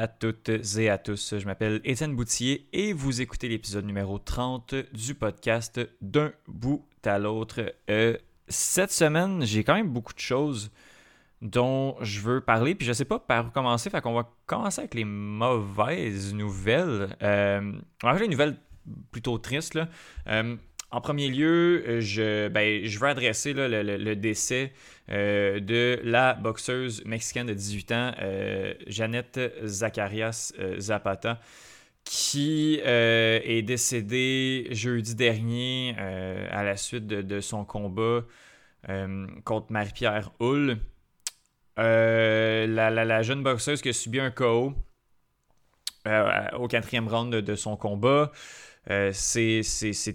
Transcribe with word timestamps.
À 0.00 0.08
toutes 0.08 0.48
et 0.78 0.88
à 0.88 0.96
tous, 0.96 1.34
je 1.36 1.44
m'appelle 1.44 1.82
Étienne 1.84 2.16
Boutier 2.16 2.66
et 2.72 2.94
vous 2.94 3.20
écoutez 3.20 3.50
l'épisode 3.50 3.84
numéro 3.84 4.18
30 4.18 4.74
du 4.94 5.14
podcast 5.14 5.78
D'un 6.00 6.32
bout 6.48 6.86
à 7.04 7.18
l'autre. 7.18 7.74
Euh, 7.90 8.16
cette 8.48 8.92
semaine, 8.92 9.44
j'ai 9.44 9.62
quand 9.62 9.74
même 9.74 9.90
beaucoup 9.90 10.14
de 10.14 10.18
choses 10.18 10.70
dont 11.42 11.96
je 12.00 12.20
veux 12.20 12.40
parler, 12.40 12.74
puis 12.74 12.86
je 12.86 12.94
sais 12.94 13.04
pas 13.04 13.18
par 13.18 13.48
où 13.48 13.50
commencer, 13.50 13.90
fait 13.90 14.00
qu'on 14.00 14.14
va 14.14 14.32
commencer 14.46 14.80
avec 14.80 14.94
les 14.94 15.04
mauvaises 15.04 16.32
nouvelles. 16.32 17.14
Euh, 17.22 17.72
va 18.02 18.12
faire 18.14 18.22
les 18.22 18.28
nouvelles 18.28 18.56
plutôt 19.10 19.36
tristes. 19.36 19.74
Là. 19.74 19.86
Euh, 20.28 20.56
en 20.92 21.00
premier 21.00 21.28
lieu, 21.28 22.00
je, 22.00 22.48
ben, 22.48 22.84
veux 22.84 23.08
adresser 23.08 23.52
le, 23.52 24.14
décès 24.14 24.72
euh, 25.10 25.60
de 25.60 26.00
la 26.02 26.34
boxeuse 26.34 27.04
mexicaine 27.04 27.46
de 27.46 27.54
18 27.54 27.92
ans, 27.92 28.12
euh, 28.20 28.74
Jeannette 28.88 29.40
Zacarias 29.64 30.52
euh, 30.58 30.80
Zapata, 30.80 31.40
qui 32.04 32.80
est 32.82 33.62
décédée 33.62 34.66
jeudi 34.72 35.14
dernier 35.14 35.94
à 36.50 36.64
la 36.64 36.76
suite 36.76 37.06
de, 37.06 37.40
son 37.40 37.64
combat 37.64 38.24
contre 39.44 39.70
Marie-Pierre 39.70 40.32
Hull. 40.40 40.78
La, 41.76 43.22
jeune 43.22 43.44
boxeuse 43.44 43.80
qui 43.80 43.90
a 43.90 43.92
subi 43.92 44.18
un 44.18 44.30
KO 44.30 44.72
au 46.58 46.68
quatrième 46.68 47.06
round 47.06 47.32
de 47.32 47.54
son 47.54 47.76
combat. 47.76 48.32
Euh, 48.90 49.12
s'est 49.12 49.62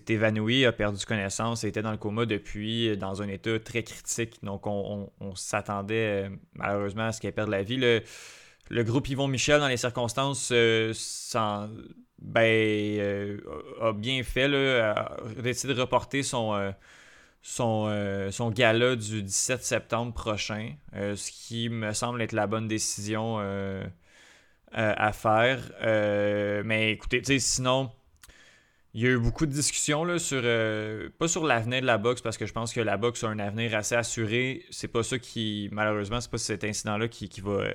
évanoui, 0.09 0.65
a 0.65 0.73
perdu 0.73 1.05
connaissance, 1.05 1.63
était 1.63 1.81
dans 1.81 1.91
le 1.91 1.97
coma 1.97 2.25
depuis, 2.25 2.89
euh, 2.89 2.95
dans 2.97 3.21
un 3.21 3.29
état 3.29 3.57
très 3.57 3.83
critique. 3.83 4.43
Donc, 4.43 4.67
on, 4.67 5.09
s'attendait 5.35 6.25
euh, 6.25 6.29
malheureusement 6.55 7.05
à 7.05 7.11
ce 7.13 7.21
qu'elle 7.21 7.31
perde 7.31 7.49
la 7.49 7.63
vie. 7.63 7.77
Le, 7.77 8.83
groupe 8.83 9.07
Yvon 9.07 9.29
Michel, 9.29 9.61
dans 9.61 9.69
les 9.69 9.77
circonstances, 9.77 10.51
ben, 12.19 13.39
a 13.81 13.93
bien 13.93 14.23
fait, 14.23 14.49
là, 14.49 14.91
a 14.91 15.41
décidé 15.41 15.73
de 15.73 15.79
reporter 15.79 16.23
son, 16.23 16.73
son, 17.41 18.29
son 18.31 18.49
gala 18.49 18.95
du 18.97 19.21
17 19.21 19.63
septembre 19.63 20.13
prochain, 20.13 20.73
ce 20.93 21.31
qui 21.31 21.69
me 21.69 21.93
semble 21.93 22.21
être 22.21 22.33
la 22.33 22.47
bonne 22.47 22.67
décision 22.67 23.37
à 24.71 25.11
faire. 25.13 25.59
mais 26.65 26.91
écoutez, 26.91 27.21
sinon 27.39 27.91
il 28.95 29.01
y 29.01 29.07
a 29.07 29.09
eu 29.09 29.19
beaucoup 29.19 29.45
de 29.45 29.51
discussions 29.51 30.05
là, 30.05 30.17
sur. 30.19 30.39
Euh, 30.41 31.09
pas 31.19 31.27
sur 31.27 31.45
l'avenir 31.45 31.81
de 31.81 31.85
la 31.85 31.97
boxe, 31.97 32.21
parce 32.21 32.37
que 32.37 32.45
je 32.45 32.53
pense 32.53 32.73
que 32.73 32.79
la 32.79 32.95
boxe 32.95 33.25
a 33.25 33.27
un 33.27 33.39
avenir 33.39 33.75
assez 33.75 33.93
assuré. 33.93 34.65
C'est 34.71 34.87
pas 34.87 35.03
ça 35.03 35.19
qui. 35.19 35.67
Malheureusement, 35.73 36.21
c'est 36.21 36.31
pas 36.31 36.37
cet 36.37 36.63
incident-là 36.63 37.09
qui, 37.09 37.29
va. 37.41 37.65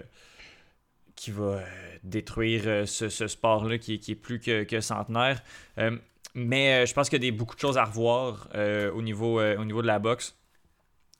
qui 1.17 1.31
va 1.31 1.43
euh, 1.43 1.65
détruire 2.03 2.63
euh, 2.65 2.87
ce, 2.87 3.09
sport-là 3.11 3.77
qui, 3.77 3.97
est 3.97 4.15
plus 4.15 4.41
que, 4.41 4.81
centenaire. 4.81 5.43
mais 6.35 6.87
je 6.87 6.95
pense 6.95 7.11
qu'il 7.11 7.23
y 7.23 7.29
a 7.29 7.33
beaucoup 7.33 7.55
de 7.55 7.61
choses 7.61 7.77
à 7.77 7.85
revoir 7.85 8.48
au, 8.95 9.03
niveau, 9.03 9.43
au 9.43 9.65
niveau 9.67 9.83
de 9.83 9.87
la 9.87 9.98
boxe. 9.98 10.35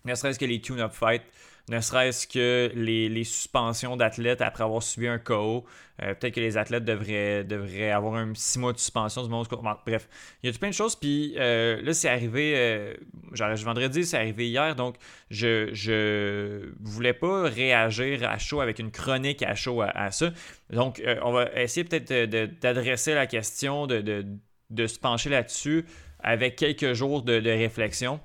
Ne 0.07 0.15
serait-ce 0.15 0.39
que 0.39 0.47
les 0.47 0.63
tune-up 0.63 0.93
fights 0.93 1.27
ne 1.71 1.81
serait-ce 1.81 2.27
que 2.27 2.73
les, 2.75 3.25
suspensions 3.25 3.97
d'athlètes 3.97 4.43
après 4.43 4.65
avoir 4.65 4.83
subi 4.83 5.07
un 5.07 5.19
KO. 5.19 5.65
Euh, 6.03 6.15
peut-être 6.15 6.35
que 6.35 6.41
les 6.41 6.57
athlètes 6.57 6.85
devraient, 6.85 7.91
avoir 7.91 8.17
un 8.17 8.33
six 8.35 8.59
mois 8.59 8.73
de 8.73 8.79
suspension 8.79 9.23
du 9.23 9.29
moment 9.29 9.45
Bref, 9.87 10.09
il 10.43 10.47
y 10.47 10.49
a 10.49 10.53
tout 10.53 10.59
plein 10.59 10.71
de 10.71 10.75
choses. 10.75 10.97
Puis 10.97 11.35
euh, 11.39 11.81
là, 11.83 11.93
c'est 11.93 12.09
arrivé, 12.09 12.55
euh, 12.57 12.95
je 13.33 13.65
vendredi, 13.65 14.05
c'est 14.05 14.17
arrivé 14.17 14.49
hier. 14.49 14.75
Donc, 14.75 14.97
je, 15.31 15.71
je 15.73 16.73
voulais 16.81 17.13
pas 17.13 17.43
réagir 17.45 18.29
à 18.29 18.39
chaud 18.39 18.61
avec 18.61 18.81
une 18.81 18.91
chronique 18.91 19.43
à 19.43 19.55
chaud 19.55 19.83
à, 19.83 20.11
ça. 20.11 20.31
Donc, 20.71 21.01
on 21.23 21.31
va 21.31 21.53
essayer 21.55 21.85
peut-être 21.85 22.13
d'adresser 22.61 23.15
la 23.15 23.29
question, 23.29 23.87
de, 23.87 24.87
se 24.87 24.99
pencher 24.99 25.31
là-dessus 25.31 25.85
avec 26.19 26.57
quelques 26.57 26.95
jours 26.95 27.23
de 27.23 27.41
réflexion. 27.49 28.21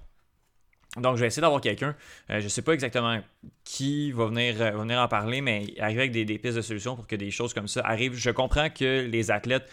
Donc, 0.97 1.15
je 1.15 1.21
vais 1.21 1.27
essayer 1.27 1.41
d'avoir 1.41 1.61
quelqu'un. 1.61 1.95
Euh, 2.29 2.39
je 2.39 2.45
ne 2.45 2.49
sais 2.49 2.61
pas 2.61 2.73
exactement 2.73 3.19
qui 3.63 4.11
va 4.11 4.27
venir, 4.27 4.61
euh, 4.61 4.71
venir 4.71 4.99
en 4.99 5.07
parler, 5.07 5.41
mais 5.41 5.65
arriver 5.79 6.01
avec 6.01 6.11
des, 6.11 6.37
pistes 6.37 6.55
de 6.57 6.61
solutions 6.61 6.95
pour 6.95 7.07
que 7.07 7.15
des 7.15 7.31
choses 7.31 7.53
comme 7.53 7.67
ça 7.67 7.81
arrivent. 7.81 8.15
Je 8.15 8.29
comprends 8.31 8.69
que 8.69 9.05
les 9.05 9.31
athlètes 9.31 9.69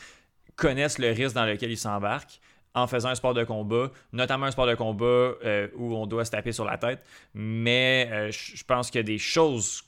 connaissent 0.56 0.98
le 0.98 1.10
risque 1.10 1.34
dans 1.34 1.46
lequel 1.46 1.70
ils 1.70 1.78
s'embarquent 1.78 2.40
en 2.74 2.86
faisant 2.86 3.10
un 3.10 3.14
sport 3.14 3.34
de 3.34 3.44
combat, 3.44 3.90
notamment 4.12 4.46
un 4.46 4.50
sport 4.50 4.66
de 4.66 4.74
combat 4.74 5.04
euh, 5.04 5.68
où 5.76 5.94
on 5.94 6.06
doit 6.06 6.24
se 6.24 6.30
taper 6.30 6.52
sur 6.52 6.64
la 6.64 6.78
tête. 6.78 7.04
Mais 7.34 8.30
je 8.30 8.64
pense 8.64 8.90
qu'il 8.90 8.98
y 8.98 9.04
a 9.04 9.06
des 9.06 9.18
choses 9.18 9.84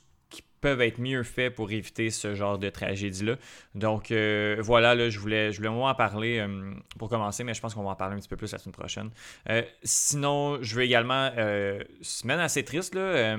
peuvent 0.65 0.81
être 0.81 0.99
mieux 0.99 1.21
faits 1.21 1.53
pour 1.53 1.71
éviter 1.71 2.09
ce 2.09 2.33
genre 2.33 2.57
de 2.57 2.71
tragédie-là. 2.71 3.35
Donc 3.75 4.09
euh, 4.09 4.57
voilà, 4.61 4.95
là, 4.95 5.11
je 5.11 5.19
voulais, 5.19 5.51
je 5.51 5.57
voulais 5.57 5.69
en 5.69 5.93
parler 5.93 6.39
euh, 6.39 6.73
pour 6.97 7.07
commencer, 7.07 7.43
mais 7.43 7.53
je 7.53 7.61
pense 7.61 7.75
qu'on 7.75 7.83
va 7.83 7.91
en 7.91 7.95
parler 7.95 8.15
un 8.15 8.19
petit 8.19 8.27
peu 8.27 8.35
plus 8.35 8.51
la 8.51 8.57
semaine 8.57 8.73
prochaine. 8.73 9.11
Euh, 9.47 9.61
sinon, 9.83 10.57
je 10.63 10.75
veux 10.75 10.81
également, 10.81 11.29
semaine 12.01 12.39
assez 12.39 12.65
triste, 12.65 12.95
là, 12.95 13.37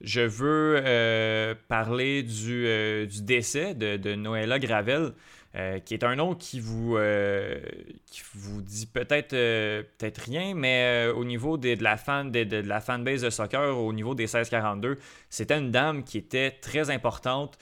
je 0.00 0.20
veux 0.20 1.56
parler 1.68 2.22
du, 2.22 2.66
du 3.06 3.22
décès 3.22 3.74
de, 3.74 3.96
de 3.96 4.14
Noëlla 4.14 4.58
Gravel. 4.58 5.12
Euh, 5.56 5.78
qui 5.78 5.94
est 5.94 6.04
un 6.04 6.16
nom 6.16 6.34
qui 6.34 6.60
vous, 6.60 6.98
euh, 6.98 7.58
qui 8.04 8.20
vous 8.34 8.60
dit 8.60 8.84
peut-être 8.84 9.32
euh, 9.32 9.82
peut-être 9.96 10.18
rien, 10.18 10.54
mais 10.54 11.06
au 11.16 11.24
niveau 11.24 11.56
de, 11.56 11.82
la 11.82 11.96
fan, 11.96 12.30
de, 12.30 12.56
la 12.56 12.80
fanbase 12.80 13.22
de 13.22 13.30
soccer, 13.30 13.78
au 13.78 13.90
niveau 13.94 14.14
des 14.14 14.24
1642, 14.24 14.98
c'était 15.30 15.56
une 15.56 15.70
dame 15.70 16.04
qui 16.04 16.18
était 16.18 16.50
très 16.50 16.90
importante. 16.90 17.56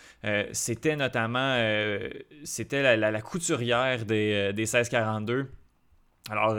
c'était 0.52 0.96
notamment 0.96 1.56
c'était 2.42 2.96
la, 2.96 3.20
couturière 3.22 4.04
des, 4.04 4.52
des 4.52 4.62
1642. 4.62 5.52
Alors, 6.30 6.56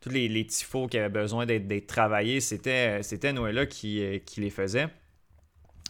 tous 0.00 0.08
les, 0.08 0.28
les 0.28 0.46
qui 0.46 0.98
avaient 0.98 1.08
besoin 1.10 1.44
d'être 1.44 1.86
travaillés, 1.86 2.40
c'était, 2.40 3.02
c'était 3.02 3.34
Noëlla 3.34 3.66
qui, 3.66 4.22
qui, 4.24 4.40
les 4.40 4.50
faisait. 4.50 4.88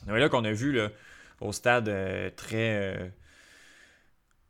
Noëlla 0.06 0.28
qu'on 0.28 0.44
a 0.44 0.52
vu 0.52 0.72
là, 0.72 0.88
au 1.40 1.52
stade 1.52 1.90
très 2.36 3.12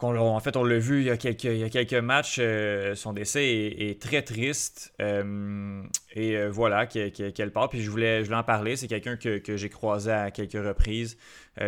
en 0.03 0.41
fait, 0.41 0.57
on 0.57 0.65
l'a 0.65 0.79
vu 0.79 1.01
il 1.01 1.07
y 1.07 1.11
a 1.11 1.17
quelques, 1.17 1.95
matchs, 1.95 2.39
euh, 2.41 2.95
son 2.95 3.13
décès 3.13 3.47
est, 3.47 4.01
très 4.01 4.23
triste. 4.23 4.93
Euh, 5.01 5.83
et 6.15 6.37
euh, 6.37 6.51
voilà, 6.51 6.87
qu'elle 6.87 7.53
part. 7.53 7.69
Puis 7.69 7.83
je 7.83 7.91
voulais, 7.91 8.25
je 8.25 8.33
en 8.33 8.43
parler. 8.43 8.77
C'est 8.77 8.89
quelqu'un 8.89 9.17
que, 9.17 9.57
j'ai 9.57 9.69
croisé 9.69 10.11
à 10.11 10.31
quelques 10.31 10.53
reprises. 10.53 11.19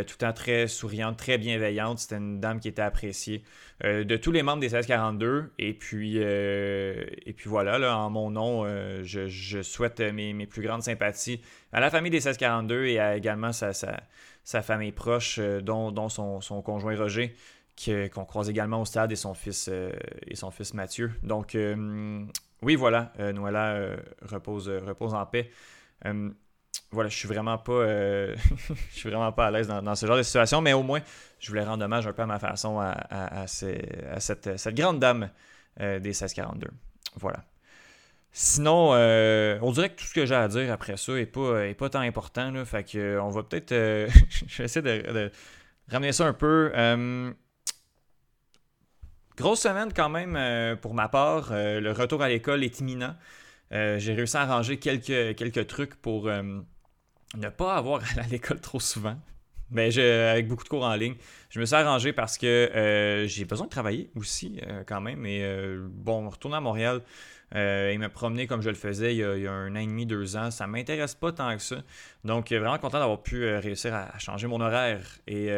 tout 0.07 0.17
temps 0.19 0.33
très 0.33 0.67
souriante, 0.67 1.19
très 1.19 1.39
bienveillante. 1.39 1.99
C'était 1.99 2.17
une 2.17 2.41
dame 2.41 2.61
qui 2.61 2.69
était 2.69 2.83
appréciée 2.83 3.43
de 3.85 4.17
tous 4.17 4.33
les 4.33 4.43
membres 4.43 4.61
des 4.61 4.67
1642. 4.67 5.53
Et 5.59 5.75
puis, 5.75 6.17
et 6.17 7.35
puis 7.37 7.49
voilà, 7.51 7.79
là, 7.79 7.99
en 7.99 8.11
mon 8.11 8.31
nom, 8.31 8.65
je, 9.03 9.63
souhaite 9.63 10.01
mes, 10.01 10.47
plus 10.47 10.63
grandes 10.63 10.83
sympathies 10.83 11.41
à 11.73 11.81
la 11.81 11.91
famille 11.91 12.11
des 12.11 12.17
1642 12.17 12.87
et 12.87 12.99
à 12.99 13.17
également 13.17 13.53
sa, 13.53 13.73
sa, 13.73 14.63
famille 14.63 14.93
proche, 14.93 15.39
dont, 15.39 15.93
dont 15.93 16.09
son, 16.09 16.41
son 16.41 16.63
conjoint 16.63 16.97
Roger 16.97 17.35
qu'on 17.77 18.25
croise 18.25 18.49
également 18.51 18.81
au 18.81 18.85
stade 18.85 19.13
et 19.13 19.17
son 19.17 19.35
fils, 19.35 19.69
euh, 19.71 19.93
et 20.27 20.37
son 20.37 20.51
fils 20.51 20.75
Mathieu. 20.75 21.13
Donc, 21.23 21.55
euh, 21.55 22.25
oui, 22.63 22.77
voilà, 22.77 23.13
euh, 23.19 23.33
Noëlla 23.33 23.97
repose, 24.23 24.69
repose 24.69 25.15
en 25.15 25.27
paix. 25.27 25.51
voilà, 26.91 27.09
je 27.09 27.17
suis 27.17 27.29
vraiment 27.29 27.59
pas, 27.59 27.87
je 27.87 28.37
suis 28.91 29.09
vraiment 29.09 29.33
pas 29.33 29.47
à 29.47 29.51
l'aise 29.51 29.67
dans, 29.69 29.95
ce 29.95 30.07
genre 30.07 30.17
de 30.17 30.23
situation, 30.23 30.61
mais 30.61 30.73
au 30.73 30.83
moins, 30.83 31.01
je 31.39 31.49
voulais 31.49 31.65
rendre 31.65 31.85
hommage 31.85 32.07
un 32.07 32.13
peu 32.13 32.23
à 32.23 32.27
ma 32.27 32.39
façon 32.39 32.79
à, 32.81 33.47
cette, 33.47 34.59
cette, 34.59 34.75
grande 34.75 35.01
dame 35.01 35.31
des 35.79 36.01
1642. 36.01 36.69
Voilà. 37.17 37.45
Sinon, 38.35 38.93
on 38.93 39.73
dirait 39.73 39.91
que 39.91 39.97
tout 39.97 40.07
ce 40.07 40.15
que 40.15 40.25
j'ai 40.25 40.35
à 40.35 40.49
dire 40.49 40.73
après 40.73 40.97
ça 40.97 41.13
n'est 41.13 41.27
pas, 41.27 41.67
est 41.67 41.75
pas 41.75 41.91
tant 41.91 42.01
important. 42.01 42.51
Là, 42.51 42.65
fait 42.65 42.97
on 43.19 43.31
va 43.31 43.43
peut-être. 43.43 43.71
je 44.47 44.59
vais 44.59 44.65
essayer 44.65 44.83
de, 44.83 45.31
ramener 45.91 46.13
ça 46.13 46.27
un 46.27 46.33
peu. 46.33 46.71
Grosse 49.43 49.63
semaine 49.63 49.93
quand 49.93 50.09
même 50.09 50.37
euh, 50.37 50.77
pour 50.77 50.95
ma 50.95 51.09
part. 51.09 51.49
Euh, 51.51 51.81
le 51.81 51.91
retour 51.91 52.23
à 52.23 52.29
l'école 52.29 52.63
est 52.63 52.79
imminent. 52.79 53.17
Euh, 53.73 53.99
j'ai 53.99 54.15
réussi 54.15 54.37
à 54.37 54.43
arranger 54.43 54.79
quelques, 54.79 55.35
quelques 55.35 55.67
trucs 55.67 55.97
pour 55.97 56.29
ne 56.29 57.49
pas 57.49 57.75
avoir 57.75 58.03
à 58.19 58.29
l'école 58.31 58.61
trop 58.61 58.79
souvent. 58.79 59.17
Mais 59.73 59.99
avec 59.99 60.47
beaucoup 60.47 60.63
de 60.63 60.69
cours 60.69 60.85
en 60.85 60.95
ligne. 60.95 61.17
Je 61.51 61.59
me 61.59 61.65
suis 61.65 61.75
arrangé 61.75 62.13
parce 62.13 62.39
que 62.39 63.25
j'ai 63.27 63.45
besoin 63.45 63.67
de 63.67 63.71
travailler 63.73 64.13
aussi 64.15 64.61
quand 64.87 65.01
même. 65.01 65.27
Et 65.27 65.45
bon, 65.89 66.29
retourner 66.29 66.59
à 66.59 66.61
Montréal 66.61 67.01
et 67.53 67.99
me 67.99 68.07
promener 68.07 68.47
comme 68.47 68.63
je 68.63 68.69
le 68.69 68.77
faisais 68.77 69.17
il 69.17 69.19
y 69.19 69.25
a, 69.25 69.53
un 69.53 69.75
an 69.75 69.81
et 69.81 69.87
demi, 69.87 70.07
deux 70.07 70.37
ans, 70.37 70.53
ça 70.53 70.69
ne 70.69 70.73
m'intéresse 70.73 71.17
pas 71.17 71.33
tant 71.33 71.57
que 71.57 71.63
ça. 71.63 71.77
Donc 72.23 72.53
vraiment 72.53 72.79
content 72.79 73.01
d'avoir 73.01 73.23
pu 73.23 73.45
réussir 73.57 73.93
à, 73.93 74.17
changer 74.21 74.47
mon 74.47 74.61
horaire 74.61 75.01
et 75.27 75.51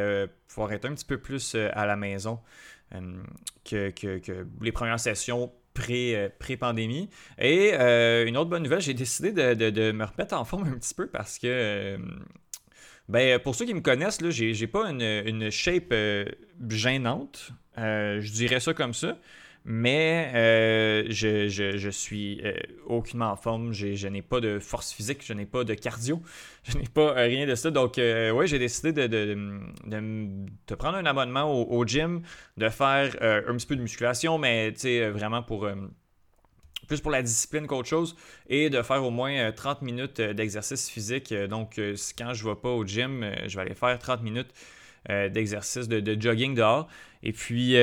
pouvoir 0.48 0.72
être 0.72 0.86
un 0.86 0.94
petit 0.94 1.04
peu 1.04 1.18
plus 1.18 1.54
à 1.54 1.84
la 1.84 1.96
maison. 1.96 2.40
Euh, 2.94 3.22
que, 3.64 4.46
les 4.60 4.72
premières 4.72 5.00
sessions 5.00 5.52
euh, 5.90 6.28
pré-pandémie. 6.38 7.10
et 7.38 7.72
euh, 7.74 8.26
une 8.26 8.36
autre 8.36 8.50
bonne 8.50 8.62
nouvelle, 8.62 8.80
j'ai 8.80 8.94
décidé 8.94 9.32
de, 9.32 9.92
me 9.92 10.04
remettre 10.04 10.36
en 10.36 10.44
forme 10.44 10.68
un 10.68 10.78
petit 10.78 10.94
peu 10.94 11.06
parce 11.08 11.38
que 11.38 11.98
Ben, 13.08 13.38
pour 13.38 13.54
ceux 13.54 13.66
qui 13.66 13.74
me 13.74 13.80
connaissent, 13.80 14.20
là, 14.20 14.30
j'ai, 14.30 14.66
pas 14.66 14.90
une, 14.90 15.50
shape 15.50 15.94
gênante. 16.68 17.50
je 17.76 18.32
dirais 18.32 18.60
ça 18.60 18.74
comme 18.74 18.94
ça. 18.94 19.18
Mais 19.66 20.30
euh, 20.34 21.04
je, 21.08 21.88
suis 21.90 22.42
euh, 22.44 22.52
aucunement 22.84 23.30
en 23.30 23.36
forme. 23.36 23.72
Je 23.72 24.08
n'ai 24.08 24.20
pas 24.20 24.40
de 24.40 24.58
force 24.58 24.92
physique, 24.92 25.24
je 25.24 25.32
n'ai 25.32 25.46
pas 25.46 25.64
de 25.64 25.72
cardio, 25.72 26.20
je 26.64 26.76
n'ai 26.76 26.86
pas 26.86 27.16
euh, 27.16 27.24
rien 27.24 27.46
de 27.46 27.54
ça. 27.54 27.70
Donc, 27.70 27.94
oui, 27.96 28.46
j'ai 28.46 28.58
décidé 28.58 28.92
de, 28.92 29.08
de, 29.86 30.74
prendre 30.74 30.98
un 30.98 31.06
abonnement 31.06 31.50
au, 31.50 31.86
gym, 31.86 32.20
de 32.58 32.68
faire 32.68 33.16
un 33.22 33.56
petit 33.56 33.66
peu 33.66 33.76
de 33.76 33.80
musculation, 33.80 34.36
mais 34.36 34.70
vraiment 35.10 35.42
pour 35.42 35.66
plus 36.86 37.00
pour 37.00 37.10
la 37.10 37.22
discipline 37.22 37.66
qu'autre 37.66 37.88
chose, 37.88 38.14
et 38.50 38.68
de 38.68 38.82
faire 38.82 39.02
au 39.02 39.10
moins 39.10 39.50
30 39.50 39.80
minutes 39.80 40.20
d'exercice 40.20 40.90
physique. 40.90 41.32
Donc, 41.32 41.80
quand 42.18 42.34
je 42.34 42.44
ne 42.44 42.50
vais 42.50 42.60
pas 42.60 42.68
au 42.68 42.84
gym, 42.84 43.30
je 43.46 43.56
vais 43.56 43.62
aller 43.62 43.74
faire 43.74 43.98
30 43.98 44.22
minutes 44.22 44.52
d'exercice 45.08 45.88
de, 45.88 46.20
jogging 46.20 46.54
dehors. 46.54 46.86
Et 47.22 47.32
puis, 47.32 47.76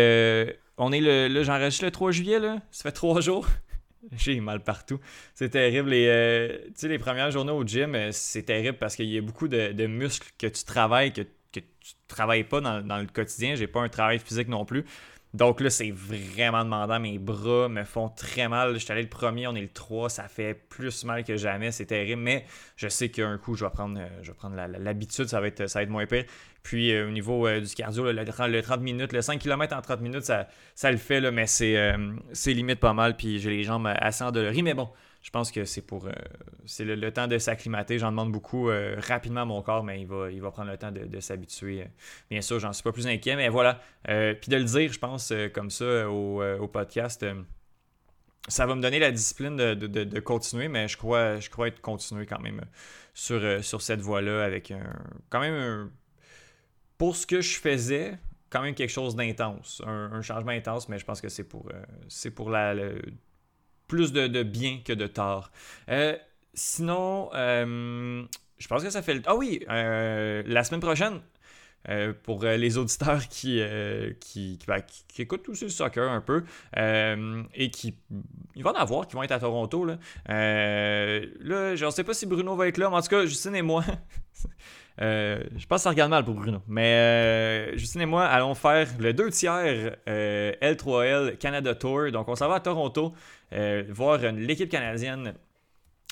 on 0.78 0.92
est 0.92 1.02
le. 1.02 1.44
J'enregistre 1.44 1.86
le 1.86 1.92
3 1.92 2.12
juillet, 2.12 2.40
là. 2.40 2.60
Ça 2.72 2.84
fait 2.84 2.92
trois 2.92 3.22
jours. 3.22 3.48
J'ai 4.18 4.40
mal 4.40 4.64
partout. 4.64 5.00
C'est 5.36 5.50
terrible. 5.50 5.92
Les, 5.92 6.08
euh, 6.08 6.58
les 6.84 6.98
premières 6.98 7.32
journées 7.32 7.52
au 7.52 7.64
gym, 7.64 7.94
euh, 7.96 8.10
c'est 8.12 8.44
terrible 8.44 8.78
parce 8.78 8.96
qu'il 8.96 9.06
y 9.06 9.18
a 9.18 9.22
beaucoup 9.22 9.48
de, 9.48 9.86
muscles 9.86 10.32
que 10.38 10.48
tu 10.48 10.64
travailles, 10.64 11.14
que, 11.14 11.22
que 11.52 11.60
tu 11.60 11.94
travailles 12.08 12.44
pas 12.44 12.62
dans, 12.62 12.82
dans 12.82 12.98
le 12.98 13.06
quotidien. 13.06 13.56
J'ai 13.56 13.68
pas 13.68 13.82
un 13.82 13.90
travail 13.90 14.20
physique 14.20 14.48
non 14.48 14.66
plus. 14.66 14.86
Donc 15.34 15.62
là, 15.62 15.70
c'est 15.70 15.92
vraiment 15.92 16.64
demandant. 16.66 17.00
Mes 17.00 17.18
bras 17.18 17.70
me 17.70 17.86
font 17.86 18.10
très 18.10 18.50
mal. 18.50 18.74
Je 18.74 18.80
suis 18.80 18.92
allé 18.92 19.04
le 19.04 19.10
premier, 19.10 19.48
on 19.48 19.56
est 19.56 19.62
le 19.62 19.70
3. 19.70 20.10
Ça 20.10 20.28
fait 20.28 20.54
plus 20.54 21.06
mal 21.06 21.24
que 21.24 21.38
jamais. 21.38 21.72
C'est 21.72 21.86
terrible. 21.86 22.22
Mais 22.22 22.46
je 22.76 22.90
sais 22.90 23.10
qu'un 23.10 23.38
coup, 23.38 23.56
je 23.56 23.64
vais 23.64 23.72
prendre, 23.72 23.98
euh, 23.98 24.08
je 24.22 24.32
vais 24.32 24.38
prendre 24.38 24.56
l'habitude. 24.56 25.28
Ça, 25.28 25.40
va 25.40 25.48
être, 25.48 25.68
ça 25.68 25.80
va 25.80 25.84
être 25.84 25.90
moins 25.90 26.06
pire. 26.06 26.26
Puis 26.64 26.94
euh, 26.94 27.08
au 27.08 27.12
niveau 27.12 27.48
euh, 27.48 27.62
du 27.62 27.74
cardio, 27.74 28.12
le, 28.12 28.62
30, 28.62 28.82
minutes, 28.82 29.14
le 29.14 29.22
5 29.22 29.40
km 29.40 29.76
en 29.76 29.82
30 29.82 30.02
minutes, 30.02 30.26
ça, 30.26 30.48
ça 30.76 30.92
le 30.92 30.98
fait. 30.98 31.22
Là, 31.22 31.32
mais 31.32 31.48
c'est 31.48 31.98
limite 32.48 32.82
pas 32.82 32.94
mal. 32.94 33.16
Puis 33.16 33.40
j'ai 33.40 33.52
les 33.52 33.64
jambes 33.64 33.88
assez 33.88 34.26
endolories. 34.26 34.64
Mais 34.64 34.74
bon, 34.74 34.90
je 35.22 35.30
pense 35.30 35.52
que 35.52 35.66
c'est 35.66 35.82
pour 35.82 36.08
euh, 36.08 36.12
c'est 36.66 36.84
le, 36.84 37.12
temps 37.12 37.28
de 37.28 37.38
s'acclimater. 37.38 38.00
J'en 38.00 38.10
demande 38.10 38.32
beaucoup 38.32 38.70
euh, 38.70 38.96
rapidement 38.98 39.42
à 39.42 39.46
mon 39.46 39.62
corps, 39.62 39.84
mais 39.84 40.02
il 40.02 40.08
va, 40.08 40.32
il 40.32 40.42
va 40.42 40.52
prendre 40.52 40.72
le 40.72 40.78
temps 40.78 40.92
de, 40.92 41.20
s'habituer. 41.20 41.88
Bien 42.30 42.42
sûr, 42.42 42.60
j'en 42.60 42.74
suis 42.74 42.84
pas 42.84 42.92
plus 42.92 43.08
inquiet, 43.08 43.36
mais 43.36 43.50
voilà. 43.50 43.80
Euh, 44.10 44.34
puis 44.34 44.50
de 44.50 44.58
le 44.58 44.64
dire, 44.64 44.92
je 44.92 45.00
pense, 45.00 45.32
comme 45.54 45.70
ça 45.70 46.10
au, 46.10 46.68
podcast, 46.68 47.26
ça 48.48 48.66
va 48.66 48.76
me 48.76 48.82
donner 48.82 48.98
la 48.98 49.12
discipline 49.12 49.56
de, 49.56 50.20
continuer, 50.20 50.68
mais 50.68 50.88
je 50.88 50.98
crois, 50.98 51.40
je 51.40 51.50
crois 51.50 51.68
être 51.68 51.82
continué 51.82 52.26
quand 52.26 52.40
même 52.40 52.62
sur, 53.14 53.64
sur 53.64 53.82
cette 53.82 54.02
voie-là 54.02 54.44
avec 54.44 54.72
un, 54.72 54.92
quand 55.30 55.40
même 55.40 55.92
pour 56.98 57.16
ce 57.16 57.28
que 57.28 57.42
je 57.42 57.60
faisais, 57.60 58.18
quand 58.50 58.62
même 58.62 58.74
quelque 58.74 58.90
chose 58.90 59.16
d'intense, 59.16 59.84
un, 59.86 60.22
changement 60.24 60.52
intense, 60.52 60.90
mais 60.90 60.98
je 60.98 61.06
pense 61.06 61.22
que 61.22 61.30
c'est 61.30 61.44
pour, 61.44 61.70
c'est 62.08 62.32
pour 62.32 62.50
la, 62.50 62.74
plus 63.92 64.14
de, 64.14 64.44
bien 64.44 64.80
que 64.86 64.94
de 64.94 65.06
tort. 65.06 65.52
Euh, 65.90 66.16
sinon, 66.54 67.30
euh, 67.34 68.24
je 68.58 68.68
pense 68.70 68.84
que 68.84 68.90
ça 68.90 69.02
fait 69.02 69.16
le... 69.16 69.22
Ah 69.26 69.36
oui, 69.36 69.66
euh, 69.70 70.44
la 70.46 70.64
semaine 70.64 70.80
prochaine, 70.80 71.20
pour 72.24 72.44
les 72.44 72.78
auditeurs 72.78 73.28
qui, 73.28 73.60
qui, 74.22 74.58
qui, 74.60 74.66
ben, 74.68 74.82
écoutent 75.18 75.50
aussi 75.50 75.66
le 75.66 75.72
soccer 75.72 76.10
un 76.10 76.22
peu 76.22 76.44
et 76.78 77.72
qui 77.72 77.96
il 78.56 78.64
va 78.64 78.72
en 78.72 78.76
avoir 78.76 79.08
qui 79.08 79.16
vont 79.16 79.24
être 79.24 79.32
à 79.32 79.40
Toronto. 79.40 79.84
Là, 79.84 79.98
là 80.28 81.76
je 81.76 81.86
ne 81.86 81.90
sais 81.90 82.04
pas 82.04 82.14
si 82.14 82.28
Bruno 82.28 82.56
va 82.56 82.68
être 82.68 82.78
là, 82.78 82.90
mais 82.92 82.98
en 82.98 83.02
tout 83.02 83.10
cas, 83.10 83.26
Justine 83.26 83.56
et 83.56 83.64
moi. 83.64 83.84
je 85.02 85.66
pense 85.68 85.80
que 85.80 85.84
ça 85.84 85.90
regarde 85.90 86.12
mal 86.12 86.24
pour 86.24 86.36
Bruno. 86.36 86.60
Mais 86.68 87.76
Justine 87.78 88.02
et 88.02 88.06
moi 88.06 88.26
allons 88.26 88.56
faire 88.56 88.88
le 89.00 89.14
2 89.14 89.30
tiers 89.32 89.96
L3L 90.08 91.38
Canada 91.38 91.76
Tour. 91.76 92.12
Donc 92.12 92.28
on 92.28 92.36
s'en 92.36 92.48
va 92.48 92.56
à 92.56 92.60
Toronto. 92.60 93.14
Euh, 93.54 93.84
voir 93.90 94.20
l'équipe 94.20 94.70
canadienne 94.70 95.34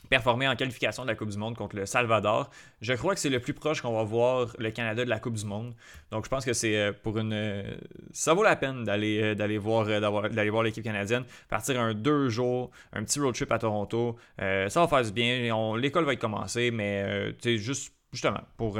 performer 0.09 0.47
en 0.47 0.55
qualification 0.55 1.03
de 1.03 1.07
la 1.07 1.15
Coupe 1.15 1.29
du 1.29 1.37
Monde 1.37 1.55
contre 1.55 1.75
le 1.75 1.85
Salvador. 1.85 2.49
Je 2.81 2.93
crois 2.93 3.13
que 3.13 3.19
c'est 3.19 3.29
le 3.29 3.39
plus 3.39 3.53
proche 3.53 3.81
qu'on 3.81 3.95
va 3.95 4.03
voir 4.03 4.47
le 4.57 4.71
Canada 4.71 5.05
de 5.05 5.09
la 5.09 5.19
Coupe 5.19 5.35
du 5.35 5.45
Monde. 5.45 5.73
Donc 6.11 6.25
je 6.25 6.29
pense 6.29 6.43
que 6.43 6.53
c'est 6.53 6.75
euh, 6.75 6.91
pour 6.91 7.17
une 7.17 7.31
euh, 7.31 7.77
ça 8.11 8.33
vaut 8.33 8.43
la 8.43 8.55
peine 8.55 8.83
d'aller 8.83 9.35
d'aller 9.35 9.57
voir 9.57 9.85
d'aller 9.85 10.49
voir 10.49 10.63
l'équipe 10.63 10.83
canadienne, 10.83 11.23
partir 11.47 11.79
un 11.79 11.93
deux 11.93 12.27
jours, 12.27 12.71
un 12.91 13.03
petit 13.03 13.19
road 13.19 13.35
trip 13.35 13.51
à 13.51 13.59
Toronto. 13.59 14.17
ça 14.37 14.67
va 14.67 14.87
faire 14.87 15.03
du 15.03 15.11
bien, 15.11 15.77
l'école 15.77 16.05
va 16.05 16.13
être 16.13 16.19
commencée 16.19 16.71
mais 16.71 17.33
c'est 17.39 17.57
juste 17.57 17.93
justement 18.11 18.41
pour 18.57 18.79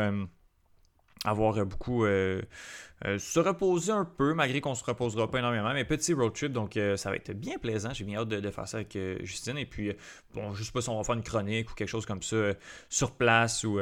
avoir 1.26 1.66
beaucoup 1.66 2.06
euh, 3.06 3.18
se 3.18 3.40
reposer 3.40 3.94
un 3.94 4.04
peu, 4.04 4.34
malgré 4.34 4.60
qu'on 4.60 4.76
se 4.76 4.84
reposera 4.84 5.32
pas 5.32 5.40
énormément, 5.40 5.74
mais 5.74 5.86
petit 5.86 6.14
road 6.14 6.34
trip, 6.34 6.52
donc 6.52 6.76
euh, 6.76 6.98
ça 6.98 7.10
va 7.10 7.16
être 7.16 7.32
bien 7.32 7.58
plaisant. 7.58 7.94
J'ai 7.94 8.04
bien 8.04 8.20
hâte 8.20 8.28
de, 8.28 8.52
faire 8.52 8.68
ça 8.68 8.78
avec 8.78 8.96
euh, 8.98 9.18
Justine. 9.24 9.58
Et 9.58 9.66
puis, 9.66 9.94
bon, 10.34 10.54
je 10.54 10.64
sais 10.64 10.72
pas 10.72 10.82
si 10.82 10.90
on 10.90 10.98
va 10.98 11.04
faire 11.04 11.16
une 11.16 11.24
chronique 11.24 11.72
ou 11.72 11.76
quelque 11.76 11.88
chose 11.88 12.06
comme 12.06 12.22
ça 12.22 12.54
sur 12.90 13.12
place 13.12 13.64
ou 13.64 13.80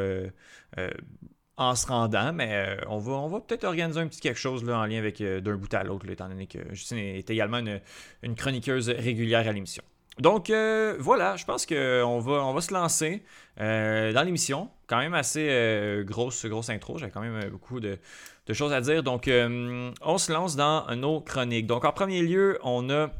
en 1.59 1.73
se 1.73 1.87
rendant, 1.87 2.33
mais 2.33 2.77
on 2.87 2.99
va, 2.99 3.13
on 3.13 3.27
va 3.27 3.39
peut-être 3.39 3.63
organiser 3.63 3.99
un 3.99 4.07
petit 4.07 4.21
quelque 4.21 4.37
chose 4.37 4.63
là, 4.63 4.77
en 4.77 4.85
lien 4.85 4.99
avec 4.99 5.23
d'un 5.23 5.55
bout 5.55 5.73
à 5.73 5.83
l'autre, 5.83 6.07
étant 6.07 6.29
donné 6.29 6.45
que 6.45 6.59
Justine 6.73 6.99
est 6.99 7.27
également 7.29 7.57
une, 8.21 8.35
chroniqueuse 8.35 8.89
régulière 8.89 9.47
à 9.47 9.51
l'émission. 9.51 9.83
Donc 10.19 10.51
voilà, 10.99 11.35
je 11.35 11.45
pense 11.45 11.65
qu'on 11.65 12.19
va, 12.19 12.43
on 12.43 12.53
va 12.53 12.61
se 12.61 12.73
lancer 12.73 13.23
dans 13.57 14.23
l'émission. 14.25 14.69
Quand 14.87 14.97
même 14.97 15.13
assez 15.13 16.03
grosse, 16.05 16.45
grosse 16.45 16.69
intro. 16.69 16.97
J'ai 16.97 17.09
quand 17.09 17.21
même 17.21 17.49
beaucoup 17.49 17.79
de, 17.79 17.99
choses 18.53 18.73
à 18.73 18.81
dire. 18.81 19.03
Donc, 19.03 19.27
euh, 19.27 19.91
on 20.01 20.17
se 20.17 20.31
lance 20.31 20.55
dans 20.55 20.93
nos 20.95 21.21
chroniques. 21.21 21.67
Donc, 21.67 21.85
en 21.85 21.91
premier 21.91 22.21
lieu, 22.21 22.57
on 22.63 22.89
a, 22.89 23.11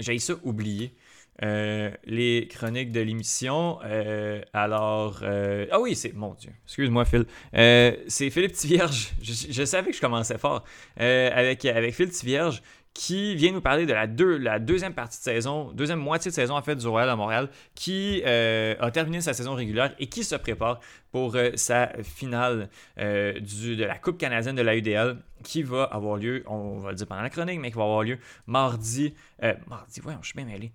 j'ai 0.00 0.18
ça 0.18 0.34
oublié, 0.42 0.94
euh, 1.42 1.90
les 2.04 2.48
chroniques 2.48 2.92
de 2.92 3.00
l'émission. 3.00 3.78
Euh, 3.84 4.42
alors, 4.52 5.22
ah 5.24 5.80
oui, 5.80 5.94
c'est, 5.94 6.12
mon 6.12 6.34
Dieu, 6.34 6.52
excuse-moi 6.64 7.04
Phil. 7.04 7.26
c'est 7.52 8.30
Philippe 8.30 8.52
Tivierge. 8.52 9.12
Je, 9.22 9.64
savais 9.64 9.90
que 9.90 9.96
je 9.96 10.00
commençais 10.00 10.38
fort. 10.38 10.64
avec, 10.96 11.64
avec 11.64 11.94
Phil 11.94 12.10
Tivierge 12.10 12.62
qui 12.94 13.34
vient 13.34 13.52
nous 13.52 13.60
parler 13.60 13.86
de 13.86 13.92
la, 13.92 14.06
deux, 14.06 14.36
la 14.36 14.58
deuxième 14.58 14.94
partie 14.94 15.18
de 15.18 15.22
saison, 15.22 15.72
deuxième 15.72 15.98
moitié 15.98 16.30
de 16.30 16.34
saison 16.34 16.56
en 16.56 16.62
fait 16.62 16.76
du 16.76 16.86
Royal 16.86 17.08
à 17.08 17.16
Montréal, 17.16 17.48
qui 17.74 18.22
a 18.24 18.90
terminé 18.90 19.20
sa 19.20 19.34
saison 19.34 19.54
régulière 19.54 19.94
et 19.98 20.08
qui 20.08 20.24
se 20.24 20.34
prépare 20.34 20.80
pour 21.12 21.36
euh, 21.36 21.50
sa 21.54 21.92
finale 22.02 22.70
euh, 22.98 23.38
du, 23.38 23.76
de 23.76 23.84
la 23.84 23.98
Coupe 23.98 24.18
canadienne 24.18 24.56
de 24.56 24.62
la 24.62 24.74
UDL 24.74 25.18
qui 25.44 25.62
va 25.62 25.84
avoir 25.84 26.16
lieu, 26.16 26.44
on 26.46 26.78
va 26.78 26.90
le 26.90 26.96
dire 26.96 27.06
pendant 27.06 27.22
la 27.22 27.28
chronique, 27.28 27.60
mais 27.60 27.70
qui 27.70 27.76
va 27.76 27.82
avoir 27.82 28.04
lieu 28.04 28.16
mardi, 28.46 29.12
euh, 29.42 29.54
mardi, 29.66 30.00
voyons, 30.00 30.20
je 30.22 30.28
suis 30.28 30.36
bien 30.36 30.46
mêlé, 30.46 30.70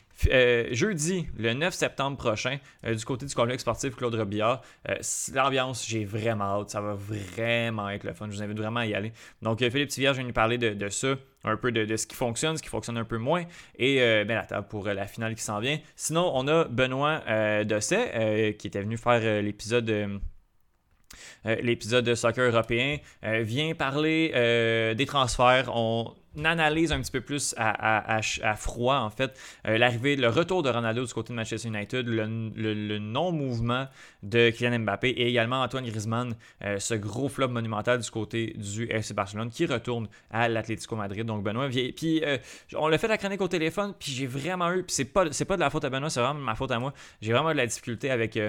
jeudi, 0.76 1.28
le 1.38 1.54
9 1.54 1.74
septembre 1.74 2.18
prochain, 2.18 2.58
du 2.84 3.06
côté 3.06 3.26
du 3.26 3.34
complexe 3.34 3.62
sportif 3.62 3.96
Claude 3.96 4.14
Robillard. 4.16 4.62
L'ambiance, 5.34 5.88
j'ai 5.88 6.04
vraiment 6.04 6.60
hâte, 6.60 6.72
ça 6.72 6.82
va 6.82 6.96
vraiment 6.96 7.90
être 7.90 8.04
le 8.04 8.12
fun, 8.12 8.26
je 8.30 8.36
vous 8.36 8.44
invite 8.44 8.58
vraiment 8.58 8.82
à 8.82 8.86
y 8.86 8.94
aller. 8.94 9.14
Donc, 9.42 9.60
Philippe 9.60 9.88
Tivierge 9.88 10.18
vient 10.18 10.26
nous 10.26 10.34
parler 10.34 10.58
de, 10.58 10.90
ça, 10.90 11.16
un 11.46 11.56
peu 11.56 11.72
de, 11.72 11.96
ce 11.96 12.06
qui 12.06 12.18
fonctionne, 12.18 12.58
ce 12.58 12.62
qui 12.62 12.68
fonctionne 12.68 12.98
un 12.98 13.06
peu 13.06 13.18
moins, 13.18 13.46
et 13.80 14.00
ben, 14.26 14.36
la 14.36 14.44
table 14.44 14.68
pour 14.68 14.86
la 14.86 15.08
finale 15.08 15.34
qui 15.34 15.44
s'en 15.44 15.62
vient. 15.62 15.80
Sinon, 15.96 16.30
on 16.36 16.46
a 16.50 16.66
Benoît 16.66 17.22
Dosset, 17.64 18.58
qui 18.60 18.68
était 18.68 18.82
venu 18.82 18.98
faire 18.98 19.42
l'épisode 19.42 20.20
l'épisode 21.62 22.06
de 22.06 22.16
soccer 22.16 22.50
européen, 22.50 22.98
euh, 23.24 23.42
vient 23.44 23.74
parler 23.74 24.32
euh, 24.36 24.94
des 24.94 25.06
transferts. 25.06 25.70
On 25.76 26.14
analyse 26.46 26.92
un 26.92 27.02
petit 27.02 27.12
peu 27.12 27.22
plus 27.22 27.56
à, 27.58 28.22
froid, 28.56 28.98
en 28.98 29.10
fait, 29.10 29.38
l'arrivée, 29.66 30.16
le 30.16 30.30
retour 30.30 30.64
de 30.64 30.70
Ronaldo 30.70 31.06
du 31.06 31.14
côté 31.14 31.34
de 31.34 31.36
Manchester 31.36 31.68
United, 31.68 32.08
le, 32.08 32.98
non-mouvement 33.00 33.88
de 34.24 34.50
Kylian 34.50 34.80
Mbappé 34.80 35.10
et 35.10 35.28
également 35.28 35.62
Antoine 35.62 35.86
Griezmann, 35.86 36.36
ce 36.62 36.94
gros 36.94 37.30
flop 37.30 37.50
monumental 37.50 38.00
du 38.00 38.10
côté 38.10 38.54
du 38.58 38.86
FC 38.90 39.14
Barcelone 39.14 39.50
qui 39.50 39.66
retourne 39.66 40.08
à 40.32 40.48
l'Atlético 40.50 40.96
Madrid. 40.96 41.26
Donc 41.26 41.44
Benoît, 41.44 41.70
puis 41.70 42.22
on 42.76 42.88
l'a 42.88 42.98
fait 42.98 43.08
la 43.08 43.18
chronique 43.18 43.42
au 43.42 43.48
téléphone, 43.48 43.94
puis 43.98 44.12
j'ai 44.12 44.28
vraiment 44.28 44.72
eu, 44.72 44.84
puis 44.84 44.94
c'est 44.96 45.06
pas, 45.06 45.26
pas 45.26 45.56
de 45.56 45.62
la 45.62 45.70
faute 45.70 45.86
à 45.86 45.90
Benoît, 45.90 46.10
c'est 46.10 46.22
vraiment 46.22 46.40
ma 46.40 46.56
faute 46.56 46.72
à 46.72 46.80
moi. 46.80 46.94
J'ai 47.22 47.34
vraiment 47.34 47.52
eu 47.52 47.54
de 47.54 47.58
la 47.58 47.68
difficulté 47.68 48.10
avec 48.10 48.40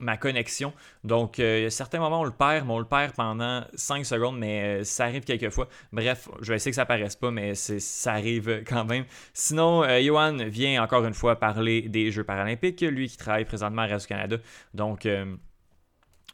ma 0.00 0.16
connexion. 0.16 0.72
Donc, 1.04 1.38
a 1.40 1.70
certains 1.70 2.00
moments, 2.00 2.20
on 2.20 2.24
le 2.24 2.30
perd, 2.30 2.66
mais 2.66 2.72
on 2.72 2.78
le 2.78 2.84
perd 2.84 3.12
pendant 3.12 3.64
5 3.74 4.04
secondes, 4.04 4.38
mais 4.38 4.80
euh, 4.80 4.84
ça 4.84 5.04
arrive 5.04 5.24
quelquefois. 5.24 5.68
Bref, 5.92 6.28
je 6.40 6.48
vais 6.48 6.56
essayer 6.56 6.70
que 6.70 6.76
ça 6.76 6.86
paraisse 6.86 7.16
pas, 7.16 7.27
mais 7.30 7.54
ça 7.54 8.12
arrive 8.12 8.62
quand 8.66 8.84
même. 8.84 9.04
Sinon, 9.32 9.82
euh, 9.84 10.00
Johan 10.00 10.36
vient 10.46 10.82
encore 10.82 11.04
une 11.04 11.14
fois 11.14 11.36
parler 11.36 11.82
des 11.82 12.10
Jeux 12.10 12.24
paralympiques, 12.24 12.80
lui 12.80 13.08
qui 13.08 13.16
travaille 13.16 13.44
présentement 13.44 13.82
à 13.82 13.86
Radio 13.86 14.06
Canada. 14.06 14.36
Donc, 14.74 15.06
euh, 15.06 15.36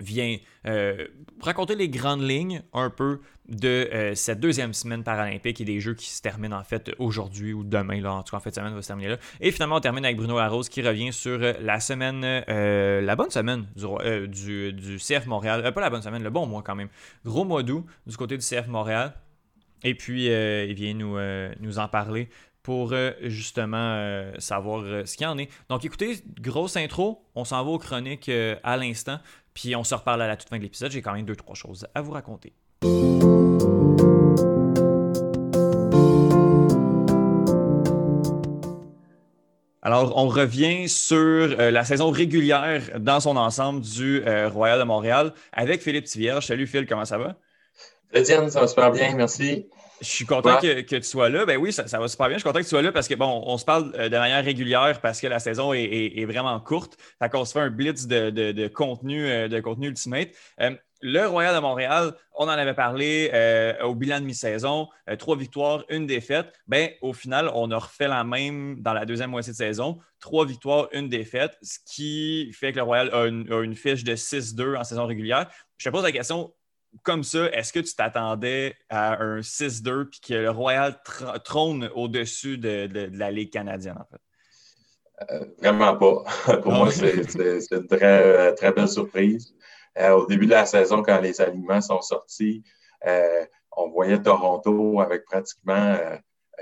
vient 0.01 0.37
euh, 0.67 1.07
raconter 1.41 1.77
les 1.77 1.89
grandes 1.89 2.23
lignes 2.23 2.63
un 2.73 2.91
peu 2.91 3.21
de 3.49 3.69
euh, 3.69 4.15
cette 4.17 4.41
deuxième 4.41 4.73
semaine 4.73 5.05
paralympique 5.05 5.61
et 5.61 5.65
des 5.65 5.79
jeux 5.79 5.95
qui 5.95 6.11
se 6.11 6.21
terminent 6.21 6.59
en 6.59 6.65
fait 6.65 6.91
aujourd'hui 6.99 7.53
ou 7.53 7.63
demain, 7.63 8.01
là, 8.01 8.15
en 8.15 8.23
tout 8.25 8.33
cas 8.33 8.39
en 8.39 8.41
fait 8.41 8.53
semaine 8.53 8.75
va 8.75 8.83
se 8.83 8.89
terminer 8.89 9.11
là. 9.11 9.19
Et 9.41 9.53
finalement 9.53 9.77
on 9.77 9.81
termine 9.81 10.05
avec 10.05 10.17
Bruno 10.17 10.37
Larose 10.37 10.69
qui 10.69 10.83
revient 10.83 11.13
sur 11.13 11.39
la 11.39 11.79
semaine, 11.79 12.23
la 12.49 13.17
bonne 13.17 13.31
semaine 13.31 13.67
du, 13.77 14.73
du, 14.73 14.97
CF 14.97 15.27
Montréal, 15.27 15.73
pas 15.73 15.81
la 15.81 15.91
bonne 15.91 16.03
semaine, 16.03 16.25
le 16.25 16.31
bon 16.31 16.47
mois 16.47 16.63
quand 16.63 16.75
même, 16.75 16.89
gros 17.25 17.45
mois 17.45 17.63
d'août 17.63 17.87
du 18.07 18.17
côté 18.17 18.37
du 18.37 18.45
CF 18.45 18.67
Montréal. 18.67 19.15
Et 19.85 19.95
puis 19.95 20.27
il 20.27 20.75
vient 20.75 20.95
nous, 20.95 21.19
nous 21.61 21.79
en 21.79 21.89
parler 21.89 22.29
pour 22.65 22.93
euh, 22.93 23.13
justement 23.21 23.77
euh, 23.77 24.33
savoir 24.39 24.83
euh, 24.85 25.05
ce 25.05 25.17
qu'il 25.17 25.25
y 25.25 25.29
en 25.29 25.39
est. 25.39 25.49
Donc 25.69 25.85
écoutez, 25.85 26.17
grosse 26.41 26.77
intro, 26.77 27.23
on 27.37 27.45
s'en 27.45 27.63
va 27.63 27.71
aux 27.71 27.79
chroniques 27.79 28.31
à 28.65 28.77
l'instant, 28.77 29.19
puis 29.53 29.77
on 29.77 29.85
se 29.85 29.95
reparle 29.95 30.23
à 30.23 30.27
la 30.27 30.37
toute 30.37 30.49
fin 30.49 30.57
de 30.57 30.63
l'épisode. 30.63 30.91
J'ai 30.91 31.03
quand 31.03 31.13
même 31.13 31.27
deux, 31.27 31.37
trois 31.37 31.55
choses 31.55 31.87
à 31.95 32.01
vous 32.01 32.11
raconter. 32.13 32.55
Alors, 39.83 40.17
on 40.17 40.29
revient 40.29 40.89
sur 40.89 41.49
la 41.59 41.85
saison 41.85 42.11
régulière 42.11 42.99
dans 42.99 43.21
son 43.21 43.37
ensemble 43.37 43.83
du 43.83 44.25
Royal 44.47 44.79
de 44.79 44.85
Montréal 44.85 45.35
avec 45.53 45.83
Philippe 45.83 46.07
Tivierge. 46.07 46.47
Salut 46.47 46.67
Phil, 46.67 46.87
comment 46.87 47.05
ça 47.05 47.19
va? 47.19 47.37
Étienne, 48.15 48.49
ça 48.49 48.61
va 48.61 48.67
super 48.67 48.91
bien, 48.93 49.15
merci. 49.15 49.67
Je 50.01 50.09
suis 50.09 50.27
content 50.27 50.59
que, 50.61 50.81
tu 50.81 51.03
sois 51.03 51.29
là. 51.29 51.47
Ben 51.47 51.57
oui, 51.57 51.73
ça, 51.73 51.85
va 51.99 52.09
super 52.09 52.29
bien. 52.29 52.37
Je 52.37 52.41
suis 52.41 52.49
content 52.49 52.59
que 52.59 52.65
tu 52.65 52.71
sois 52.71 52.83
là 52.83 52.93
parce 52.93 53.09
que, 53.09 53.15
bon, 53.15 53.43
on 53.47 53.57
se 53.59 53.65
parle 53.65 53.93
euh, 53.95 54.09
de 54.09 54.17
manière 54.17 54.45
régulière 54.45 55.01
parce 55.01 55.21
que 55.21 55.27
la 55.27 55.39
saison 55.39 55.73
est, 55.73 56.25
vraiment 56.25 56.59
courte. 56.61 56.97
Fait 57.21 57.29
qu'on 57.29 57.45
se 57.45 57.53
fait 57.53 57.61
un 57.61 57.71
blitz 57.71 58.07
de, 58.07 58.69
contenu, 58.69 59.27
euh, 59.27 59.49
de 59.49 59.61
contenu 59.61 59.89
Ultimate. 59.89 60.29
Euh, 60.61 60.75
le 61.01 61.27
Royal 61.27 61.55
de 61.55 61.61
Montréal, 61.61 62.15
on 62.35 62.45
en 62.45 62.49
avait 62.49 62.73
parlé 62.73 63.31
au 63.83 63.95
bilan 63.95 64.21
de 64.21 64.25
mi-saison, 64.25 64.89
trois 65.19 65.37
victoires, 65.37 65.85
une 65.91 66.07
défaite. 66.07 66.55
Ben, 66.67 66.89
au 67.03 67.13
final, 67.13 67.51
on 67.53 67.71
a 67.73 67.77
refait 67.77 68.09
la 68.09 68.25
même 68.25 68.81
dans 68.81 68.95
la 68.95 69.05
deuxième 69.05 69.29
moitié 69.29 69.53
de 69.53 69.57
saison. 69.59 69.99
Trois 70.19 70.47
victoires, 70.47 70.89
une 70.93 71.11
défaite, 71.11 71.59
ce 71.61 71.79
qui 71.85 72.51
fait 72.55 72.73
que 72.73 72.79
le 72.79 72.85
Royal 72.85 73.11
a 73.13 73.27
une, 73.27 73.53
a 73.53 73.61
une 73.61 73.77
fiche 73.77 74.03
de 74.03 74.17
6-2 74.17 74.79
en 74.79 74.85
saison 74.85 75.05
régulière. 75.05 75.47
Je 75.77 75.91
te 75.91 75.93
pose 75.93 76.05
la 76.05 76.13
question, 76.13 76.55
comme 77.03 77.25
ça, 77.25 77.51
est-ce 77.51 77.73
que 77.73 77.81
tu 77.81 77.95
t'attendais 77.95 78.75
à 78.89 79.21
un 79.23 79.41
6-2 79.41 80.05
puis 80.07 80.21
que 80.21 80.35
le 80.35 80.51
Royal 80.51 81.01
trône 81.45 81.91
au-dessus 81.95 82.59
de, 82.59 82.89
la 83.13 83.31
Ligue 83.31 83.53
canadienne, 83.53 83.99
en 83.99 84.05
fait? 84.05 84.21
Euh, 85.31 85.45
vraiment 85.59 85.97
pas. 85.97 86.59
Pour 86.63 86.73
moi, 86.73 86.91
c'est 86.91 87.71
une 87.71 87.87
très, 87.87 88.55
très 88.55 88.73
belle 88.73 88.89
surprise. 88.89 89.55
Euh, 89.99 90.11
au 90.11 90.27
début 90.27 90.47
de 90.47 90.51
la 90.51 90.67
saison, 90.67 91.03
quand 91.03 91.21
les 91.21 91.41
aliments 91.41 91.81
sont 91.81 92.01
sortis, 92.01 92.65
euh, 93.07 93.45
on 93.77 93.91
voyait 93.91 94.21
Toronto 94.21 95.01
avec 95.01 95.25
pratiquement 95.25 95.97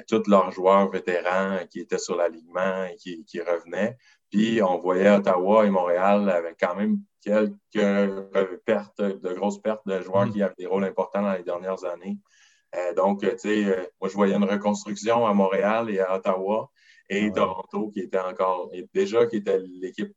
tous 0.08 0.26
leurs 0.26 0.50
joueurs 0.50 0.90
vétérans 0.90 1.58
qui 1.70 1.80
étaient 1.80 1.98
sur 1.98 2.16
l'alignement 2.16 2.84
et 2.84 2.96
qui, 2.96 3.24
qui 3.24 3.40
revenaient. 3.40 3.96
Puis 4.30 4.62
on 4.62 4.78
voyait 4.78 5.10
Ottawa 5.10 5.66
et 5.66 5.70
Montréal 5.70 6.30
avec 6.30 6.56
quand 6.58 6.74
même 6.74 6.98
quelques 7.23 8.59
pertes, 8.64 9.00
de 9.00 9.33
grosses 9.35 9.61
pertes 9.61 9.87
de 9.87 10.00
joueurs 10.00 10.26
mm. 10.26 10.33
qui 10.33 10.43
avaient 10.43 10.55
des 10.59 10.67
rôles 10.67 10.85
importants 10.85 11.23
dans 11.23 11.33
les 11.33 11.43
dernières 11.43 11.85
années. 11.85 12.19
Euh, 12.75 12.95
donc, 12.95 13.21
tu 13.21 13.38
sais, 13.38 13.64
euh, 13.64 13.85
moi, 14.00 14.09
je 14.09 14.14
voyais 14.14 14.35
une 14.35 14.45
reconstruction 14.45 15.26
à 15.26 15.35
Montréal 15.35 15.91
et 15.91 16.00
à 16.00 16.14
Ottawa 16.17 16.71
et 17.09 17.31
Toronto 17.31 17.91
qui 17.91 18.00
était 18.00 18.19
encore, 18.19 18.71
déjà 18.95 19.26
qui 19.26 19.37
était 19.37 19.59
l'équipe 19.59 20.14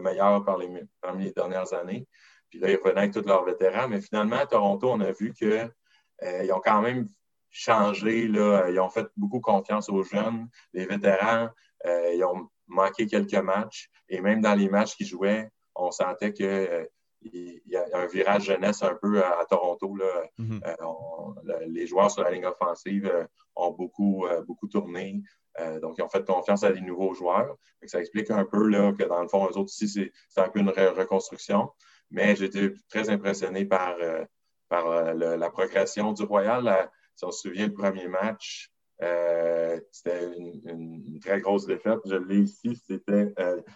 meilleure 0.00 0.44
par 0.44 0.58
les, 0.58 0.68
parmi 1.00 1.24
les 1.24 1.32
dernières 1.32 1.72
années. 1.72 2.06
Puis 2.50 2.58
là, 2.58 2.70
ils 2.70 2.76
revenaient 2.76 3.00
avec 3.00 3.12
tous 3.12 3.26
leurs 3.26 3.44
vétérans. 3.44 3.88
Mais 3.88 4.00
finalement, 4.00 4.36
à 4.36 4.46
Toronto, 4.46 4.90
on 4.90 5.00
a 5.00 5.12
vu 5.12 5.32
qu'ils 5.32 5.70
euh, 6.22 6.54
ont 6.54 6.60
quand 6.62 6.82
même 6.82 7.08
changé. 7.50 8.28
Là, 8.28 8.68
ils 8.68 8.78
ont 8.78 8.90
fait 8.90 9.06
beaucoup 9.16 9.40
confiance 9.40 9.88
aux 9.88 10.02
jeunes, 10.02 10.48
les 10.74 10.84
vétérans. 10.86 11.48
ils 11.84 12.22
ont 12.24 12.48
manqué 12.66 13.06
quelques 13.06 13.34
matchs. 13.34 13.88
Et 14.10 14.20
même 14.20 14.42
dans 14.42 14.54
les 14.54 14.68
matchs 14.68 14.96
qu'ils 14.96 15.06
jouaient, 15.06 15.48
on 15.78 15.90
sentait 15.90 16.32
qu'il 16.32 16.46
euh, 16.46 16.84
y 17.22 17.76
a 17.76 17.84
un 17.94 18.06
virage 18.06 18.44
jeunesse 18.44 18.82
un 18.82 18.94
peu 18.94 19.22
à, 19.22 19.44
Toronto. 19.48 19.96
Mm-hmm. 20.38 20.60
Euh, 20.66 21.66
les 21.68 21.86
joueurs 21.86 22.10
sur 22.10 22.22
la 22.22 22.30
ligne 22.30 22.46
offensive 22.46 23.06
euh, 23.06 23.24
ont 23.56 23.70
beaucoup, 23.70 24.26
beaucoup 24.46 24.68
tourné. 24.68 25.22
donc, 25.80 25.96
ils 25.98 26.02
ont 26.02 26.08
fait 26.08 26.24
confiance 26.24 26.62
à 26.62 26.72
des 26.72 26.80
nouveaux 26.80 27.14
joueurs. 27.14 27.56
ça 27.86 28.00
explique 28.00 28.30
un 28.30 28.44
peu 28.44 28.68
là, 28.68 28.92
que 28.92 29.04
dans 29.04 29.22
le 29.22 29.28
fond, 29.28 29.46
eux 29.46 29.56
autres 29.56 29.72
ici, 29.72 30.12
c'est 30.28 30.40
un 30.40 30.48
peu 30.48 30.60
une 30.60 30.70
reconstruction. 30.70 31.70
Mais 32.10 32.36
j'étais 32.36 32.72
très 32.88 33.10
impressionné 33.10 33.64
par, 33.64 33.96
par 34.68 35.14
la 35.14 35.50
progression 35.50 36.12
du 36.12 36.22
Royal. 36.22 36.88
si 37.16 37.24
on 37.24 37.32
se 37.32 37.48
souvient, 37.48 37.66
le 37.66 37.72
premier 37.72 38.06
match, 38.06 38.70
euh, 39.02 39.80
c'était 39.92 40.32
une, 40.36 41.20
très 41.20 41.40
grosse 41.40 41.66
défaite. 41.66 41.98
Je 42.04 42.16
l'ai 42.16 42.40
ici, 42.40 42.80
c'était 42.86 43.32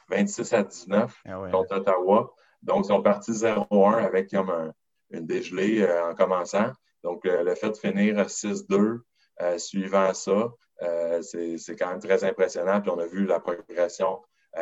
26 0.08 0.52
euh, 0.52 0.56
à 0.56 0.62
19 0.62 1.22
ah 1.24 1.48
contre 1.50 1.76
Ottawa. 1.76 2.34
Donc, 2.62 2.84
ils 2.84 2.88
sont 2.88 3.02
partis 3.02 3.32
0-1 3.32 4.04
avec 4.04 4.30
comme 4.30 4.72
une 5.10 5.26
dégelée 5.26 5.82
euh, 5.82 6.10
en 6.10 6.14
commençant. 6.14 6.70
Donc, 7.02 7.22
le 7.24 7.54
fait 7.54 7.70
de 7.70 7.76
finir 7.76 8.16
6-2 8.26 9.00
suivant 9.58 10.14
ça, 10.14 10.52
c'est 11.22 11.76
quand 11.76 11.90
même 11.90 12.00
très 12.00 12.22
impressionnant. 12.22 12.80
Puis, 12.80 12.90
on 12.90 12.98
a 12.98 13.06
vu 13.06 13.26
la 13.26 13.40
progression 13.40 14.20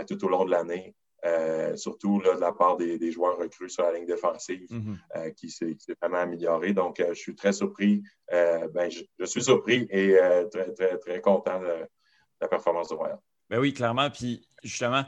tout 0.09 0.25
au 0.25 0.29
long 0.29 0.47
de 0.47 0.51
l'année. 0.51 0.95
Euh, 1.27 1.77
surtout 1.77 2.19
là, 2.21 2.35
de 2.35 2.41
la 2.41 2.53
part 2.53 2.77
des, 2.77 3.13
joueurs 3.13 3.37
recrues 3.37 3.69
sur 3.69 3.83
la 3.83 3.93
ligne 3.93 4.07
défensive 4.07 4.67
mhm. 4.71 4.99
euh, 5.17 5.31
qui 5.31 5.51
s'est 5.51 5.77
vraiment 6.01 6.19
amélioré. 6.19 6.73
Donc, 6.73 6.99
euh, 7.01 7.09
je 7.11 7.21
suis 7.21 7.35
très 7.35 7.53
surpris. 7.53 8.03
Ben, 8.31 8.89
je, 8.91 9.25
suis 9.25 9.43
surpris 9.43 9.87
et 9.91 10.17
très, 10.51 10.73
très, 10.73 10.99
très 10.99 11.21
content 11.21 11.61
de, 11.61 11.87
la 12.41 12.49
performance 12.49 12.89
du 12.89 12.95
Royal. 12.95 13.19
Ben 13.51 13.59
oui, 13.59 13.75
clairement. 13.75 14.09
Puis 14.09 14.47
justement, 14.63 15.05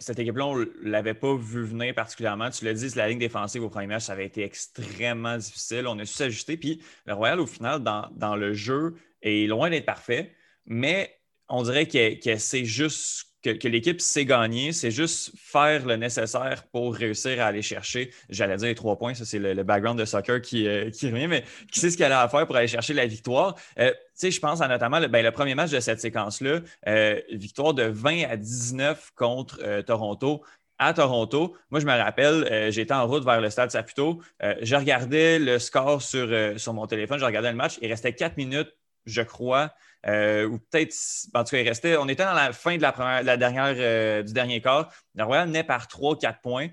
cette 0.00 0.18
équipe-là, 0.18 0.46
on 0.46 0.56
ne 0.56 0.66
l'avait 0.82 1.14
pas 1.14 1.34
vu 1.36 1.64
venir 1.64 1.94
particulièrement. 1.94 2.50
Tu 2.50 2.64
l'as 2.64 2.74
dit, 2.74 2.88
la 2.96 3.08
ligne 3.08 3.20
défensive 3.20 3.62
au 3.62 3.70
premier 3.70 3.86
match, 3.86 4.04
ça 4.04 4.14
avait 4.14 4.26
été 4.26 4.42
extrêmement 4.42 5.36
difficile. 5.38 5.86
On 5.86 5.98
a 6.00 6.04
su 6.04 6.14
s'ajuster. 6.14 6.56
Puis 6.56 6.82
le 7.06 7.14
Royal, 7.14 7.38
au 7.38 7.46
final, 7.46 7.82
dans, 7.82 8.08
dans 8.10 8.34
le 8.34 8.52
jeu, 8.52 8.96
est 9.22 9.46
loin 9.46 9.70
d'être 9.70 9.86
parfait, 9.86 10.32
mais 10.66 11.14
on 11.48 11.62
dirait 11.62 11.86
que 11.86 12.36
c'est 12.36 12.64
juste 12.64 13.27
que, 13.52 13.68
l'équipe 13.68 14.00
sait 14.00 14.24
gagner, 14.24 14.72
c'est 14.72 14.90
juste 14.90 15.32
faire 15.36 15.86
le 15.86 15.96
nécessaire 15.96 16.64
pour 16.72 16.94
réussir 16.94 17.40
à 17.40 17.46
aller 17.46 17.62
chercher, 17.62 18.10
j'allais 18.28 18.56
dire 18.56 18.68
les 18.68 18.74
trois 18.74 18.96
points, 18.96 19.14
ça 19.14 19.24
c'est 19.24 19.38
le, 19.38 19.62
background 19.62 19.98
de 19.98 20.04
soccer 20.04 20.40
qui, 20.40 20.66
euh, 20.66 20.90
qui 20.90 21.10
revient, 21.10 21.26
mais 21.26 21.44
qui 21.70 21.80
sait 21.80 21.90
ce 21.90 21.98
qu'elle 21.98 22.12
a 22.12 22.22
à 22.22 22.28
faire 22.28 22.46
pour 22.46 22.56
aller 22.56 22.68
chercher 22.68 22.94
la 22.94 23.06
victoire. 23.06 23.54
Euh, 23.78 23.92
je 24.20 24.38
pense 24.40 24.60
à 24.60 24.68
notamment 24.68 25.00
ben, 25.08 25.24
le, 25.24 25.30
premier 25.30 25.54
match 25.54 25.70
de 25.70 25.80
cette 25.80 26.00
séquence-là, 26.00 26.60
euh, 26.86 27.20
victoire 27.30 27.74
de 27.74 27.84
20 27.84 28.24
à 28.28 28.36
19 28.36 29.12
contre 29.14 29.82
Toronto 29.82 30.42
à 30.80 30.94
Toronto. 30.94 31.56
Moi, 31.70 31.80
je 31.80 31.86
me 31.86 31.92
rappelle, 31.92 32.70
j'étais 32.70 32.94
en 32.94 33.04
route 33.06 33.24
vers 33.24 33.40
le 33.40 33.50
stade 33.50 33.72
Saputo. 33.72 34.22
je 34.40 34.76
regardais 34.76 35.40
le 35.40 35.58
score 35.58 36.02
sur, 36.02 36.28
sur 36.56 36.72
mon 36.72 36.86
téléphone, 36.86 37.18
je 37.18 37.24
regardais 37.24 37.50
le 37.50 37.56
match. 37.56 37.78
Il 37.82 37.88
restait 37.90 38.12
quatre 38.12 38.36
minutes, 38.36 38.72
je 39.04 39.22
crois, 39.22 39.72
euh, 40.06 40.46
ou 40.46 40.58
peut-être, 40.58 40.94
en 41.34 41.44
tout 41.44 41.50
cas, 41.50 41.60
il 41.60 41.68
restait, 41.68 41.96
on 41.96 42.08
était 42.08 42.24
dans 42.24 42.34
la 42.34 42.52
fin 42.52 42.76
de 42.76 42.82
la, 42.82 43.36
dernière, 43.36 43.74
euh, 43.76 44.22
du 44.22 44.32
dernier 44.32 44.60
quart. 44.60 44.92
Le 45.14 45.24
Royal 45.24 45.48
naît 45.48 45.64
par 45.64 45.86
3-4 45.86 46.40
points. 46.40 46.68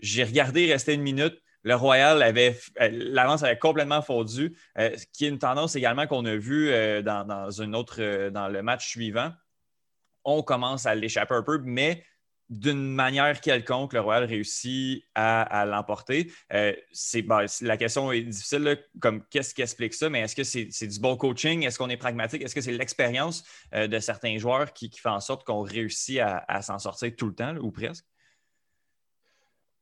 J'ai 0.00 0.24
regardé, 0.24 0.64
il 0.64 0.72
restait 0.72 0.94
une 0.94 1.02
minute. 1.02 1.40
Le 1.62 1.74
Royal 1.74 2.22
avait, 2.22 2.58
euh, 2.80 2.88
l'avance 2.92 3.42
avait 3.42 3.58
complètement 3.58 4.02
fondu, 4.02 4.56
ce 4.76 5.04
qui 5.12 5.24
est 5.24 5.28
une 5.28 5.38
tendance 5.38 5.74
également 5.74 6.06
qu'on 6.06 6.24
a 6.26 6.36
vue 6.36 6.70
dans, 7.02 7.26
dans, 7.26 7.50
une 7.50 7.74
autre, 7.74 8.28
dans 8.28 8.48
le 8.48 8.62
match 8.62 8.86
suivant. 8.86 9.32
On 10.24 10.42
commence 10.42 10.86
à 10.86 10.94
l'échapper 10.94 11.34
un 11.34 11.42
peu, 11.42 11.60
mais 11.64 12.04
d'une 12.48 12.94
manière 12.94 13.40
quelconque, 13.40 13.92
le 13.92 14.00
Royal 14.00 14.24
réussit 14.24 15.04
à, 15.14 15.64
l'emporter. 15.66 16.30
Euh, 16.52 16.72
ben, 17.24 17.46
la 17.62 17.76
question 17.76 18.12
est 18.12 18.22
difficile, 18.22 18.78
comme 19.00 19.24
qu'est-ce 19.30 19.54
qui 19.54 19.62
explique 19.62 19.94
ça, 19.94 20.08
mais 20.08 20.20
est-ce 20.20 20.36
que 20.36 20.44
c'est 20.44 20.86
du 20.86 21.00
bon 21.00 21.16
coaching? 21.16 21.64
Est-ce 21.64 21.78
qu'on 21.78 21.88
est 21.88 21.96
pragmatique? 21.96 22.42
Est-ce 22.42 22.54
que 22.54 22.60
c'est 22.60 22.72
l'expérience 22.72 23.44
euh, 23.74 23.88
de 23.88 23.98
certains 23.98 24.38
joueurs 24.38 24.72
qui, 24.72 24.90
fait 24.90 25.08
en 25.08 25.20
sorte 25.20 25.44
qu'on 25.44 25.62
réussit 25.62 26.20
à, 26.20 26.62
s'en 26.62 26.78
sortir 26.78 27.12
tout 27.16 27.26
le 27.26 27.34
temps, 27.34 27.56
ou 27.56 27.70
presque? 27.70 28.04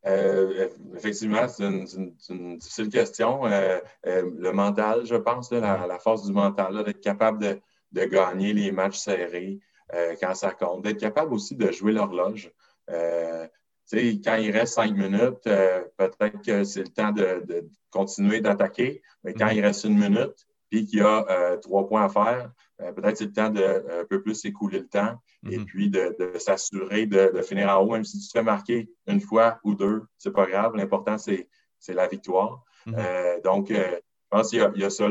Euh, 0.06 0.68
effectivement, 0.97 1.49
c'est 1.49 1.64
une, 1.64 2.59
difficile 2.59 2.88
question. 2.88 3.42
le 3.44 4.50
mental, 4.52 5.04
je 5.04 5.16
pense, 5.16 5.52
la, 5.52 5.99
force 5.99 6.25
du 6.25 6.33
mental, 6.33 6.83
d'être 6.85 7.00
capable 7.00 7.61
de, 7.92 8.04
gagner 8.06 8.52
les 8.52 8.73
matchs 8.73 8.99
serrés, 8.99 9.61
euh, 9.92 10.14
quand 10.20 10.34
ça 10.34 10.50
compte. 10.50 10.82
D'être 10.82 11.00
capable 11.00 11.34
aussi 11.34 11.56
de 11.56 11.70
jouer 11.70 11.92
l'horloge. 11.92 12.50
Euh, 12.90 13.46
quand 13.92 14.36
il 14.36 14.50
reste 14.50 14.74
cinq 14.74 14.96
minutes, 14.96 15.46
euh, 15.46 15.84
peut-être 15.98 16.40
que 16.42 16.64
c'est 16.64 16.80
le 16.80 16.88
temps 16.88 17.12
de, 17.12 17.68
continuer 17.90 18.40
d'attaquer, 18.40 19.02
mais 19.22 19.34
quand 19.34 19.48
il 19.48 19.60
reste 19.60 19.84
une 19.84 19.98
minute, 19.98 20.46
puis 20.70 20.86
qu'il 20.86 21.00
y 21.00 21.02
a 21.02 21.56
trois 21.58 21.86
points 21.86 22.04
à 22.04 22.08
faire, 22.08 22.50
peut-être 22.78 23.18
c'est 23.18 23.26
le 23.26 23.32
temps 23.32 23.50
de 23.50 23.62
un 23.62 24.04
peu 24.06 24.20
plus 24.22 24.44
écouler 24.46 24.80
le 24.80 24.88
temps 24.88 25.16
et 25.48 25.58
mm-hmm. 25.58 25.64
puis 25.66 25.90
de, 25.90 26.32
s'assurer 26.38 27.06
de, 27.06 27.40
finir 27.42 27.68
en 27.68 27.82
haut, 27.82 27.92
même 27.92 28.04
si 28.04 28.18
tu 28.18 28.26
te 28.26 28.32
fais 28.32 28.42
marquer 28.42 28.88
une 29.06 29.20
fois 29.20 29.60
ou 29.62 29.74
deux, 29.74 30.02
c'est 30.18 30.32
pas 30.32 30.46
grave. 30.46 30.74
L'important, 30.74 31.18
c'est 31.18 31.46
la 31.88 32.08
victoire. 32.08 32.64
Mm-hmm. 32.86 33.42
donc, 33.42 33.68
je 33.68 34.00
pense 34.30 34.50
qu'il 34.50 34.58
y, 34.58 34.84
a 34.84 34.90
ça, 34.90 35.08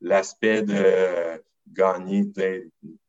l'aspect 0.00 0.62
de 0.62 1.42
gagner 1.72 2.24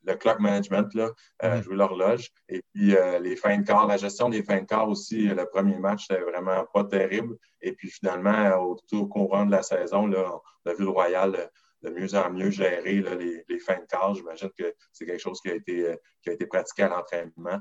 le 0.04 0.16
clock 0.16 0.40
management, 0.40 0.94
là, 0.94 1.12
euh, 1.44 1.62
jouer 1.62 1.76
l'horloge. 1.76 2.30
Et 2.50 2.62
puis 2.74 2.96
euh, 2.96 3.20
les 3.20 3.36
fins 3.36 3.58
de 3.58 3.66
quart, 3.66 3.88
la 3.88 3.98
gestion 3.98 4.30
des 4.30 4.44
fins 4.44 4.62
de 4.62 4.66
quart 4.66 4.88
aussi, 4.88 5.28
le 5.28 5.46
premier 5.46 5.78
match, 5.78 6.08
c'était 6.08 6.22
vraiment 6.22 6.66
pas 6.74 6.84
terrible. 6.84 7.36
Et 7.62 7.74
puis 7.74 7.90
finalement, 7.90 8.56
au, 8.58 8.78
tout 8.90 9.08
courant 9.08 9.46
de 9.46 9.52
la 9.52 9.64
saison, 9.64 10.08
là, 10.08 10.40
on 10.66 10.70
a 10.70 10.74
vu 10.74 10.84
le 10.84 10.90
Royal 10.90 11.50
de 11.84 11.90
mieux 11.92 12.16
en 12.16 12.32
mieux 12.32 12.50
gérer 12.50 13.02
les, 13.48 13.60
fins 13.60 13.80
de 13.80 13.86
quart. 13.86 14.16
J'imagine 14.16 14.50
que 14.58 14.74
c'est 14.92 15.06
quelque 15.06 15.22
chose 15.22 15.40
qui 15.42 15.50
a 15.50 15.56
été, 15.56 15.90
euh, 15.90 15.96
qui 16.24 16.30
a 16.30 16.34
été 16.34 16.46
pratiqué 16.48 16.84
à 16.84 16.90
l'entraînement. 16.90 17.60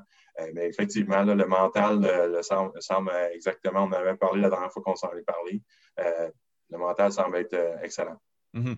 mais 0.55 0.69
effectivement, 0.69 1.23
le 1.23 1.47
mental 1.47 2.00
le 2.00 2.43
semble, 2.43 2.81
semble, 2.81 3.11
exactement, 3.33 3.85
on 3.85 3.93
avait 3.93 4.17
parlé 4.17 4.41
la 4.41 4.50
dernière 4.50 4.73
fois 4.73 4.83
qu'on 4.83 4.97
s'en 4.97 5.12
est 5.12 5.23
parlé, 5.23 5.62
le 5.97 6.79
mental 6.79 7.12
semble 7.12 7.37
être 7.37 7.57
excellent. 7.83 8.19
Mhm. 8.57 8.77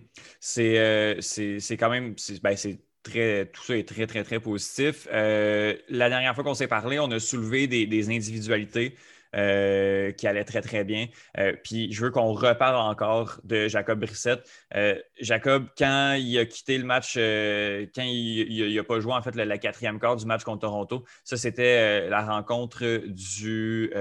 Euh, 0.59 1.21
c'est 1.21 1.77
quand 1.77 1.89
même. 1.89 2.15
Ben, 2.43 2.55
très, 3.03 3.45
tout 3.51 3.63
ça 3.63 3.77
est 3.77 3.87
très, 3.87 4.07
très, 4.07 4.23
très 4.23 4.39
positif. 4.41 5.07
Euh, 5.11 5.77
la 5.87 6.09
dernière 6.09 6.35
fois 6.35 6.43
qu'on 6.43 6.53
s'est 6.53 6.67
parlé, 6.67 6.99
on 6.99 7.09
a 7.11 7.19
soulevé 7.19 7.67
des 7.67 8.09
individualités 8.09 8.95
euh, 9.35 10.11
qui 10.11 10.25
allait 10.25 10.43
très, 10.43 10.61
très 10.61 10.83
bien. 10.83 11.05
Euh, 11.37 11.53
puis 11.63 11.91
je 11.91 12.03
veux 12.03 12.09
qu'on 12.09 12.33
reparle 12.33 12.77
encore 12.77 13.39
de 13.43 13.67
Jacob 13.67 13.99
Brissette. 13.99 14.49
Euh, 14.75 14.95
Jacob, 15.19 15.67
quand 15.77 16.13
il 16.13 16.39
a 16.39 16.45
quitté 16.45 16.79
le 16.79 16.83
match, 16.83 17.13
quand 17.13 18.03
il 18.03 18.75
n'a 18.75 18.83
pas 18.83 18.99
joué 18.99 19.13
en 19.13 19.21
fait 19.21 19.35
la, 19.35 19.57
quatrième 19.59 19.99
quart 19.99 20.15
du 20.15 20.25
match 20.25 20.43
contre 20.43 20.61
Toronto, 20.61 21.05
ça 21.23 21.37
c'était 21.37 22.09
la 22.09 22.23
rencontre 22.23 23.03
du, 23.05 23.91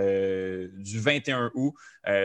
du 0.79 0.99
21 0.99 1.51
août. 1.55 1.75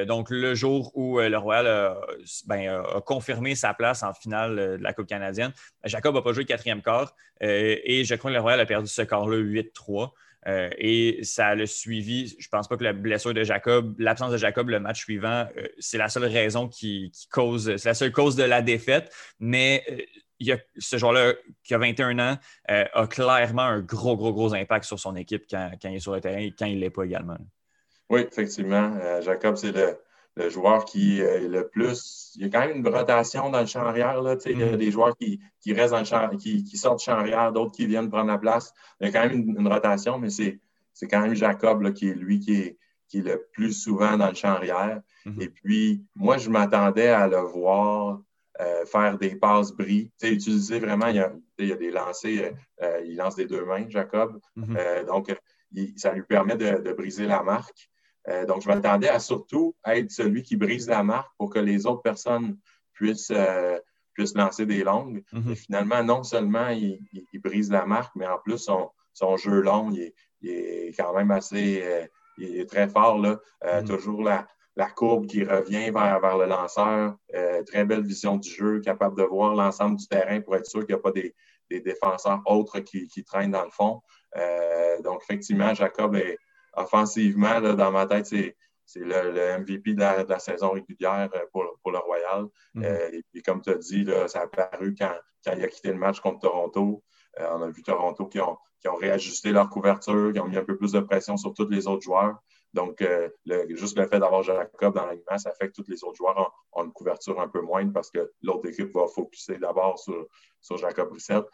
donc, 0.07 0.29
le 0.29 0.55
jour 0.55 0.91
où 0.95 1.19
le 1.19 1.37
Royal 1.37 1.97
ben, 2.45 2.69
a, 2.69 3.01
confirmé 3.01 3.55
sa 3.55 3.73
place 3.73 4.03
en 4.03 4.13
finale 4.13 4.55
de 4.55 4.83
la 4.83 4.93
Coupe 4.93 5.07
canadienne. 5.07 5.51
Jacob 5.83 6.15
n'a 6.15 6.21
pas 6.21 6.31
joué 6.31 6.43
le 6.43 6.47
quatrième 6.47 6.81
quart 6.81 7.13
et 7.41 8.03
je 8.05 8.15
crois 8.15 8.31
que 8.31 8.35
le 8.35 8.41
Royal 8.41 8.61
a 8.61 8.65
perdu 8.65 8.87
ce 8.87 9.01
quart-là 9.01 9.37
8-3. 9.37 10.11
Euh, 10.47 10.69
et 10.77 11.23
ça 11.23 11.55
le 11.55 11.65
suivi. 11.65 12.35
Je 12.39 12.47
pense 12.49 12.67
pas 12.67 12.77
que 12.77 12.83
la 12.83 12.93
blessure 12.93 13.33
de 13.33 13.43
Jacob, 13.43 13.95
l'absence 13.99 14.31
de 14.31 14.37
Jacob 14.37 14.69
le 14.69 14.79
match 14.79 15.03
suivant, 15.03 15.47
euh, 15.57 15.67
c'est 15.79 15.97
la 15.97 16.09
seule 16.09 16.25
raison 16.25 16.67
qui, 16.67 17.11
cause, 17.31 17.75
c'est 17.77 17.89
la 17.89 17.93
seule 17.93 18.11
cause 18.11 18.35
de 18.35 18.43
la 18.43 18.61
défaite. 18.61 19.11
Mais 19.39 19.83
euh, 19.89 19.97
il 20.39 20.47
y 20.47 20.51
a, 20.51 20.57
ce 20.77 20.97
joueur-là, 20.97 21.33
qui 21.63 21.73
a 21.73 21.77
21 21.77 22.19
ans, 22.19 22.37
a 22.67 23.07
clairement 23.07 23.61
un 23.61 23.79
gros, 23.79 24.17
gros, 24.17 24.33
gros 24.33 24.53
impact 24.53 24.83
sur 24.83 24.99
son 24.99 25.15
équipe 25.15 25.45
quand, 25.49 25.71
quand 25.81 25.87
il 25.87 25.95
est 25.95 25.99
sur 25.99 26.13
le 26.13 26.19
terrain 26.19 26.39
et 26.39 26.51
quand 26.57 26.65
il 26.65 26.75
ne 26.75 26.81
l'est 26.81 26.89
pas 26.89 27.03
également. 27.03 27.37
Oui, 28.09 28.25
effectivement. 28.29 29.21
Jacob, 29.21 29.55
c'est 29.55 29.71
le, 29.71 29.97
le 30.35 30.49
joueur 30.49 30.85
qui 30.85 31.19
est 31.19 31.47
le 31.47 31.67
plus. 31.67 32.31
Il 32.35 32.43
y 32.43 32.45
a 32.45 32.49
quand 32.49 32.67
même 32.67 32.77
une 32.77 32.87
rotation 32.87 33.49
dans 33.49 33.61
le 33.61 33.65
champ 33.65 33.81
arrière. 33.81 34.21
Là, 34.21 34.35
Il 34.45 34.59
y 34.59 34.63
a 34.63 34.71
mm-hmm. 34.71 34.77
des 34.77 34.91
joueurs 34.91 35.15
qui, 35.15 35.39
restent 35.73 35.91
dans 35.91 35.99
le 35.99 36.05
champ, 36.05 36.29
qui, 36.37 36.65
sortent 36.77 36.99
du 36.99 37.05
champ 37.05 37.13
arrière, 37.13 37.51
d'autres 37.51 37.71
qui 37.71 37.85
viennent 37.85 38.09
prendre 38.09 38.27
la 38.27 38.37
place. 38.37 38.73
Il 38.99 39.07
y 39.07 39.09
a 39.09 39.11
quand 39.11 39.27
même 39.27 39.55
une, 39.57 39.67
rotation, 39.67 40.17
mais 40.17 40.29
c'est, 40.29 40.59
quand 41.09 41.21
même 41.21 41.35
Jacob 41.35 41.93
qui 41.93 42.09
est 42.09 42.15
lui 42.15 42.39
qui 42.39 42.55
est, 42.55 42.77
qui 43.07 43.19
est 43.19 43.21
le 43.21 43.47
plus 43.51 43.73
souvent 43.73 44.17
dans 44.17 44.29
le 44.29 44.35
champ 44.35 44.49
arrière. 44.49 45.01
Mm-hmm. 45.25 45.41
Et 45.43 45.49
puis, 45.49 46.03
moi, 46.15 46.37
je 46.37 46.49
m'attendais 46.49 47.09
à 47.09 47.27
le 47.27 47.37
voir 47.37 48.19
euh, 48.59 48.85
faire 48.85 49.17
des 49.17 49.35
passes 49.35 49.71
bris. 49.71 50.11
utiliser 50.23 50.79
vraiment, 50.79 51.07
il 51.07 51.17
y, 51.17 51.19
a, 51.19 51.31
il 51.59 51.67
y 51.67 51.73
a 51.73 51.75
des 51.75 51.91
lancers, 51.91 52.53
euh, 52.81 53.01
il 53.05 53.15
lance 53.17 53.35
des 53.35 53.45
deux 53.45 53.65
mains, 53.65 53.85
Jacob. 53.87 54.39
Mm-hmm. 54.57 54.77
Euh, 54.77 55.03
donc, 55.05 55.35
ça 55.95 56.11
lui 56.13 56.23
permet 56.23 56.55
de 56.55 56.93
briser 56.93 57.25
la 57.25 57.43
marque. 57.43 57.89
Euh, 58.29 58.45
donc, 58.45 58.61
je 58.61 58.67
m'attendais 58.67 59.09
à 59.09 59.19
surtout 59.19 59.75
être 59.85 60.11
celui 60.11 60.43
qui 60.43 60.55
brise 60.55 60.87
la 60.87 61.03
marque 61.03 61.31
pour 61.37 61.49
que 61.49 61.59
les 61.59 61.85
autres 61.85 62.01
personnes 62.01 62.57
puissent, 62.93 63.31
euh, 63.31 63.77
puissent 64.13 64.35
lancer 64.35 64.65
des 64.65 64.83
longues. 64.83 65.23
Mhm. 65.33 65.51
Et 65.51 65.55
finalement, 65.55 66.03
non 66.03 66.23
seulement 66.23 66.69
il, 66.69 66.99
brise 67.43 67.69
la 67.69 67.85
marque, 67.85 68.15
mais 68.15 68.27
en 68.27 68.37
plus, 68.39 68.57
son, 68.57 68.89
son 69.13 69.37
jeu 69.37 69.61
long, 69.61 69.91
il 69.91 70.13
est, 70.49 70.97
quand 70.97 71.13
même 71.13 71.31
assez 71.31 71.81
euh, 71.83 72.05
il 72.37 72.59
est 72.59 72.69
très 72.69 72.87
fort. 72.87 73.19
Là. 73.19 73.39
Mhm. 73.63 73.85
Toujours 73.85 74.23
la, 74.23 74.47
la, 74.75 74.89
courbe 74.89 75.27
qui 75.27 75.43
revient 75.43 75.91
vers, 75.91 76.19
vers 76.21 76.37
le 76.37 76.45
lanceur. 76.45 77.15
très 77.67 77.85
belle 77.85 78.03
vision 78.03 78.37
du 78.37 78.49
jeu, 78.49 78.79
capable 78.79 79.17
de 79.17 79.23
voir 79.23 79.53
l'ensemble 79.53 79.97
du 79.97 80.07
terrain 80.07 80.39
pour 80.41 80.55
être 80.55 80.65
sûr 80.65 80.81
qu'il 80.81 80.95
n'y 80.95 80.99
a 80.99 81.03
pas 81.03 81.11
des, 81.11 81.35
des 81.69 81.81
défenseurs 81.81 82.41
autres 82.45 82.79
qui, 82.79 83.07
qui, 83.07 83.23
traînent 83.23 83.51
dans 83.51 83.65
le 83.65 83.71
fond. 83.71 84.01
donc, 85.03 85.21
effectivement, 85.23 85.73
Jacob 85.73 86.15
est 86.15 86.37
offensivement, 86.75 87.61
dans 87.61 87.91
ma 87.91 88.05
tête, 88.05 88.25
c'est, 88.25 88.55
le, 88.95 89.59
MVP 89.59 89.93
de 89.93 90.29
la, 90.29 90.39
saison 90.39 90.71
régulière 90.71 91.29
euh, 91.35 91.45
pour, 91.51 91.91
le 91.91 91.97
Royal. 91.97 92.45
Mm-hmm. 92.75 92.85
Euh, 92.85 93.09
et 93.11 93.23
puis, 93.31 93.41
comme 93.41 93.61
tu 93.61 93.69
as 93.69 93.75
dit, 93.75 94.07
ça 94.27 94.41
a 94.41 94.43
apparu 94.43 94.95
quand, 94.97 95.13
il 95.55 95.63
a 95.63 95.67
quitté 95.67 95.89
le 95.89 95.97
match 95.97 96.19
contre 96.19 96.39
Toronto. 96.39 97.03
Euh, 97.39 97.47
on 97.51 97.61
a 97.61 97.69
vu 97.69 97.81
Toronto 97.83 98.25
qui 98.27 98.39
ont, 98.39 98.57
réajusté 98.99 99.51
leur 99.51 99.69
couverture, 99.69 100.33
qui 100.33 100.39
ont 100.39 100.47
mis 100.47 100.57
un 100.57 100.65
peu 100.65 100.77
plus 100.77 100.91
de 100.91 100.99
pression 100.99 101.37
sur 101.37 101.53
tous 101.53 101.69
les 101.69 101.87
autres 101.87 102.03
joueurs. 102.03 102.35
Donc, 102.73 103.05
juste 103.69 103.97
le 103.97 104.07
fait 104.07 104.19
d'avoir 104.19 104.41
Jacob 104.41 104.95
dans 104.95 105.05
l'aliment, 105.05 105.37
ça 105.37 105.51
fait 105.53 105.69
que 105.69 105.73
tous 105.73 105.87
les 105.87 106.03
autres 106.03 106.15
joueurs 106.15 106.51
ont, 106.73 106.83
une 106.83 106.91
couverture 106.91 107.39
un 107.39 107.47
peu 107.47 107.61
moindre 107.61 107.93
parce 107.93 108.09
que 108.09 108.31
l'autre 108.41 108.67
équipe 108.67 108.91
va 108.93 109.05
focuser 109.07 109.57
d'abord 109.57 109.99
sur, 109.99 110.27
sur 110.59 110.77
Jacob 110.77 111.09
Brissett. 111.09 111.45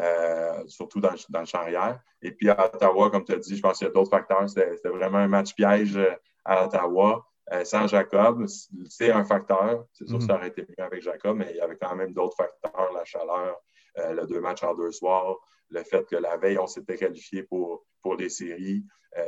Euh, 0.00 0.64
surtout 0.66 1.00
dans, 1.00 1.12
le 1.12 1.44
champ 1.44 1.58
arrière. 1.58 2.00
Et 2.20 2.32
puis 2.32 2.50
à 2.50 2.66
Ottawa, 2.66 3.10
comme 3.10 3.24
tu 3.24 3.32
as 3.32 3.36
dit, 3.36 3.56
je 3.56 3.62
pense 3.62 3.78
qu'il 3.78 3.86
y 3.86 3.90
a 3.90 3.92
d'autres 3.92 4.10
facteurs. 4.10 4.48
C'était 4.48 4.88
vraiment 4.88 5.18
un 5.18 5.28
match 5.28 5.54
piège 5.54 5.96
euh, 5.96 6.10
à 6.44 6.64
Ottawa. 6.64 7.24
Euh, 7.52 7.64
sans 7.64 7.86
Jacob, 7.86 8.44
c'est 8.88 9.12
un 9.12 9.24
facteur. 9.24 9.86
C'est 9.92 10.08
sûr 10.08 10.18
que 10.18 10.24
ça 10.24 10.32
mm-hmm. 10.32 10.36
aurait 10.36 10.48
été 10.48 10.62
mieux 10.62 10.84
avec 10.84 11.02
Jacob, 11.02 11.36
mais 11.36 11.48
il 11.50 11.56
y 11.56 11.60
avait 11.60 11.76
quand 11.76 11.94
même 11.94 12.12
d'autres 12.12 12.36
facteurs, 12.36 12.90
la 12.92 13.04
chaleur, 13.04 13.56
le 13.96 14.26
deux 14.26 14.40
matchs 14.40 14.64
en 14.64 14.74
deux 14.74 14.90
soirs, 14.90 15.36
le 15.68 15.82
fait 15.84 16.04
que 16.06 16.16
la 16.16 16.38
veille, 16.38 16.58
on 16.58 16.66
s'était 16.66 16.96
qualifié 16.96 17.42
pour, 17.42 17.84
pour 18.02 18.16
les 18.16 18.30
séries. 18.30 18.82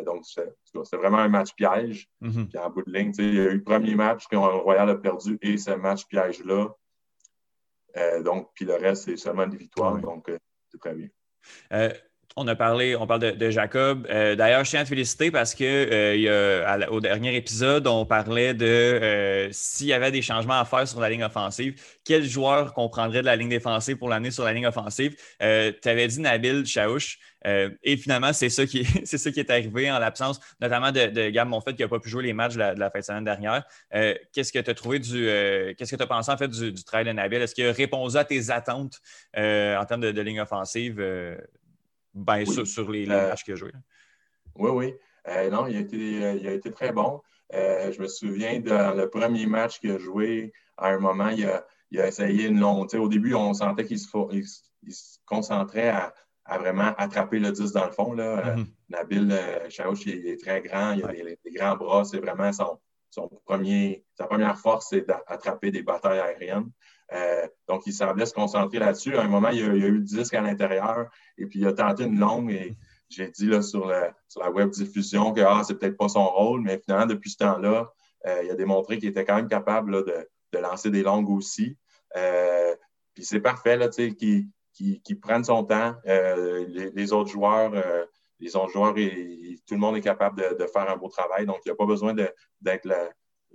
donc, 0.05 0.24
c'est 0.24 0.96
vraiment 0.96 1.18
un 1.18 1.29
match 1.29 1.55
piège. 1.55 2.09
Mm-hmm. 2.22 2.48
Puis 2.48 2.59
en 2.59 2.70
bout 2.70 2.83
de 2.83 2.90
ligne, 2.90 3.12
il 3.18 3.35
y 3.35 3.40
a 3.40 3.44
eu 3.44 3.59
le 3.59 3.62
premier 3.62 3.94
match 3.94 4.26
que 4.29 4.35
le 4.35 4.40
Royal 4.40 4.88
a 4.88 4.96
perdu 4.96 5.38
et 5.42 5.59
ce 5.59 5.72
match 5.72 6.07
piège-là. 6.07 6.74
donc, 8.24 8.50
puis 8.55 8.64
le 8.64 8.74
reste, 8.74 9.05
c'est 9.05 9.18
seulement 9.18 9.46
des 9.46 9.59
victoires. 9.59 9.98
Donc, 9.98 10.31
très 10.78 10.94
bien. 10.94 11.08
Euh, 11.72 11.92
on 12.38 12.46
a 12.49 12.55
parlé, 12.55 12.94
on 12.96 13.07
parle 13.07 13.37
de, 13.37 13.51
Jacob. 13.51 14.07
Euh, 14.11 14.37
d'ailleurs, 14.37 14.62
je 14.62 14.70
tiens 14.70 14.81
à 14.81 14.85
te 14.85 14.90
féliciter 14.90 15.31
parce 15.31 15.55
que 15.55 15.64
euh, 15.64 16.87
au 16.90 17.01
dernier 17.01 17.35
épisode, 17.35 17.87
on 17.87 18.05
parlait 18.05 18.53
de 18.53 19.49
s'il 19.53 19.87
y 19.87 19.94
avait 19.94 20.11
des 20.11 20.20
changements 20.20 20.61
à 20.61 20.66
faire 20.66 20.87
sur 20.87 21.01
la 21.01 21.09
ligne 21.09 21.25
offensive, 21.25 21.81
quel 22.05 22.25
joueur 22.25 22.75
qu'on 22.75 22.90
prendrait 22.90 23.22
de 23.22 23.27
la 23.27 23.37
ligne 23.37 23.49
défensive 23.49 23.96
pour 23.96 24.11
l'amener 24.11 24.31
sur 24.31 24.44
la 24.44 24.53
ligne 24.53 24.66
offensive. 24.66 25.16
tu 25.40 25.88
avais 25.88 26.09
dit 26.09 26.20
Nabil 26.20 26.66
Chaouch. 26.66 27.18
et 27.42 27.96
finalement, 27.96 28.35
c'est 28.35 28.51
ça, 28.51 28.66
qui 28.66 28.81
est, 29.03 29.07
ça 29.07 29.31
qui 29.31 29.40
est 29.40 29.51
arrivé 29.51 29.90
en 29.90 29.99
l'absence, 29.99 30.38
notamment 30.61 30.92
de, 30.92 31.07
de 31.07 31.31
Gab 31.31 31.49
qui 31.75 31.83
n'a 31.83 31.88
pas 31.88 32.01
pu 32.01 32.11
jouer 32.11 32.25
les 32.25 32.35
matchs 32.35 32.55
de 32.55 32.59
la, 32.59 32.90
fin 32.90 32.99
de 32.99 33.05
semaine 33.05 33.25
dernière. 33.25 33.64
qu'est-ce 34.35 34.53
que 34.53 34.59
tu 34.59 34.70
as 34.70 34.75
trouvé 34.75 34.99
du. 34.99 35.25
qu'est-ce 35.79 35.90
que 35.90 35.96
tu 35.96 36.03
as 36.03 36.07
pensé 36.07 36.31
en 36.31 36.37
fait 36.37 36.49
du, 36.49 36.85
travail 36.85 37.07
de 37.07 37.12
Nabil? 37.12 37.40
Est-ce 37.40 37.55
qu'il 37.55 37.66
a 37.66 37.72
répondu 37.72 38.14
à 38.18 38.25
tes 38.25 38.51
attentes 38.51 39.01
en 39.35 39.85
termes 39.87 40.12
de 40.12 40.20
ligne 40.20 40.42
offensive? 40.42 41.01
Ben, 42.16 42.46
sur, 42.46 42.90
les, 42.90 43.09
euh, 43.09 43.29
matchs 43.29 43.44
qu'il 43.44 43.52
a 43.52 43.57
joués. 43.57 43.72
Oui, 44.57 44.70
oui. 44.70 44.94
Euh, 45.29 45.50
non, 45.50 45.66
il 45.66 45.76
a, 45.76 45.81
été, 45.81 46.24
euh, 46.24 46.33
il 46.40 46.48
a 46.48 46.52
été 46.52 46.72
très 46.72 46.92
bon. 46.92 47.20
je 47.52 48.00
me 48.00 48.09
souviens 48.09 48.59
dans 48.61 48.96
le 48.96 49.11
premier 49.11 49.46
match 49.46 49.81
qu'il 49.81 49.90
a 49.90 49.98
joué, 49.98 50.52
à 50.79 50.88
un 50.88 50.98
moment, 50.98 51.29
il 51.29 51.44
a, 51.44 51.66
il 51.90 52.00
a 52.00 52.09
essayé 52.09 52.46
une 52.46 52.59
longue. 52.59 52.92
Au 52.94 53.09
début, 53.09 53.35
on 53.35 53.52
sentait 53.52 53.85
qu'il 53.85 53.98
se, 53.98 54.09
il, 54.33 54.46
se, 54.94 55.18
concentrait 55.26 55.88
à, 55.88 56.14
à, 56.46 56.59
vraiment 56.59 56.94
attraper 56.96 57.38
le 57.38 57.52
10 57.52 57.72
dans 57.72 57.85
le 57.85 57.92
fond. 57.92 58.12
Là. 58.12 58.57
Mm-hmm. 58.57 58.66
Nabil 58.88 59.40
Chaouch, 59.68 60.07
il 60.07 60.26
est 60.26 60.40
très 60.40 60.62
grand, 60.62 60.92
il 60.92 61.05
a 61.05 61.12
des, 61.12 61.38
grands 61.52 61.76
bras, 61.76 62.05
c'est 62.05 62.18
vraiment 62.18 62.52
son, 62.52 62.79
son 63.11 63.29
premier, 63.44 64.05
sa 64.14 64.26
première 64.26 64.59
force, 64.59 64.88
c'est 64.90 65.07
d'attraper 65.07 65.70
des 65.70 65.83
batailles 65.83 66.20
aériennes. 66.20 66.70
Euh, 67.12 67.47
donc, 67.69 67.83
il 67.87 67.92
semblait 67.92 68.27
se 68.27 68.35
concentrer 68.35 68.79
là-dessus. 68.79 69.16
À 69.16 69.23
un 69.23 69.29
moment, 69.29 69.51
il 69.51 69.61
y 69.61 69.62
a, 69.62 69.66
eu 69.66 69.92
le 69.92 70.01
disque 70.01 70.35
à 70.35 70.40
l'intérieur 70.40 71.09
et 71.38 71.47
puis 71.47 71.61
il 71.61 71.66
a 71.66 71.73
tenté 71.73 72.05
une 72.05 72.19
longue 72.19 72.51
et 72.51 72.77
j'ai 73.09 73.29
dit 73.29 73.51
sur, 73.62 73.87
la 73.87 74.51
web 74.51 74.71
diffusion 74.71 75.33
que 75.33 75.40
ah, 75.40 75.62
c'est 75.64 75.79
peut-être 75.79 75.97
pas 75.97 76.09
son 76.09 76.27
rôle, 76.27 76.62
mais 76.62 76.79
finalement, 76.79 77.07
depuis 77.07 77.31
ce 77.31 77.37
temps-là, 77.37 77.92
euh, 78.27 78.42
il 78.42 78.51
a 78.51 78.55
démontré 78.55 78.99
qu'il 78.99 79.09
était 79.09 79.25
quand 79.25 79.37
même 79.37 79.49
capable 79.49 80.05
de, 80.05 80.29
lancer 80.59 80.90
des 80.90 81.03
longues 81.03 81.29
aussi. 81.29 81.77
Euh, 82.16 82.75
puis 83.12 83.27
c'est 83.27 83.40
parfait 83.40 83.79
qu'il 84.14 85.21
prenne 85.21 85.45
son 85.45 85.64
temps. 85.64 85.95
Les, 86.07 87.12
autres 87.12 87.31
joueurs, 87.31 87.73
les 88.40 88.57
autres 88.57 88.73
joueurs, 88.73 88.95
tout 88.95 89.75
le 89.75 89.81
monde 89.81 89.99
est 89.99 90.01
capable 90.01 90.57
de, 90.57 90.66
faire 90.66 90.90
un 90.90 90.97
beau 90.97 91.09
travail. 91.09 91.45
Donc, 91.45 91.59
il 91.64 91.69
n'y 91.69 91.73
a 91.73 91.77
pas 91.77 91.85
besoin 91.85 92.14
d'être 92.14 92.87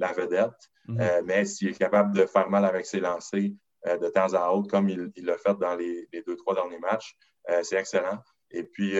la, 0.02 0.12
vedette. 0.14 0.70
Mhm. 0.88 1.00
Euh, 1.00 1.22
mais 1.26 1.46
s'il 1.46 1.70
est 1.70 1.78
capable 1.78 2.16
de 2.16 2.26
faire 2.26 2.50
mal 2.50 2.66
avec 2.66 2.86
ses 2.86 3.00
lancers, 3.00 3.52
de 3.84 4.10
temps 4.10 4.32
à 4.36 4.52
autre, 4.52 4.70
comme 4.70 4.90
il 4.90 5.26
l'a 5.26 5.38
fait 5.40 5.58
dans 5.60 5.74
les, 5.76 6.08
deux, 6.28 6.36
trois 6.36 6.54
derniers 6.54 6.78
matchs. 6.78 7.18
c'est 7.64 7.78
excellent. 7.78 8.20
Et 8.52 8.62
puis, 8.62 9.00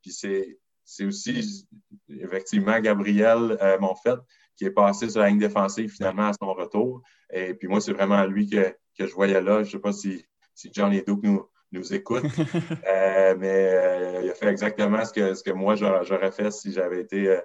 puis 0.00 0.12
c'est 0.84 1.04
aussi 1.04 1.66
effectivement 2.08 2.78
Gabriel 2.78 3.58
Monfette 3.80 4.20
qui 4.54 4.66
est 4.66 4.70
passé 4.70 5.08
sur 5.08 5.20
la 5.20 5.30
ligne 5.30 5.40
défensive 5.40 5.90
finalement 5.90 6.28
à 6.28 6.32
son 6.32 6.54
retour. 6.54 7.02
Et 7.32 7.54
puis 7.54 7.66
moi, 7.66 7.80
c'est 7.80 7.92
vraiment 7.92 8.24
lui 8.24 8.48
que, 8.48 8.72
je 9.00 9.12
voyais 9.14 9.40
là. 9.40 9.64
Je 9.64 9.68
ne 9.68 9.72
sais 9.72 9.78
pas 9.80 9.92
si, 9.92 10.24
si 10.54 10.70
John 10.72 10.92
et 10.92 11.02
Duke 11.02 11.24
nous, 11.24 11.44
nous 11.72 11.94
écoute, 11.94 12.22
mais 13.38 14.20
il 14.22 14.30
a 14.30 14.34
fait 14.34 14.46
exactement 14.46 15.04
ce 15.04 15.12
que, 15.12 15.34
ce 15.34 15.42
que 15.42 15.50
moi 15.50 15.74
j'aurais 15.74 16.30
fait 16.30 16.52
si 16.52 16.72
j'avais 16.72 17.00
été 17.00 17.40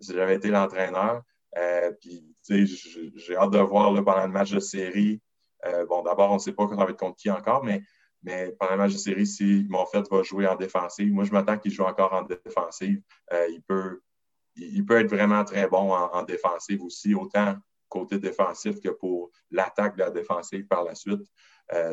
si 0.00 0.12
j'avais 0.14 0.36
été 0.36 0.48
l'entraîneur. 0.48 1.22
Euh, 1.56 1.92
j'ai 2.48 3.36
hâte 3.36 3.50
de 3.50 3.58
voir 3.58 3.92
pendant 4.04 4.26
le 4.26 4.32
match 4.32 4.52
de 4.52 4.60
série. 4.60 5.20
Euh, 5.64 5.86
bon, 5.86 6.02
d'abord, 6.02 6.30
on 6.30 6.34
ne 6.34 6.38
sait 6.38 6.52
pas 6.52 6.68
ça 6.68 6.76
va 6.76 6.84
être 6.84 6.98
contre 6.98 7.16
qui 7.16 7.30
encore, 7.30 7.64
mais, 7.64 7.82
mais 8.22 8.54
pendant 8.58 8.72
le 8.72 8.78
match 8.78 8.92
de 8.92 8.98
série, 8.98 9.26
si 9.26 9.66
fait 9.92 10.10
va 10.10 10.22
jouer 10.22 10.46
en 10.46 10.56
défensive, 10.56 11.12
moi, 11.12 11.24
je 11.24 11.32
m'attends 11.32 11.58
qu'il 11.58 11.72
joue 11.72 11.84
encore 11.84 12.12
en 12.12 12.22
défensive. 12.22 13.00
Euh, 13.32 13.46
il, 13.48 13.62
peut, 13.62 14.00
il, 14.54 14.84
peut 14.84 15.00
être 15.00 15.08
vraiment 15.08 15.44
très 15.44 15.66
bon 15.66 15.92
en, 15.92 16.22
défensive 16.22 16.82
aussi, 16.82 17.14
autant 17.14 17.56
côté 17.88 18.18
défensif 18.18 18.80
que 18.80 18.90
pour 18.90 19.30
l'attaque 19.50 19.96
de 19.96 20.00
la 20.00 20.10
défensive 20.10 20.66
par 20.66 20.84
la 20.84 20.94
suite. 20.94 21.22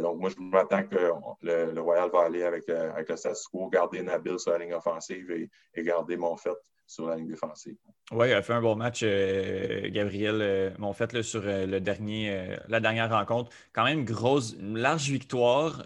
donc, 0.02 0.20
moi, 0.20 0.30
je 0.30 0.42
m'attends 0.42 0.84
que 0.84 1.12
le, 1.42 1.80
Royal 1.80 2.10
va 2.12 2.24
aller 2.24 2.44
avec, 2.44 2.68
avec 2.68 3.10
le 3.10 3.16
status 3.16 3.48
quo, 3.48 3.70
garder 3.70 4.02
Nabil 4.02 4.40
sur 4.40 4.52
la 4.52 4.58
ligne 4.58 4.74
offensive 4.74 5.32
et, 5.32 5.50
et 5.74 5.84
garder 5.84 6.18
Monfette 6.18 6.73
sur 6.88 7.08
la 7.08 7.16
ligne 7.16 7.28
défensive. 7.28 7.76
Oui, 8.12 8.30
il 8.30 8.34
a 8.34 8.42
fait 8.42 8.54
un 8.54 8.62
bon 8.62 8.76
match, 8.76 9.02
euh, 9.04 9.90
Gabriel 9.90 10.40
euh, 10.42 10.70
là, 11.14 11.24
sur 11.24 11.42
euh, 11.46 11.66
le 11.66 11.80
dernier, 11.80 12.58
la 12.68 12.80
dernière 12.80 13.10
rencontre. 13.10 13.52
Quand 13.74 13.84
même, 13.84 14.06
grosse, 14.06 14.56
une 14.60 14.78
large 14.78 15.10
victoire 15.10 15.84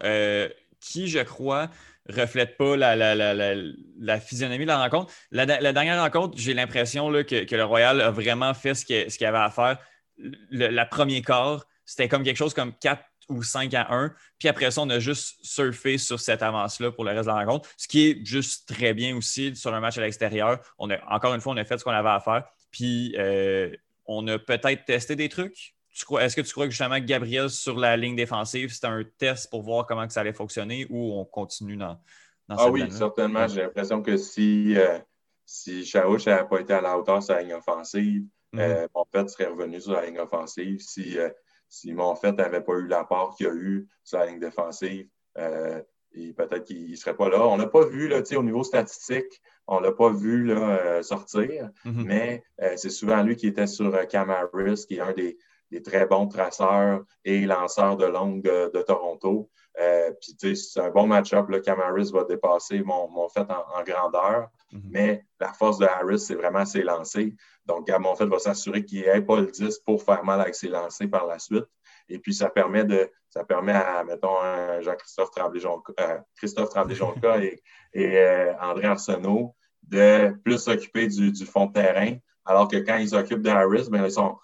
qui, 0.80 1.08
je 1.08 1.20
crois, 1.20 1.70
reflète 2.08 2.56
pas 2.56 2.76
la, 2.76 2.96
la, 2.96 4.20
physionomie 4.20 4.64
de 4.64 4.68
la 4.68 4.78
rencontre. 4.78 5.12
La, 5.30 5.46
dernière 5.46 6.00
rencontre, 6.00 6.38
j'ai 6.38 6.54
l'impression 6.54 7.10
que, 7.12 7.44
que, 7.44 7.56
le 7.56 7.64
Royal 7.64 8.00
a 8.00 8.10
vraiment 8.10 8.54
fait 8.54 8.74
ce 8.74 8.84
qu'il 8.84 9.26
avait 9.26 9.38
à 9.38 9.50
faire. 9.50 9.78
Le, 10.18 10.68
la 10.68 10.86
premier 10.86 11.22
quart, 11.22 11.64
c'était 11.84 12.08
comme 12.08 12.22
quelque 12.22 12.36
chose 12.36 12.54
comme 12.54 12.72
4 12.74 13.02
ou 13.28 13.42
5 13.42 13.72
à 13.74 13.92
1. 13.92 14.12
Puis 14.38 14.48
après 14.48 14.70
ça, 14.70 14.82
on 14.82 14.90
a 14.90 14.98
juste 14.98 15.38
surfé 15.42 15.98
sur 15.98 16.18
cette 16.20 16.42
avance-là 16.42 16.92
pour 16.92 17.04
le 17.04 17.10
reste 17.10 17.24
de 17.24 17.32
la 17.32 17.34
rencontre, 17.34 17.68
ce 17.76 17.88
qui 17.88 18.08
est 18.08 18.24
juste 18.24 18.68
très 18.68 18.94
bien 18.94 19.16
aussi 19.16 19.54
sur 19.54 19.74
un 19.74 19.80
match 19.80 19.98
à 19.98 20.00
l'extérieur. 20.00 20.60
On 20.78 20.90
a, 20.90 20.98
encore 21.08 21.34
une 21.34 21.40
fois, 21.40 21.52
on 21.52 21.56
a 21.56 21.64
fait 21.64 21.78
ce 21.78 21.84
qu'on 21.84 21.90
avait 21.90 22.08
à 22.08 22.20
faire. 22.20 22.44
Puis 22.70 23.14
euh, 23.18 23.70
on 24.06 24.26
a 24.28 24.38
peut-être 24.38 24.84
testé 24.84 25.16
des 25.16 25.28
trucs. 25.28 25.74
Est-ce 26.20 26.36
que 26.36 26.40
tu 26.42 26.52
crois 26.52 26.66
que 26.66 26.70
justement 26.70 26.98
Gabriel 27.00 27.50
sur 27.50 27.76
la 27.76 27.96
ligne 27.96 28.14
défensive, 28.14 28.72
c'était 28.72 28.86
un 28.86 29.02
test 29.18 29.50
pour 29.50 29.62
voir 29.62 29.86
comment 29.86 30.06
que 30.06 30.12
ça 30.12 30.20
allait 30.20 30.32
fonctionner 30.32 30.86
ou 30.90 31.18
on 31.18 31.24
continue 31.24 31.76
dans, 31.76 31.98
dans 32.48 32.56
ah 32.56 32.70
oui, 32.70 32.90
certainement. 32.90 33.48
J'ai 33.48 33.62
l'impression 33.62 34.00
que 34.02 34.16
si, 34.16 34.76
euh, 34.76 34.98
si 35.44 35.90
n'avait 35.94 36.48
pas 36.48 36.60
été 36.60 36.72
à 36.72 36.80
la 36.80 36.96
hauteur 36.96 37.22
sur 37.22 37.34
la 37.34 37.42
ligne 37.42 37.54
offensive, 37.54 38.26
mm 38.52 38.58
-hmm. 38.58 38.88
euh, 39.14 39.28
serait 39.28 39.46
revenu 39.46 39.80
sur 39.80 39.92
la 39.92 40.06
ligne 40.06 40.20
offensive. 40.20 40.78
Si, 40.78 41.18
euh, 41.18 41.30
si 41.68 41.92
Monfette 41.92 42.38
n'avait 42.38 42.62
pas 42.62 42.74
eu 42.74 42.86
l'apport 42.86 43.34
qu'il 43.36 43.46
a 43.46 43.52
eu 43.52 43.88
sur 44.04 44.18
la 44.18 44.26
ligne 44.26 44.40
défensive, 44.40 45.08
euh, 45.38 45.80
peut-être 46.36 46.64
qu'il 46.64 46.90
ne 46.90 46.96
serait 46.96 47.16
pas 47.16 47.28
là. 47.28 47.46
On 47.46 47.56
n'a 47.56 47.66
pas 47.66 47.84
vu, 47.86 48.08
là, 48.08 48.22
au 48.36 48.42
niveau 48.42 48.64
statistique, 48.64 49.40
on 49.66 49.80
ne 49.80 49.86
l'a 49.86 49.92
pas 49.92 50.10
vu 50.10 50.44
là, 50.44 50.78
euh, 50.78 51.02
sortir, 51.02 51.70
mm-hmm. 51.84 52.04
mais 52.04 52.42
euh, 52.62 52.72
c'est 52.76 52.90
souvent 52.90 53.22
lui 53.22 53.36
qui 53.36 53.46
était 53.46 53.66
sur 53.66 54.06
Camaris, 54.08 54.86
qui 54.86 54.96
est 54.96 55.00
un 55.00 55.12
des, 55.12 55.36
très 55.84 56.06
bons 56.06 56.26
traceurs 56.26 57.04
et 57.24 57.44
lanceurs 57.44 57.98
de 57.98 58.06
longue 58.06 58.42
de, 58.42 58.82
Toronto. 58.82 59.50
Puis, 60.40 60.56
c'est 60.56 60.80
un 60.80 60.90
bon 60.90 61.06
match-up. 61.06 61.46
Camaris 61.62 62.10
va 62.10 62.24
dépasser 62.24 62.82
mon, 62.82 63.08
en, 63.14 63.82
grandeur, 63.84 64.48
mm-hmm. 64.72 64.80
mais 64.90 65.24
la 65.38 65.52
force 65.52 65.78
de 65.78 65.84
Harris, 65.86 66.20
c'est 66.20 66.34
vraiment 66.34 66.64
ses 66.64 66.82
lancers. 66.82 67.32
Donc, 67.68 67.88
Monfett 68.00 68.28
va 68.28 68.38
s'assurer 68.38 68.84
qu'il 68.84 69.02
n'ait 69.02 69.20
pas 69.20 69.40
le 69.40 69.46
10 69.46 69.80
pour 69.80 70.02
faire 70.02 70.24
mal 70.24 70.40
avec 70.40 70.54
ses 70.54 70.68
lancers 70.68 71.08
par 71.08 71.26
la 71.26 71.38
suite. 71.38 71.66
Et 72.08 72.18
puis, 72.18 72.32
ça 72.32 72.48
permet 72.48 72.84
de, 72.84 73.10
ça 73.28 73.44
permet 73.44 73.72
à, 73.72 74.02
mettons, 74.04 74.36
Jean-Christophe 74.80 75.30
Tremblay-Jonca 75.32 75.92
euh, 76.00 76.18
Christophe 76.36 76.70
Tremblay 76.70 76.96
et, 77.42 77.62
et 77.92 78.18
euh, 78.18 78.54
André 78.60 78.86
Arsenault 78.86 79.54
de 79.82 80.34
plus 80.44 80.58
s'occuper 80.58 81.06
du, 81.06 81.32
fond 81.44 81.66
de 81.66 81.72
terrain, 81.72 82.16
alors 82.44 82.68
que 82.68 82.76
quand 82.76 82.96
ils 82.96 83.10
s'occupent 83.10 83.42
de 83.42 83.50
Harris, 83.50 83.88
ben, 83.90 84.04
ils 84.04 84.10
sont, 84.10 84.36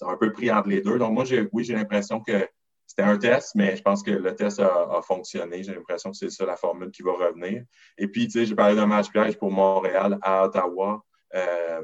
un 0.00 0.16
peu 0.16 0.32
pris 0.32 0.50
entre 0.50 0.68
les 0.68 0.80
deux. 0.80 0.98
Donc, 0.98 1.12
moi, 1.12 1.24
oui, 1.52 1.64
j'ai 1.64 1.74
l'impression 1.74 2.20
que 2.20 2.48
c'était 2.86 3.02
un 3.02 3.18
test, 3.18 3.54
mais 3.54 3.76
je 3.76 3.82
pense 3.82 4.02
que 4.02 4.12
le 4.12 4.34
test 4.34 4.60
a, 4.60 5.00
fonctionné. 5.02 5.62
J'ai 5.62 5.74
l'impression 5.74 6.10
que 6.10 6.16
c'est 6.16 6.30
ça 6.30 6.46
la 6.46 6.56
formule 6.56 6.90
qui 6.90 7.02
va 7.02 7.12
revenir. 7.12 7.64
Et 7.98 8.06
puis, 8.06 8.26
tu 8.26 8.38
sais, 8.38 8.46
j'ai 8.46 8.54
parlé 8.54 8.76
d'un 8.76 8.86
match 8.86 9.10
piège 9.10 9.36
pour 9.36 9.50
Montréal 9.50 10.18
à 10.22 10.44
Ottawa. 10.44 11.02
Euh, 11.34 11.82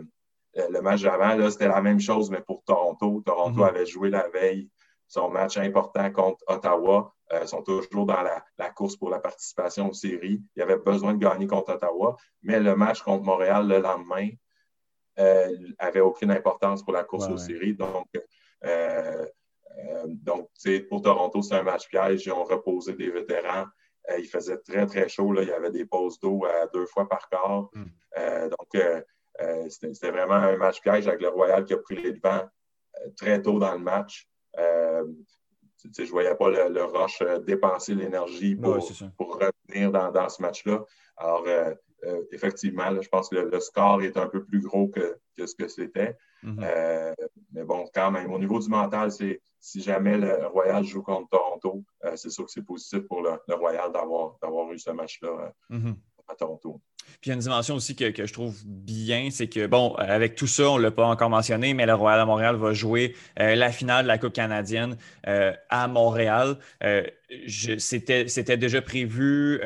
le 0.56 0.80
match 0.80 1.02
d'avant, 1.02 1.50
c'était 1.50 1.68
la 1.68 1.82
même 1.82 2.00
chose, 2.00 2.30
mais 2.30 2.40
pour 2.40 2.62
Toronto. 2.64 3.22
Toronto 3.24 3.60
mhm. 3.60 3.68
avait 3.68 3.86
joué 3.86 4.10
la 4.10 4.28
veille 4.28 4.68
son 5.14 5.30
match 5.30 5.56
important 5.58 6.10
contre 6.10 6.42
Ottawa. 6.48 7.14
Euh, 7.32 7.40
ils 7.42 7.48
sont 7.48 7.62
toujours 7.62 8.06
dans 8.06 8.22
la, 8.22 8.70
course 8.70 8.96
pour 8.96 9.10
la 9.10 9.18
participation 9.18 9.88
aux 9.88 9.92
séries. 9.92 10.42
Il 10.56 10.60
y 10.60 10.62
avait 10.62 10.76
besoin 10.78 11.14
de 11.14 11.18
gagner 11.18 11.46
contre 11.46 11.74
Ottawa, 11.74 12.16
mais 12.42 12.60
le 12.60 12.74
match 12.74 13.02
contre 13.02 13.24
Montréal 13.24 13.68
le 13.68 13.78
lendemain 13.78 14.28
n'avait 15.16 16.00
euh, 16.00 16.04
aucune 16.04 16.32
importance 16.32 16.82
pour 16.82 16.92
la 16.92 17.04
course 17.04 17.28
aux 17.28 17.36
séries. 17.36 17.74
Donc, 17.74 18.08
donc 20.08 20.48
pour 20.88 21.02
Toronto, 21.02 21.42
c'est 21.42 21.54
un 21.54 21.62
match 21.62 21.88
piège. 21.88 22.26
Ils 22.26 22.32
ont 22.32 22.44
reposé 22.44 22.94
des 22.94 23.10
vétérans. 23.10 23.66
il 24.18 24.26
faisait 24.26 24.58
très, 24.58 24.86
très 24.86 25.08
chaud. 25.08 25.32
Là. 25.32 25.42
Il 25.42 25.48
y 25.48 25.52
avait 25.52 25.70
des 25.70 25.84
pauses 25.84 26.18
d'eau 26.18 26.44
à 26.44 26.66
deux 26.74 26.86
fois 26.86 27.08
par 27.08 27.28
quart. 27.28 27.68
Hmm. 27.72 28.48
donc, 28.48 28.74
euh, 28.74 29.00
c'était 29.68 30.10
vraiment 30.10 30.34
un 30.34 30.56
match 30.56 30.80
piège 30.80 31.08
avec 31.08 31.20
le 31.20 31.28
Royal 31.28 31.64
qui 31.64 31.74
a 31.74 31.78
pris 31.78 31.96
les 31.96 32.12
devants 32.12 32.44
euh, 33.00 33.08
très 33.16 33.42
tôt 33.42 33.58
dans 33.58 33.72
le 33.72 33.80
match. 33.80 34.28
Euh, 34.58 35.04
je 35.96 36.02
ne 36.02 36.08
voyais 36.08 36.34
pas 36.34 36.48
le, 36.48 36.84
Roche 36.84 37.22
dépenser 37.44 37.94
l'énergie 37.94 38.56
pour, 38.56 38.74
revenir 38.74 39.92
dans, 39.92 40.28
ce 40.30 40.40
match-là. 40.40 40.82
Alors, 41.18 41.44
effectivement, 42.32 42.90
je 43.02 43.08
pense 43.08 43.28
que 43.28 43.36
le, 43.36 43.60
score 43.60 44.00
est 44.00 44.16
un 44.16 44.26
peu 44.26 44.42
plus 44.44 44.60
gros 44.62 44.88
que, 44.88 45.18
ce 45.36 45.54
que 45.54 45.68
c'était. 45.68 46.16
Mm-hmm. 46.42 47.14
mais 47.52 47.64
bon, 47.64 47.84
quand 47.94 48.10
même, 48.10 48.32
au 48.32 48.38
niveau 48.38 48.60
du 48.60 48.68
mental, 48.70 49.12
c'est 49.12 49.42
si 49.60 49.82
jamais 49.82 50.16
le 50.16 50.46
Royal 50.46 50.82
joue 50.84 51.02
contre 51.02 51.28
Toronto, 51.28 51.84
c'est 52.16 52.30
sûr 52.30 52.46
que 52.46 52.50
c'est 52.50 52.64
positif 52.64 53.00
pour 53.00 53.20
le, 53.20 53.54
Royal 53.54 53.92
d'avoir 53.92 54.72
eu 54.72 54.78
ce 54.78 54.90
match-là 54.90 55.52
mm-hmm. 55.68 55.96
à 56.28 56.34
Toronto. 56.34 56.80
Puis 57.20 57.28
il 57.28 57.28
y 57.28 57.32
a 57.32 57.34
une 57.34 57.40
dimension 57.40 57.74
aussi 57.74 57.96
que, 57.96 58.12
je 58.14 58.32
trouve 58.32 58.54
bien, 58.64 59.28
c'est 59.30 59.46
que, 59.46 59.66
bon, 59.66 59.94
avec 59.94 60.34
tout 60.34 60.46
ça, 60.46 60.70
on 60.70 60.78
ne 60.78 60.82
l'a 60.82 60.90
pas 60.90 61.06
encore 61.06 61.30
mentionné, 61.30 61.74
mais 61.74 61.86
le 61.86 61.94
Royal 61.94 62.20
de 62.20 62.26
Montréal 62.26 62.56
va 62.56 62.72
jouer 62.72 63.14
euh, 63.40 63.54
la 63.54 63.70
finale 63.72 64.04
de 64.04 64.08
la 64.08 64.18
Coupe 64.18 64.32
canadienne 64.32 64.96
euh, 65.26 65.52
à 65.70 65.88
Montréal. 65.88 66.56
Euh, 66.82 67.02
c'était 67.78 68.56
déjà 68.56 68.80
prévu 68.80 69.58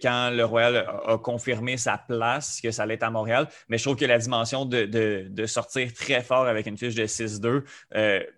quand 0.00 0.30
le 0.30 0.42
Royal 0.44 0.86
a, 1.06 1.18
confirmé 1.18 1.76
sa 1.76 1.98
place, 1.98 2.60
que 2.62 2.70
ça 2.70 2.84
allait 2.84 2.94
être 2.94 3.02
à 3.02 3.10
Montréal, 3.10 3.48
mais 3.68 3.76
je 3.76 3.82
trouve 3.82 3.96
que 3.96 4.06
la 4.06 4.16
dimension 4.16 4.64
de, 4.64 5.46
sortir 5.46 5.92
très 5.92 6.22
fort 6.22 6.46
avec 6.46 6.66
une 6.66 6.78
fiche 6.78 6.94
de 6.94 7.04
6-2, 7.04 7.62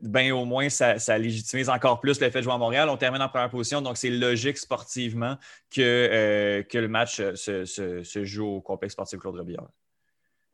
ben 0.01 0.33
au 0.33 0.47
moins, 0.47 0.69
ça, 0.69 0.99
ça, 0.99 1.17
légitimise 1.17 1.69
encore 1.69 2.01
plus 2.01 2.21
le 2.21 2.31
fait 2.31 2.39
de 2.39 2.43
jouer 2.43 2.55
à 2.55 2.59
Montréal. 2.59 2.89
On 2.89 2.97
termine 2.97 3.23
en 3.23 3.29
première 3.29 3.51
position, 3.51 3.83
donc 3.83 3.99
c'est 3.99 4.11
logique 4.11 4.59
sportivement 4.59 5.37
que, 5.73 6.65
que 6.69 6.79
le 6.79 6.89
match 6.89 7.23
se, 7.35 7.78
joue 8.25 8.47
au 8.47 8.61
complexe 8.61 8.93
sportif 8.93 9.19
Claude 9.19 9.37
Robillard. 9.37 9.71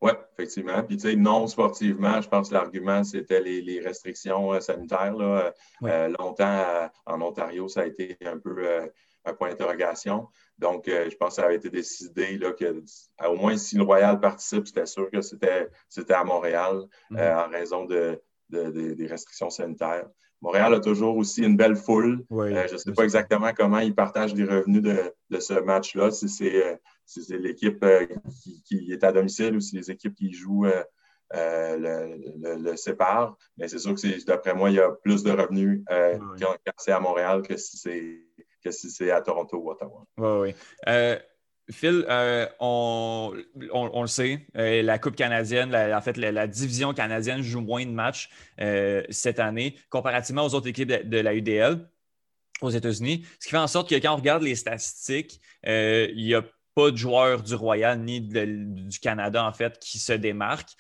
Oui, 0.05 0.13
effectivement. 0.35 0.83
Puis, 0.83 0.99
tu 0.99 1.09
sais, 1.09 1.17
non 1.17 1.47
sportivement, 1.47 2.21
je 2.21 2.29
pense 2.29 2.51
que 2.51 2.55
l'argument, 2.55 3.03
c'était 3.05 3.41
les, 3.41 3.81
restrictions 3.81 4.53
euh, 4.53 4.61
sanitaires. 4.61 5.17
Euh, 5.83 6.09
longtemps, 6.19 6.91
en 7.07 7.23
Ontario, 7.23 7.69
ça 7.69 7.81
a 7.81 7.87
été 7.87 8.19
un 8.27 8.39
peu 8.39 8.55
euh, 8.59 8.87
un 9.25 9.33
point 9.33 9.49
d'interrogation. 9.49 10.29
Donc, 10.59 10.85
je 10.87 11.17
pense 11.17 11.31
que 11.31 11.35
ça 11.37 11.45
avait 11.47 11.57
été 11.57 11.71
décidé 11.71 12.37
là, 12.37 12.53
que, 12.53 12.83
au 13.27 13.35
moins, 13.35 13.57
si 13.57 13.77
le 13.77 13.83
Royal 13.83 14.21
participe, 14.21 14.67
c'était 14.67 14.85
sûr 14.85 15.11
que 15.11 15.23
c'était 15.23 15.69
à 16.11 16.25
Montréal 16.25 16.83
mm-hmm. 17.11 17.47
en 17.47 17.51
raison 17.51 17.85
de, 17.87 18.21
des 18.51 19.07
restrictions 19.07 19.49
sanitaires. 19.49 20.07
Montréal 20.43 20.75
a 20.75 20.81
toujours 20.81 21.17
aussi 21.17 21.43
une 21.43 21.57
belle 21.57 21.77
foule. 21.77 22.23
je 22.31 22.73
ne 22.73 22.77
sais 22.77 22.93
pas 22.93 23.05
exactement 23.05 23.51
comment 23.57 23.79
ils 23.79 23.95
partagent 23.95 24.35
les 24.35 24.45
revenus 24.45 24.83
de, 24.83 25.41
ce 25.41 25.55
match-là, 25.55 26.11
si 26.11 26.29
c'est 26.29 26.79
c'est 27.07 27.39
l'équipe 27.39 27.83
euh, 27.85 28.07
qui, 28.65 28.93
est 28.93 29.05
à 29.05 29.13
domicile 29.13 29.57
ou 29.57 29.61
si 29.61 29.77
les 29.77 29.91
équipes 29.91 30.15
qui 30.15 30.33
jouent 30.33 30.67
euh, 30.67 30.83
euh, 31.35 32.17
le, 32.39 32.57
le, 32.57 32.77
séparent. 32.77 33.37
Mais 33.57 33.69
c'est 33.69 33.79
sûr 33.79 33.95
que 33.95 34.25
d'après 34.25 34.55
moi, 34.55 34.71
il 34.71 34.77
y 34.77 34.81
a 34.81 34.91
plus 34.91 35.23
de 35.23 35.31
revenus 35.31 35.83
quand, 35.89 36.73
c'est 36.79 36.93
à 36.93 37.01
Montréal 37.01 37.43
que 37.43 37.57
si 37.57 37.77
c'est 37.77 38.21
si 38.71 38.91
c'est 38.91 39.11
à 39.11 39.21
Toronto 39.21 39.59
ou 39.59 39.71
Ottawa. 39.71 40.07
Oui, 40.17 40.55
oui. 40.87 41.15
Phil, 41.71 42.07
on, 42.61 43.33
le 43.35 44.07
sait, 44.07 44.47
la 44.55 44.99
Coupe 44.99 45.17
canadienne, 45.17 45.75
en 45.75 46.01
fait, 46.01 46.17
la, 46.17 46.47
division 46.47 46.95
canadienne 46.95 47.43
joue 47.43 47.61
moins 47.61 47.85
de 47.85 47.91
matchs 47.91 48.31
cette 49.11 49.39
année 49.39 49.77
comparativement 49.91 50.45
aux 50.45 50.55
autres 50.55 50.69
équipes 50.69 50.89
de, 50.89 51.03
de 51.03 51.19
la 51.19 51.35
UDL. 51.35 51.87
aux 52.63 52.71
États-Unis. 52.71 53.27
Ce 53.39 53.47
qui 53.47 53.51
fait 53.51 53.59
en 53.59 53.67
sorte 53.67 53.91
que 53.91 53.95
quand 53.97 54.15
on 54.15 54.17
regarde 54.17 54.43
les 54.43 54.55
statistiques, 54.55 55.43
il 55.63 56.15
n'y 56.17 56.35
a 56.35 56.43
pas 56.75 56.91
de 56.91 56.97
joueurs 56.97 57.43
du 57.43 57.55
Royal 57.55 57.99
ni 58.01 58.21
du 58.21 58.99
Canada, 59.01 59.45
en 59.45 59.53
fait, 59.53 59.79
qui 59.79 59.99
se 59.99 60.13
démarquent. 60.13 60.75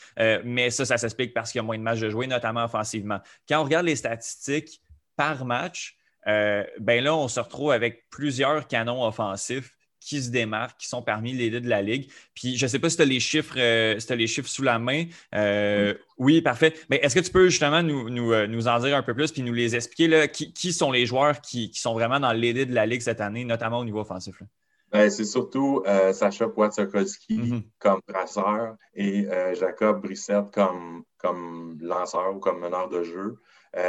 mais 0.44 0.70
ça, 0.70 0.84
ça 0.84 0.98
s'explique 0.98 1.34
parce 1.34 1.52
qu'il 1.52 1.58
y 1.58 1.60
a 1.60 1.62
moins 1.62 1.78
de 1.78 1.82
matchs 1.82 2.00
de 2.00 2.10
jouer, 2.10 2.26
notamment 2.26 2.64
offensivement. 2.64 3.20
Quand 3.48 3.60
on 3.60 3.64
regarde 3.64 3.86
les 3.86 3.96
statistiques 3.96 4.80
par 5.16 5.44
match, 5.44 5.96
ben 6.26 7.02
là, 7.02 7.14
on 7.14 7.28
se 7.28 7.40
retrouve 7.40 7.72
avec 7.72 8.08
plusieurs 8.10 8.66
canons 8.66 9.04
offensifs 9.04 9.74
qui 10.04 10.22
se 10.22 10.30
démarquent, 10.30 10.78
qui 10.78 10.86
sont 10.86 11.02
parmi 11.02 11.32
les 11.32 11.50
deux 11.50 11.60
de 11.60 11.68
la 11.68 11.80
Ligue. 11.80 12.10
Puis 12.34 12.56
je 12.56 12.66
ne 12.66 12.68
sais 12.68 12.78
pas 12.78 12.90
si 12.90 12.96
tu 12.96 13.02
as 13.02 13.06
les 13.06 13.20
chiffres, 13.20 13.54
euh, 13.56 13.98
les 14.10 14.26
chiffres 14.26 14.48
sous 14.48 14.62
la 14.62 14.78
main. 14.78 15.06
Euh, 15.34 15.94
oui. 16.18 16.42
parfait. 16.42 16.74
Mais 16.90 16.96
est-ce 16.96 17.14
que 17.14 17.20
tu 17.20 17.30
peux 17.30 17.48
justement 17.48 17.82
nous, 17.82 18.32
euh, 18.32 18.46
nous, 18.46 18.68
en 18.68 18.78
dire 18.80 18.96
un 18.96 19.02
peu 19.02 19.14
plus 19.14 19.32
puis 19.32 19.42
nous 19.42 19.54
les 19.54 19.74
expliquer 19.74 20.08
là, 20.08 20.28
qui, 20.28 20.72
sont 20.72 20.92
les 20.92 21.06
joueurs 21.06 21.40
qui, 21.40 21.70
sont 21.74 21.94
vraiment 21.94 22.20
dans 22.20 22.32
l'idée 22.32 22.66
de 22.66 22.74
la 22.74 22.84
Ligue 22.84 23.00
cette 23.00 23.22
année, 23.22 23.44
notamment 23.44 23.78
au 23.78 23.84
niveau 23.84 24.00
offensif? 24.00 24.36
Ben, 24.94 25.10
c'est 25.10 25.24
surtout 25.24 25.82
Sacha 26.12 26.48
Poitsakowski 26.48 27.36
mm-hmm. 27.36 27.62
comme 27.80 28.00
traceur 28.06 28.76
et 28.94 29.26
Jacob 29.54 30.00
Brissette 30.00 30.52
comme, 30.52 31.02
comme 31.18 31.76
lanceur 31.80 32.36
ou 32.36 32.38
comme 32.38 32.60
meneur 32.60 32.88
de 32.88 33.02
jeu. 33.02 33.36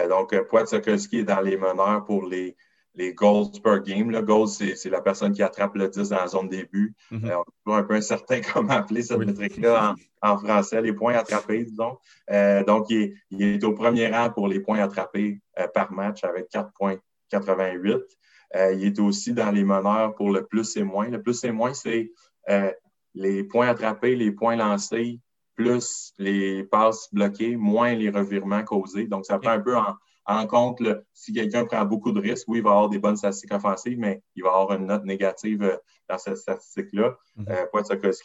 donc, 0.10 0.36
Poitsakowski 0.50 1.20
est 1.20 1.24
dans 1.24 1.42
les 1.42 1.58
meneurs 1.58 2.04
pour 2.06 2.26
les 2.26 2.58
les 2.96 3.14
goals 3.14 3.52
per 3.64 3.82
game. 3.82 4.10
Le 4.10 4.22
goal, 4.22 4.48
c'est 4.48 4.90
la 4.90 5.02
personne 5.02 5.34
qui 5.34 5.44
attrape 5.44 5.76
le 5.76 5.88
10 5.90 6.10
dans 6.10 6.18
la 6.18 6.28
zone 6.28 6.50
début. 6.50 6.96
Mm 7.12 7.18
-hmm. 7.18 7.44
on 7.66 7.76
est 7.76 7.80
un 7.80 7.84
peu 7.84 7.96
incertain 7.96 8.42
comment 8.54 8.74
appeler 8.74 9.04
cette 9.04 9.20
métrique-là 9.20 9.96
en, 10.22 10.38
français, 10.38 10.82
les 10.82 10.94
points 10.94 11.16
attrapés, 11.16 11.64
disons. 11.66 11.98
Euh, 12.32 12.64
donc, 12.64 12.90
il 12.90 13.14
est, 13.32 13.64
au 13.64 13.74
premier 13.74 14.08
rang 14.08 14.30
pour 14.32 14.48
les 14.48 14.60
points 14.60 14.80
attrapés 14.80 15.40
euh, 15.60 15.68
par 15.68 15.92
match 15.92 16.24
avec 16.24 16.50
4,88. 16.52 18.02
Il 18.54 18.86
est 18.86 19.00
aussi 19.00 19.34
dans 19.34 19.52
les 19.52 19.64
meneurs 19.64 20.16
pour 20.16 20.32
le 20.32 20.46
plus 20.46 20.78
et 20.78 20.84
moins. 20.84 21.10
Le 21.10 21.22
plus 21.22 21.44
et 21.44 21.52
moins, 21.52 21.74
c'est 21.74 22.12
les 23.14 23.44
points 23.44 23.68
attrapés, 23.68 24.16
les 24.16 24.32
points 24.32 24.56
lancés, 24.56 25.20
plus 25.56 26.14
les 26.18 26.64
passes 26.64 27.08
bloquées, 27.12 27.56
moins 27.56 27.94
les 27.94 28.10
revirements 28.10 28.64
causés. 28.64 29.08
Donc, 29.08 29.26
ça 29.26 29.40
prend 29.40 29.52
un 29.52 29.62
peu 29.62 29.76
en, 29.76 29.96
en 30.26 30.48
compte, 30.48 30.82
si 31.14 31.34
quelqu'un 31.34 31.66
prend 31.66 31.86
beaucoup 31.86 32.12
de 32.12 32.20
risques, 32.20 32.48
oui, 32.48 32.60
il 32.60 32.64
va 32.64 32.72
avoir 32.72 32.90
des 32.90 32.98
bonnes 32.98 33.16
statistiques 33.16 33.54
offensives, 33.54 34.00
mais 34.00 34.22
il 34.36 34.44
va 34.44 34.50
avoir 34.50 34.74
une 34.74 34.88
note 34.88 35.06
négative 35.06 35.64
euh, 35.64 35.78
dans 36.10 36.18
cette 36.18 36.38
statistique-là. 36.38 37.16
Mm 37.36 37.46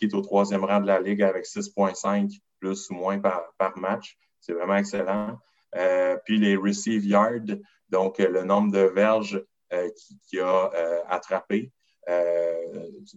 est 0.02 0.14
au 0.14 0.20
troisième 0.22 0.64
rang 0.64 0.80
de 0.80 0.86
la 0.86 1.00
Ligue 1.00 1.22
avec 1.22 1.44
6,5 1.44 2.38
plus 2.58 2.88
ou 2.90 2.94
moins 2.94 3.18
par, 3.18 3.76
match. 3.76 4.18
C'est 4.40 4.52
vraiment 4.52 4.76
excellent. 4.76 5.38
Euh, 5.76 6.16
puis 6.24 6.38
les 6.38 6.56
receive 6.56 7.04
yards, 7.04 7.56
donc 7.90 8.18
le 8.18 8.44
nombre 8.44 8.72
de 8.72 8.80
verges 8.80 9.44
qu'il 10.28 10.40
a 10.40 10.70
attrapé, 11.08 11.72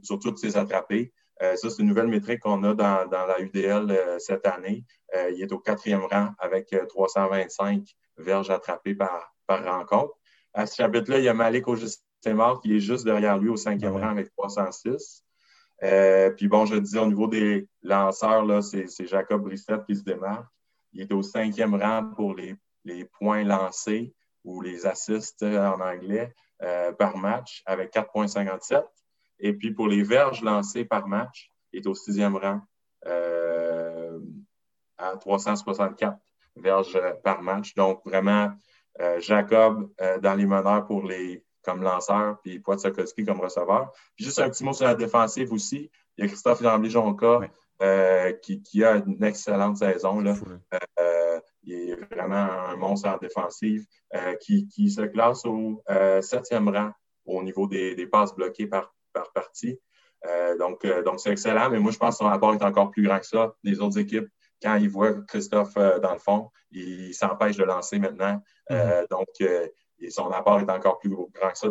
sur 0.04 0.20
toutes 0.20 0.38
ses 0.38 0.58
attrapés. 0.58 1.13
ça, 1.39 1.56
c'est 1.56 1.80
une 1.80 1.88
nouvelle 1.88 2.08
métrique 2.08 2.42
qu'on 2.42 2.63
a 2.63 2.74
dans, 2.74 3.08
dans, 3.08 3.26
la 3.26 3.39
UDL 3.39 4.18
cette 4.20 4.46
année. 4.46 4.86
il 5.16 5.42
est 5.42 5.52
au 5.52 5.60
quatrième 5.60 6.06
rang 6.06 6.30
avec 6.39 6.76
325 6.89 7.84
verges 8.18 8.50
attrapées 8.50 8.96
par, 8.96 9.34
par 9.48 9.63
rencontre. 9.63 10.13
À 10.54 10.66
ce 10.66 10.76
chapitre-là, 10.76 11.20
il 11.20 11.26
y 11.26 11.30
a 11.30 11.34
Malik 11.34 11.66
mort 12.32 12.62
qui 12.62 12.78
est 12.78 12.80
juste 12.80 13.04
derrière 13.04 13.38
lui 13.38 13.50
au 13.50 13.58
cinquième 13.58 13.98
rang 13.98 14.10
avec 14.10 14.32
306. 14.38 15.24
Euh, 15.84 16.30
puis 16.30 16.48
bon, 16.48 16.66
je 16.66 16.76
disais 16.76 17.00
au 17.00 17.08
niveau 17.08 17.28
des 17.28 17.68
lanceurs, 17.82 18.46
là, 18.46 18.62
c'est, 18.62 18.88
Jacob 19.06 19.44
Brissette 19.44 19.86
qui 19.86 19.96
se 19.96 20.04
démarque. 20.04 20.48
Il 20.94 21.02
est 21.02 21.12
au 21.12 21.22
cinquième 21.22 21.76
rang 21.76 22.12
pour 22.16 22.36
les, 22.36 22.56
les 22.86 23.04
points 23.04 23.44
lancés 23.44 24.13
ou 24.46 24.62
les 24.62 24.86
assists 24.86 25.44
en 25.44 25.82
anglais 25.82 26.32
euh, 26.32 26.42
par 26.97 27.17
match 27.17 27.62
avec 27.65 27.93
4,57. 27.93 28.84
Et 29.39 29.54
puis 29.54 29.73
pour 29.73 29.88
les 29.88 30.04
verges 30.04 30.41
lancées 30.41 30.86
par 30.86 31.08
match, 31.08 31.52
il 31.73 31.80
est 31.80 31.88
au 31.88 31.95
sixième 31.95 32.38
rang 32.38 32.62
euh, 33.06 34.19
à 34.97 35.17
364 35.17 36.17
verges 36.56 36.95
euh, 36.95 37.13
par 37.23 37.41
match. 37.41 37.73
Donc, 37.76 38.02
vraiment, 38.06 38.52
euh, 39.02 39.19
Jacob 39.19 39.89
euh, 40.02 40.19
dans 40.19 40.36
les 40.36 40.45
meneurs 40.45 40.86
pour 40.86 41.04
les 41.04 41.43
comme 41.63 41.82
lanceur, 41.82 42.39
puis 42.43 42.60
Poitsakowski 42.60 43.23
comme 43.26 43.39
receveur. 43.39 43.93
Puis 44.15 44.26
juste 44.26 44.39
un 44.39 44.49
petit 44.49 44.65
mot 44.65 44.73
sur 44.73 44.86
la 44.86 44.95
défensive 44.95 45.54
aussi. 45.54 45.89
Il 46.17 46.23
y 46.23 46.26
a 46.26 46.28
Christophe 46.28 46.60
Lamblé-Jonca 46.60 47.39
qui, 48.41 48.84
a 48.84 48.95
une 48.97 49.23
excellente 49.23 49.78
saison. 49.78 50.19
Là. 50.19 50.36
Il 51.63 51.89
est 51.89 52.13
vraiment 52.13 52.36
un 52.36 52.76
monstre 52.76 53.10
en 53.10 53.17
défensive 53.17 53.86
qui, 54.41 54.89
se 54.89 55.02
classe 55.02 55.45
au 55.45 55.82
septième 56.21 56.69
rang 56.69 56.91
au 57.26 57.41
niveau 57.43 57.67
des, 57.67 58.08
passes 58.08 58.36
bloquées 58.36 58.67
par, 58.67 58.93
par 59.13 59.32
partie. 59.32 59.80
donc, 60.60 60.86
donc 61.06 61.19
c'est 61.19 61.32
excellent, 61.32 61.69
mais 61.69 61.80
moi, 61.80 61.91
je 61.91 61.97
pense 61.97 62.15
que 62.15 62.23
son 62.23 62.30
rapport 62.30 62.54
est 62.54 62.63
encore 62.63 62.91
plus 62.91 63.04
grand 63.04 63.19
que 63.19 63.26
ça. 63.26 63.56
Les 63.63 63.80
autres 63.80 63.99
équipes 63.99 64.28
quand 64.63 64.76
il 64.76 64.89
voit 64.89 65.13
Christophe 65.28 65.76
euh, 65.78 65.99
dans 65.99 66.13
le 66.13 66.19
fond, 66.19 66.49
il 66.71 67.13
s'empêche 67.13 67.58
de 67.58 67.63
lancer 67.63 67.99
maintenant. 67.99 68.41
Euh, 68.71 69.04
mm-hmm. 69.04 69.10
donc, 69.10 69.28
euh, 69.41 69.67
son 70.10 70.32
apport 70.32 70.60
est 70.62 70.71
encore 70.71 70.97
plus 70.99 71.10
grand 71.10 71.52
que 71.52 71.58
ça. 71.58 71.67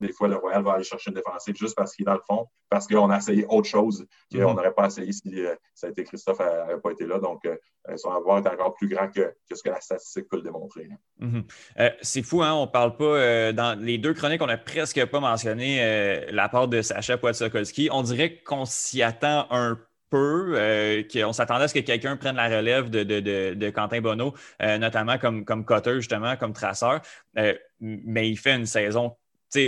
Des 0.00 0.12
fois, 0.12 0.28
le 0.28 0.36
Royal 0.36 0.62
va 0.62 0.74
aller 0.74 0.84
chercher 0.84 1.10
une 1.10 1.16
défensive 1.16 1.56
juste 1.56 1.74
parce 1.74 1.94
qu'il 1.94 2.04
est 2.04 2.06
dans 2.06 2.14
le 2.14 2.20
fond, 2.26 2.46
parce 2.68 2.86
qu'on 2.86 3.10
a 3.10 3.18
essayé 3.18 3.46
autre 3.48 3.68
chose 3.68 4.06
qu'on 4.30 4.38
mm-hmm. 4.38 4.54
n'aurait 4.54 4.74
pas 4.74 4.86
essayé 4.86 5.12
si 5.12 5.44
ça 5.74 5.86
a 5.86 5.90
été 5.90 6.04
Christophe 6.04 6.38
n'avait 6.38 6.80
pas 6.80 6.90
été 6.90 7.06
là. 7.06 7.18
Donc, 7.18 7.48
son 7.96 8.10
apport 8.10 8.38
est 8.38 8.48
encore 8.48 8.74
plus 8.74 8.88
grand 8.88 9.08
que, 9.08 9.34
ce 9.52 9.62
que 9.62 9.70
la 9.70 9.80
statistique 9.80 10.28
peut 10.28 10.36
le 10.36 10.42
démontrer. 10.42 10.88
Mm-hmm. 11.20 11.92
c'est 12.02 12.22
fou, 12.22 12.42
hein? 12.42 12.52
on 12.54 12.66
ne 12.66 12.70
parle 12.70 12.96
pas. 12.96 13.52
dans 13.52 13.78
les 13.80 13.98
deux 13.98 14.14
chroniques, 14.14 14.42
on 14.42 14.46
n'a 14.46 14.58
presque 14.58 15.04
pas 15.06 15.20
mentionné 15.20 16.26
l'apport 16.30 16.68
de 16.68 16.82
Sacha 16.82 17.16
Poitsakolski. 17.16 17.88
On 17.90 18.02
dirait 18.02 18.42
qu'on 18.42 18.64
s'y 18.64 19.02
attend 19.02 19.46
un 19.50 19.76
peu 19.76 19.82
peu, 20.10 20.54
euh, 20.56 21.02
qu'on 21.12 21.32
s'attendait 21.32 21.64
à 21.64 21.68
ce 21.68 21.74
que 21.74 21.80
quelqu'un 21.80 22.16
prenne 22.16 22.36
la 22.36 22.48
relève 22.48 22.90
de, 22.90 23.70
Quentin 23.70 24.00
Bonneau, 24.00 24.34
euh, 24.62 24.78
notamment 24.78 25.18
comme, 25.18 25.44
comme 25.44 25.64
cutter, 25.64 25.96
justement, 25.96 26.36
comme 26.36 26.52
traceur. 26.52 27.00
Euh, 27.38 27.54
mais 27.80 28.28
il 28.28 28.36
fait 28.36 28.54
une 28.54 28.66
saison 28.66 29.16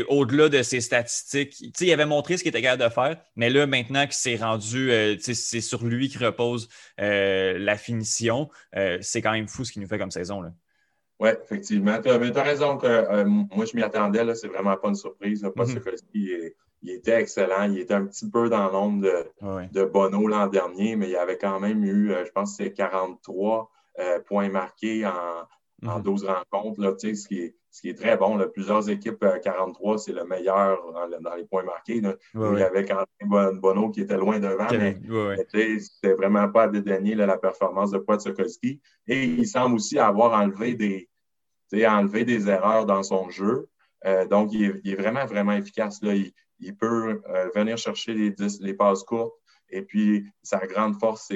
au-delà 0.08 0.48
de 0.48 0.62
ses 0.62 0.80
statistiques. 0.80 1.56
il 1.80 1.92
avait 1.92 2.06
montré 2.06 2.36
ce 2.36 2.42
qu'il 2.42 2.50
était 2.50 2.62
capable 2.62 2.84
de 2.84 2.88
faire, 2.88 3.20
mais 3.36 3.50
là, 3.50 3.66
maintenant 3.66 4.04
qu'il 4.04 4.14
s'est 4.14 4.36
rendu, 4.36 4.90
c'est 5.20 5.60
sur 5.60 5.84
lui 5.84 6.08
qui 6.08 6.18
repose 6.18 6.68
la 6.98 7.76
finition. 7.76 8.48
c'est 9.00 9.22
quand 9.22 9.32
même 9.32 9.48
fou 9.48 9.64
ce 9.64 9.72
qu'il 9.72 9.82
nous 9.82 9.88
fait 9.88 9.98
comme 9.98 10.10
saison. 10.10 10.42
Oui, 11.20 11.30
effectivement. 11.42 12.00
Tu 12.00 12.10
as, 12.10 12.42
raison 12.42 12.76
que 12.76 13.24
moi, 13.24 13.64
je 13.64 13.76
m'y 13.76 13.82
attendais. 13.82 14.34
C'est 14.34 14.48
vraiment 14.48 14.76
pas 14.76 14.88
une 14.88 14.94
surprise. 14.94 15.40
Pas 15.54 15.64
mm 15.64 15.78
-hmm 15.78 16.52
il 16.82 16.90
était 16.90 17.20
excellent. 17.20 17.64
Il 17.64 17.78
était 17.78 17.94
un 17.94 18.06
petit 18.06 18.28
peu 18.28 18.48
dans 18.48 18.70
l'ombre 18.70 19.02
de, 19.02 19.68
de 19.72 19.84
Bono 19.84 20.26
l'an 20.26 20.46
dernier, 20.46 20.96
mais 20.96 21.08
il 21.08 21.16
avait 21.16 21.38
quand 21.38 21.60
même 21.60 21.84
eu, 21.84 22.12
euh, 22.12 22.24
je 22.24 22.30
pense 22.30 22.56
que 22.56 22.64
c'est 22.64 22.72
43 22.72 23.70
euh, 23.98 24.20
points 24.20 24.48
marqués 24.48 25.06
en, 25.06 25.88
en 25.88 26.00
12 26.00 26.24
mhm. 26.24 26.30
rencontres, 26.30 26.80
là, 26.80 26.92
ce, 26.98 27.26
qui 27.26 27.40
est, 27.40 27.54
ce 27.70 27.80
qui 27.80 27.90
est 27.90 27.94
très 27.98 28.16
bon. 28.16 28.38
Plusieurs 28.52 28.88
équipes, 28.88 29.24
43, 29.42 29.94
euh, 29.94 29.98
c'est 29.98 30.12
le 30.12 30.24
meilleur 30.24 30.78
dans, 31.20 31.34
les 31.34 31.44
points 31.44 31.62
marqués. 31.64 31.96
il 31.96 32.58
y 32.58 32.62
avait 32.62 32.86
même 33.20 33.60
Bono 33.60 33.90
qui 33.90 34.00
était 34.02 34.16
loin 34.16 34.38
devant, 34.38 34.66
mais 34.70 34.96
c'était 35.78 36.14
vraiment 36.14 36.48
pas 36.48 36.64
à 36.64 36.68
dédaigner 36.68 37.14
la 37.14 37.38
performance 37.38 37.90
de 37.90 37.98
Poitsokowski. 37.98 38.80
Et 39.06 39.24
il 39.24 39.46
semble 39.46 39.76
aussi 39.76 39.98
avoir 39.98 40.32
enlevé 40.32 40.74
des, 40.74 41.08
enlevé 41.86 42.24
des 42.24 42.48
erreurs 42.48 42.86
dans 42.86 43.02
son 43.02 43.28
jeu. 43.30 43.68
donc, 44.30 44.52
il 44.52 44.80
est, 44.84 44.94
vraiment, 44.96 45.26
vraiment 45.26 45.52
efficace. 45.52 46.02
Là. 46.02 46.14
Il, 46.14 46.32
il 46.60 46.76
peut 46.76 47.22
euh, 47.28 47.50
venir 47.54 47.76
chercher 47.78 48.14
les, 48.14 48.34
les 48.60 48.74
passes 48.74 49.04
courtes. 49.04 49.34
Et 49.70 49.82
puis, 49.82 50.26
sa 50.42 50.58
grande 50.66 50.98
force, 50.98 51.32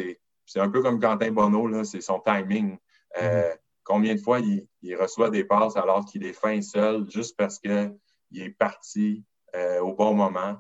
c'est 0.47 0.61
un 0.61 0.69
peu 0.69 0.83
comme 0.83 1.01
Quentin 1.01 1.31
Bonneau, 1.31 1.85
c'est 1.85 2.01
son 2.01 2.21
timing. 2.21 2.79
Euh, 3.21 3.51
mm-hmm. 3.51 3.57
Combien 3.85 4.15
de 4.15 4.21
fois 4.21 4.41
il, 4.41 4.97
reçoit 4.97 5.31
des 5.31 5.45
passes 5.45 5.77
alors 5.77 6.05
qu'il 6.05 6.25
est 6.25 6.33
fin 6.33 6.61
seul 6.63 7.09
juste 7.11 7.37
parce 7.37 7.59
qu'il 7.59 7.93
est 8.35 8.51
parti 8.51 9.25
euh, 9.55 9.81
au 9.81 9.95
bon 9.95 10.15
moment, 10.15 10.59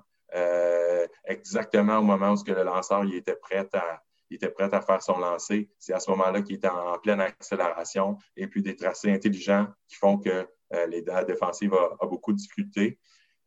exactement 1.25 1.99
au 1.99 2.03
moment 2.03 2.33
où 2.33 2.37
le 2.47 2.63
lanceur 2.63 3.05
il 3.05 3.15
était 3.15 3.37
prêt 3.37 3.69
à, 3.75 4.03
était 4.31 4.49
prêt 4.49 4.73
à 4.73 4.81
faire 4.81 5.03
son 5.03 5.19
lancer. 5.19 5.71
C'est 5.79 5.93
à 5.93 6.01
ce 6.01 6.11
moment-là 6.11 6.43
qu'il 6.43 6.57
était 6.57 6.69
en, 6.69 6.99
pleine 6.99 7.21
accélération 7.21 8.17
et 8.37 8.47
puis 8.47 8.63
des 8.63 8.75
tracés 8.75 9.13
intelligents 9.13 9.67
qui 9.89 9.97
font 9.97 10.19
que 10.19 10.49
les 10.89 11.03
défensives 11.27 11.75
ont 11.75 12.07
beaucoup 12.07 12.33
de 12.33 12.39
difficultés. 12.39 12.99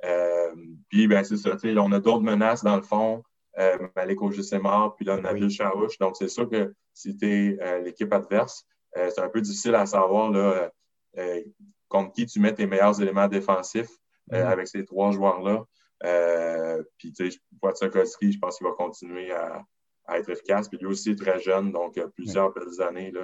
Euh, 0.04 0.56
puis, 0.90 1.08
ben, 1.08 1.24
c'est 1.24 1.38
ça, 1.38 1.56
on 1.64 1.92
a 1.92 2.00
d'autres 2.00 2.24
menaces 2.24 2.64
dans 2.64 2.76
le 2.76 2.82
fond. 2.82 3.24
Euh, 3.58 3.78
Malik 3.96 4.20
est 4.22 4.60
mort, 4.60 4.96
puis 4.96 5.06
là, 5.06 5.16
on 5.16 5.20
a 5.20 5.34
Nabil 5.34 5.50
Charouche. 5.50 5.98
Donc, 6.00 6.18
c'est 6.18 6.28
sûr 6.28 6.50
que 6.50 6.74
si 6.94 7.16
tu 7.16 7.26
es 7.26 7.58
euh, 7.62 7.80
l'équipe 7.80 8.12
adverse, 8.14 8.66
euh, 8.98 9.10
c'est 9.14 9.22
un 9.22 9.30
peu 9.30 9.42
difficile 9.42 9.76
à 9.76 9.86
savoir 9.86 10.32
là, 10.32 10.72
contre 11.88 12.12
qui 12.14 12.26
tu 12.26 12.40
mets 12.40 12.54
tes 12.54 12.66
meilleurs 12.66 13.02
éléments 13.02 13.28
défensifs 13.28 13.92
mm-hmm. 14.32 14.46
avec 14.46 14.68
ces 14.68 14.86
trois 14.86 15.12
joueurs-là. 15.12 15.64
puis, 16.98 17.14
tu 17.14 17.32
sais, 17.32 17.38
je 17.40 18.40
pense 18.40 18.58
qu'il 18.58 18.68
va 18.68 18.74
continuer 18.74 19.32
à, 19.32 19.62
être 20.10 20.30
efficace. 20.30 20.70
Puis 20.70 20.78
lui 20.78 20.88
aussi 20.88 21.12
est 21.12 21.20
très 21.20 21.40
jeune, 21.40 21.72
donc 21.72 22.00
plusieurs 22.16 22.54
belles 22.54 22.82
années. 22.82 23.12
Là, 23.12 23.22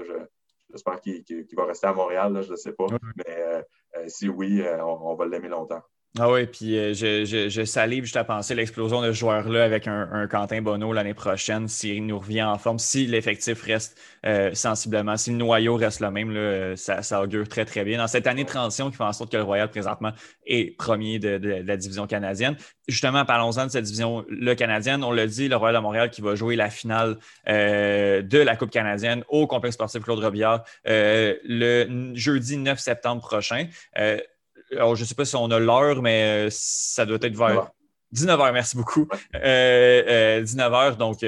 J'espère 0.70 1.02
qu'il 1.02 1.46
va 1.58 1.66
rester 1.66 1.88
à 1.88 1.94
Montréal, 1.94 2.32
là, 2.32 2.42
je 2.42 2.52
ne 2.52 2.56
sais 2.56 2.72
pas. 2.72 2.88
Mais 3.18 3.66
si 4.08 4.30
oui, 4.30 4.64
on 4.82 5.16
va 5.16 5.26
l'aimer 5.26 5.50
longtemps. 5.50 5.82
Ah 6.20 6.30
oui, 6.30 6.46
puis 6.46 6.78
euh, 6.78 6.94
je, 6.94 7.24
je, 7.24 7.48
je, 7.48 7.64
salive 7.64 8.04
juste 8.04 8.18
à 8.18 8.26
penser 8.26 8.54
l'explosion 8.54 9.02
de 9.02 9.14
ce 9.14 9.18
joueur-là 9.20 9.64
avec 9.64 9.88
un, 9.88 10.10
un, 10.12 10.28
Quentin 10.28 10.62
Bonneau 10.62 10.92
l'année 10.92 11.14
prochaine, 11.14 11.70
s'il 11.70 12.06
nous 12.06 12.20
revient 12.20 12.44
en 12.44 12.58
forme, 12.58 12.80
si 12.80 13.08
l'effectif 13.08 13.64
reste 13.64 13.98
euh, 14.26 14.54
sensiblement, 14.54 15.16
si 15.16 15.30
le 15.32 15.38
noyau 15.38 15.78
reste 15.78 16.02
le 16.02 16.12
même, 16.12 16.32
là, 16.32 16.76
ça, 16.76 17.02
ça, 17.02 17.22
augure 17.22 17.48
très, 17.48 17.64
très 17.64 17.86
bien. 17.86 17.98
Dans 17.98 18.08
cette 18.08 18.28
année 18.28 18.44
de 18.44 18.50
transition 18.50 18.92
qui 18.92 18.98
fait 18.98 19.06
en 19.06 19.14
sorte 19.14 19.32
que 19.32 19.38
le 19.38 19.44
Royal, 19.44 19.70
présentement, 19.70 20.12
est 20.46 20.76
premier 20.78 21.18
de, 21.18 21.64
la 21.66 21.78
division 21.78 22.08
canadienne. 22.08 22.58
Justement, 22.90 23.24
parlons-en 23.24 23.68
de 23.68 23.72
cette 23.72 23.86
division 23.86 24.26
le 24.28 24.54
canadienne. 24.54 25.06
On 25.06 25.14
l'a 25.14 25.28
dit, 25.28 25.48
le 25.48 25.56
Royal 25.56 25.78
de 25.78 25.82
Montréal 25.82 26.10
qui 26.10 26.20
va 26.20 26.36
jouer 26.36 26.58
la 26.58 26.70
finale 26.70 27.20
euh, 27.48 28.22
de 28.22 28.38
la 28.38 28.58
Coupe 28.58 28.72
canadienne 28.72 29.24
au 29.30 29.48
complexe 29.48 29.76
sportif 29.76 30.04
Claude 30.04 30.20
Robillard 30.20 30.66
le 30.84 32.12
jeudi 32.16 32.58
9 32.58 32.78
septembre 32.80 33.22
prochain 33.22 33.68
je 34.72 35.02
ne 35.02 35.06
sais 35.06 35.16
pas 35.16 35.26
si 35.26 35.36
on 35.36 35.50
a 35.52 35.60
l'heure, 35.60 36.02
mais 36.02 36.48
euh, 36.48 36.50
ça 36.50 37.06
doit 37.06 37.20
être 37.22 37.36
vers 37.36 37.72
19h, 38.14 38.52
merci 38.52 38.76
beaucoup. 38.76 39.08
19h, 39.34 39.40
euh, 39.46 40.04
euh, 40.08 40.96
donc 40.96 41.20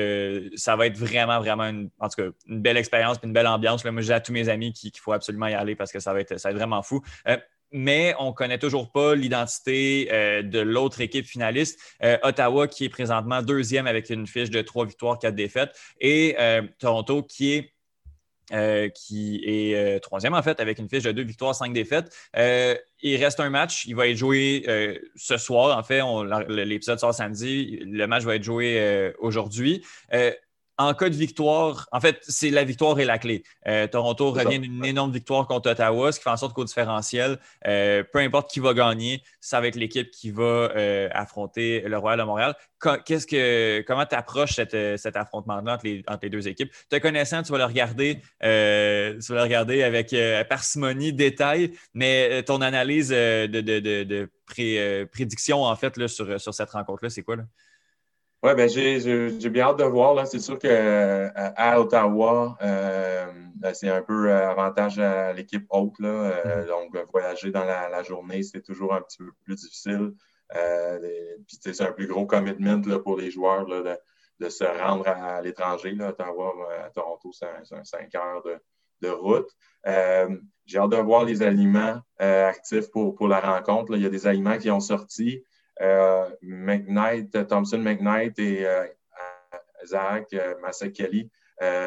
ça 0.58 0.76
va 0.76 0.88
être 0.88 0.98
vraiment, 0.98 1.40
vraiment, 1.40 1.64
une, 1.64 1.90
en 2.00 2.10
tout 2.10 2.22
cas, 2.22 2.30
une 2.48 2.62
belle 2.62 2.76
expérience 2.76 3.18
et 3.24 3.26
une 3.26 3.32
belle 3.32 3.48
ambiance. 3.48 3.86
Là, 3.86 3.92
moi, 3.92 4.02
je 4.02 4.08
dis 4.08 4.14
à 4.14 4.20
tous 4.20 4.34
mes 4.34 4.50
amis 4.50 4.74
qu'il 4.74 4.92
faut 5.00 5.14
absolument 5.14 5.48
y 5.48 5.54
aller 5.54 5.76
parce 5.76 5.94
que 5.94 6.00
ça 6.02 6.14
va 6.14 6.20
être, 6.20 6.38
ça 6.38 6.50
va 6.50 6.52
être 6.52 6.58
vraiment 6.58 6.84
fou. 6.84 7.02
mais 7.72 8.14
on 8.20 8.28
ne 8.28 8.32
connaît 8.34 8.58
toujours 8.58 8.92
pas 8.92 9.16
l'identité 9.16 10.08
de 10.44 10.60
l'autre 10.60 11.00
équipe 11.00 11.26
finaliste. 11.26 11.80
Ottawa, 12.22 12.68
qui 12.68 12.86
est 12.86 12.90
présentement 12.90 13.42
deuxième 13.42 13.88
avec 13.88 14.10
une 14.10 14.28
fiche 14.28 14.50
de 14.50 14.62
trois 14.62 14.86
victoires, 14.86 15.18
quatre 15.18 15.36
défaites, 15.36 15.74
et 16.02 16.36
Toronto, 16.80 17.24
qui 17.24 17.54
est 17.54 17.74
euh, 18.52 18.90
qui 18.90 19.42
est 19.46 19.76
euh, 19.76 20.00
troisième 20.00 20.34
en 20.34 20.42
fait, 20.42 20.60
avec 20.60 20.78
une 20.78 20.90
fiche 20.90 21.04
de 21.04 21.14
deux 21.14 21.24
victoires, 21.24 21.56
cinq 21.56 21.72
défaites. 21.72 22.14
Euh, 22.36 22.76
il 23.02 23.24
reste 23.24 23.40
un 23.40 23.50
match, 23.50 23.86
il 23.86 23.96
va 23.96 24.08
être 24.08 24.18
joué 24.18 24.66
ce 25.16 25.38
soir. 25.38 25.78
En 25.78 25.84
fait, 25.84 26.02
l'épisode 26.48 27.00
sort 27.00 27.14
samedi, 27.14 27.80
le 27.82 28.06
match 28.06 28.24
va 28.24 28.36
être 28.36 28.44
joué 28.44 29.12
aujourd'hui 29.20 29.84
en 30.84 30.94
cas 30.94 31.10
de 31.10 31.16
victoire, 31.16 31.88
en 31.92 32.00
fait, 32.00 32.20
c'est 32.22 32.50
la 32.50 32.64
victoire 32.64 33.00
et 33.00 33.06
la 33.06 33.18
clé. 33.18 33.44
Euh, 33.68 33.88
Toronto 33.88 34.32
revient 34.32 34.60
d'une 34.60 34.84
énorme 34.86 35.12
victoire 35.12 35.48
contre 35.48 35.72
Ottawa, 35.72 36.12
ce 36.12 36.20
qui 36.20 36.24
fait 36.24 36.30
en 36.30 36.38
sorte 36.38 36.54
qu'au 36.54 36.64
différentiel, 36.64 37.40
euh, 37.68 38.04
peu 38.12 38.20
importe 38.20 38.50
qui 38.52 38.60
va 38.60 38.74
gagner, 38.74 39.24
ça 39.40 39.62
va 39.62 39.68
être 39.68 39.76
l'équipe 39.76 40.10
qui 40.12 40.32
va 40.32 40.44
euh, 40.44 41.10
affronter 41.12 41.82
le 41.82 41.98
Royal 41.98 42.20
de 42.20 42.24
Montréal. 42.24 42.56
Qu'est-ce 43.06 43.26
que, 43.26 43.82
comment 43.88 44.06
tu 44.06 44.16
approches 44.16 44.54
cet 44.54 45.16
affrontement-là 45.16 45.76
entre 45.76 45.86
les, 45.86 46.30
deux 46.30 46.48
équipes? 46.50 46.70
Te 46.90 46.98
connaissant, 46.98 47.42
tu 47.42 47.54
vas 47.54 47.60
le 47.60 47.66
regarder, 47.66 48.16
tu 48.16 48.24
vas 48.42 49.36
le 49.36 49.42
regarder 49.42 49.84
avec 49.84 50.14
parcimonie, 50.50 51.14
détail, 51.14 51.72
mais 51.94 52.44
ton 52.44 52.60
analyse 52.60 53.10
de, 53.10 54.30
prédiction, 55.12 55.64
en 55.64 55.76
fait, 55.78 55.96
là, 55.96 56.10
sur, 56.10 56.42
sur 56.42 56.54
cette 56.54 56.72
rencontre-là, 56.72 57.10
c'est 57.10 57.24
quoi? 57.24 57.38
Là? 57.38 57.44
Oui, 58.44 58.54
ben 58.56 58.68
j'ai 58.68 59.50
bien 59.50 59.68
hâte 59.68 59.80
de 59.80 59.86
voir. 59.86 60.28
C'est 60.28 60.40
sûr 60.40 60.60
qu'à 60.60 60.68
euh, 60.68 61.30
à 61.34 61.80
Ottawa, 61.80 62.58
euh, 62.62 63.26
ben, 63.56 63.74
c'est 63.74 63.88
un 63.88 64.02
peu 64.02 64.30
euh, 64.30 64.50
avantage 64.50 65.00
à 65.00 65.32
l'équipe 65.32 65.66
haute. 65.70 65.98
Là. 66.00 66.44
Mm-hmm. 66.44 66.68
donc, 66.68 67.10
voyager 67.14 67.52
dans 67.52 67.64
la, 67.64 68.04
journée, 68.04 68.44
c'est 68.44 68.62
toujours 68.62 68.94
un 68.94 69.02
petit 69.02 69.20
peu 69.20 69.32
plus 69.46 69.56
difficile. 69.56 70.12
puis, 70.50 71.58
c'est 71.62 71.82
un 71.82 71.94
plus 71.94 72.08
gros 72.08 72.26
commitment 72.26 72.82
là, 72.86 73.00
pour 73.00 73.18
les 73.18 73.32
joueurs 73.32 73.66
là, 73.66 73.98
de, 74.42 74.50
se 74.50 74.66
rendre 74.66 75.08
à, 75.08 75.42
l'étranger. 75.42 75.96
Ottawa, 76.02 76.54
à 76.84 76.90
Toronto, 76.90 77.32
c'est 77.32 77.46
un, 77.46 77.84
5 77.86 78.14
heures 78.16 78.44
de, 79.02 79.10
route. 79.10 79.50
j'ai 80.66 80.80
hâte 80.80 80.90
de 80.90 80.98
voir 80.98 81.24
les 81.24 81.44
aliments 81.44 82.02
actifs 82.20 82.92
pour, 82.92 83.16
pour 83.16 83.30
la 83.30 83.40
rencontre. 83.40 83.96
Il 83.96 84.02
y 84.02 84.06
a 84.06 84.10
des 84.10 84.28
aliments 84.28 84.58
qui 84.58 84.70
ont 84.70 84.82
sorti. 84.82 85.46
Euh, 85.82 86.30
McKnight, 86.42 87.48
Thompson 87.48 87.80
McKnight 87.80 88.38
et 88.40 88.66
euh, 88.66 88.86
Zach 89.86 90.28
euh, 90.34 90.56
Masakeli 90.62 91.30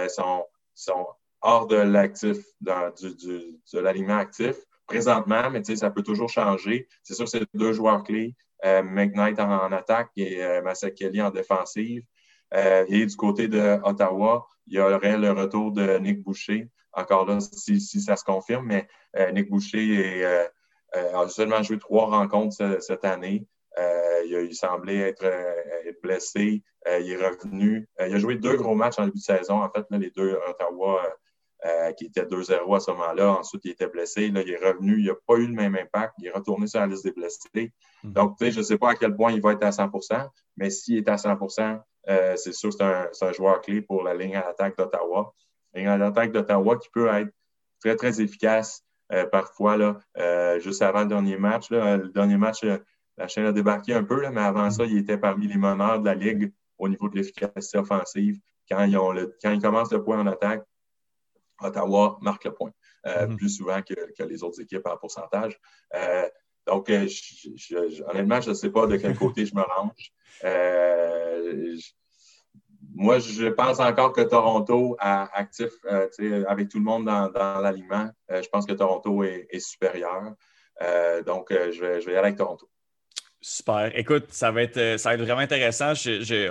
sont, 0.08 0.44
sont 0.74 1.06
hors 1.40 1.66
de 1.66 1.76
l'actif, 1.76 2.38
de 2.60 3.78
l'aliment 3.78 4.18
actif 4.18 4.56
présentement, 4.86 5.50
mais 5.50 5.62
ça 5.64 5.90
peut 5.90 6.02
toujours 6.02 6.28
changer. 6.28 6.88
C'est 7.02 7.14
sûr 7.14 7.24
que 7.24 7.30
c'est 7.30 7.44
deux 7.54 7.72
joueurs 7.72 8.02
clés, 8.02 8.34
McKnight 8.64 9.38
en, 9.38 9.70
attaque 9.72 10.10
et 10.16 10.42
euh, 10.42 10.62
Masakeli 10.62 11.20
en 11.20 11.30
défensive. 11.30 12.04
et 12.52 13.06
du 13.06 13.16
côté 13.16 13.48
de 13.48 13.78
Ottawa, 13.84 14.46
il 14.66 14.74
y 14.74 14.80
aurait 14.80 15.18
le 15.18 15.30
retour 15.30 15.72
de 15.72 15.98
Nick 15.98 16.22
Boucher. 16.22 16.70
Encore 16.92 17.26
là, 17.26 17.38
si, 17.40 17.80
ça 17.80 18.16
se 18.16 18.24
confirme, 18.24 18.66
mais 18.66 18.88
Nick 19.32 19.50
Boucher 19.50 20.48
a 20.94 21.28
seulement 21.28 21.62
joué 21.62 21.78
trois 21.78 22.06
rencontres 22.06 22.80
cette 22.80 23.04
année. 23.04 23.46
Euh, 23.78 24.22
il, 24.24 24.54
semblait 24.54 24.98
être, 24.98 25.24
euh, 25.24 25.92
blessé. 26.02 26.62
Euh, 26.88 26.98
il 27.00 27.12
est 27.12 27.16
revenu. 27.16 27.88
il 28.00 28.14
a 28.14 28.18
joué 28.18 28.36
deux 28.36 28.56
gros 28.56 28.74
matchs 28.74 28.98
en 28.98 29.04
début 29.04 29.18
de 29.18 29.22
saison. 29.22 29.62
En 29.62 29.70
fait, 29.70 29.84
les 29.90 30.10
deux 30.10 30.38
Ottawa 30.48 31.02
qui 31.96 32.04
étaient 32.04 32.24
2-0 32.24 32.76
à 32.76 32.80
ce 32.80 32.90
moment-là. 32.92 33.32
Ensuite, 33.32 33.64
il 33.64 33.72
était 33.72 33.88
blessé. 33.88 34.28
Là, 34.28 34.42
il 34.42 34.50
est 34.50 34.64
revenu. 34.64 35.00
Il 35.00 35.06
n'a 35.06 35.14
pas 35.26 35.34
eu 35.34 35.46
le 35.46 35.52
même 35.52 35.74
impact. 35.74 36.14
Il 36.18 36.26
est 36.26 36.30
retourné 36.30 36.68
sur 36.68 36.78
la 36.78 36.86
liste 36.86 37.04
des 37.04 37.10
blessés. 37.10 37.72
Mhm. 38.04 38.12
Donc, 38.12 38.36
je 38.40 38.56
ne 38.56 38.62
sais 38.62 38.78
pas 38.78 38.90
à 38.90 38.94
quel 38.94 39.16
point 39.16 39.32
il 39.32 39.42
va 39.42 39.52
être 39.52 39.64
à 39.64 39.70
100% 39.70 40.28
mais 40.56 40.70
s'il 40.70 40.96
est 40.96 41.08
à 41.08 41.16
100% 41.16 41.80
c'est 42.36 42.52
sûr 42.52 42.70
que 42.70 42.76
c'est 43.12 43.26
un, 43.26 43.32
joueur 43.32 43.60
clé 43.60 43.82
pour 43.82 44.04
la 44.04 44.14
ligne 44.14 44.36
à 44.36 44.46
l'attaque 44.46 44.76
d'Ottawa. 44.78 45.34
Ligne 45.74 45.88
à 45.88 45.98
l'attaque 45.98 46.30
d'Ottawa 46.30 46.78
qui 46.78 46.88
peut 46.90 47.08
être 47.08 47.30
très, 47.80 47.96
très 47.96 48.20
efficace 48.20 48.84
parfois, 49.32 49.76
là, 49.76 50.58
juste 50.60 50.82
avant 50.82 51.00
le 51.00 51.08
dernier 51.08 51.36
match. 51.36 51.68
le 51.70 52.08
dernier 52.08 52.36
match, 52.36 52.64
la 53.18 53.28
chaîne 53.28 53.46
a 53.46 53.52
débarqué 53.52 53.94
un 53.94 54.04
peu, 54.04 54.28
mais 54.30 54.40
avant 54.40 54.70
ça, 54.70 54.84
il 54.84 54.98
était 54.98 55.18
parmi 55.18 55.46
les 55.48 55.56
meneurs 55.56 56.00
de 56.00 56.06
la 56.06 56.14
Ligue 56.14 56.52
au 56.78 56.88
niveau 56.88 57.08
de 57.08 57.16
l'efficacité 57.16 57.78
offensive. 57.78 58.38
Quand 58.68 58.84
ils, 58.84 58.96
ont 58.96 59.12
le, 59.12 59.36
quand 59.42 59.52
ils 59.52 59.60
commencent 59.60 59.92
le 59.92 60.02
point 60.02 60.20
en 60.20 60.26
attaque, 60.26 60.64
Ottawa 61.60 62.18
marque 62.20 62.44
le 62.44 62.52
point 62.52 62.72
euh, 63.06 63.26
mm-hmm. 63.26 63.36
plus 63.36 63.48
souvent 63.48 63.80
que, 63.82 63.94
les 64.24 64.42
autres 64.42 64.60
équipes 64.60 64.86
en 64.86 64.96
pourcentage. 64.96 65.58
Euh, 65.94 66.28
donc, 66.66 66.90
euh, 66.90 67.06
honnêtement, 68.08 68.40
je 68.40 68.50
ne 68.50 68.54
sais 68.54 68.70
pas 68.70 68.86
de 68.86 68.96
quel 68.96 69.16
côté 69.16 69.46
je 69.46 69.54
me 69.54 69.62
range. 69.62 70.12
moi, 72.92 73.18
je 73.18 73.46
pense 73.46 73.78
encore 73.78 74.12
que 74.12 74.22
Toronto 74.22 74.96
a 74.98 75.30
actif 75.38 75.70
avec 76.48 76.68
tout 76.68 76.78
le 76.78 76.84
monde 76.84 77.06
dans, 77.06 77.60
l'aliment. 77.60 78.10
je 78.28 78.48
pense 78.48 78.66
que 78.66 78.72
Toronto 78.72 79.22
est, 79.22 79.60
supérieur. 79.60 80.34
donc, 81.24 81.46
je 81.50 81.80
vais, 81.80 82.00
je 82.00 82.06
vais 82.06 82.12
y 82.12 82.16
aller 82.16 82.26
avec 82.26 82.36
Toronto. 82.36 82.68
Super. 83.48 83.92
Écoute, 83.96 84.24
ça 84.30 84.50
va 84.50 84.62
être, 84.62 84.76
euh, 84.76 84.98
ça 84.98 85.10
va 85.10 85.14
être 85.14 85.20
vraiment 85.20 85.38
intéressant. 85.38 85.92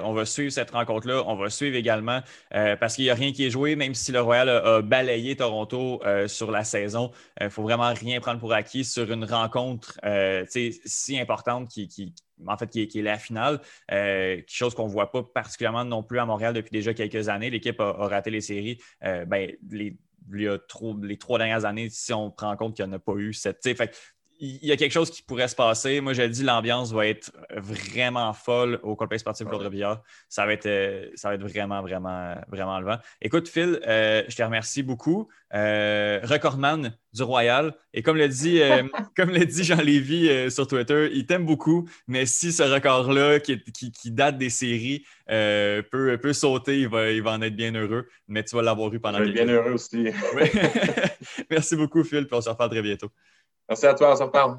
on 0.01 0.13
va 0.13 0.25
suivre 0.25 0.49
cette 0.49 0.71
rencontre-là. 0.71 1.23
On 1.27 1.36
va 1.36 1.49
suivre 1.49 1.75
également 1.75 2.21
euh, 2.53 2.77
parce 2.77 2.95
qu'il 2.95 3.03
n'y 3.03 3.10
a 3.10 3.15
rien 3.15 3.34
qui 3.34 3.45
est 3.45 3.49
joué, 3.49 3.75
même 3.75 3.93
si 3.93 4.13
le 4.13 4.21
Royal 4.21 4.47
a, 4.47 4.81
balayé 4.81 5.36
Toronto 5.36 6.01
euh, 6.05 6.29
sur 6.29 6.51
la 6.51 6.63
saison. 6.63 7.12
Il 7.41 7.47
ne 7.47 7.49
faut 7.49 7.63
vraiment 7.63 7.93
rien 7.93 8.21
prendre 8.21 8.39
pour 8.39 8.53
acquis 8.53 8.86
sur 8.86 9.12
une 9.12 9.25
rencontre 9.25 9.99
si 10.45 11.19
importante 11.19 11.67
qui, 11.67 12.15
en 12.47 12.55
fait, 12.55 12.69
qui 12.69 12.99
est, 12.99 13.01
la 13.01 13.17
finale. 13.17 13.60
quelque 13.89 14.45
chose 14.47 14.73
qu'on 14.73 14.88
ne 14.88 14.93
voit 14.93 15.12
pas 15.12 15.21
particulièrement 15.21 15.84
non 15.84 16.01
plus 16.01 16.19
à 16.19 16.25
Montréal 16.25 16.53
depuis 16.53 16.71
déjà 16.71 16.93
quelques 16.93 17.27
années. 17.27 17.49
L'équipe 17.49 17.81
a, 17.81 17.91
raté 18.08 18.29
les 18.31 18.39
séries. 18.39 18.79
Ben, 19.01 19.51
les, 19.69 19.97
il 20.34 20.41
y 20.41 20.47
a 20.47 20.58
trop, 20.58 20.95
les 21.01 21.17
trois 21.17 21.38
dernières 21.38 21.65
années, 21.65 21.89
si 21.89 22.13
on 22.13 22.31
prend 22.31 22.51
en 22.51 22.55
compte 22.55 22.75
qu'il 22.75 22.86
n'y 22.86 22.91
en 22.91 22.95
a 22.95 22.99
pas 22.99 23.15
eu 23.15 23.34
cette. 23.34 23.62
Fait, 23.63 23.95
il 24.39 24.65
y 24.65 24.71
a 24.71 24.77
quelque 24.77 24.91
chose 24.91 25.09
qui 25.09 25.21
pourrait 25.21 25.47
se 25.47 25.55
passer. 25.55 26.01
Moi, 26.01 26.13
j'ai 26.13 26.27
dit, 26.29 26.43
l'ambiance 26.43 26.91
va 26.91 27.07
être 27.07 27.31
vraiment 27.55 28.33
folle 28.33 28.79
au 28.83 28.95
complexe 28.95 29.21
sportif 29.21 29.47
Claude 29.47 29.61
Robillard. 29.61 30.01
Ça 30.29 30.45
va 30.45 30.53
être, 30.53 30.65
euh, 30.65 31.09
ça 31.15 31.29
va 31.29 31.35
être 31.35 31.41
vraiment, 31.41 31.81
vraiment, 31.81 32.35
vraiment 32.49 32.79
levant. 32.79 32.97
Écoute, 33.21 33.47
Phil, 33.47 33.79
euh, 33.87 34.23
je 34.27 34.35
te 34.35 34.43
remercie 34.43 34.83
beaucoup. 34.83 35.27
Euh, 35.53 36.19
recordman 36.23 36.97
du 37.13 37.23
Royal. 37.23 37.73
Et 37.93 38.01
comme 38.01 38.17
le 38.17 38.27
dit, 38.27 38.59
comme 39.15 39.29
le 39.29 39.45
dit 39.45 39.63
Jean 39.63 39.81
Lévy 39.81 40.51
sur 40.51 40.67
Twitter, 40.67 41.09
il 41.13 41.25
t'aime 41.25 41.45
beaucoup, 41.45 41.88
mais 42.07 42.25
si 42.25 42.51
ce 42.51 42.63
record-là, 42.63 43.39
qui, 43.39 44.11
date 44.11 44.38
des 44.38 44.49
séries, 44.49 45.05
peut, 45.27 46.19
peut, 46.21 46.33
sauter, 46.33 46.81
il 46.81 46.89
va, 46.89 47.11
il 47.11 47.23
va 47.23 47.31
en 47.31 47.41
être 47.41 47.55
bien 47.55 47.73
heureux. 47.73 48.07
Mais 48.27 48.43
tu 48.43 48.55
vas 48.55 48.63
l'avoir 48.63 48.93
eu 48.93 48.99
pendant 48.99 49.19
vais 49.19 49.31
bien 49.31 49.47
heureux 49.47 49.71
aussi. 49.71 50.07
Merci 51.49 51.75
beaucoup, 51.77 52.03
Phil, 52.03 52.27
puis 52.27 52.36
on 52.36 52.41
se 52.41 52.49
reparle 52.49 52.71
très 52.71 52.81
bientôt. 52.81 53.09
Merci 53.68 53.88
à 53.88 53.93
toi, 53.95 54.11
on 54.11 54.16
se 54.16 54.24
reparle. 54.24 54.57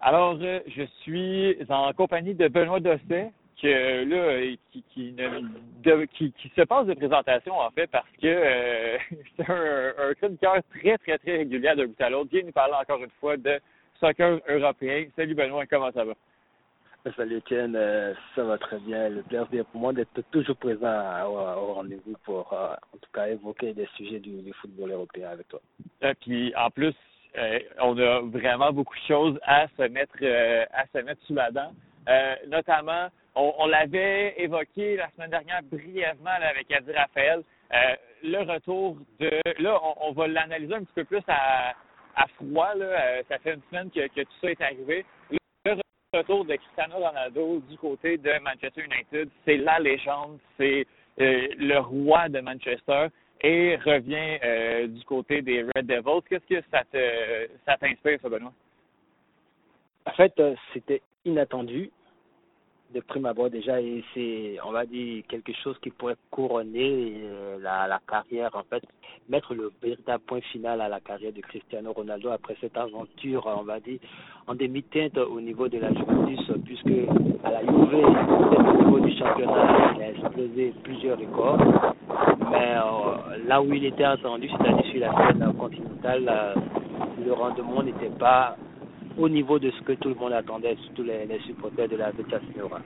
Alors, 0.00 0.36
euh, 0.42 0.60
je 0.66 0.82
suis 1.02 1.56
en 1.68 1.92
compagnie 1.92 2.34
de 2.34 2.48
Benoît 2.48 2.80
Dosset, 2.80 3.30
là, 3.62 4.56
qui, 4.72 4.82
qui, 4.92 6.52
se 6.56 6.62
passe 6.62 6.86
de 6.86 6.94
présentation, 6.94 7.56
en 7.56 7.70
fait, 7.70 7.86
parce 7.86 8.10
que 8.20 8.26
euh, 8.26 8.98
c'est 9.36 9.48
un, 9.48 9.92
un 9.98 10.14
chroniqueur 10.14 10.56
très, 10.70 10.98
très, 10.98 11.18
très 11.18 11.36
régulier 11.36 11.72
d'un 11.76 11.86
bout 11.86 12.00
à 12.00 12.10
l'autre. 12.10 12.30
Viens 12.32 12.42
nous 12.42 12.52
parler 12.52 12.74
encore 12.74 13.02
une 13.02 13.10
fois 13.20 13.36
de 13.36 13.60
soccer 14.00 14.40
européen. 14.48 15.06
Salut 15.14 15.36
Benoît, 15.36 15.66
comment 15.66 15.92
ça 15.92 16.04
va? 16.04 16.14
Salut 17.16 17.42
euh, 17.50 18.14
ça 18.36 18.44
va 18.44 18.58
très 18.58 18.78
bien. 18.78 19.08
Le 19.08 19.22
plaisir 19.22 19.64
pour 19.66 19.80
moi 19.80 19.92
d'être 19.92 20.22
toujours 20.30 20.56
présent 20.56 21.26
au, 21.26 21.74
rendez-vous 21.74 22.16
pour 22.24 22.52
euh, 22.52 22.74
en 22.94 22.96
tout 22.96 23.10
cas 23.12 23.26
évoquer 23.26 23.72
des 23.74 23.88
sujets 23.96 24.20
du, 24.20 24.52
football 24.60 24.92
européen 24.92 25.30
avec 25.30 25.48
toi. 25.48 25.60
Euh, 26.04 26.14
puis 26.20 26.54
en 26.56 26.70
plus, 26.70 26.94
on 27.80 27.98
a 27.98 28.20
vraiment 28.20 28.72
beaucoup 28.72 28.94
de 28.94 29.06
choses 29.08 29.36
à 29.42 29.66
se 29.76 29.82
mettre 29.88 30.14
à 30.72 30.86
se 30.94 31.02
mettre 31.02 31.20
sous 31.26 31.34
la 31.34 31.50
dent. 31.50 31.72
notamment, 32.46 33.08
on, 33.34 33.66
l'avait 33.66 34.34
évoqué 34.40 34.96
la 34.96 35.10
semaine 35.10 35.30
dernière 35.30 35.62
brièvement 35.64 36.30
avec 36.30 36.70
Adi 36.70 36.92
Raphaël. 36.92 37.42
le 38.22 38.38
retour 38.52 38.96
de 39.18 39.30
là, 39.60 39.76
on, 40.02 40.12
va 40.12 40.28
l'analyser 40.28 40.74
un 40.74 40.84
petit 40.84 40.94
peu 40.94 41.04
plus 41.04 41.22
à, 41.26 41.74
froid. 42.36 42.74
Là. 42.76 43.22
ça 43.28 43.38
fait 43.40 43.54
une 43.54 43.62
semaine 43.70 43.90
que 43.90 44.22
tout 44.22 44.36
ça 44.40 44.50
est 44.50 44.60
arrivé 44.60 45.04
retour 46.12 46.44
de 46.44 46.56
Cristiano 46.56 46.96
Ronaldo 46.96 47.60
du 47.70 47.76
côté 47.78 48.18
de 48.18 48.38
Manchester 48.40 48.84
United. 48.84 49.30
C'est 49.44 49.56
la 49.56 49.78
légende, 49.78 50.38
c'est 50.58 50.86
euh, 51.20 51.48
le 51.56 51.78
roi 51.78 52.28
de 52.28 52.40
Manchester 52.40 53.06
et 53.40 53.76
revient 53.76 54.38
euh, 54.44 54.86
du 54.88 55.04
côté 55.04 55.40
des 55.42 55.62
Red 55.62 55.86
Devils. 55.86 56.22
Qu'est-ce 56.28 56.46
que 56.46 56.62
ça 56.70 56.82
te 56.92 57.48
ça 57.64 57.76
t'inspire, 57.78 58.18
ça, 58.20 58.28
Benoît? 58.28 58.52
En 60.04 60.12
fait, 60.12 60.32
euh, 60.38 60.54
c'était 60.74 61.00
inattendu 61.24 61.90
de 62.92 63.00
prime 63.00 63.26
abord 63.26 63.50
déjà 63.50 63.80
et 63.80 64.04
c'est 64.14 64.56
on 64.64 64.72
va 64.72 64.84
dire 64.86 65.22
quelque 65.28 65.52
chose 65.62 65.76
qui 65.82 65.90
pourrait 65.90 66.16
couronner 66.30 67.14
euh, 67.24 67.58
la, 67.60 68.00
carrière 68.06 68.50
en 68.54 68.62
fait 68.64 68.82
mettre 69.28 69.54
le 69.54 69.72
véritable 69.82 70.22
point 70.26 70.40
final 70.52 70.80
à 70.80 70.88
la 70.88 71.00
carrière 71.00 71.32
de 71.32 71.40
Cristiano 71.40 71.92
Ronaldo 71.92 72.30
après 72.30 72.56
cette 72.60 72.76
aventure 72.76 73.46
on 73.58 73.62
va 73.62 73.80
dire 73.80 73.98
en 74.46 74.54
demi-teinte 74.54 75.16
au 75.18 75.40
niveau 75.40 75.68
de 75.68 75.78
la 75.78 75.92
Juventus 75.92 76.50
puisque 76.64 77.08
à 77.44 77.50
la 77.50 77.60
Juve 77.60 77.94
au 77.94 78.84
niveau 78.84 79.00
du 79.00 79.16
championnat 79.16 79.94
il 79.96 80.02
a 80.02 80.10
explosé 80.10 80.74
plusieurs 80.82 81.18
records. 81.18 81.58
Mais 82.50 82.74
euh, 82.76 83.46
là 83.46 83.62
où 83.62 83.72
il 83.72 83.84
était 83.84 84.04
attendu 84.04 84.48
c'est-à-dire 84.48 84.90
sur 84.90 85.00
la 85.00 85.12
scène 85.16 85.52
continentale 85.58 86.28
euh, 86.28 86.54
le 87.24 87.32
rendement 87.32 87.82
n'était 87.82 88.10
pas 88.18 88.56
au 89.18 89.28
niveau 89.28 89.58
de 89.58 89.70
ce 89.70 89.82
que 89.82 89.92
tout 89.92 90.08
le 90.08 90.14
monde 90.14 90.32
attendait, 90.32 90.76
surtout 90.84 91.02
les, 91.02 91.26
supporters 91.46 91.88
de 91.88 91.96
la 91.96 92.10
Vita 92.10 92.40
Signora. 92.40 92.80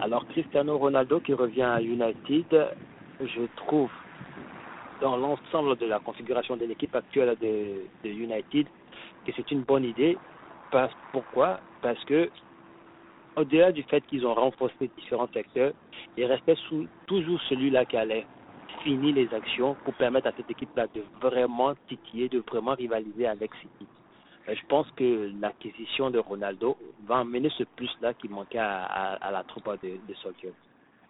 Alors 0.00 0.26
Cristiano 0.28 0.78
Ronaldo 0.78 1.20
qui 1.20 1.34
revient 1.34 1.62
à 1.62 1.80
United, 1.80 2.46
je 3.20 3.42
trouve 3.56 3.90
dans 5.00 5.16
l'ensemble 5.16 5.76
de 5.76 5.86
la 5.86 5.98
configuration 5.98 6.56
de 6.56 6.66
l'équipe 6.66 6.94
actuelle 6.94 7.36
de, 7.40 8.08
United 8.08 8.66
que 9.26 9.32
c'est 9.36 9.50
une 9.50 9.62
bonne 9.62 9.84
idée. 9.84 10.16
Parce, 10.70 10.92
pourquoi? 11.12 11.60
Parce 11.82 12.02
que 12.04 12.30
au-delà 13.36 13.72
du 13.72 13.82
fait 13.84 14.04
qu'ils 14.06 14.26
ont 14.26 14.34
renforcé 14.34 14.90
différents 14.96 15.28
secteurs, 15.32 15.72
il 16.16 16.24
restait 16.24 16.56
toujours 17.06 17.40
celui-là 17.48 17.84
qui 17.84 17.96
allait 17.96 18.26
finir 18.82 19.14
les 19.14 19.34
actions 19.34 19.76
pour 19.84 19.94
permettre 19.94 20.28
à 20.28 20.32
cette 20.36 20.50
équipe-là 20.50 20.86
de 20.94 21.02
vraiment 21.20 21.74
titiller, 21.88 22.28
de 22.28 22.42
vraiment 22.48 22.74
rivaliser 22.74 23.26
avec 23.26 23.50
City. 23.56 23.86
Euh, 24.50 24.54
je 24.54 24.66
pense 24.66 24.90
que 24.92 25.30
l'acquisition 25.40 26.10
de 26.10 26.18
Ronaldo 26.18 26.76
va 27.06 27.18
amener 27.18 27.50
ce 27.56 27.64
plus-là 27.64 28.14
qui 28.14 28.28
manquait 28.28 28.58
à, 28.58 28.84
à, 29.14 29.30
la 29.30 29.42
troupe 29.44 29.68
de, 29.82 29.90
de 30.08 30.14
Solskjaer. 30.14 30.52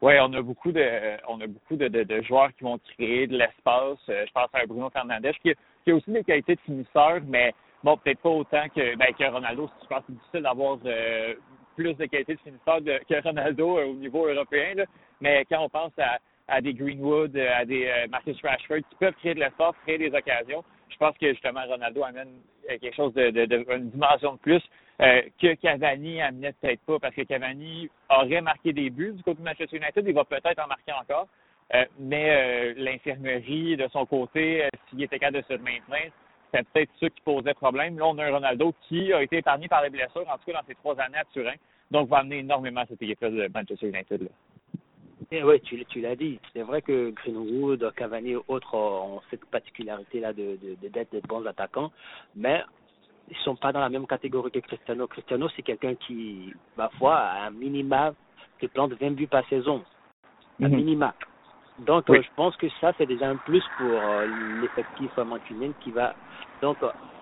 Oui, 0.02 0.14
on 0.20 0.32
a 0.32 0.40
beaucoup 0.40 0.72
de 0.72 0.82
on 1.28 1.40
a 1.40 1.46
beaucoup 1.46 1.76
de, 1.76 1.88
de, 1.88 2.22
joueurs 2.22 2.54
qui 2.56 2.64
vont 2.64 2.78
créer 2.78 3.26
de 3.26 3.36
l'espace. 3.36 3.98
Euh, 4.08 4.24
je 4.26 4.32
pense 4.32 4.48
à 4.52 4.64
Bruno 4.66 4.88
Fernandes 4.90 5.32
qui, 5.42 5.50
a 5.50 5.94
aussi 5.94 6.10
des 6.10 6.24
qualités 6.24 6.54
de 6.54 6.60
finisseur, 6.60 7.20
mais 7.26 7.52
bon, 7.84 7.96
peut-être 7.98 8.20
pas 8.20 8.30
autant 8.30 8.66
que, 8.74 8.96
ben, 8.96 9.12
que 9.18 9.24
Ronaldo. 9.24 9.68
Je 9.82 9.86
pense 9.88 9.98
que 10.00 10.04
c'est 10.08 10.14
difficile 10.14 10.42
d'avoir 10.42 10.78
euh, 10.86 11.34
plus 11.76 11.94
de 11.94 12.06
qualités 12.06 12.34
de 12.34 12.40
finisseur 12.40 12.78
que 13.08 13.22
Ronaldo 13.22 13.78
au 13.78 13.94
niveau 13.94 14.26
européen. 14.26 14.74
Là. 14.76 14.84
Mais 15.20 15.44
quand 15.50 15.62
on 15.62 15.68
pense 15.68 15.92
à, 15.98 16.18
à 16.48 16.62
des 16.62 16.72
Greenwood, 16.72 17.36
à 17.36 17.64
des 17.66 18.06
Marcus 18.10 18.40
Rashford 18.42 18.78
qui 18.88 18.96
peuvent 18.98 19.14
créer 19.20 19.34
de 19.34 19.40
l'espace, 19.40 19.74
créer 19.84 19.98
des 19.98 20.14
occasions, 20.14 20.64
je 20.90 20.96
pense 20.96 21.16
que 21.18 21.28
justement 21.30 21.60
Ronaldo 21.66 22.04
amène 22.04 22.28
euh, 22.28 22.59
quelque 22.78 22.94
chose 22.94 23.14
de, 23.14 23.74
une 23.74 23.90
dimension 23.90 24.34
de 24.34 24.38
plus 24.38 24.62
euh, 25.00 25.22
que 25.40 25.54
Cavani 25.54 26.20
amenait 26.20 26.52
peut-être 26.60 26.80
pas, 26.82 26.98
parce 26.98 27.14
que 27.14 27.22
Cavani 27.22 27.88
aurait 28.08 28.40
marqué 28.40 28.72
des 28.72 28.90
buts 28.90 29.12
du 29.12 29.22
côté 29.22 29.38
de 29.38 29.44
Manchester 29.44 29.76
United, 29.76 30.04
il 30.06 30.14
va 30.14 30.24
peut-être 30.24 30.62
en 30.62 30.68
marquer 30.68 30.92
encore. 30.92 31.28
Euh, 31.72 31.84
mais 32.00 32.74
l'infirmerie 32.74 33.76
de 33.76 33.86
son 33.92 34.04
côté, 34.04 34.68
s'il 34.88 35.02
était 35.04 35.20
capable 35.20 35.38
de 35.38 35.54
se 35.54 35.58
maintenir, 35.60 36.10
c'est 36.52 36.66
peut-être 36.68 36.90
ça 36.98 37.08
qui 37.08 37.20
posait 37.20 37.54
problème. 37.54 37.96
Là, 37.98 38.06
on 38.06 38.18
a 38.18 38.24
un 38.24 38.32
Ronaldo 38.32 38.74
qui 38.88 39.12
a 39.12 39.22
été 39.22 39.38
épargné 39.38 39.68
par 39.68 39.82
les 39.82 39.90
blessures, 39.90 40.28
en 40.28 40.36
tout 40.36 40.50
cas 40.50 40.60
dans 40.60 40.66
ses 40.66 40.74
trois 40.74 40.98
années 41.00 41.18
à 41.18 41.24
Turin, 41.32 41.54
donc 41.90 42.08
va 42.08 42.18
amener 42.18 42.38
énormément 42.38 42.82
cette 42.88 43.00
équipe-là 43.00 43.30
de 43.30 43.50
Manchester 43.54 43.88
United. 43.88 44.22
Là. 44.22 44.28
Eh 45.30 45.42
oui, 45.42 45.60
tu, 45.60 45.84
tu 45.86 46.00
l'as 46.00 46.16
dit. 46.16 46.38
C'est 46.52 46.62
vrai 46.62 46.82
que 46.82 47.10
Greenwood, 47.10 47.92
Cavani 47.94 48.32
et 48.32 48.38
autres 48.48 48.74
ont 48.74 49.20
cette 49.30 49.44
particularité-là 49.46 50.32
de, 50.32 50.58
de, 50.62 50.88
d'être 50.88 51.12
des 51.12 51.20
bons 51.20 51.44
attaquants, 51.46 51.92
mais 52.34 52.62
ils 53.30 53.36
sont 53.38 53.56
pas 53.56 53.72
dans 53.72 53.80
la 53.80 53.88
même 53.88 54.06
catégorie 54.06 54.50
que 54.50 54.58
Cristiano. 54.60 55.06
Cristiano, 55.06 55.48
c'est 55.54 55.62
quelqu'un 55.62 55.94
qui, 55.94 56.52
ma 56.76 56.88
foi, 56.90 57.16
a 57.16 57.46
un 57.46 57.50
minima 57.50 58.12
qui 58.58 58.68
plante 58.68 58.92
20 58.92 59.12
buts 59.12 59.26
par 59.26 59.46
saison. 59.48 59.82
Un 60.60 60.68
mhm. 60.68 60.76
minima. 60.76 61.14
Donc, 61.80 62.10
euh, 62.10 62.20
je 62.20 62.28
pense 62.36 62.56
que 62.56 62.66
ça, 62.80 62.92
c'est 62.98 63.06
déjà 63.06 63.28
un 63.28 63.36
plus 63.36 63.64
pour 63.78 63.88
euh, 63.90 64.26
l'effectif 64.60 65.16
mancunien 65.16 65.72
qui 65.80 65.90
va 65.90 66.14
donc 66.62 66.76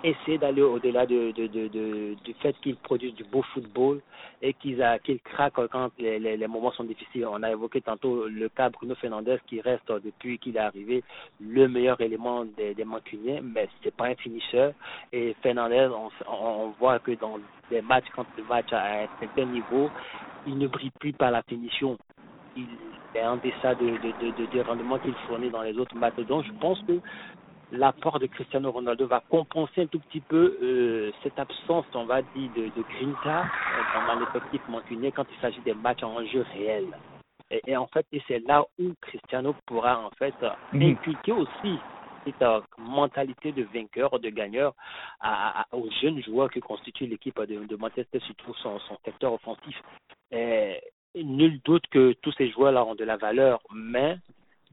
essayer 0.05 0.39
d'aller 0.39 0.63
au-delà 0.63 1.07
de, 1.07 1.33
de, 1.33 1.47
de, 1.47 1.69
de, 1.69 2.15
du 2.25 2.35
fait 2.35 2.55
qu'ils 2.61 2.77
produisent 2.77 3.15
du 3.15 3.25
beau 3.25 3.43
football 3.55 4.01
et 4.43 4.53
qu'ils 4.55 4.85
qu'ils 5.05 5.21
craquent 5.21 5.67
quand 5.71 5.91
les, 5.99 6.19
les, 6.19 6.47
moments 6.47 6.71
sont 6.73 6.85
difficiles. 6.85 7.27
On 7.27 7.43
a 7.43 7.51
évoqué 7.51 7.81
tantôt 7.81 8.29
le 8.29 8.49
cas 8.49 8.71
Bruno 8.71 8.95
Fernandez 8.95 9.39
qui 9.47 9.61
reste 9.61 9.91
depuis 9.91 10.39
qu'il 10.39 10.57
est 10.57 10.61
arrivé 10.61 11.03
le 11.41 11.67
meilleur 11.69 12.01
élément 12.01 12.45
des, 12.45 12.75
des 12.75 12.85
Mancuniens, 12.85 13.41
mais 13.43 13.69
c'est 13.83 13.95
pas 13.95 14.07
un 14.07 14.15
finisseur. 14.15 14.73
Et 15.13 15.35
Fernandez, 15.43 15.89
on, 15.93 16.11
on 16.33 16.69
voit 16.79 16.99
que 17.01 17.13
dans 17.13 17.39
des 17.71 17.83
matchs, 17.83 18.07
quand 18.15 18.27
le 18.37 18.45
match 18.45 18.73
à 18.73 19.03
un 19.03 19.09
certain 19.19 19.47
niveau, 19.47 19.91
il 20.47 20.57
ne 20.59 20.67
brille 20.69 20.93
plus 20.99 21.13
par 21.13 21.31
la 21.31 21.43
finition. 21.43 21.99
Il 22.57 22.67
est 23.15 23.25
en 23.25 23.37
deçà 23.37 23.75
de, 23.75 23.87
de, 23.87 24.31
de, 24.37 24.57
de, 24.57 24.61
rendement 24.61 24.99
qu'il 24.99 25.15
fournit 25.27 25.51
dans 25.51 25.63
les 25.63 25.77
autres 25.79 25.97
matchs. 25.97 26.17
Donc 26.29 26.45
je 26.45 26.53
pense 26.61 26.81
que 26.83 27.01
l'apport 27.73 28.19
de 28.19 28.27
Cristiano 28.27 28.71
Ronaldo 28.71 29.07
va 29.07 29.23
compenser 29.29 29.83
un 29.83 29.87
tout 29.87 30.01
petit 30.01 30.21
peu 30.21 30.59
euh, 30.63 31.13
cette 31.23 31.39
absence, 31.39 31.87
on 31.95 32.05
va 32.05 32.23
dire, 32.23 32.51
de, 32.57 32.65
de 32.65 32.83
grinta 32.83 33.43
euh, 33.43 34.07
dans 34.07 34.21
l'effectif 34.21 34.61
mancunien 34.69 35.11
quand 35.11 35.27
il 35.31 35.41
s'agit 35.41 35.61
des 35.61 35.75
matchs 35.75 36.03
en 36.03 36.25
jeu 36.27 36.45
réel. 36.55 36.87
Et, 37.51 37.61
et 37.67 37.77
en 37.77 37.87
fait, 37.87 38.07
et 38.13 38.23
c'est 38.29 38.47
là 38.47 38.65
où 38.79 38.95
Cristiano 39.01 39.55
pourra 39.67 39.99
en 39.99 40.11
fait 40.19 40.35
mhm. 40.73 40.83
inculquer 40.83 41.33
aussi 41.33 41.79
cette 42.25 42.43
euh, 42.43 42.61
mentalité 42.79 43.53
de 43.53 43.65
vainqueur, 43.73 44.19
de 44.19 44.29
gagneur 44.31 44.75
à, 45.21 45.63
à, 45.63 45.67
aux 45.73 45.89
jeunes 46.03 46.23
joueurs 46.23 46.51
qui 46.51 46.61
constituent 46.61 47.07
l'équipe 47.07 47.41
de, 47.41 47.65
de, 47.65 47.77
Manchester, 47.77 48.21
surtout 48.21 48.55
son, 48.55 48.79
son 48.81 48.97
secteur 49.05 49.33
offensif. 49.33 49.77
Et, 50.31 50.81
nul 51.15 51.61
doute 51.65 51.87
que 51.91 52.13
tous 52.23 52.33
ces 52.33 52.51
joueurs-là 52.51 52.85
ont 52.85 52.95
de 52.95 53.05
la 53.05 53.17
valeur, 53.17 53.61
mais 53.75 54.19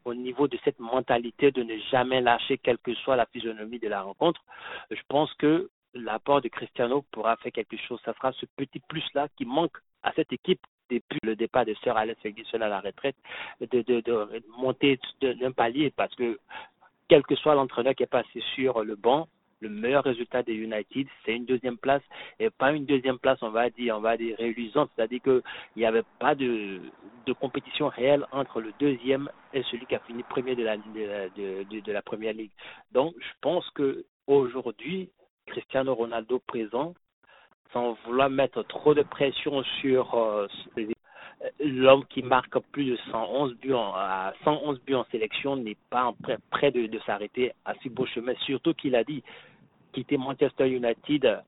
au 0.05 0.13
niveau 0.13 0.47
de 0.47 0.57
cette 0.63 0.79
mentalité 0.79 1.51
de 1.51 1.63
ne 1.63 1.77
jamais 1.91 2.21
lâcher 2.21 2.57
quelle 2.57 2.77
que 2.77 2.93
soit 2.93 3.15
la 3.15 3.25
physionomie 3.25 3.79
de 3.79 3.87
la 3.87 4.03
rencontre, 4.03 4.41
je 4.91 5.01
pense 5.09 5.33
que 5.33 5.69
l'apport 5.93 6.41
de 6.41 6.47
Cristiano 6.47 7.03
pourra 7.11 7.35
faire 7.37 7.51
quelque 7.51 7.77
chose. 7.77 7.99
Ça 8.05 8.13
sera 8.13 8.31
ce 8.33 8.45
petit 8.55 8.79
plus-là 8.87 9.27
qui 9.35 9.45
manque 9.45 9.77
à 10.03 10.11
cette 10.13 10.31
équipe 10.31 10.61
depuis 10.89 11.19
le 11.23 11.35
départ 11.35 11.65
de 11.65 11.73
Sir 11.83 11.97
Alex 11.97 12.21
Ferguson 12.21 12.61
à 12.61 12.67
la 12.67 12.79
retraite, 12.79 13.15
de, 13.59 13.81
de, 13.81 14.01
de 14.01 14.43
monter 14.57 14.99
d'un 15.19 15.51
palier 15.51 15.91
parce 15.95 16.13
que 16.13 16.39
quel 17.07 17.23
que 17.23 17.35
soit 17.35 17.55
l'entraîneur 17.55 17.95
qui 17.95 18.03
est 18.03 18.07
passé 18.07 18.43
sur 18.53 18.83
le 18.83 18.95
banc, 18.95 19.27
le 19.61 19.69
meilleur 19.69 20.03
résultat 20.03 20.43
des 20.43 20.53
United, 20.53 21.07
c'est 21.25 21.35
une 21.35 21.45
deuxième 21.45 21.77
place 21.77 22.01
et 22.39 22.49
pas 22.49 22.71
une 22.71 22.85
deuxième 22.85 23.19
place, 23.19 23.39
on 23.41 23.49
va 23.49 23.69
dire, 23.69 23.95
on 23.97 24.01
va 24.01 24.17
dire 24.17 24.37
réluisante, 24.37 24.89
c'est-à-dire 24.95 25.21
qu'il 25.21 25.41
n'y 25.77 25.85
avait 25.85 26.03
pas 26.19 26.35
de, 26.35 26.81
de 27.25 27.33
compétition 27.33 27.87
réelle 27.87 28.25
entre 28.31 28.61
le 28.61 28.73
deuxième 28.79 29.29
et 29.53 29.63
celui 29.63 29.85
qui 29.85 29.95
a 29.95 29.99
fini 29.99 30.23
premier 30.23 30.55
de 30.55 30.63
la, 30.63 30.77
de, 30.77 31.79
de, 31.79 31.91
la 31.91 32.01
première 32.01 32.33
ligue. 32.33 32.51
Donc, 32.91 33.15
je 33.19 33.33
pense 33.41 33.69
que 33.71 34.05
aujourd'hui, 34.27 35.09
Cristiano 35.45 35.95
Ronaldo 35.95 36.39
présent, 36.39 36.93
sans 37.71 37.93
vouloir 38.05 38.29
mettre 38.29 38.63
trop 38.63 38.93
de 38.93 39.03
pression 39.03 39.63
sur 39.81 40.13
euh, 40.15 40.47
l'homme 41.59 42.05
qui 42.05 42.21
marque 42.23 42.57
plus 42.71 42.85
de 42.85 42.97
111 43.11 43.55
buts 43.57 43.73
en, 43.73 43.93
à 43.93 44.33
111 44.43 44.79
buts 44.85 44.95
en 44.95 45.05
sélection 45.11 45.55
n'est 45.55 45.77
pas 45.89 46.13
près 46.49 46.71
de, 46.71 46.99
s'arrêter 47.05 47.51
à 47.65 47.73
si 47.75 47.89
beau 47.89 48.05
chemin. 48.05 48.33
Surtout 48.45 48.73
qu'il 48.73 48.95
a 48.95 49.03
dit 49.03 49.23
quitter 49.93 50.17
Manchester 50.17 50.69
United 50.69 51.41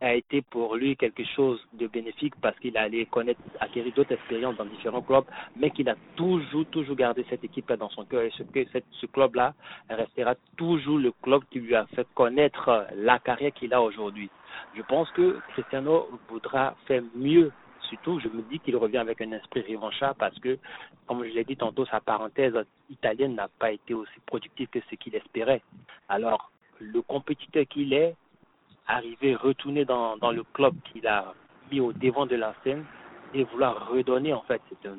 a 0.00 0.14
été 0.14 0.42
pour 0.42 0.76
lui 0.76 0.96
quelque 0.96 1.24
chose 1.24 1.60
de 1.72 1.86
bénéfique 1.86 2.34
parce 2.42 2.58
qu'il 2.58 2.76
allait 2.76 3.06
connaître, 3.06 3.40
acquérir 3.60 3.92
d'autres 3.94 4.12
expériences 4.12 4.56
dans 4.56 4.64
différents 4.66 5.00
clubs, 5.00 5.24
mais 5.56 5.70
qu'il 5.70 5.88
a 5.88 5.94
toujours, 6.16 6.66
toujours 6.66 6.96
gardé 6.96 7.24
cette 7.30 7.44
équipe-là 7.44 7.76
dans 7.76 7.88
son 7.90 8.04
cœur 8.04 8.22
et 8.22 8.30
ce, 8.30 8.42
ce 8.90 9.06
club-là 9.06 9.54
restera 9.88 10.34
toujours 10.56 10.98
le 10.98 11.12
club 11.22 11.42
qui 11.50 11.60
lui 11.60 11.74
a 11.74 11.86
fait 11.94 12.06
connaître 12.14 12.86
la 12.96 13.18
carrière 13.18 13.52
qu'il 13.52 13.72
a 13.72 13.80
aujourd'hui. 13.80 14.28
Je 14.76 14.82
pense 14.82 15.10
que 15.12 15.38
Cristiano 15.52 16.08
voudra 16.28 16.74
faire 16.86 17.02
mieux 17.14 17.50
surtout, 17.88 18.20
je 18.20 18.28
me 18.28 18.42
dis 18.42 18.58
qu'il 18.60 18.76
revient 18.76 18.98
avec 18.98 19.20
un 19.20 19.32
esprit 19.32 19.62
revanchard 19.68 20.14
parce 20.16 20.38
que, 20.38 20.58
comme 21.06 21.24
je 21.24 21.30
l'ai 21.30 21.44
dit 21.44 21.56
tantôt, 21.56 21.86
sa 21.86 22.00
parenthèse 22.00 22.54
italienne 22.90 23.34
n'a 23.34 23.48
pas 23.58 23.70
été 23.72 23.94
aussi 23.94 24.20
productive 24.26 24.68
que 24.68 24.80
ce 24.90 24.94
qu'il 24.96 25.14
espérait. 25.14 25.62
Alors, 26.08 26.50
le 26.80 27.02
compétiteur 27.02 27.64
qu'il 27.68 27.92
est, 27.92 28.14
arriver, 28.86 29.34
retourner 29.34 29.84
dans, 29.84 30.16
le 30.30 30.42
club 30.52 30.74
qu'il 30.92 31.06
a 31.06 31.34
mis 31.70 31.80
au 31.80 31.92
devant 31.92 32.26
de 32.26 32.36
la 32.36 32.54
scène 32.62 32.84
et 33.32 33.44
vouloir 33.44 33.88
redonner, 33.88 34.32
en 34.32 34.42
fait, 34.42 34.60
c'est 34.68 34.88
un, 34.88 34.98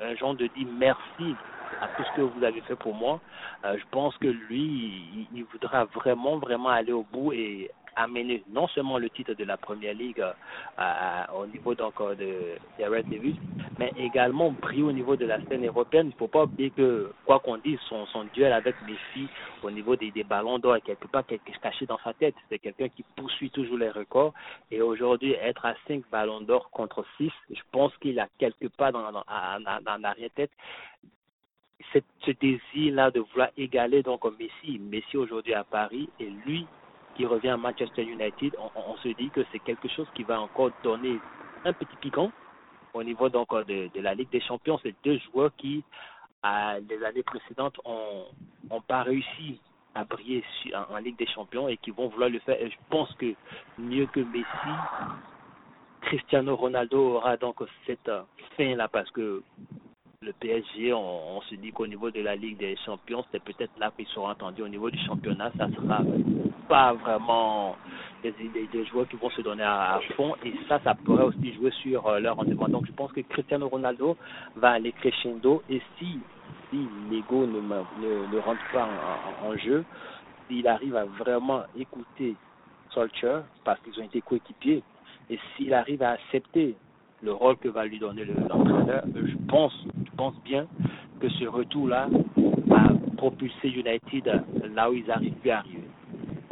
un 0.00 0.14
genre 0.16 0.34
de 0.34 0.46
dire 0.46 0.68
merci 0.78 1.34
à 1.80 1.88
tout 1.88 2.04
ce 2.04 2.16
que 2.16 2.22
vous 2.22 2.44
avez 2.44 2.60
fait 2.62 2.76
pour 2.76 2.94
moi. 2.94 3.20
Euh, 3.64 3.76
je 3.78 3.84
pense 3.90 4.16
que 4.18 4.28
lui, 4.28 4.62
il, 4.62 5.26
il, 5.34 5.44
voudra 5.44 5.84
vraiment, 5.86 6.38
vraiment 6.38 6.68
aller 6.68 6.92
au 6.92 7.02
bout 7.02 7.32
et 7.32 7.70
amener 7.96 8.42
non 8.50 8.68
seulement 8.68 8.98
le 8.98 9.10
titre 9.10 9.34
de 9.34 9.44
la 9.44 9.56
Première 9.56 9.94
Ligue 9.94 10.20
euh, 10.20 11.22
au 11.36 11.46
niveau 11.46 11.74
donc 11.74 12.00
euh, 12.00 12.14
de, 12.14 12.56
des 12.78 12.86
Red 12.86 13.08
Devils, 13.08 13.36
mais 13.78 13.92
également 13.96 14.50
briller 14.50 14.82
au 14.82 14.92
niveau 14.92 15.16
de 15.16 15.26
la 15.26 15.40
scène 15.46 15.66
européenne. 15.66 16.06
Il 16.06 16.14
ne 16.14 16.18
faut 16.18 16.28
pas 16.28 16.44
oublier 16.44 16.70
que, 16.70 17.12
quoi 17.24 17.40
qu'on 17.40 17.58
dise, 17.58 17.78
son, 17.88 18.06
duel 18.32 18.52
avec 18.52 18.74
Messi 18.86 19.28
au 19.62 19.70
niveau 19.70 19.96
des, 19.96 20.10
des 20.10 20.24
ballons 20.24 20.58
d'or 20.58 20.76
est 20.76 20.80
quelque 20.80 21.06
part 21.06 21.24
caché 21.26 21.86
dans 21.86 21.98
sa 22.02 22.12
tête. 22.14 22.34
C'est 22.48 22.58
quelqu'un 22.58 22.88
qui 22.88 23.04
poursuit 23.16 23.50
toujours 23.50 23.78
les 23.78 23.90
records. 23.90 24.34
Et 24.70 24.80
aujourd'hui, 24.80 25.32
être 25.32 25.66
à 25.66 25.74
5 25.88 26.02
ballons 26.10 26.40
d'or 26.40 26.70
contre 26.70 27.04
6, 27.18 27.30
je 27.50 27.60
pense 27.72 27.96
qu'il 27.98 28.18
a 28.18 28.28
quelque 28.38 28.66
part 28.66 28.92
dans, 28.92 29.12
dans, 29.12 29.22
dans, 29.22 29.82
dans 29.84 30.00
l'arrière-tête 30.00 30.50
cette, 31.92 32.04
ce 32.24 32.30
désir-là 32.32 33.10
de 33.10 33.20
vouloir 33.20 33.48
égaler 33.56 34.02
donc 34.02 34.24
Messi. 34.38 34.78
Messi 34.78 35.16
aujourd'hui 35.16 35.54
à 35.54 35.64
Paris 35.64 36.08
et 36.20 36.30
lui 36.46 36.66
qui 37.14 37.26
revient 37.26 37.50
à 37.50 37.56
Manchester 37.56 38.02
United, 38.02 38.54
on, 38.74 38.96
se 38.96 39.08
dit 39.08 39.30
que 39.30 39.44
c'est 39.52 39.58
quelque 39.60 39.88
chose 39.88 40.06
qui 40.14 40.22
va 40.22 40.40
encore 40.40 40.70
donner 40.82 41.18
un 41.64 41.72
petit 41.72 41.96
piquant 41.96 42.30
au 42.92 43.02
niveau 43.02 43.28
donc 43.28 43.48
de, 43.66 43.88
de 43.92 44.00
la 44.00 44.14
Ligue 44.14 44.30
des 44.30 44.40
Champions. 44.40 44.78
C'est 44.82 44.94
deux 45.04 45.18
joueurs 45.18 45.50
qui, 45.56 45.82
à 46.42 46.78
les 46.78 47.02
années 47.04 47.22
précédentes, 47.22 47.78
ont, 47.84 48.26
pas 48.86 49.02
réussi 49.02 49.60
à 49.94 50.04
briller 50.04 50.44
en, 50.90 50.96
Ligue 50.98 51.16
des 51.16 51.26
Champions 51.26 51.68
et 51.68 51.76
qui 51.76 51.90
vont 51.90 52.08
vouloir 52.08 52.30
le 52.30 52.40
faire. 52.40 52.60
Et 52.60 52.70
je 52.70 52.76
pense 52.90 53.12
que 53.14 53.34
mieux 53.78 54.06
que 54.06 54.20
Messi, 54.20 54.74
Cristiano 56.02 56.56
Ronaldo 56.56 57.16
aura 57.16 57.36
donc 57.36 57.56
cette 57.86 58.10
fin 58.56 58.74
là 58.76 58.88
parce 58.88 59.10
que 59.10 59.42
le 60.24 60.32
PSG, 60.32 60.92
on, 60.94 61.40
se 61.42 61.54
dit 61.56 61.70
qu'au 61.70 61.86
niveau 61.86 62.10
de 62.10 62.20
la 62.20 62.34
Ligue 62.34 62.56
des 62.56 62.76
Champions, 62.86 63.24
c'est 63.30 63.42
peut-être 63.42 63.78
là 63.78 63.92
qu'ils 63.94 64.06
seront 64.06 64.30
entendus. 64.30 64.62
Au 64.62 64.68
niveau 64.68 64.90
du 64.90 64.98
championnat, 65.04 65.52
ça 65.58 65.68
sera 65.70 66.00
pas 66.68 66.92
vraiment 66.94 67.76
des, 68.22 68.84
joueurs 68.86 69.08
qui 69.08 69.16
vont 69.16 69.30
se 69.30 69.42
donner 69.42 69.62
à, 69.62 70.00
fond. 70.16 70.34
Et 70.44 70.54
ça, 70.68 70.80
ça 70.84 70.94
pourrait 70.94 71.24
aussi 71.24 71.52
jouer 71.54 71.70
sur 71.82 72.06
euh, 72.06 72.20
leur 72.20 72.36
rendement. 72.36 72.68
Donc, 72.68 72.86
je 72.86 72.92
pense 72.92 73.12
que 73.12 73.20
Cristiano 73.20 73.68
Ronaldo 73.68 74.16
va 74.56 74.70
aller 74.72 74.92
crescendo. 74.92 75.62
Et 75.68 75.80
si, 75.98 76.18
si 76.70 76.88
l'ego 77.10 77.46
ne, 77.46 77.60
ne, 77.60 78.38
rentre 78.38 78.60
pas 78.72 78.88
en, 79.44 79.56
jeu, 79.56 79.84
s'il 80.48 80.66
arrive 80.66 80.96
à 80.96 81.04
vraiment 81.04 81.62
écouter 81.76 82.34
Solskjaer, 82.90 83.42
parce 83.64 83.80
qu'ils 83.80 83.98
ont 84.00 84.04
été 84.04 84.20
coéquipiers, 84.20 84.82
et 85.30 85.38
s'il 85.56 85.72
arrive 85.74 86.02
à 86.02 86.10
accepter 86.10 86.76
le 87.22 87.32
rôle 87.32 87.56
que 87.56 87.68
va 87.68 87.86
lui 87.86 87.98
donner 87.98 88.24
l'entraîneur, 88.24 89.04
je 89.14 89.36
pense, 89.48 89.72
je 90.04 90.16
pense 90.16 90.34
bien 90.44 90.66
que 91.20 91.28
ce 91.28 91.46
retour-là 91.46 92.08
va 92.66 92.88
propulser 93.16 93.68
United 93.68 94.42
là 94.74 94.90
où 94.90 94.94
ils 94.94 95.10
arrivent 95.10 95.34
à 95.50 95.58
arriver. 95.58 95.83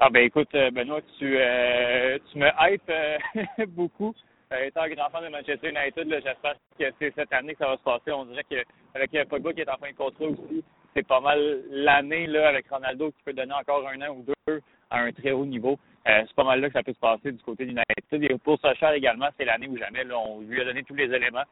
Ah 0.05 0.11
ben 0.11 0.25
écoute, 0.25 0.51
Benoît, 0.53 1.01
tu, 1.17 1.37
euh, 1.39 2.19
tu 2.33 2.39
me 2.39 2.49
hype 2.59 2.83
euh, 2.91 3.19
beaucoup. 3.69 4.13
Euh, 4.53 4.65
étant 4.65 4.89
grand 4.89 5.09
fan 5.11 5.23
de 5.23 5.29
Manchester 5.29 5.69
United, 5.69 6.09
j'espère 6.11 6.55
que 6.77 6.85
c'est 6.99 7.15
cette 7.15 7.33
année 7.33 7.53
que 7.53 7.61
ça 7.61 7.69
va 7.69 7.77
se 7.77 7.85
passer. 7.85 8.11
On 8.11 8.25
dirait 8.25 8.43
qu'avec 8.43 9.29
Pogba 9.29 9.53
qui 9.53 9.61
est 9.61 9.71
en 9.71 9.77
fin 9.77 9.93
de 9.93 9.97
contrat 9.97 10.25
aussi, 10.25 10.65
c'est 10.93 11.07
pas 11.07 11.21
mal 11.21 11.63
l'année 11.71 12.27
là 12.27 12.49
avec 12.49 12.69
Ronaldo 12.69 13.13
qui 13.13 13.23
peut 13.25 13.33
donner 13.33 13.53
encore 13.53 13.87
un 13.87 14.03
an 14.03 14.17
ou 14.17 14.25
deux 14.27 14.61
à 14.91 15.03
un 15.03 15.13
très 15.13 15.31
haut 15.31 15.47
niveau. 15.47 15.79
Euh, 16.09 16.25
c'est 16.27 16.35
pas 16.35 16.43
mal 16.43 16.61
là 16.61 16.67
que 16.67 16.73
ça 16.73 16.83
peut 16.83 16.95
se 16.95 16.99
passer 16.99 17.31
du 17.31 17.43
côté 17.45 17.65
du 17.65 17.71
United. 17.71 18.25
Et 18.25 18.37
pour 18.39 18.59
Solskjaer 18.59 18.95
également, 18.95 19.29
c'est 19.39 19.45
l'année 19.45 19.69
où 19.69 19.79
jamais 19.79 20.03
là, 20.03 20.19
on 20.19 20.41
lui 20.41 20.61
a 20.61 20.65
donné 20.65 20.83
tous 20.83 20.97
les 20.97 21.15
éléments. 21.15 21.45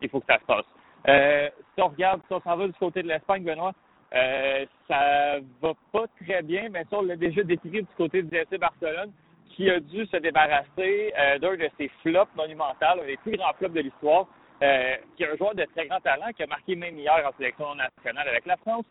Il 0.00 0.08
faut 0.08 0.20
que 0.20 0.26
ça 0.26 0.38
se 0.38 0.44
passe. 0.44 0.66
Euh, 1.08 1.50
si 1.74 1.82
on 1.82 1.88
regarde, 1.88 2.20
si 2.28 2.32
on 2.32 2.40
s'en 2.40 2.56
va 2.56 2.68
du 2.68 2.72
côté 2.74 3.02
de 3.02 3.08
l'Espagne, 3.08 3.42
Benoît, 3.42 3.72
euh, 4.14 4.64
ça 4.88 5.38
va 5.60 5.72
pas 5.92 6.06
très 6.22 6.42
bien, 6.42 6.68
mais 6.70 6.84
ça, 6.90 6.98
on 6.98 7.02
l'a 7.02 7.16
déjà 7.16 7.42
décrit 7.42 7.70
du 7.70 7.86
côté 7.96 8.22
du 8.22 8.36
FC 8.36 8.58
Barcelone, 8.58 9.12
qui 9.50 9.70
a 9.70 9.80
dû 9.80 10.06
se 10.06 10.16
débarrasser 10.18 11.12
euh, 11.18 11.38
d'un 11.38 11.56
de 11.56 11.68
ses 11.78 11.88
flops 12.02 12.34
monumentaux, 12.36 13.00
un 13.02 13.06
des 13.06 13.16
plus 13.16 13.36
grands 13.36 13.52
flops 13.54 13.74
de 13.74 13.80
l'histoire, 13.80 14.26
euh, 14.62 14.96
qui 15.16 15.24
est 15.24 15.30
un 15.30 15.36
joueur 15.36 15.54
de 15.54 15.64
très 15.74 15.86
grand 15.86 16.00
talent, 16.00 16.30
qui 16.36 16.42
a 16.42 16.46
marqué 16.46 16.76
même 16.76 16.98
hier 16.98 17.22
en 17.26 17.36
sélection 17.36 17.74
nationale 17.74 18.28
avec 18.28 18.46
la 18.46 18.56
France. 18.58 18.84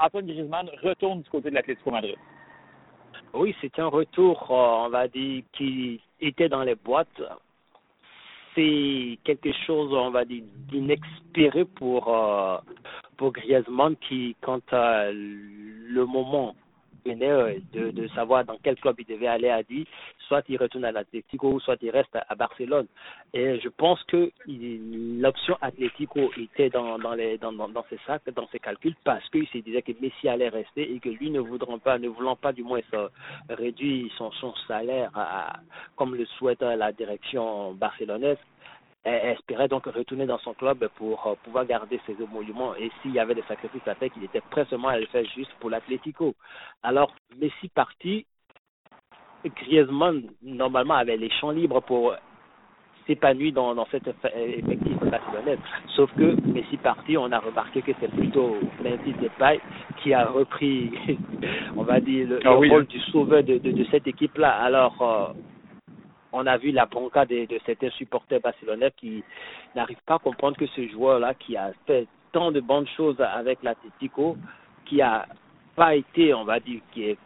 Antoine 0.00 0.26
Griezmann 0.26 0.68
retourne 0.82 1.22
du 1.22 1.30
côté 1.30 1.48
de 1.48 1.54
l'Atlético 1.54 1.90
Madrid. 1.90 2.16
Oui, 3.32 3.56
c'est 3.62 3.78
un 3.78 3.86
retour, 3.86 4.46
on 4.50 4.90
va 4.90 5.08
dire, 5.08 5.42
qui 5.54 5.98
était 6.20 6.50
dans 6.50 6.62
les 6.62 6.74
boîtes. 6.74 7.22
C'est 8.54 9.18
quelque 9.24 9.52
chose, 9.66 9.92
on 9.92 10.10
va 10.10 10.24
dire, 10.24 10.42
d'inexpéré 10.70 11.64
pour 11.64 12.14
euh, 12.14 12.58
pour 13.16 13.32
Griezmann 13.32 13.96
qui, 14.08 14.36
quand 14.40 14.72
euh, 14.72 15.12
le 15.12 16.06
moment 16.06 16.54
venait 17.04 17.60
de, 17.72 17.90
de 17.90 18.08
savoir 18.08 18.44
dans 18.44 18.58
quel 18.62 18.76
club 18.76 18.96
il 18.98 19.06
devait 19.06 19.26
aller, 19.26 19.48
a 19.50 19.62
dit 19.62 19.86
soit 20.28 20.42
il 20.48 20.56
retourne 20.56 20.84
à 20.84 20.92
l'Atlético, 20.92 21.60
soit 21.60 21.76
il 21.82 21.90
reste 21.90 22.14
à, 22.16 22.24
à, 22.28 22.34
Barcelone. 22.34 22.86
Et 23.34 23.60
je 23.60 23.68
pense 23.68 24.02
que 24.04 24.30
l'option 25.20 25.56
Atlético 25.60 26.30
était 26.38 26.70
dans, 26.70 26.98
dans, 26.98 27.14
les, 27.14 27.38
dans, 27.38 27.52
dans, 27.52 27.68
dans, 27.68 27.84
ses 27.90 27.98
sacs, 28.06 28.22
dans 28.34 28.48
ses 28.48 28.58
calculs, 28.58 28.96
parce 29.04 29.28
qu'il 29.30 29.46
se 29.48 29.58
disait 29.58 29.82
que 29.82 29.92
Messi 30.00 30.28
allait 30.28 30.48
rester 30.48 30.92
et 30.94 30.98
que 31.00 31.08
lui 31.08 31.30
ne 31.30 31.40
voudrait 31.40 31.78
pas, 31.78 31.98
ne 31.98 32.08
voulant 32.08 32.36
pas 32.36 32.52
du 32.52 32.62
moins 32.62 32.80
ça, 32.90 33.10
réduire 33.48 34.10
son, 34.16 34.30
son 34.32 34.54
salaire 34.66 35.10
à, 35.14 35.60
comme 35.96 36.14
le 36.14 36.24
souhaite 36.24 36.62
la 36.62 36.92
direction 36.92 37.72
barcelonaise, 37.74 38.38
espérait 39.04 39.68
donc 39.68 39.86
retourner 39.86 40.26
dans 40.26 40.38
son 40.38 40.54
club 40.54 40.88
pour 40.96 41.26
euh, 41.26 41.34
pouvoir 41.42 41.66
garder 41.66 42.00
ses 42.06 42.20
émoluments. 42.22 42.74
Et 42.76 42.90
s'il 43.00 43.12
y 43.12 43.18
avait 43.18 43.34
des 43.34 43.42
sacrifices 43.42 43.86
à 43.86 43.94
faire, 43.94 44.10
qu'il 44.12 44.24
était 44.24 44.42
prêt 44.50 44.66
seulement 44.70 44.88
à 44.88 44.98
le 44.98 45.06
faire 45.06 45.24
juste 45.34 45.52
pour 45.60 45.70
l'Atlético. 45.70 46.34
Alors, 46.82 47.12
Messi 47.40 47.68
parti, 47.68 48.26
Griezmann, 49.44 50.22
normalement, 50.42 50.94
avait 50.94 51.16
les 51.16 51.30
champs 51.30 51.50
libres 51.50 51.80
pour 51.80 52.14
s'épanouir 53.06 53.52
dans, 53.52 53.74
dans 53.74 53.86
cet 53.86 54.06
effectif 54.06 54.96
barcelonais. 54.98 55.58
Sauf 55.96 56.12
que 56.14 56.36
Messi 56.46 56.76
parti, 56.76 57.16
on 57.16 57.32
a 57.32 57.40
remarqué 57.40 57.82
que 57.82 57.90
c'est 57.98 58.10
plutôt 58.10 58.56
Memphis 58.82 59.14
Depay 59.20 59.60
qui 60.02 60.14
a 60.14 60.26
repris, 60.26 60.92
on 61.76 61.82
va 61.82 61.98
dire, 61.98 62.28
le, 62.28 62.40
ah, 62.44 62.50
le 62.50 62.56
rôle 62.56 62.82
hein. 62.82 62.86
du 62.88 63.00
sauveur 63.00 63.42
de, 63.42 63.58
de, 63.58 63.72
de 63.72 63.84
cette 63.90 64.06
équipe-là. 64.06 64.52
Alors, 64.62 65.02
euh, 65.02 65.32
on 66.32 66.46
a 66.46 66.56
vu 66.56 66.70
la 66.72 66.86
bronca 66.86 67.24
de, 67.26 67.46
certains 67.66 67.90
supporters 67.90 68.40
barcelonais 68.40 68.92
qui 68.96 69.22
n'arrivent 69.74 70.02
pas 70.06 70.14
à 70.14 70.18
comprendre 70.18 70.56
que 70.56 70.66
ce 70.66 70.88
joueur-là, 70.88 71.34
qui 71.34 71.56
a 71.56 71.72
fait 71.86 72.06
tant 72.32 72.50
de 72.50 72.60
bonnes 72.60 72.88
choses 72.96 73.20
avec 73.20 73.62
l'Atletico, 73.62 74.36
qui 74.86 75.02
a 75.02 75.26
pas 75.76 75.94
été, 75.94 76.34
on 76.34 76.44
va 76.44 76.60
dire, 76.60 76.80
qui 76.92 77.04
est 77.10 77.18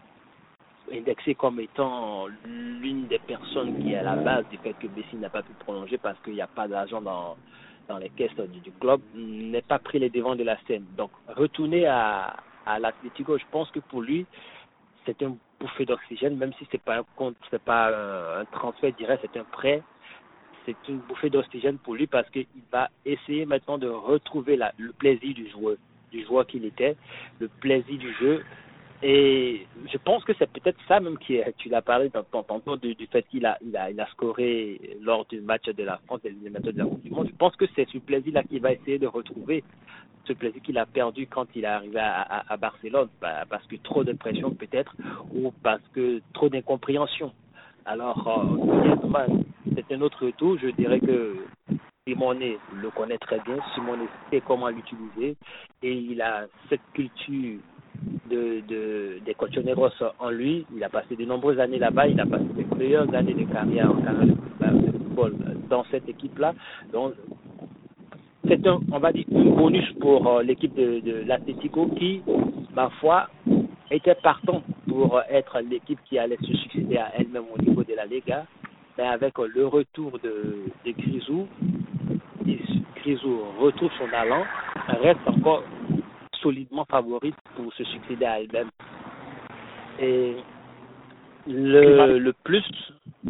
indexé 0.92 1.34
comme 1.34 1.60
étant 1.60 2.26
l'une 2.44 3.06
des 3.06 3.18
personnes 3.18 3.80
qui 3.80 3.92
est 3.92 3.96
à 3.96 4.02
la 4.02 4.16
base 4.16 4.44
du 4.50 4.58
fait 4.58 4.74
que 4.74 4.86
Messi 4.96 5.16
n'a 5.16 5.28
pas 5.28 5.42
pu 5.42 5.52
prolonger 5.60 5.98
parce 5.98 6.18
qu'il 6.20 6.34
n'y 6.34 6.40
a 6.40 6.46
pas 6.46 6.68
d'argent 6.68 7.00
dans, 7.00 7.36
dans 7.88 7.98
les 7.98 8.10
caisses 8.10 8.34
du, 8.36 8.60
du 8.60 8.70
club, 8.72 9.00
n'est 9.14 9.62
pas 9.62 9.78
pris 9.78 9.98
les 9.98 10.10
devants 10.10 10.36
de 10.36 10.44
la 10.44 10.56
scène. 10.66 10.84
Donc, 10.96 11.10
retourner 11.28 11.86
à, 11.86 12.36
à 12.66 12.78
l'Atlético, 12.78 13.38
je 13.38 13.44
pense 13.50 13.70
que 13.70 13.80
pour 13.80 14.00
lui, 14.00 14.26
c'est 15.04 15.22
un 15.22 15.36
bouffée 15.60 15.84
d'oxygène, 15.84 16.36
même 16.36 16.52
si 16.54 16.66
c'est 16.70 16.82
pas 16.82 16.98
un 16.98 17.04
pas 17.64 17.88
un, 17.88 18.40
un 18.40 18.44
transfert 18.46 18.92
direct, 18.92 19.22
c'est 19.22 19.38
un 19.38 19.44
prêt. 19.44 19.82
C'est 20.64 20.76
une 20.88 20.98
bouffée 20.98 21.30
d'oxygène 21.30 21.78
pour 21.78 21.94
lui 21.94 22.06
parce 22.08 22.28
qu'il 22.30 22.46
va 22.72 22.90
essayer 23.04 23.46
maintenant 23.46 23.78
de 23.78 23.88
retrouver 23.88 24.58
le 24.78 24.92
plaisir 24.92 25.32
du 25.32 25.48
joueur, 25.48 25.76
du 26.10 26.24
joueur 26.24 26.46
qu'il 26.46 26.64
était, 26.64 26.96
le 27.38 27.48
plaisir 27.48 27.98
du 27.98 28.12
jeu. 28.14 28.44
Et 29.02 29.66
je 29.92 29.98
pense 29.98 30.24
que 30.24 30.32
c'est 30.38 30.50
peut-être 30.50 30.78
ça 30.88 31.00
même 31.00 31.18
qui 31.18 31.36
est, 31.36 31.54
tu 31.58 31.68
l'as 31.68 31.82
parlé 31.82 32.10
tantôt 32.10 32.76
du, 32.76 32.94
du 32.94 33.06
fait 33.06 33.22
qu'il 33.28 33.44
a, 33.44 33.58
il 33.62 33.76
a, 33.76 33.90
il 33.90 34.00
a 34.00 34.06
scoré 34.06 34.80
lors 35.02 35.26
du 35.26 35.40
match 35.40 35.66
de 35.66 35.84
la 35.84 35.98
France 36.06 36.20
et 36.24 36.30
de 36.30 36.48
la 36.48 36.84
Coupe 36.84 37.02
du 37.02 37.10
Monde. 37.10 37.28
Je 37.30 37.36
pense 37.36 37.54
que 37.56 37.66
c'est 37.74 37.86
ce 37.88 37.98
plaisir-là 37.98 38.42
qu'il 38.44 38.60
va 38.60 38.72
essayer 38.72 38.98
de 38.98 39.06
retrouver 39.06 39.62
ce 40.26 40.32
plaisir 40.32 40.60
qu'il 40.62 40.78
a 40.78 40.86
perdu 40.86 41.26
quand 41.26 41.46
il 41.54 41.64
est 41.64 41.68
arrivé 41.68 42.00
à, 42.00 42.44
à, 42.48 42.56
Barcelone, 42.56 43.08
parce 43.20 43.66
que 43.66 43.76
trop 43.76 44.02
de 44.02 44.12
pression 44.12 44.50
peut-être, 44.50 44.94
ou 45.32 45.52
parce 45.62 45.82
que 45.94 46.20
trop 46.32 46.48
d'incompréhension. 46.48 47.32
Alors, 47.84 48.26
euh, 48.26 49.26
c'est 49.74 49.94
un 49.94 50.00
autre 50.00 50.28
tour. 50.30 50.58
Je 50.58 50.68
dirais 50.70 50.98
que 50.98 51.36
Simone 52.08 52.40
le 52.74 52.90
connaît 52.90 53.18
très 53.18 53.38
bien. 53.40 53.58
Simone 53.74 54.00
sait 54.30 54.42
comment 54.44 54.68
l'utiliser 54.68 55.36
et 55.82 55.92
il 55.92 56.20
a 56.20 56.46
cette 56.68 56.80
culture 56.94 57.60
de, 58.30 58.60
de 58.68 59.18
des 59.24 59.34
cochoneros 59.34 59.88
en 60.18 60.30
lui. 60.30 60.66
Il 60.74 60.82
a 60.84 60.88
passé 60.88 61.16
de 61.16 61.24
nombreuses 61.24 61.58
années 61.60 61.78
là-bas. 61.78 62.08
Il 62.08 62.20
a 62.20 62.26
passé 62.26 62.44
de 62.44 62.76
meilleures 62.76 63.12
années 63.14 63.34
de 63.34 63.44
carrière 63.44 63.90
en 63.90 64.00
carrière 64.02 64.26
de 64.26 64.92
football 64.92 65.34
dans 65.68 65.84
cette 65.90 66.08
équipe-là. 66.08 66.54
Donc, 66.92 67.14
c'est 68.48 68.64
un, 68.66 68.80
on 68.92 68.98
va 68.98 69.12
dire, 69.12 69.24
un 69.34 69.44
bonus 69.44 69.90
pour 70.00 70.26
euh, 70.26 70.42
l'équipe 70.42 70.74
de, 70.74 71.00
de 71.00 71.24
l'Atlético 71.26 71.86
qui, 71.98 72.22
ma 72.74 72.90
foi, 73.00 73.28
était 73.90 74.14
partant 74.16 74.62
pour 74.88 75.20
être 75.28 75.60
l'équipe 75.68 75.98
qui 76.04 76.18
allait 76.18 76.38
se 76.40 76.52
succéder 76.54 76.96
à 76.96 77.12
elle-même 77.18 77.44
au 77.52 77.60
niveau 77.60 77.82
de 77.82 77.94
la 77.94 78.06
Liga. 78.06 78.46
Mais 78.98 79.04
avec 79.04 79.34
le 79.38 79.66
retour 79.66 80.18
de, 80.22 80.64
de 80.84 80.90
Grisou, 80.92 81.46
Grisou 82.96 83.40
retrouve 83.60 83.90
son 83.98 84.12
allant, 84.16 84.44
reste 85.02 85.20
encore 85.26 85.62
solidement 86.46 86.84
favorite 86.84 87.34
pour 87.56 87.72
se 87.74 87.82
succéder 87.84 88.24
à 88.24 88.40
elle-même. 88.40 88.70
Et 89.98 90.36
le, 91.48 92.18
le 92.18 92.32
plus 92.44 92.64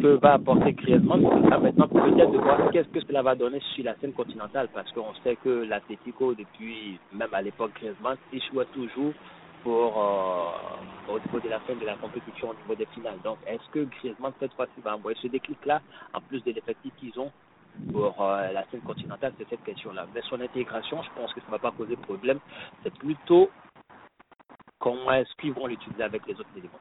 que 0.00 0.18
va 0.22 0.34
apporter 0.34 0.72
Griezmann, 0.74 1.22
ce 1.22 1.44
sera 1.44 1.58
maintenant 1.58 1.88
peut-être 1.88 2.30
de 2.30 2.38
voir 2.38 2.70
qu'est-ce 2.70 2.88
que 2.88 3.00
cela 3.06 3.22
va 3.22 3.34
donner 3.34 3.60
sur 3.74 3.84
la 3.84 3.94
scène 3.96 4.12
continentale, 4.12 4.68
parce 4.74 4.90
qu'on 4.92 5.14
sait 5.24 5.36
que 5.36 5.64
l'Atlético, 5.66 6.34
depuis 6.34 6.98
même 7.12 7.32
à 7.32 7.40
l'époque 7.40 7.72
Griezmann, 7.76 8.16
échoue 8.32 8.64
toujours 8.74 9.14
pour 9.62 9.88
euh, 9.96 11.14
au 11.14 11.18
niveau 11.18 11.40
de 11.40 11.48
la 11.48 11.60
fin 11.60 11.74
de 11.74 11.86
la 11.86 11.94
compétition, 11.94 12.50
au 12.50 12.54
niveau 12.54 12.74
des 12.74 12.86
finales. 12.94 13.18
Donc, 13.24 13.38
est-ce 13.46 13.66
que 13.70 13.84
Griezmann 13.84 14.32
cette 14.38 14.52
fois-ci 14.52 14.78
va 14.84 14.96
envoyer 14.96 15.16
ce 15.22 15.28
déclic-là, 15.28 15.80
en 16.12 16.20
plus 16.20 16.44
de 16.44 16.52
l'effectif 16.52 16.92
qu'ils 16.98 17.18
ont 17.18 17.32
pour 17.92 18.14
euh, 18.20 18.52
la 18.52 18.64
scène 18.70 18.80
continentale, 18.80 19.32
c'est 19.38 19.48
cette 19.48 19.64
question-là. 19.64 20.06
Mais 20.14 20.20
son 20.28 20.40
intégration, 20.40 21.02
je 21.02 21.10
pense 21.14 21.32
que 21.32 21.40
ça 21.40 21.46
ne 21.46 21.52
va 21.52 21.58
pas 21.58 21.72
poser 21.72 21.96
problème. 21.96 22.38
C'est 22.82 22.94
plutôt 22.94 23.50
comment 24.78 25.12
est-ce 25.12 25.34
qu'ils 25.36 25.52
vont 25.52 25.66
l'utiliser 25.66 26.02
avec 26.02 26.26
les 26.26 26.34
autres 26.34 26.50
éléments. 26.56 26.80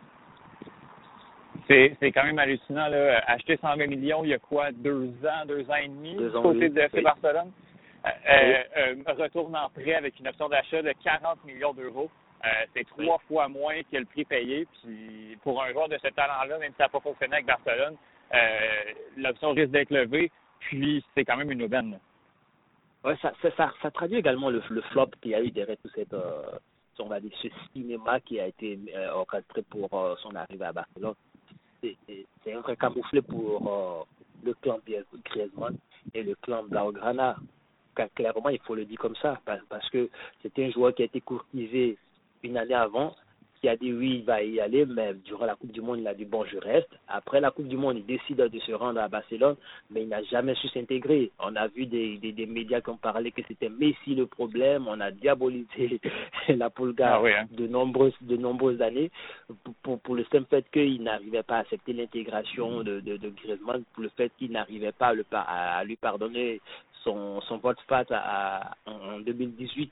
C'est, 1.68 1.96
c'est 2.00 2.12
quand 2.12 2.24
même 2.24 2.40
hallucinant. 2.40 2.88
Là. 2.88 3.24
Acheter 3.28 3.58
120 3.58 3.88
millions 3.88 4.24
il 4.24 4.30
y 4.30 4.34
a 4.34 4.40
quoi, 4.40 4.72
deux 4.72 5.10
ans, 5.26 5.46
deux 5.48 5.70
ans 5.70 5.76
et 5.76 5.88
demi, 5.88 6.16
Deux 6.16 6.30
du 6.30 6.38
ans, 6.38 6.44
côté 6.44 6.70
de 6.70 6.80
FC 6.80 6.98
Oui. 6.98 7.04
Barcelone? 7.04 7.52
Euh, 8.06 8.10
euh, 8.30 8.94
euh, 9.08 9.14
retourne 9.18 9.56
en 9.56 9.70
prêt 9.70 9.96
avec 9.96 10.20
une 10.20 10.28
option 10.28 10.48
d'achat 10.48 10.82
de 10.82 10.94
40 11.04 11.44
millions 11.46 11.74
d'euros. 11.74 12.10
Euh, 12.46 12.50
c'est 12.76 12.86
trois 12.88 13.18
fois 13.28 13.48
moins 13.48 13.82
que 13.92 13.98
le 13.98 14.06
prix 14.06 14.26
payé. 14.26 14.68
Puis 14.84 15.38
pour 15.42 15.64
un 15.64 15.72
joueur 15.72 15.90
de 15.90 15.98
ce 15.98 16.10
talent-là, 16.10 16.60
même 16.60 16.72
si 16.72 16.78
ça 16.78 16.84
n'a 16.84 16.90
pas 16.90 17.00
fonctionné 17.00 17.36
avec 17.36 17.48
Barcelone, 17.48 17.96
l'option 19.18 19.52
risque 19.54 19.72
d'être 19.72 19.90
levée. 19.92 20.32
Puis 20.60 21.04
c'est 21.14 21.26
quand 21.26 21.38
même 21.38 21.52
une 21.52 21.64
aubaine. 21.64 22.00
Ouais, 23.04 23.16
ça, 23.22 23.34
ça, 23.56 23.92
traduit 23.92 24.18
également 24.18 24.50
le, 24.50 24.62
flop 24.62 25.12
qu'il 25.22 25.32
y 25.32 25.36
a 25.36 25.42
eu 25.44 25.52
derrière 25.52 25.78
tout 25.78 25.92
cette, 25.94 26.14
euh, 26.14 26.58
on 26.98 27.06
va 27.06 27.20
dire, 27.20 27.32
ce 27.42 27.48
cinéma 27.72 28.20
qui 28.20 28.40
a 28.40 28.48
été 28.48 28.80
euh, 28.96 29.12
orchestré 29.12 29.62
pour 29.62 29.94
euh, 29.94 30.16
son 30.24 30.34
arrivée 30.36 30.66
à 30.66 30.74
Barcelone. 30.74 31.14
C'est- 31.82 31.98
un 32.52 32.62
vrai 32.62 32.76
camouflet 32.76 33.22
pour 33.22 33.68
euh, 33.68 34.04
le 34.44 34.54
clan 34.56 34.80
Griezmann 35.26 35.78
et 36.14 36.24
le 36.24 36.36
clan 36.36 36.64
Blaugrana. 36.64 37.36
Car 37.96 38.08
Clairement, 38.14 38.50
il 38.50 38.60
faut 38.60 38.76
le 38.76 38.86
dire 38.86 39.00
comme 39.00 39.16
ça, 39.18 39.40
parce 39.46 39.90
que 39.90 40.10
c'était 40.42 40.66
un 40.66 40.72
joueur 40.72 40.94
qui 40.94 41.04
a 41.04 41.06
été 41.06 41.22
courtisé 41.22 41.98
une 42.44 42.58
année 42.58 42.74
avant, 42.74 43.16
qui 43.66 43.70
a 43.70 43.76
dit 43.78 43.92
oui, 43.92 44.18
il 44.20 44.24
va 44.26 44.44
y 44.44 44.60
aller, 44.60 44.86
mais 44.86 45.16
durant 45.26 45.48
la 45.48 45.56
Coupe 45.56 45.72
du 45.72 45.82
Monde, 45.82 45.98
il 46.00 46.08
a 46.08 46.14
dit 46.14 46.26
bon, 46.26 46.46
je 46.46 46.58
reste. 46.60 46.90
Après 47.08 47.42
la 47.42 47.50
Coupe 47.50 47.68
du 47.68 47.78
Monde, 47.78 47.98
il 47.98 48.06
décide 48.06 48.38
de 48.38 48.60
se 48.60 48.72
rendre 48.74 49.00
à 49.00 49.08
Barcelone, 49.08 49.56
mais 49.90 50.04
il 50.04 50.08
n'a 50.10 50.22
jamais 50.24 50.54
su 50.54 50.68
s'intégrer. 50.68 51.32
On 51.40 51.56
a 51.56 51.68
vu 51.68 51.88
des, 51.88 52.18
des, 52.18 52.32
des 52.32 52.46
médias 52.46 52.82
qui 52.82 52.92
ont 52.92 52.98
parlé 52.98 53.32
que 53.32 53.42
c'était 53.48 53.70
Messi 53.70 54.14
le 54.14 54.28
problème, 54.28 54.88
on 54.88 55.00
a 55.00 55.10
diabolisé 55.10 56.00
la 56.50 56.70
Pulga 56.70 57.16
Ah 57.16 57.22
oui, 57.24 57.32
hein. 57.34 57.48
de 57.52 57.66
nombreuses 57.66 58.14
de 58.22 58.38
nombreuses 58.38 58.82
années 58.84 59.10
pour, 59.64 59.74
pour, 59.82 60.00
pour 60.00 60.16
le 60.16 60.24
simple 60.32 60.46
fait 60.48 60.66
qu'il 60.72 61.02
n'arrivait 61.02 61.42
pas 61.42 61.56
à 61.56 61.60
accepter 61.62 61.94
l'intégration 61.94 62.84
de, 62.84 63.00
de, 63.00 63.18
de 63.18 63.30
Griezmann, 63.30 63.84
pour 63.94 64.04
le 64.04 64.10
fait 64.10 64.32
qu'il 64.38 64.52
n'arrivait 64.52 64.92
pas 64.92 65.08
à, 65.08 65.14
le, 65.16 65.24
par- 65.24 65.50
à, 65.50 65.78
à 65.78 65.84
lui 65.84 65.96
pardonner 65.96 66.62
son, 67.04 67.42
son 67.42 67.58
vote 67.58 67.80
face 67.88 68.12
à, 68.12 68.20
à- 68.20 68.76
en 68.86 69.16
en 69.16 69.20
2018. 69.22 69.92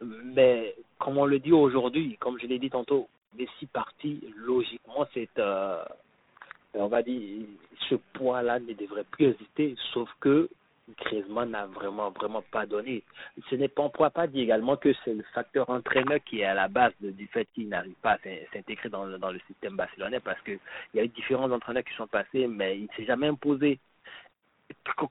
Mais 0.00 0.74
comme 0.98 1.18
on 1.18 1.26
le 1.26 1.38
dit 1.38 1.52
aujourd'hui, 1.52 2.16
comme 2.18 2.38
je 2.38 2.46
l'ai 2.46 2.58
dit 2.58 2.70
tantôt, 2.70 3.08
Messi 3.38 3.66
parti, 3.66 4.20
logiquement, 4.36 5.06
c'est 5.12 5.28
euh, 5.38 5.82
on 6.74 6.86
va 6.88 7.02
dire 7.02 7.46
ce 7.88 7.94
point-là 8.14 8.58
ne 8.60 8.72
devrait 8.72 9.04
plus 9.04 9.26
exister, 9.26 9.74
sauf 9.92 10.08
que 10.20 10.48
Griezmann 10.98 11.50
n'a 11.50 11.66
vraiment 11.66 12.10
vraiment 12.10 12.42
pas 12.50 12.64
donné. 12.64 13.02
Ce 13.50 13.56
n'est 13.56 13.68
pas, 13.68 13.82
on 13.82 13.86
ne 13.86 13.90
pourra 13.90 14.10
pas 14.10 14.26
dire 14.26 14.42
également 14.44 14.76
que 14.76 14.92
c'est 15.04 15.14
le 15.14 15.24
facteur 15.34 15.68
entraîneur 15.68 16.18
qui 16.24 16.40
est 16.40 16.44
à 16.44 16.54
la 16.54 16.68
base 16.68 16.92
de- 17.00 17.10
du 17.10 17.26
fait 17.26 17.46
qu'il 17.54 17.68
n'arrive 17.68 17.94
pas 18.02 18.12
à 18.12 18.18
s'in- 18.18 18.44
s'intégrer 18.52 18.88
dans, 18.88 19.06
dans 19.18 19.32
le 19.32 19.40
système 19.48 19.76
barcelonais 19.76 20.20
parce 20.20 20.40
que 20.42 20.52
il 20.52 20.96
y 20.96 21.00
a 21.00 21.04
eu 21.04 21.08
différents 21.08 21.50
entraîneurs 21.50 21.84
qui 21.84 21.94
sont 21.94 22.06
passés, 22.06 22.46
mais 22.46 22.78
il 22.78 22.84
ne 22.84 22.88
s'est 22.96 23.04
jamais 23.04 23.26
imposé. 23.26 23.78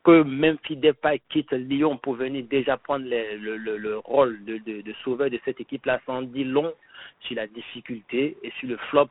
Que- 0.04 0.24
même 0.24 0.58
Depay 0.70 1.22
quitte 1.30 1.52
Lyon 1.52 1.98
pour 1.98 2.16
venir 2.16 2.46
déjà 2.46 2.78
prendre 2.78 3.06
le, 3.08 3.38
le, 3.38 3.58
le, 3.58 3.78
le 3.78 3.98
rôle 4.00 4.44
de, 4.46 4.58
de, 4.60 4.94
sauveur 5.04 5.30
de 5.30 5.40
cette 5.46 5.60
équipe-là, 5.60 6.00
sans 6.06 6.22
dit 6.22 6.44
long 6.44 6.74
sur 7.22 7.36
la 7.36 7.48
difficulté 7.48 8.38
et 8.44 8.52
sur 8.60 8.70
le 8.70 8.78
flop 8.90 9.10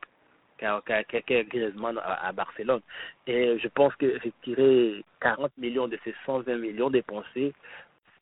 qu'a 0.57 0.81
qu'a- 0.85 1.03
qu'a 1.03 1.43
Griezmann 1.43 1.99
à, 2.03 2.31
Barcelone. 2.31 2.81
Et 3.27 3.57
je 3.59 3.67
pense 3.67 3.95
que 3.95 4.05
retirer 4.23 5.03
40 5.21 5.51
millions 5.57 5.87
de 5.87 5.97
ces 6.03 6.13
120 6.25 6.55
millions 6.57 6.89
dépensés, 6.89 7.53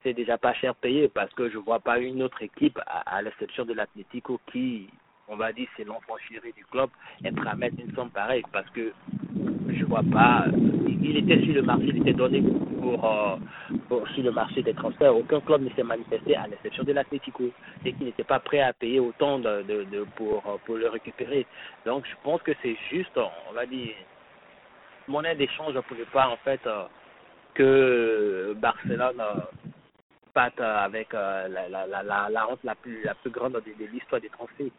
c'est 0.02 0.14
déjà 0.14 0.38
pas 0.38 0.54
cher 0.56 0.76
payé 0.76 1.08
parce 1.08 1.34
que 1.34 1.50
je 1.50 1.58
vois 1.58 1.80
pas 1.80 2.00
une 2.00 2.22
autre 2.24 2.42
équipe, 2.42 2.80
à 2.88 3.22
l'exception 3.22 3.64
de 3.66 3.74
l'Atlético, 3.74 4.40
qui, 4.52 4.90
on 5.28 5.36
va 5.36 5.52
dire, 5.54 5.68
c'est 5.78 5.86
l'enfant 5.86 6.16
chéri 6.28 6.54
du 6.56 6.66
club, 6.66 6.90
être 7.24 7.48
à 7.48 7.56
mettre 7.56 7.76
une 7.80 7.94
somme 7.96 8.10
pareille 8.10 8.44
parce 8.52 8.70
que 8.72 8.94
je 9.70 9.86
vois 9.86 10.04
pas. 10.12 10.46
Il 11.06 11.18
était 11.18 11.44
sur 11.44 11.54
le 11.54 11.62
marché, 11.62 11.86
il 11.88 11.98
était 11.98 12.14
donné 12.14 12.42
pour, 12.80 13.06
euh, 13.06 14.06
sur 14.14 14.24
le 14.24 14.32
marché 14.32 14.62
des 14.62 14.74
transferts. 14.74 15.16
Aucun 15.16 15.42
club 15.42 15.64
ne 15.64 15.70
s'est 15.72 15.84
manifesté 15.84 16.36
à 16.36 16.48
l'exception 16.48 16.84
de 16.84 16.94
l'Atlético 16.94 17.46
et 17.86 17.94
qui 17.94 18.04
n'était 18.04 18.24
pas 18.24 18.40
prêt 18.40 18.62
à 18.62 18.74
payer 18.74 19.00
autant 19.00 19.40
de, 19.40 20.06
pour, 20.16 20.44
euh, 20.48 20.58
pour 20.66 20.76
le 20.76 20.88
récupérer. 20.90 21.46
Donc 21.86 22.06
je 22.06 22.16
pense 22.24 22.42
que 22.42 22.52
c'est 22.62 22.78
juste, 22.90 23.18
on 23.18 23.54
va 23.54 23.66
dire, 23.66 23.94
monnaie 25.08 25.36
d'échange 25.36 25.80
pour 25.82 25.98
ne 25.98 26.04
pas 26.06 26.28
en 26.30 26.38
fait 26.38 26.62
euh, 26.66 26.86
que 27.54 28.54
Barcelone 28.58 29.20
euh, 29.20 29.42
euh, 30.38 30.78
avec 30.84 31.14
euh, 31.14 31.48
la, 31.48 31.70
la, 31.70 31.86
la, 32.04 32.30
la, 32.30 32.50
honte 32.50 32.64
la 32.64 32.76
plus, 32.76 33.04
la 33.04 33.14
plus 33.16 33.30
grande 33.30 33.54
de, 33.54 33.86
l'histoire 33.86 34.22
des 34.22 34.30
transferts. 34.30 34.72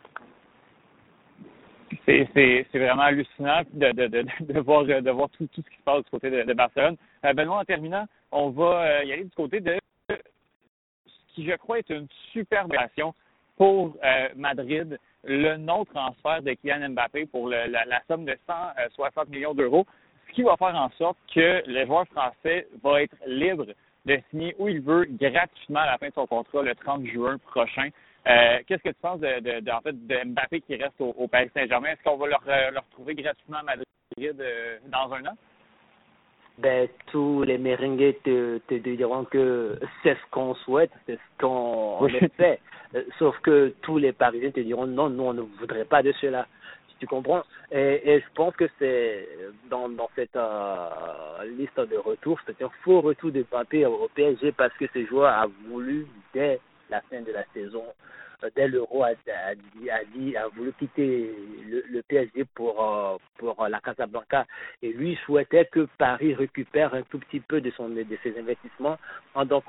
c'est, 2.06 2.66
vraiment 2.74 3.02
hallucinant 3.02 3.62
de, 3.72 3.92
de, 3.92 4.06
de, 4.08 4.26
de 4.40 4.60
voir, 4.60 4.84
de 4.84 5.10
voir 5.10 5.28
tout, 5.30 5.46
tout 5.48 5.62
ce 5.62 5.70
qui 5.70 5.76
se 5.76 5.82
passe 5.82 6.04
du 6.04 6.10
côté 6.10 6.30
de, 6.30 6.52
Barcelone. 6.52 6.96
Euh, 7.24 7.32
Benoît, 7.32 7.58
en 7.60 7.64
terminant, 7.64 8.06
on 8.32 8.50
va 8.50 9.04
y 9.04 9.12
aller 9.12 9.24
du 9.24 9.30
côté 9.30 9.60
de 9.60 9.78
ce 10.08 11.34
qui, 11.34 11.46
je 11.46 11.54
crois, 11.56 11.78
est 11.78 11.90
une 11.90 12.08
superbe 12.32 12.66
opération 12.66 13.14
pour 13.56 13.96
Madrid, 14.34 14.98
le 15.22 15.56
non-transfert 15.56 16.42
de 16.42 16.52
Kylian 16.54 16.90
Mbappé 16.90 17.26
pour 17.26 17.48
le- 17.48 17.66
la, 17.68 17.84
la 17.84 18.02
somme 18.08 18.24
de 18.24 18.36
160 18.46 19.28
millions 19.28 19.54
d'euros, 19.54 19.86
ce 20.28 20.32
qui 20.32 20.42
va 20.42 20.56
faire 20.56 20.74
en 20.74 20.90
sorte 20.98 21.16
que 21.32 21.62
le 21.66 21.86
joueur 21.86 22.06
français 22.08 22.66
va 22.82 23.02
être 23.02 23.14
libre 23.26 23.66
de 24.06 24.18
signer 24.30 24.54
où 24.58 24.68
il 24.68 24.80
veut 24.80 25.06
gratuitement 25.10 25.80
à 25.80 25.86
la 25.86 25.98
fin 25.98 26.08
de 26.08 26.14
son 26.14 26.26
contrat 26.26 26.62
le 26.62 26.74
30 26.74 27.06
juin 27.06 27.38
prochain. 27.38 27.88
Euh, 28.26 28.58
Qu'est-ce 28.66 28.82
que 28.82 28.88
tu 28.90 28.94
penses 29.00 29.20
de, 29.20 29.40
de, 29.40 29.60
de- 29.60 29.70
en 29.70 29.80
fait, 29.80 30.06
de 30.06 30.24
Mbappé 30.24 30.60
qui 30.62 30.76
reste 30.76 31.00
au, 31.00 31.14
au 31.18 31.28
Paris 31.28 31.50
Saint-Germain? 31.54 31.88
Est-ce 31.90 32.02
qu'on 32.02 32.16
va 32.16 32.26
le, 32.26 32.34
re- 32.34 32.70
le 32.72 32.78
retrouver 32.78 33.14
gratuitement 33.14 33.58
à 33.58 33.62
Madrid 33.62 33.86
euh, 34.40 34.78
dans 34.88 35.12
un 35.12 35.26
an? 35.26 35.36
Ben, 36.58 36.88
tous 37.10 37.42
les 37.42 37.58
merengues 37.58 38.14
te, 38.22 38.58
te 38.58 38.74
diront 38.74 39.24
que 39.24 39.78
c'est 40.02 40.14
ce 40.14 40.30
qu'on 40.30 40.54
souhaite, 40.54 40.92
c'est 41.06 41.16
ce 41.16 41.40
qu'on 41.40 41.98
Oui. 42.04 42.12
fait. 42.36 42.60
Euh, 42.94 43.02
Sauf 43.18 43.36
que 43.40 43.74
tous 43.82 43.98
les 43.98 44.12
Parisiens 44.12 44.52
te 44.52 44.60
diront 44.60 44.86
non, 44.86 45.10
nous, 45.10 45.24
on 45.24 45.32
ne 45.34 45.40
voudrait 45.42 45.84
pas 45.84 46.02
de 46.02 46.12
cela. 46.20 46.46
Tu 47.04 47.08
comprends 47.08 47.42
et, 47.70 48.22
je 48.24 48.34
pense 48.34 48.56
que 48.56 48.64
c'est 48.78 49.28
dans, 49.68 49.90
cette 50.16 50.36
euh, 50.36 50.88
liste 51.58 51.78
de 51.78 51.98
retours, 51.98 52.40
c'est 52.46 52.62
un 52.62 52.70
faux 52.82 53.02
retour 53.02 53.30
de 53.30 53.44
Mbappé 53.50 53.84
au 53.84 54.08
PSG 54.14 54.52
parce 54.52 54.72
que 54.78 54.86
ce 54.94 55.04
joueur 55.04 55.30
a 55.30 55.46
voulu, 55.68 56.06
dès 56.32 56.60
la 56.88 57.02
fin 57.02 57.20
de 57.20 57.30
la 57.30 57.44
saison, 57.52 57.84
euh, 58.42 58.48
dès 58.56 58.68
l'Euro, 58.68 59.02
a, 59.02 59.08
a, 59.08 60.48
voulu 60.56 60.72
quitter 60.78 61.30
le, 61.68 62.00
PSG 62.00 62.46
pour, 62.54 62.82
euh, 62.82 63.18
pour 63.36 63.66
la 63.68 63.80
Casablanca. 63.80 64.46
Et 64.80 64.90
lui 64.94 65.18
souhaitait 65.26 65.66
que 65.66 65.86
Paris 65.98 66.32
récupère 66.32 66.94
un 66.94 67.02
tout 67.02 67.18
petit 67.18 67.40
peu 67.40 67.60
de, 67.60 67.70
son, 67.72 67.90
de 67.90 68.06
ses 68.22 68.38
investissements 68.38 68.96
en 69.34 69.44
donc 69.44 69.64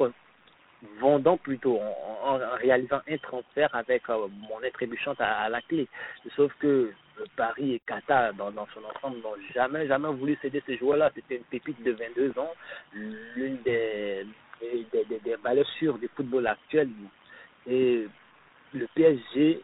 vendant 1.00 1.38
plutôt, 1.38 1.80
en, 2.24 2.38
réalisant 2.62 3.02
un 3.08 3.18
transfert 3.18 3.74
avec 3.74 4.10
euh, 4.10 4.28
mon 4.50 4.58
trébuchante 4.74 5.20
à, 5.20 5.50
la 5.50 5.62
clé. 5.62 5.88
Sauf 6.36 6.54
que 6.60 6.68
euh, 6.68 7.26
Paris 7.36 7.74
et 7.76 7.82
Qatar, 7.86 8.34
dans, 8.34 8.52
son 8.52 8.84
ensemble, 8.96 9.22
n'ont 9.22 9.36
jamais, 9.54 9.88
jamais 9.88 10.10
voulu 10.10 10.38
céder 10.42 10.62
ces 10.66 10.78
joueurs-là. 10.78 11.12
C'était 11.16 11.38
une 11.38 11.44
pépite 11.44 11.82
de 11.84 11.92
22 11.92 12.40
ans, 12.40 12.54
l'une 12.94 13.58
des, 13.64 14.26
des, 14.62 15.06
des, 15.06 15.20
des 15.20 15.36
valeurs 15.36 15.70
sûres 15.78 15.98
du 15.98 16.10
football 16.16 16.48
actuel. 16.48 16.90
Et 17.68 18.08
le 18.74 18.88
PSG 18.94 19.62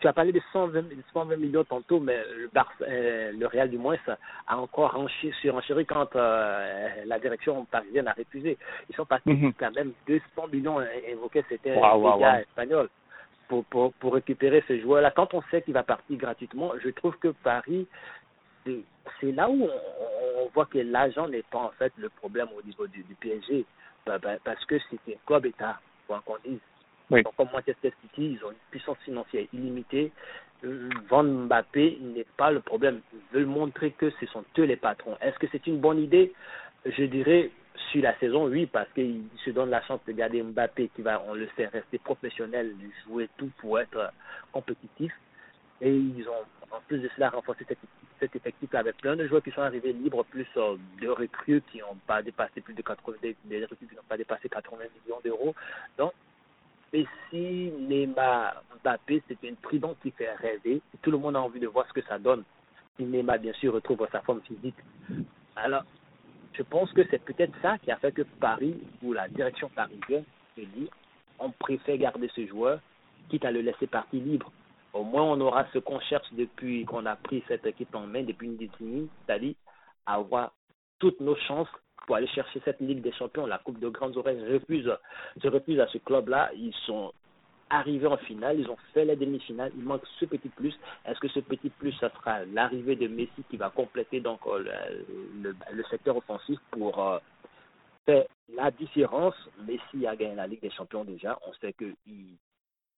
tu 0.00 0.06
as 0.06 0.12
parlé 0.12 0.32
de 0.32 0.40
120, 0.52 0.84
120 1.12 1.36
millions 1.36 1.64
tantôt, 1.64 2.00
mais 2.00 2.18
le, 2.36 2.50
euh, 2.82 3.32
le 3.32 3.46
Real 3.46 3.70
du 3.70 3.78
moins 3.78 3.96
a 4.46 4.58
encore 4.58 4.96
surenchéri 5.40 5.86
quand 5.86 6.14
euh, 6.16 6.88
la 7.06 7.18
direction 7.18 7.64
parisienne 7.64 8.08
a 8.08 8.12
refusé. 8.12 8.58
Ils 8.88 8.96
sont 8.96 9.06
partis 9.06 9.30
mm-hmm. 9.30 9.52
quand 9.58 9.74
même 9.74 9.92
200 10.06 10.22
millions 10.52 10.80
évoqués, 11.06 11.44
c'était 11.48 11.76
wow, 11.76 12.18
gars 12.18 12.40
espagnols 12.40 12.88
pour, 13.48 13.64
pour, 13.64 13.92
pour 13.94 14.14
récupérer 14.14 14.62
ce 14.68 14.78
joueur-là. 14.78 15.10
Quand 15.10 15.34
on 15.34 15.42
sait 15.50 15.62
qu'il 15.62 15.74
va 15.74 15.82
partir 15.82 16.16
gratuitement, 16.16 16.72
je 16.82 16.90
trouve 16.90 17.16
que 17.18 17.28
Paris, 17.28 17.86
c'est 18.64 19.32
là 19.32 19.48
où 19.48 19.64
on, 19.64 20.48
voit 20.54 20.66
que 20.66 20.78
l'argent 20.78 21.28
n'est 21.28 21.42
pas 21.42 21.58
en 21.58 21.70
fait 21.78 21.92
le 21.98 22.08
problème 22.08 22.48
au 22.56 22.62
niveau 22.62 22.86
du, 22.86 23.02
du 23.02 23.14
PSG, 23.14 23.64
bah, 24.06 24.18
bah, 24.18 24.36
parce 24.44 24.64
que 24.64 24.76
c'est 24.90 25.14
un 25.14 25.18
club 25.26 25.46
État, 25.46 25.78
quoi 26.06 26.22
qu'on 26.24 26.36
dise. 26.44 26.60
Oui. 27.10 27.22
Donc, 27.22 27.34
comme 27.36 27.48
Manchester 27.52 27.92
City, 28.02 28.36
ils 28.38 28.44
ont 28.44 28.50
une 28.50 28.56
puissance 28.70 28.98
financière 29.04 29.46
illimitée. 29.52 30.12
Euh, 30.64 30.88
vendre 31.08 31.30
Mbappé 31.46 31.98
n'est 32.00 32.26
pas 32.36 32.50
le 32.50 32.60
problème. 32.60 33.00
Ils 33.12 33.38
veulent 33.38 33.46
montrer 33.46 33.92
que 33.92 34.10
ce 34.10 34.26
sont 34.26 34.44
eux 34.58 34.64
les 34.64 34.76
patrons. 34.76 35.16
Est-ce 35.20 35.38
que 35.38 35.46
c'est 35.50 35.66
une 35.66 35.78
bonne 35.78 35.98
idée? 35.98 36.32
Je 36.84 37.04
dirais 37.04 37.50
sur 37.90 38.02
la 38.02 38.18
saison, 38.18 38.48
oui, 38.48 38.66
parce 38.66 38.88
qu'ils 38.92 39.22
se 39.44 39.50
donnent 39.50 39.70
la 39.70 39.82
chance 39.82 40.00
de 40.06 40.12
garder 40.12 40.42
Mbappé 40.42 40.90
qui 40.94 41.02
va, 41.02 41.22
on 41.28 41.34
le 41.34 41.48
sait, 41.56 41.66
rester 41.66 41.98
professionnel, 41.98 42.74
jouer 43.06 43.28
tout 43.36 43.50
pour 43.58 43.78
être 43.78 44.12
compétitif. 44.52 45.12
Et 45.80 45.94
ils 45.94 46.28
ont, 46.28 46.74
en 46.76 46.80
plus 46.88 46.98
de 46.98 47.08
cela, 47.14 47.30
renforcé 47.30 47.64
cette, 47.68 47.78
cet 48.18 48.34
effectif 48.34 48.74
avec 48.74 48.96
plein 48.96 49.16
de 49.16 49.26
joueurs 49.28 49.42
qui 49.42 49.52
sont 49.52 49.62
arrivés 49.62 49.92
libres, 49.92 50.24
plus 50.24 50.46
euh, 50.56 50.76
de 51.00 51.08
recrues 51.08 51.62
qui 51.70 51.78
n'ont 51.78 51.96
pas 52.06 52.20
dépassé 52.20 52.60
plus 52.60 52.74
de 52.74 52.82
80, 52.82 53.16
des, 53.22 53.36
des 53.44 53.64
recrues 53.64 53.86
qui 53.86 53.94
n'ont 53.94 54.02
pas 54.08 54.16
dépassé 54.16 54.48
80 54.48 54.84
millions 55.04 55.20
d'euros. 55.24 55.54
Donc, 55.96 56.12
Messi, 56.92 57.72
Neymar, 57.80 58.62
Mbappé, 58.82 59.22
c'est 59.28 59.42
une 59.42 59.56
trident 59.56 59.94
qui 60.02 60.10
fait 60.10 60.32
rêver. 60.34 60.80
Tout 61.02 61.10
le 61.10 61.18
monde 61.18 61.36
a 61.36 61.40
envie 61.40 61.60
de 61.60 61.66
voir 61.66 61.86
ce 61.88 61.92
que 61.92 62.02
ça 62.06 62.18
donne. 62.18 62.44
Si 62.96 63.04
Neymar, 63.04 63.38
bien 63.38 63.52
sûr, 63.54 63.74
retrouve 63.74 64.06
sa 64.10 64.20
forme 64.22 64.40
physique. 64.42 64.76
Alors, 65.56 65.84
je 66.54 66.62
pense 66.62 66.92
que 66.92 67.02
c'est 67.10 67.22
peut-être 67.22 67.52
ça 67.62 67.78
qui 67.78 67.90
a 67.90 67.96
fait 67.96 68.12
que 68.12 68.22
Paris, 68.22 68.80
ou 69.02 69.12
la 69.12 69.28
direction 69.28 69.68
parisienne, 69.68 70.24
se 70.56 70.62
dit 70.62 70.88
on 71.38 71.50
préfère 71.50 71.96
garder 71.96 72.28
ce 72.34 72.46
joueur, 72.46 72.80
quitte 73.28 73.44
à 73.44 73.50
le 73.50 73.60
laisser 73.60 73.86
partir 73.86 74.22
libre. 74.22 74.50
Au 74.92 75.04
moins, 75.04 75.22
on 75.22 75.40
aura 75.40 75.66
ce 75.72 75.78
qu'on 75.78 76.00
cherche 76.00 76.26
depuis 76.32 76.84
qu'on 76.84 77.06
a 77.06 77.14
pris 77.16 77.44
cette 77.46 77.66
équipe 77.66 77.94
en 77.94 78.06
main, 78.06 78.22
depuis 78.22 78.46
une 78.48 78.56
décennie, 78.56 79.08
c'est-à-dire 79.26 79.54
avoir 80.06 80.52
toutes 80.98 81.20
nos 81.20 81.36
chances 81.36 81.68
pour 82.06 82.16
aller 82.16 82.26
chercher 82.28 82.60
cette 82.64 82.80
Ligue 82.80 83.02
des 83.02 83.12
Champions, 83.12 83.46
la 83.46 83.58
Coupe 83.58 83.78
de 83.78 83.88
Grandes 83.88 84.16
Oreilles, 84.16 84.42
refuse, 84.52 84.90
se 85.42 85.48
refuse 85.48 85.80
à 85.80 85.86
ce 85.88 85.98
club-là. 85.98 86.50
Ils 86.54 86.74
sont 86.86 87.12
arrivés 87.70 88.06
en 88.06 88.16
finale, 88.16 88.60
ils 88.60 88.68
ont 88.70 88.78
fait 88.94 89.04
la 89.04 89.16
demi-finale, 89.16 89.72
il 89.76 89.84
manque 89.84 90.02
ce 90.18 90.24
petit 90.24 90.48
plus. 90.48 90.74
Est-ce 91.04 91.20
que 91.20 91.28
ce 91.28 91.40
petit 91.40 91.70
plus, 91.70 91.92
ça 91.92 92.10
sera 92.10 92.44
l'arrivée 92.46 92.96
de 92.96 93.08
Messi 93.08 93.44
qui 93.50 93.56
va 93.56 93.70
compléter 93.70 94.20
donc 94.20 94.40
euh, 94.46 94.64
le, 95.42 95.54
le, 95.72 95.84
secteur 95.84 96.16
offensif 96.16 96.58
pour 96.70 96.98
euh, 96.98 97.18
faire 98.06 98.24
la 98.54 98.70
différence? 98.70 99.34
Messi 99.66 100.06
a 100.06 100.16
gagné 100.16 100.34
la 100.34 100.46
Ligue 100.46 100.62
des 100.62 100.70
Champions 100.70 101.04
déjà. 101.04 101.38
On 101.46 101.52
sait 101.54 101.74
que 101.74 101.92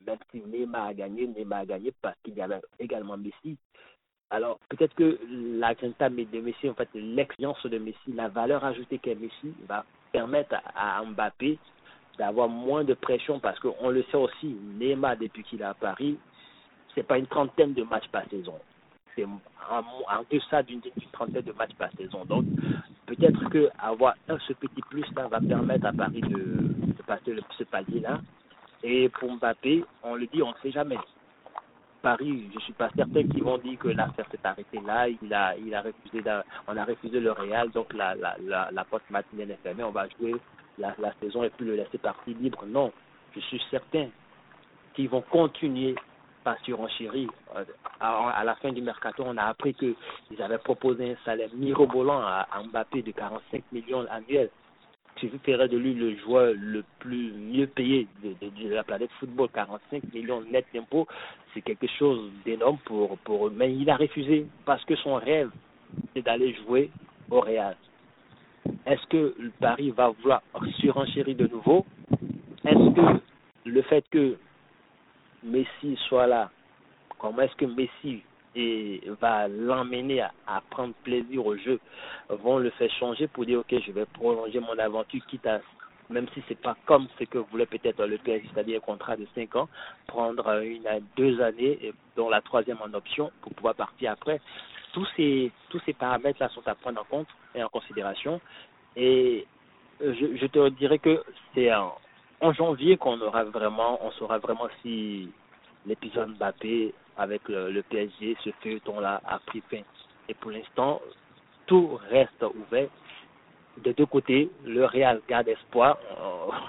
même 0.06 0.18
si 0.30 0.40
Neymar 0.40 0.86
a 0.88 0.94
gagné, 0.94 1.26
Neymar 1.26 1.60
a 1.60 1.66
gagné 1.66 1.92
parce 2.00 2.16
qu'il 2.22 2.34
y 2.34 2.40
avait 2.40 2.60
également 2.78 3.16
Messi. 3.16 3.58
Alors, 4.32 4.60
peut-être 4.68 4.94
que 4.94 5.18
la 5.58 5.74
grinta 5.74 6.08
de 6.08 6.40
Messi, 6.40 6.68
en 6.68 6.74
fait, 6.74 6.88
l'expérience 6.94 7.64
de 7.66 7.78
Messi, 7.78 8.12
la 8.14 8.28
valeur 8.28 8.64
ajoutée 8.64 8.98
qu'est 8.98 9.16
Messi 9.16 9.52
va 9.68 9.84
permettre 10.12 10.54
à 10.76 11.02
Mbappé 11.04 11.58
d'avoir 12.16 12.48
moins 12.48 12.84
de 12.84 12.94
pression 12.94 13.40
parce 13.40 13.58
qu'on 13.58 13.88
le 13.88 14.04
sait 14.04 14.16
aussi, 14.16 14.56
Neymar, 14.78 15.16
depuis 15.16 15.42
qu'il 15.42 15.60
est 15.60 15.64
à 15.64 15.74
Paris, 15.74 16.16
c'est 16.94 17.02
pas 17.02 17.18
une 17.18 17.26
trentaine 17.26 17.72
de 17.72 17.82
matchs 17.82 18.08
par 18.12 18.24
saison. 18.30 18.54
C'est 19.16 19.24
en, 19.24 19.78
en 19.78 20.24
deçà 20.30 20.62
d'une 20.62 20.80
trentaine 21.12 21.42
de 21.42 21.52
matchs 21.52 21.74
par 21.76 21.90
saison. 21.96 22.24
Donc, 22.24 22.44
peut-être 23.06 23.48
que 23.48 23.68
avoir 23.80 24.14
ce 24.28 24.52
petit 24.52 24.82
plus 24.90 25.04
là 25.16 25.26
va 25.26 25.40
permettre 25.40 25.86
à 25.86 25.92
Paris 25.92 26.20
de, 26.20 26.38
de 26.38 27.02
passer 27.04 27.32
le, 27.32 27.42
ce 27.58 27.64
palier-là. 27.64 28.20
Et 28.84 29.08
pour 29.08 29.32
Mbappé, 29.34 29.84
on 30.04 30.14
le 30.14 30.26
dit, 30.26 30.42
on 30.42 30.50
ne 30.50 30.58
sait 30.62 30.70
jamais. 30.70 30.98
Paris, 32.02 32.50
je 32.54 32.58
suis 32.60 32.72
pas 32.72 32.88
certain 32.96 33.22
qu'ils 33.26 33.42
vont 33.42 33.58
dire 33.58 33.78
que 33.78 33.88
l'affaire 33.88 34.26
s'est 34.30 34.38
arrêtée 34.44 34.80
là. 34.86 35.08
Il 35.08 35.32
a, 35.32 35.56
il 35.56 35.74
a 35.74 35.82
refusé, 35.82 36.22
on 36.68 36.76
a 36.76 36.84
refusé 36.84 37.20
le 37.20 37.32
Real, 37.32 37.70
donc 37.70 37.92
la, 37.92 38.14
la, 38.14 38.36
la, 38.42 38.68
la 38.72 38.84
poste 38.84 39.08
matinale 39.10 39.50
est 39.52 39.58
fermée. 39.62 39.84
On 39.84 39.90
va 39.90 40.06
jouer 40.18 40.34
la, 40.78 40.94
la 40.98 41.12
saison 41.20 41.44
et 41.44 41.50
puis 41.50 41.66
le 41.66 41.76
laisser 41.76 41.98
partir 41.98 42.36
libre. 42.38 42.64
Non, 42.66 42.92
je 43.34 43.40
suis 43.40 43.62
certain 43.70 44.08
qu'ils 44.94 45.08
vont 45.08 45.22
continuer 45.22 45.94
par 46.42 46.58
surenchérir. 46.64 47.28
Euh, 47.56 47.64
à, 48.00 48.30
à 48.30 48.44
la 48.44 48.54
fin 48.56 48.72
du 48.72 48.80
mercato, 48.80 49.22
on 49.26 49.36
a 49.36 49.44
appris 49.44 49.74
qu'ils 49.74 49.94
avaient 50.42 50.58
proposé 50.58 51.12
un 51.12 51.16
salaire 51.24 51.50
mirobolant 51.54 52.20
à 52.20 52.46
Mbappé 52.70 53.02
de 53.02 53.12
45 53.12 53.62
millions 53.72 54.06
annuels 54.10 54.50
je 55.22 55.28
ferais 55.44 55.68
de 55.68 55.76
lui 55.76 55.94
le 55.94 56.16
joueur 56.18 56.54
le 56.56 56.84
plus 56.98 57.32
mieux 57.32 57.66
payé 57.66 58.06
de 58.22 58.68
la 58.68 58.82
planète 58.82 59.10
football, 59.18 59.48
45 59.52 60.12
millions 60.14 60.42
net 60.42 60.66
d'impôts, 60.74 61.06
c'est 61.52 61.62
quelque 61.62 61.86
chose 61.98 62.30
d'énorme 62.44 62.78
pour, 62.84 63.16
pour 63.18 63.46
eux. 63.46 63.52
Mais 63.54 63.74
il 63.74 63.88
a 63.90 63.96
refusé 63.96 64.46
parce 64.64 64.84
que 64.84 64.96
son 64.96 65.14
rêve, 65.14 65.50
c'est 66.14 66.22
d'aller 66.22 66.54
jouer 66.64 66.90
au 67.30 67.40
Real. 67.40 67.76
Est-ce 68.86 69.06
que 69.06 69.34
Paris 69.60 69.90
va 69.90 70.10
vouloir 70.10 70.42
surenchérir 70.78 71.36
de 71.36 71.46
nouveau? 71.46 71.86
Est-ce 72.64 72.94
que 72.94 73.20
le 73.64 73.82
fait 73.82 74.04
que 74.10 74.36
Messi 75.42 75.96
soit 76.08 76.26
là, 76.26 76.50
comment 77.18 77.42
est-ce 77.42 77.56
que 77.56 77.64
Messi 77.64 78.22
et 78.54 79.00
va 79.20 79.48
l'emmener 79.48 80.22
à, 80.22 80.60
prendre 80.70 80.94
plaisir 81.04 81.44
au 81.46 81.56
jeu 81.56 81.78
vont 82.28 82.58
le 82.58 82.70
faire 82.70 82.90
changer 82.98 83.28
pour 83.28 83.46
dire 83.46 83.60
ok 83.60 83.74
je 83.86 83.92
vais 83.92 84.06
prolonger 84.06 84.58
mon 84.60 84.78
aventure 84.78 85.24
quitte 85.26 85.46
à 85.46 85.60
même 86.10 86.26
si 86.34 86.42
c'est 86.48 86.60
pas 86.60 86.76
comme 86.86 87.06
ce 87.18 87.24
que 87.24 87.38
voulait 87.38 87.66
peut-être 87.66 88.04
le 88.04 88.18
PSG, 88.18 88.50
c'est-à-dire 88.52 88.78
un 88.78 88.80
contrat 88.80 89.16
de 89.16 89.26
5 89.34 89.56
ans, 89.56 89.68
prendre 90.06 90.60
une 90.62 90.86
à 90.86 90.98
deux 91.16 91.40
années, 91.40 91.92
dont 92.16 92.28
la 92.28 92.40
troisième 92.40 92.78
en 92.82 92.92
option, 92.94 93.30
pour 93.40 93.54
pouvoir 93.54 93.74
partir 93.76 94.12
après. 94.12 94.40
Tous 94.92 95.06
ces, 95.16 95.52
tous 95.68 95.80
ces 95.86 95.92
paramètres-là 95.92 96.48
sont 96.48 96.66
à 96.66 96.74
prendre 96.74 97.00
en 97.00 97.04
compte 97.04 97.28
et 97.54 97.62
en 97.62 97.68
considération. 97.68 98.40
Et 98.96 99.46
je, 100.00 100.36
je 100.36 100.46
te 100.46 100.68
dirais 100.70 100.98
que 100.98 101.22
c'est 101.54 101.72
en, 101.72 101.94
en 102.40 102.52
janvier 102.52 102.96
qu'on 102.96 103.20
aura 103.20 103.44
vraiment, 103.44 104.04
on 104.04 104.10
saura 104.12 104.38
vraiment 104.38 104.68
si 104.82 105.30
l'épisode 105.86 106.36
Mbappé 106.36 106.92
avec 107.20 107.46
le, 107.48 107.70
le 107.70 107.82
PSG, 107.82 108.36
ce 108.42 108.50
feuilleton-là 108.62 109.20
a 109.26 109.38
pris 109.40 109.62
fin. 109.70 109.82
Et 110.28 110.34
pour 110.34 110.50
l'instant, 110.50 111.00
tout 111.66 112.00
reste 112.10 112.42
ouvert. 112.42 112.88
De 113.84 113.92
deux 113.92 114.06
côtés, 114.06 114.50
le 114.64 114.84
Real 114.84 115.20
garde 115.28 115.48
espoir. 115.48 115.98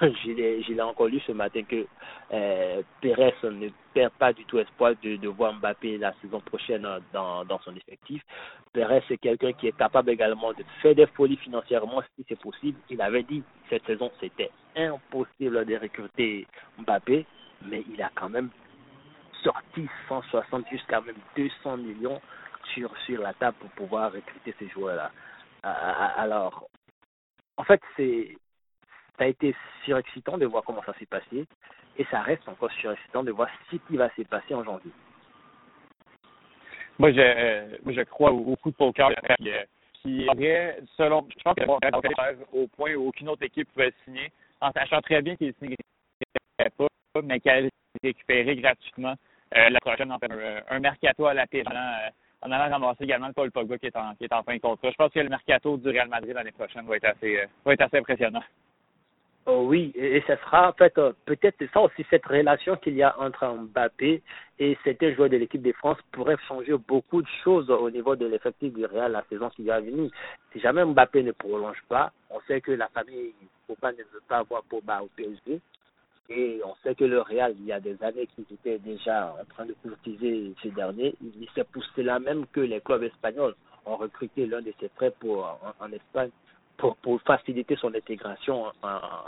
Euh, 0.02 0.12
je 0.26 0.72
l'ai 0.74 0.82
encore 0.82 1.08
lu 1.08 1.20
ce 1.26 1.32
matin 1.32 1.64
que 1.64 1.88
euh, 2.32 2.82
Pérez 3.02 3.34
ne 3.44 3.70
perd 3.94 4.12
pas 4.14 4.32
du 4.32 4.46
tout 4.46 4.60
espoir 4.60 4.94
de, 5.02 5.28
voir 5.28 5.54
Mbappé 5.54 5.98
la 5.98 6.14
saison 6.22 6.40
prochaine 6.42 6.88
dans, 7.12 7.44
dans 7.46 7.60
son 7.62 7.76
effectif. 7.76 8.22
Pérez, 8.74 9.04
c'est 9.08 9.18
quelqu'un 9.18 9.54
qui 9.54 9.68
est 9.68 9.78
capable 9.78 10.12
également 10.12 10.54
de 10.54 10.64
faire 10.82 10.96
des 10.96 11.08
folies 11.08 11.38
financièrement 11.38 12.02
si 12.16 12.26
c'est 12.30 12.40
possible. 12.40 12.78
Il 12.90 13.02
avait 13.02 13.24
dit 13.24 13.42
cette 13.70 13.86
saison, 13.86 14.12
c'était 14.20 14.52
impossible 14.76 15.66
de 15.66 15.76
recruter 15.78 16.46
Mbappé, 16.78 17.26
mais 17.66 17.84
il 17.92 18.02
a 18.02 18.12
quand 18.16 18.30
même 18.30 18.50
sorti 19.44 19.88
160 20.08 20.68
jusqu'à 20.70 21.02
même 21.02 21.16
200 21.36 21.78
millions 21.78 22.22
sur, 22.74 22.96
sur 23.06 23.22
la 23.22 23.34
table 23.34 23.58
pour 23.60 23.70
pouvoir 23.72 24.12
recruter 24.12 24.56
ces 24.60 24.70
joueurs-là. 24.70 25.12
Alors, 25.64 26.68
en 27.58 27.64
fait, 27.64 27.82
c'est 27.96 28.36
ça 29.18 29.26
a 29.26 29.28
été 29.28 29.56
surexcitant 29.86 30.38
de 30.38 30.46
voir 30.46 30.64
comment 30.64 30.82
ça 30.84 30.94
s'est 30.98 31.06
passé 31.06 31.46
et 31.98 32.06
ça 32.10 32.22
reste 32.22 32.48
encore 32.48 32.72
surexcitant 32.72 33.24
de 33.24 33.32
voir 33.32 33.50
ce 33.70 33.76
qui 33.76 33.98
va 33.98 34.10
se 34.16 34.22
passer 34.24 34.56
en 34.56 34.64
janvier. 34.64 34.92
Moi, 36.98 37.12
je, 37.12 37.20
euh, 37.20 37.78
je 37.86 38.02
crois 38.04 38.32
au, 38.32 38.56
coup 38.56 38.72
de 38.72 38.76
poker 38.76 39.12
qui 40.02 40.28
aurait, 40.28 40.80
selon, 40.98 41.28
je 41.38 41.44
pense 41.44 41.56
au 42.52 42.68
point 42.68 42.96
où 42.96 43.10
aucune 43.10 43.30
autre 43.30 43.44
équipe 43.44 43.72
pouvait 43.74 43.94
signer, 44.06 44.32
en 44.60 44.72
sachant 44.72 45.02
très 45.02 45.22
bien 45.22 45.36
qu'il 45.36 45.48
ne 45.48 45.54
signerait 45.54 45.78
pas, 46.78 46.88
mais 47.22 47.40
qu'elle 47.40 47.70
récupérer 48.04 48.56
gratuitement 48.56 49.16
euh, 49.56 49.70
la 49.70 49.80
prochaine, 49.80 50.12
un, 50.12 50.18
un 50.70 50.80
mercato 50.80 51.26
à 51.26 51.34
la 51.34 51.46
piste, 51.48 51.68
euh, 51.70 52.10
en 52.42 52.52
allant 52.52 52.72
ramasser 52.72 53.04
également 53.04 53.32
Paul 53.34 53.52
Pogba 53.52 53.78
qui 53.78 53.88
est 53.88 53.96
en, 53.96 54.16
qui 54.16 54.24
est 54.24 54.34
en 54.34 54.44
fin 54.44 54.56
de 54.56 54.62
contrat. 54.62 54.90
Je 54.90 54.96
pense 54.96 55.12
que 55.12 55.20
le 55.20 55.30
mercato 55.30 55.78
du 55.78 55.90
Real 55.90 56.08
Madrid 56.08 56.34
l'année 56.34 56.52
prochaine 56.52 56.86
va 56.86 56.96
être 56.96 57.06
assez, 57.06 57.38
euh, 57.38 57.46
va 57.66 57.74
être 57.74 57.82
assez 57.82 57.98
impressionnant. 57.98 58.44
Oh 59.48 59.66
oui, 59.68 59.92
et, 59.96 60.22
ce 60.28 60.36
sera 60.36 60.70
en 60.70 60.74
fait 60.74 60.94
peut-être 61.26 61.66
ça 61.74 61.82
aussi 61.82 62.06
cette 62.12 62.26
relation 62.28 62.76
qu'il 62.76 62.94
y 62.94 63.02
a 63.02 63.20
entre 63.20 63.48
Mbappé 63.48 64.22
et 64.60 64.78
certains 64.84 65.14
joueurs 65.16 65.30
de 65.30 65.38
l'équipe 65.38 65.64
de 65.64 65.72
France 65.72 65.98
pourrait 66.12 66.38
changer 66.48 66.74
beaucoup 66.88 67.24
de 67.24 67.28
choses 67.44 67.70
au 67.72 67.90
niveau 67.90 68.16
de 68.16 68.28
l'effectif 68.28 68.72
du 68.72 68.86
Real 68.86 69.12
la 69.12 69.24
saison 69.30 69.50
qui 69.50 69.64
va 69.64 69.80
venir. 69.80 70.12
Si 70.54 70.60
jamais 70.60 70.86
Mbappé 70.86 71.24
ne 71.24 71.32
prolonge 71.32 71.82
pas, 71.90 72.12
on 72.30 72.40
sait 72.42 72.62
que 72.62 72.72
la 72.72 72.88
famille 72.90 73.34
Pogba 73.68 73.92
ne 73.94 73.98
veut 73.98 74.22
pas 74.30 74.38
avoir 74.38 74.62
Pogba 74.64 75.02
au 75.02 75.10
PSG 75.18 75.60
Et 76.34 76.62
on 76.64 76.74
sait 76.82 76.96
que 76.96 77.04
le 77.04 77.20
Real, 77.22 77.54
il 77.60 77.66
y 77.66 77.74
a 77.74 77.82
des 77.82 78.02
années 78.02 78.28
qu'ils 78.28 78.46
étaient 78.54 78.80
déjà 78.80 79.36
en 79.40 79.46
train 79.54 79.66
de 79.66 79.74
courtiser 79.84 80.54
ces 80.64 80.72
derniers. 80.72 81.14
Il 81.22 81.48
s'est 81.54 81.66
poussé 81.66 82.04
là 82.04 82.20
même 82.20 82.46
que 82.54 82.62
les 82.62 82.80
clubs 82.80 83.04
espagnols 83.04 83.56
ont 83.86 83.98
recruté 83.98 84.46
l'un 84.46 84.62
de 84.62 84.74
ses 84.80 84.88
frères 84.90 85.12
pour, 85.14 85.60
en, 85.80 85.92
Espagne 85.92 86.30
pour, 86.78 86.96
pour, 86.98 87.22
faciliter 87.24 87.76
son 87.76 87.94
intégration 87.94 88.66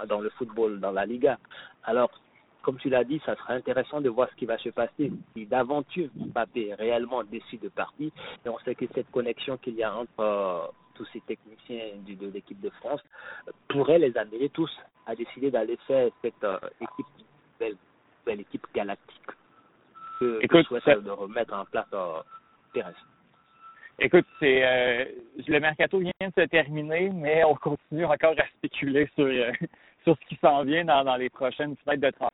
dans 0.08 0.22
le 0.22 0.30
football, 0.32 0.80
dans 0.80 0.92
la 0.92 1.06
Liga. 1.06 1.38
Alors, 1.84 2.10
comme 2.64 2.78
tu 2.78 2.90
l'as 2.90 3.04
dit, 3.04 3.22
ça 3.26 3.36
sera 3.36 3.54
intéressant 3.54 4.02
de 4.02 4.10
voir 4.10 4.30
ce 4.30 4.36
qui 4.36 4.46
va 4.46 4.58
se 4.58 4.70
passer 4.70 5.12
si 5.36 5.46
d'aventure 5.46 6.10
Mbappé 6.16 6.74
réellement 6.76 7.24
décide 7.24 7.62
de 7.62 7.70
partir. 7.70 8.10
Et 8.46 8.50
on 8.50 8.58
sait 8.60 8.74
que 8.74 8.86
cette 8.96 9.12
connexion 9.12 9.58
qu'il 9.58 9.76
y 9.76 9.84
a 9.84 9.94
entre 9.94 10.20
euh, 10.20 10.62
tous 10.96 11.06
ces 11.12 11.20
techniciens 11.22 11.92
de, 12.08 12.28
l'équipe 12.28 12.60
de 12.62 12.70
France 12.70 13.04
pourrait 13.68 14.00
les 14.00 14.16
amener 14.18 14.50
tous 14.50 14.72
à 15.06 15.14
décider 15.16 15.52
d'aller 15.52 15.78
faire 15.86 16.10
cette 16.22 16.44
euh, 16.44 16.58
équipe, 16.80 17.06
belle, 17.60 17.76
belle, 18.26 18.40
équipe 18.40 18.66
galactique 18.74 19.32
que, 20.20 20.40
Écoute, 20.42 20.66
souhaite 20.68 21.04
de 21.04 21.12
remettre 21.12 21.54
en 21.54 21.66
place 21.66 21.86
euh, 21.94 22.22
Pérez. 22.74 22.94
Écoute, 24.00 24.26
c'est 24.40 24.66
euh, 24.66 25.06
le 25.48 25.60
mercato 25.60 26.00
vient 26.00 26.12
de 26.22 26.42
se 26.42 26.48
terminer, 26.48 27.10
mais 27.10 27.44
on 27.44 27.56
continue 27.56 28.06
encore 28.06 28.36
à 28.38 28.48
spéculer 28.58 29.10
sur 29.16 29.28
sur 30.04 30.18
ce 30.18 30.26
qui 30.28 30.36
s'en 30.42 30.64
vient 30.64 30.86
dans, 30.86 31.04
dans 31.04 31.16
les 31.16 31.30
prochaines 31.30 31.76
fenêtres 31.78 32.02
de 32.02 32.12
transfert 32.12 32.33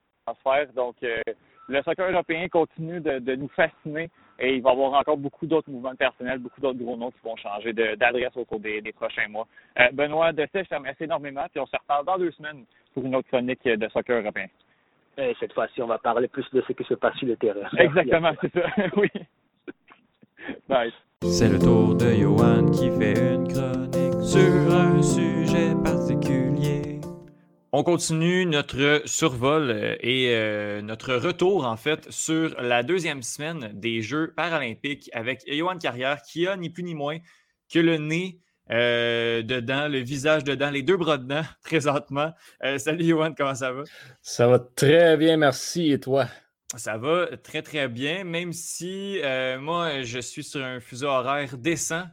donc, 0.75 0.95
euh, 1.03 1.21
le 1.67 1.81
soccer 1.83 2.11
européen 2.11 2.47
continue 2.49 2.99
de, 2.99 3.35
nous 3.35 3.49
fasciner 3.49 4.09
et 4.39 4.55
il 4.55 4.61
va 4.61 4.69
y 4.69 4.73
avoir 4.73 4.93
encore 4.93 5.17
beaucoup 5.17 5.45
d'autres 5.45 5.69
mouvements 5.69 5.95
personnels, 5.95 6.39
beaucoup 6.39 6.61
d'autres 6.61 6.79
gros 6.79 6.97
noms 6.97 7.11
qui 7.11 7.19
vont 7.23 7.35
changer 7.35 7.73
d'adresse 7.73 8.35
au 8.35 8.45
cours 8.45 8.59
des, 8.59 8.81
prochains 8.93 9.27
mois. 9.27 9.47
Euh, 9.79 9.89
Benoît 9.91 10.31
Dessay, 10.31 10.63
je 10.63 10.69
te 10.69 10.75
remercie 10.75 11.03
énormément 11.03 11.45
et 11.53 11.59
on 11.59 11.65
se 11.65 11.75
reparle 11.75 12.05
dans 12.05 12.17
deux 12.17 12.31
semaines 12.31 12.63
pour 12.93 13.05
une 13.05 13.15
autre 13.15 13.27
chronique 13.27 13.63
de 13.63 13.87
soccer 13.89 14.21
européen. 14.21 14.47
Et 15.17 15.35
cette 15.39 15.53
fois-ci, 15.53 15.81
on 15.81 15.87
va 15.87 15.97
parler 15.97 16.27
plus 16.27 16.45
de 16.53 16.63
ce 16.65 16.73
qui 16.73 16.83
se 16.85 16.93
passe 16.93 17.15
sur 17.17 17.27
le 17.27 17.35
terrain. 17.35 17.67
Exactement, 17.77 18.31
c'est 18.41 18.53
ça. 18.53 18.67
oui. 18.95 19.09
Bye. 20.67 20.93
C'est 21.23 21.49
le 21.49 21.59
tour 21.59 21.95
de 21.95 22.13
Johan 22.13 22.71
qui 22.71 22.89
fait 22.91 23.35
une 23.35 23.47
chronique 23.47 24.23
sur 24.23 24.73
un 24.73 25.01
sujet 25.01 25.75
particulier. 25.83 26.48
On 27.71 27.83
continue 27.83 28.47
notre 28.47 29.03
survol 29.05 29.69
euh, 29.69 29.95
et 29.99 30.33
euh, 30.33 30.81
notre 30.81 31.13
retour, 31.13 31.67
en 31.67 31.77
fait, 31.77 32.11
sur 32.11 32.59
la 32.59 32.81
deuxième 32.81 33.21
semaine 33.21 33.69
des 33.75 34.01
Jeux 34.01 34.33
paralympiques 34.35 35.07
avec 35.13 35.43
Johan 35.47 35.77
Carrière 35.77 36.23
qui 36.23 36.47
a 36.47 36.57
ni 36.57 36.71
plus 36.71 36.81
ni 36.81 36.95
moins 36.95 37.19
que 37.71 37.77
le 37.77 37.97
nez 37.97 38.39
euh, 38.71 39.43
dedans, 39.43 39.87
le 39.87 39.99
visage 39.99 40.43
dedans, 40.43 40.71
les 40.71 40.81
deux 40.81 40.97
bras 40.97 41.19
dedans 41.19 41.43
présentement. 41.63 42.33
salut 42.77 43.05
Johan, 43.05 43.35
comment 43.37 43.53
ça 43.53 43.71
va? 43.71 43.83
Ça 44.23 44.47
va 44.47 44.57
très 44.57 45.15
bien, 45.15 45.37
merci. 45.37 45.91
Et 45.91 45.99
toi? 45.99 46.25
Ça 46.75 46.97
va 46.97 47.37
très 47.37 47.61
très 47.61 47.87
bien, 47.87 48.23
même 48.23 48.51
si 48.51 49.19
moi 49.59 50.01
je 50.01 50.19
suis 50.19 50.43
sur 50.43 50.63
un 50.63 50.79
fuseau 50.79 51.07
horaire 51.07 51.55
décent 51.57 52.05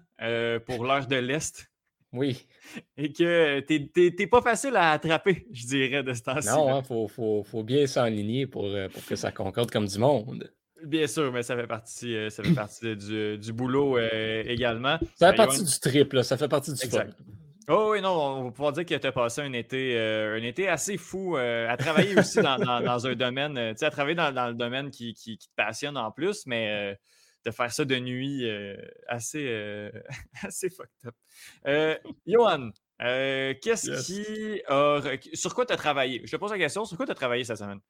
pour 0.67 0.85
l'heure 0.85 1.07
de 1.07 1.17
l'Est. 1.17 1.71
Oui. 2.13 2.47
Et 2.97 3.13
que 3.13 3.61
t'es 3.61 4.27
pas 4.27 4.43
facile 4.43 4.77
à 4.77 4.93
attraper, 4.93 5.47
je 5.53 5.67
dirais, 5.67 6.03
de 6.03 6.13
ce 6.13 6.23
temps-ci. 6.23 6.49
Non, 6.49 6.69
il 6.69 6.73
hein, 6.73 6.83
faut, 6.83 7.09
faut, 7.09 7.43
faut, 7.43 7.63
bien 7.63 7.87
s'enligner 7.87 8.47
pour, 8.47 8.65
euh, 8.65 8.89
pour, 8.89 9.05
que 9.05 9.17
ça 9.17 9.33
concorde 9.33 9.71
comme 9.71 9.87
du 9.87 9.99
monde. 9.99 10.51
Bien 10.85 11.07
sûr, 11.07 11.33
mais 11.33 11.43
ça 11.43 11.57
fait 11.57 11.67
partie, 11.67 12.15
euh, 12.15 12.31
ça 12.31 12.43
fait 12.43 12.55
partie 12.55 12.97
du, 12.97 13.39
du, 13.39 13.53
boulot 13.53 13.97
euh, 13.97 14.43
également. 14.47 14.99
Ça 15.15 15.31
fait 15.31 15.37
partie 15.37 15.65
du 15.65 15.81
trip, 15.81 16.17
ça 16.23 16.37
fait 16.37 16.49
partie 16.49 16.73
du 16.73 16.85
exact. 16.85 17.17
Oh 17.69 17.89
oui, 17.91 18.01
non, 18.01 18.11
on 18.11 18.45
va 18.45 18.51
pouvoir 18.53 18.73
dire 18.73 18.85
que 18.85 18.95
tu 18.95 19.07
as 19.07 19.11
passé 19.11 19.41
un 19.41 19.53
été, 19.53 19.99
un 19.99 20.43
été 20.43 20.69
assez 20.69 20.97
fou 20.97 21.37
à 21.37 21.77
travailler 21.77 22.17
aussi 22.17 22.41
dans, 22.41 22.59
dans, 22.59 23.07
un 23.07 23.15
domaine, 23.17 23.55
tu 23.73 23.79
sais, 23.79 23.87
à 23.87 23.91
travailler 23.91 24.15
dans, 24.15 24.33
dans 24.33 24.47
le 24.47 24.55
domaine 24.55 24.91
qui, 24.91 25.15
qui, 25.15 25.37
qui, 25.37 25.49
te 25.49 25.55
passionne 25.57 25.97
en 25.97 26.13
plus, 26.13 26.47
mais 26.47 26.97
de 27.47 27.53
faire 27.53 27.73
ça 27.73 27.85
de 27.85 27.97
nuit, 27.97 28.45
euh, 28.45 28.77
assez, 29.07 29.47
euh, 29.49 29.91
assez 30.43 30.69
fucked 30.69 31.07
up. 31.07 31.15
Euh, 31.67 31.97
Johan, 32.27 32.71
qu'est-ce 32.99 34.05
qui 34.05 34.63
a. 34.67 35.01
Sur 35.33 35.55
quoi 35.55 35.65
tu 35.65 35.73
as 35.73 35.77
travaillé? 35.77 36.23
Je 36.25 36.33
te 36.33 36.37
pose 36.37 36.51
la 36.51 36.59
question, 36.59 36.85
sur 36.85 36.97
quoi 36.97 37.07
tu 37.07 37.13
as 37.13 37.17
travaillé 37.17 37.45
cette 37.45 37.59
semaine? 37.59 37.81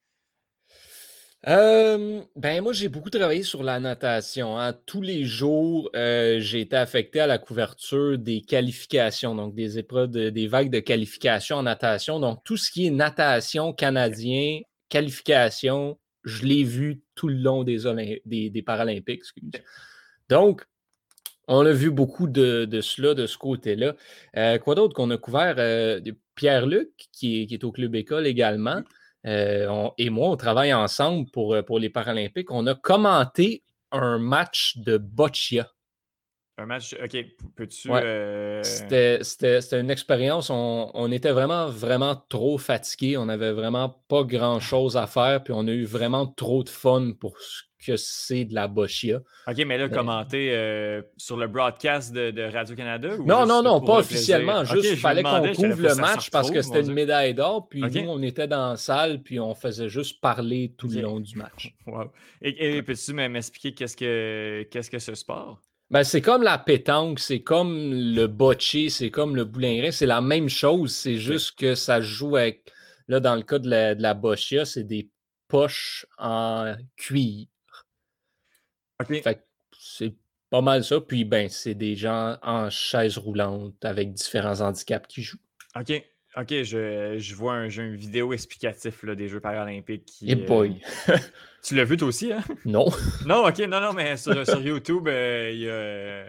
ben 1.43 2.61
moi, 2.61 2.73
j'ai 2.73 2.89
beaucoup 2.89 3.09
travaillé 3.09 3.43
sur 3.43 3.63
la 3.63 3.79
natation. 3.79 4.59
Hein. 4.59 4.73
Tous 4.85 5.01
les 5.01 5.23
jours, 5.23 5.89
j'ai 5.93 6.61
été 6.61 6.75
affecté 6.75 7.19
à 7.19 7.27
la 7.27 7.37
couverture 7.37 8.17
des 8.17 8.41
qualifications, 8.41 9.33
donc 9.33 9.55
des 9.55 9.79
épreuves, 9.79 10.09
des 10.09 10.47
vagues 10.47 10.71
de 10.71 10.79
qualification 10.79 11.57
en 11.57 11.63
natation. 11.63 12.19
Donc, 12.19 12.43
tout 12.43 12.57
ce 12.57 12.69
qui 12.69 12.87
est 12.87 12.91
natation 12.91 13.71
canadien, 13.71 14.61
qualification, 14.89 15.97
je 16.23 16.45
l'ai 16.45 16.63
vu 16.63 17.01
tout 17.17 17.27
le 17.27 17.35
long 17.35 17.63
des, 17.63 18.21
des, 18.25 18.61
Paralympiques. 18.61 19.23
Donc, 20.29 20.65
on 21.47 21.65
a 21.65 21.71
vu 21.71 21.91
beaucoup 21.91 22.27
de, 22.27 22.67
cela, 22.81 23.13
de 23.13 23.25
ce 23.25 23.37
côté-là. 23.37 23.95
Euh, 24.37 24.57
quoi 24.59 24.75
d'autre 24.75 24.93
qu'on 24.93 25.09
a 25.11 25.17
couvert? 25.17 25.55
Euh, 25.57 25.99
Pierre-Luc, 26.35 26.91
qui, 27.11 27.47
est 27.49 27.63
au 27.63 27.71
Club 27.71 27.95
École 27.95 28.27
également, 28.27 28.81
euh, 29.25 29.89
et 29.97 30.09
moi, 30.09 30.29
on 30.29 30.37
travaille 30.37 30.73
ensemble 30.73 31.29
pour, 31.31 31.57
pour 31.65 31.79
les 31.79 31.89
Paralympiques. 31.89 32.51
On 32.51 32.67
a 32.67 32.75
commenté 32.75 33.63
un 33.91 34.19
match 34.19 34.77
de 34.77 34.97
boccia. 34.97 35.71
Un 36.59 36.65
match, 36.65 36.95
ok, 36.95 37.23
peux-tu. 37.55 37.89
Euh, 37.91 38.63
c'était 38.63 39.79
une 39.79 39.91
expérience. 39.91 40.49
On, 40.49 41.11
était 41.11 41.31
vraiment, 41.31 41.67
vraiment 41.67 42.15
trop 42.29 42.57
fatigués. 42.57 43.15
On 43.15 43.25
n'avait 43.25 43.51
vraiment 43.51 44.01
pas 44.07 44.23
grand-chose 44.23 44.97
à 44.97 45.05
faire. 45.05 45.43
Puis 45.43 45.53
on 45.55 45.67
a 45.67 45.71
eu 45.71 45.85
vraiment 45.85 46.25
trop 46.25 46.63
de 46.63 46.69
fun 46.69 47.11
pour 47.19 47.39
ce 47.39 47.61
que 47.85 47.95
c'est 47.95 48.45
de 48.45 48.55
la 48.55 48.67
bochia. 48.67 49.19
Ok, 49.47 49.57
mais 49.67 49.77
là, 49.77 49.87
commenter 49.87 50.49
euh, 50.51 51.03
sur 51.15 51.37
le 51.37 51.45
broadcast 51.45 52.11
de, 52.11 52.51
Radio-Canada 52.51 53.17
Non, 53.23 53.45
non, 53.45 53.61
non, 53.61 53.79
pas 53.79 53.99
officiellement. 53.99 54.65
Juste, 54.65 54.93
il 54.93 54.97
fallait 54.97 55.21
qu'on 55.21 55.53
couvre 55.53 55.79
le 55.79 55.93
match 55.93 56.31
parce 56.31 56.49
que 56.49 56.63
c'était 56.63 56.81
une 56.81 56.93
médaille 56.93 57.35
d'or. 57.35 57.69
Puis 57.69 57.81
nous, 57.81 58.09
on 58.09 58.23
était 58.23 58.47
dans 58.47 58.71
la 58.71 58.77
salle. 58.77 59.21
Puis 59.21 59.39
on 59.39 59.53
faisait 59.53 59.89
juste 59.89 60.21
parler 60.21 60.73
tout 60.75 60.87
le 60.87 61.01
long 61.01 61.19
du 61.19 61.35
match. 61.37 61.75
Wow. 61.87 62.11
Et, 62.41 62.81
peux-tu 62.81 63.13
m'expliquer 63.13 63.73
qu'est-ce 63.73 63.95
que, 63.95 64.67
qu'est-ce 64.69 64.91
que 64.91 64.99
ce 64.99 65.15
sport? 65.15 65.61
Ben, 65.89 66.03
c'est 66.03 66.21
comme 66.21 66.43
la 66.43 66.57
pétanque, 66.57 67.19
c'est 67.19 67.41
comme 67.41 67.93
le 67.93 68.27
bocce, 68.27 68.89
c'est 68.89 69.09
comme 69.09 69.35
le 69.35 69.45
boulingrin, 69.45 69.91
c'est 69.91 70.05
la 70.05 70.19
même 70.19 70.49
chose, 70.49 70.93
c'est 70.93 71.17
juste 71.17 71.57
que 71.57 71.75
ça 71.75 72.01
joue 72.01 72.35
avec, 72.35 72.69
là, 73.07 73.21
dans 73.21 73.35
le 73.35 73.43
cas 73.43 73.57
de 73.57 73.69
la, 73.69 73.95
de 73.95 74.01
la 74.01 74.13
boccia, 74.13 74.65
c'est 74.65 74.83
des 74.83 75.09
poches 75.47 76.05
en 76.17 76.75
cuir. 76.97 77.47
c'est 79.79 80.13
pas 80.49 80.61
mal 80.61 80.83
ça. 80.83 80.99
Puis, 80.99 81.23
ben, 81.23 81.49
c'est 81.49 81.75
des 81.75 81.95
gens 81.95 82.37
en 82.41 82.69
chaise 82.69 83.17
roulante 83.17 83.83
avec 83.83 84.13
différents 84.13 84.61
handicaps 84.61 85.07
qui 85.07 85.21
jouent. 85.21 85.39
OK. 85.75 86.03
OK, 86.39 86.49
je, 86.63 87.35
vois 87.35 87.53
un, 87.53 87.69
jeu 87.69 87.93
vidéo 87.95 88.31
explicatif 88.31 89.01
là, 89.03 89.15
des 89.15 89.27
Jeux 89.27 89.39
paralympiques. 89.39 90.05
Qui, 90.05 90.31
Et 90.31 90.35
boy! 90.35 90.79
Euh, 91.09 91.17
tu 91.63 91.75
l'as 91.75 91.83
vu 91.83 91.97
toi 91.97 92.09
aussi, 92.09 92.31
hein? 92.31 92.43
Non. 92.63 92.85
non, 93.25 93.47
OK, 93.47 93.57
non, 93.59 93.81
non, 93.81 93.93
mais 93.93 94.17
sur, 94.17 94.35
YouTube, 94.61 95.07
euh, 95.07 95.51
il 95.51 95.61
y 95.61 95.69
a... 95.69 96.25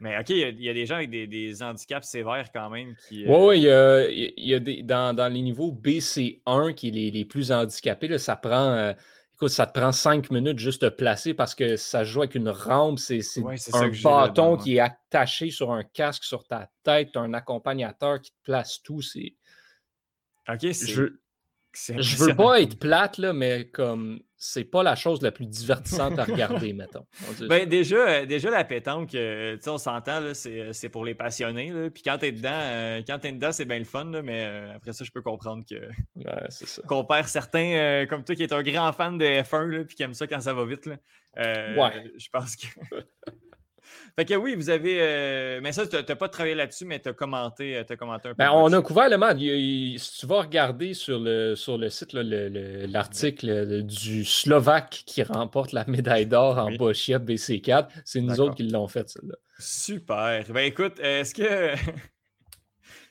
Mais 0.00 0.16
OK, 0.16 0.28
il 0.28 0.62
y, 0.62 0.68
a, 0.68 0.74
des 0.74 0.86
gens 0.86 0.96
avec 0.96 1.10
des, 1.10 1.62
handicaps 1.62 2.06
sévères 2.06 2.52
quand 2.54 2.70
même 2.70 2.94
qui. 3.08 3.24
Oui, 3.26 3.36
oui, 3.36 3.58
il 3.58 4.46
y 4.46 4.54
a, 4.54 4.60
des, 4.60 4.82
dans, 4.84 5.32
les 5.32 5.42
niveaux 5.42 5.72
BC1 5.72 6.74
qui 6.74 6.88
est 6.88 7.10
les, 7.10 7.24
plus 7.24 7.50
handicapés, 7.50 8.16
ça 8.18 8.36
prend. 8.36 8.70
Euh, 8.70 8.92
écoute, 9.38 9.50
ça 9.50 9.66
te 9.66 9.78
prend 9.78 9.92
cinq 9.92 10.32
minutes 10.32 10.58
juste 10.58 10.82
de 10.82 10.88
placer 10.88 11.32
parce 11.32 11.54
que 11.54 11.76
ça 11.76 12.02
joue 12.02 12.22
avec 12.22 12.34
une 12.34 12.48
rampe. 12.48 12.98
C'est 12.98 13.20
un 13.72 13.90
bâton 14.02 14.56
qui 14.56 14.76
est 14.76 14.80
attaché 14.80 15.52
sur 15.52 15.70
un 15.70 15.84
casque 15.84 16.24
sur 16.24 16.44
ta 16.44 16.68
tête. 16.82 17.16
As 17.16 17.20
un 17.20 17.32
accompagnateur 17.34 18.20
qui 18.20 18.32
te 18.32 18.36
place 18.42 18.82
tout. 18.82 19.00
C'est 19.00 19.36
OK, 20.48 20.60
Je, 20.72 21.12
je 21.72 22.16
veux 22.16 22.34
pas 22.34 22.60
être 22.60 22.80
plate, 22.80 23.18
là, 23.18 23.32
mais 23.32 23.68
comme 23.68 24.20
c'est 24.40 24.64
pas 24.64 24.84
la 24.84 24.94
chose 24.94 25.20
la 25.20 25.32
plus 25.32 25.46
divertissante 25.46 26.16
à 26.16 26.24
regarder, 26.24 26.72
mettons. 26.72 27.04
Ben, 27.48 27.68
déjà, 27.68 27.96
euh, 27.96 28.26
déjà, 28.26 28.50
la 28.50 28.64
pétanque, 28.64 29.14
euh, 29.16 29.56
on 29.66 29.78
s'entend, 29.78 30.22
euh, 30.22 30.72
c'est 30.72 30.88
pour 30.88 31.04
les 31.04 31.14
passionnés. 31.16 31.70
Là. 31.70 31.90
Puis 31.90 32.04
quand 32.04 32.18
t'es 32.18 32.30
dedans, 32.30 33.02
quand 33.06 33.24
es 33.24 33.32
dedans, 33.32 33.50
c'est 33.50 33.64
bien 33.64 33.80
le 33.80 33.84
fun, 33.84 34.04
mais 34.22 34.44
après 34.74 34.92
ça, 34.92 35.04
je 35.04 35.10
peux 35.10 35.22
comprendre 35.22 35.64
que 35.68 35.88
qu'on 36.86 37.04
perd 37.04 37.26
certains, 37.26 38.06
comme 38.08 38.22
toi 38.22 38.36
qui 38.36 38.44
es 38.44 38.52
un 38.52 38.62
grand 38.62 38.92
fan 38.92 39.18
de 39.18 39.24
F1 39.24 39.84
puis 39.84 39.96
qui 39.96 40.02
aime 40.04 40.14
ça 40.14 40.28
quand 40.28 40.40
ça 40.40 40.54
va 40.54 40.64
vite. 40.64 40.86
Là. 40.86 40.96
ouais. 41.36 42.12
Je 42.16 42.28
pense 42.30 42.54
que. 42.54 42.66
Fait 44.18 44.24
que 44.24 44.34
oui, 44.34 44.56
vous 44.56 44.68
avez. 44.68 44.98
Euh, 45.00 45.60
mais 45.62 45.70
ça, 45.70 45.86
tu 45.86 45.94
n'as 45.94 46.16
pas 46.16 46.28
travaillé 46.28 46.56
là-dessus, 46.56 46.84
mais 46.84 46.98
tu 46.98 47.08
as 47.08 47.12
commenté, 47.12 47.76
euh, 47.76 47.84
as 47.88 47.96
commenté 47.96 48.28
un 48.28 48.32
peu. 48.32 48.38
Ben, 48.38 48.50
on 48.52 48.72
a 48.72 48.82
couvert 48.82 49.08
le 49.08 49.16
match. 49.16 49.38
Si 49.38 50.18
tu 50.18 50.26
vas 50.26 50.40
regarder 50.40 50.92
sur 50.92 51.20
le, 51.20 51.54
sur 51.54 51.78
le 51.78 51.88
site 51.88 52.14
l'article 52.14 53.84
du 53.84 54.24
Slovaque 54.24 55.04
qui 55.06 55.22
remporte 55.22 55.70
la 55.70 55.84
médaille 55.84 56.26
d'or 56.26 56.58
en 56.58 56.72
Bochia 56.72 57.20
BC4, 57.20 57.90
c'est 58.04 58.20
nous 58.20 58.40
autres 58.40 58.56
qui 58.56 58.64
l'ont 58.64 58.88
fait, 58.88 59.08
ça. 59.08 59.20
Super. 59.60 60.44
Ben 60.48 60.62
écoute, 60.62 60.98
est-ce 60.98 61.32
que. 61.32 61.76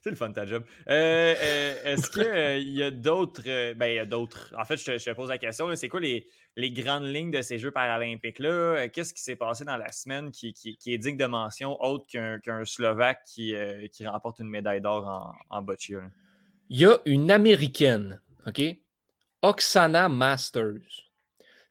C'est 0.08 0.12
le 0.12 0.16
fun 0.16 0.32
ta 0.32 0.46
job. 0.46 0.64
Euh, 0.90 1.36
euh, 1.38 1.76
est-ce 1.84 2.10
qu'il 2.10 2.70
y 2.70 2.84
a 2.84 2.92
d'autres. 2.92 3.44
ben, 3.74 3.88
il 3.88 3.96
y 3.96 4.00
a 4.00 4.06
d'autres. 4.06 4.54
En 4.58 4.64
fait, 4.64 4.78
je 4.78 4.86
te, 4.86 5.14
pose 5.14 5.30
la 5.30 5.38
question. 5.38 5.74
C'est 5.76 5.90
quoi 5.90 6.00
les, 6.00 6.26
les, 6.58 6.72
grandes 6.72 7.06
lignes 7.06 7.32
de 7.32 7.42
ces 7.42 7.58
Jeux 7.58 7.72
paralympiques-là? 7.72 8.90
Qu'est-ce 8.90 9.14
qui 9.14 9.22
s'est 9.22 9.38
passé 9.38 9.64
dans 9.64 9.78
la 9.78 9.92
semaine 9.92 10.32
qui, 10.32 10.54
qui, 10.54 10.78
est 10.94 10.98
digne 10.98 11.18
de 11.18 11.26
mention, 11.26 11.82
autre 11.82 12.06
qu'un 12.08 12.66
Slovaque 12.66 13.22
qui, 13.26 13.56
qui, 13.92 14.06
remporte 14.06 14.40
une 14.40 14.50
médaille 14.50 14.82
d'or 14.82 15.08
en, 15.08 15.58
en 15.58 15.62
boccia? 15.62 16.02
Il 16.70 16.80
y 16.80 16.86
a 16.86 16.98
une 17.06 17.32
Américaine, 17.32 18.22
OK? 18.46 18.62
Oksana 19.42 20.10
Masters. 20.10 21.08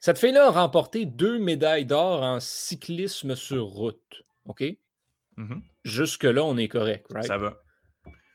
Cette 0.01 0.18
fille-là 0.18 0.47
a 0.47 0.51
remporté 0.51 1.05
deux 1.05 1.39
médailles 1.39 1.87
d'or 1.87 2.22
en 2.22 2.41
cyclisme 2.41 3.34
sur 3.34 3.64
route. 3.64 4.24
OK? 4.45 4.62
Mm-hmm. 5.37 5.62
Jusque-là, 5.84 6.45
on 6.45 6.57
est 6.57 6.68
correct, 6.68 7.07
right? 7.11 7.26
Ça 7.26 7.39
va. 7.39 7.61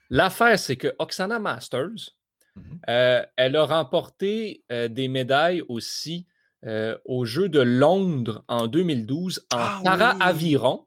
L'affaire, 0.10 0.60
c'est 0.60 0.76
que 0.76 0.94
Oksana 1.00 1.40
Masters, 1.40 2.14
mm-hmm. 2.58 2.80
euh, 2.90 3.26
elle 3.38 3.56
a 3.56 3.66
remporté 3.66 4.64
euh, 4.72 4.88
des 4.88 5.08
médailles 5.08 5.64
aussi 5.70 6.28
euh, 6.66 6.98
aux 7.06 7.26
Jeux 7.26 7.50
de 7.50 7.60
Londres 7.60 8.44
en 8.48 8.68
2012 8.68 9.48
en 9.52 9.58
ah 9.58 9.82
para-aviron. 9.84 10.86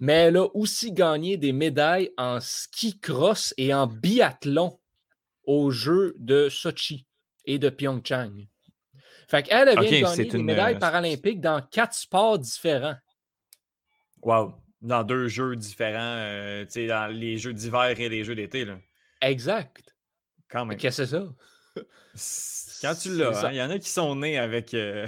Mais 0.00 0.14
elle 0.14 0.38
a 0.38 0.46
aussi 0.56 0.92
gagné 0.92 1.36
des 1.36 1.52
médailles 1.52 2.10
en 2.16 2.40
ski 2.40 2.98
cross 2.98 3.54
et 3.56 3.72
en 3.72 3.86
biathlon 3.86 4.80
aux 5.44 5.70
Jeux 5.70 6.16
de 6.18 6.48
Sochi 6.48 7.06
et 7.44 7.58
de 7.58 7.70
Pyeongchang. 7.70 8.48
Fait 9.28 9.44
qu'elle 9.44 9.68
a 9.68 9.76
bien 9.76 10.00
gagné 10.00 10.24
des 10.24 10.42
médailles 10.42 10.78
paralympiques 10.78 11.40
dans 11.40 11.62
quatre 11.62 11.94
sports 11.94 12.38
différents. 12.38 12.96
Wow 14.22 14.54
dans 14.82 15.04
deux 15.04 15.28
jeux 15.28 15.56
différents, 15.56 16.16
euh, 16.18 16.64
dans 16.64 17.06
les 17.12 17.38
jeux 17.38 17.54
d'hiver 17.54 17.98
et 17.98 18.08
les 18.08 18.24
jeux 18.24 18.34
d'été. 18.34 18.66
Exact. 19.20 19.94
Quand 20.48 20.66
même. 20.66 20.76
Qu'est-ce 20.76 21.02
que 21.02 21.06
c'est 21.06 21.16
ça? 21.16 21.24
Quand 22.82 22.94
tu 22.94 23.16
l'as, 23.16 23.44
hein, 23.44 23.50
il 23.52 23.56
y 23.56 23.62
en 23.62 23.70
a 23.70 23.78
qui 23.78 23.88
sont 23.88 24.16
nés 24.16 24.38
avec, 24.38 24.74
euh, 24.74 25.06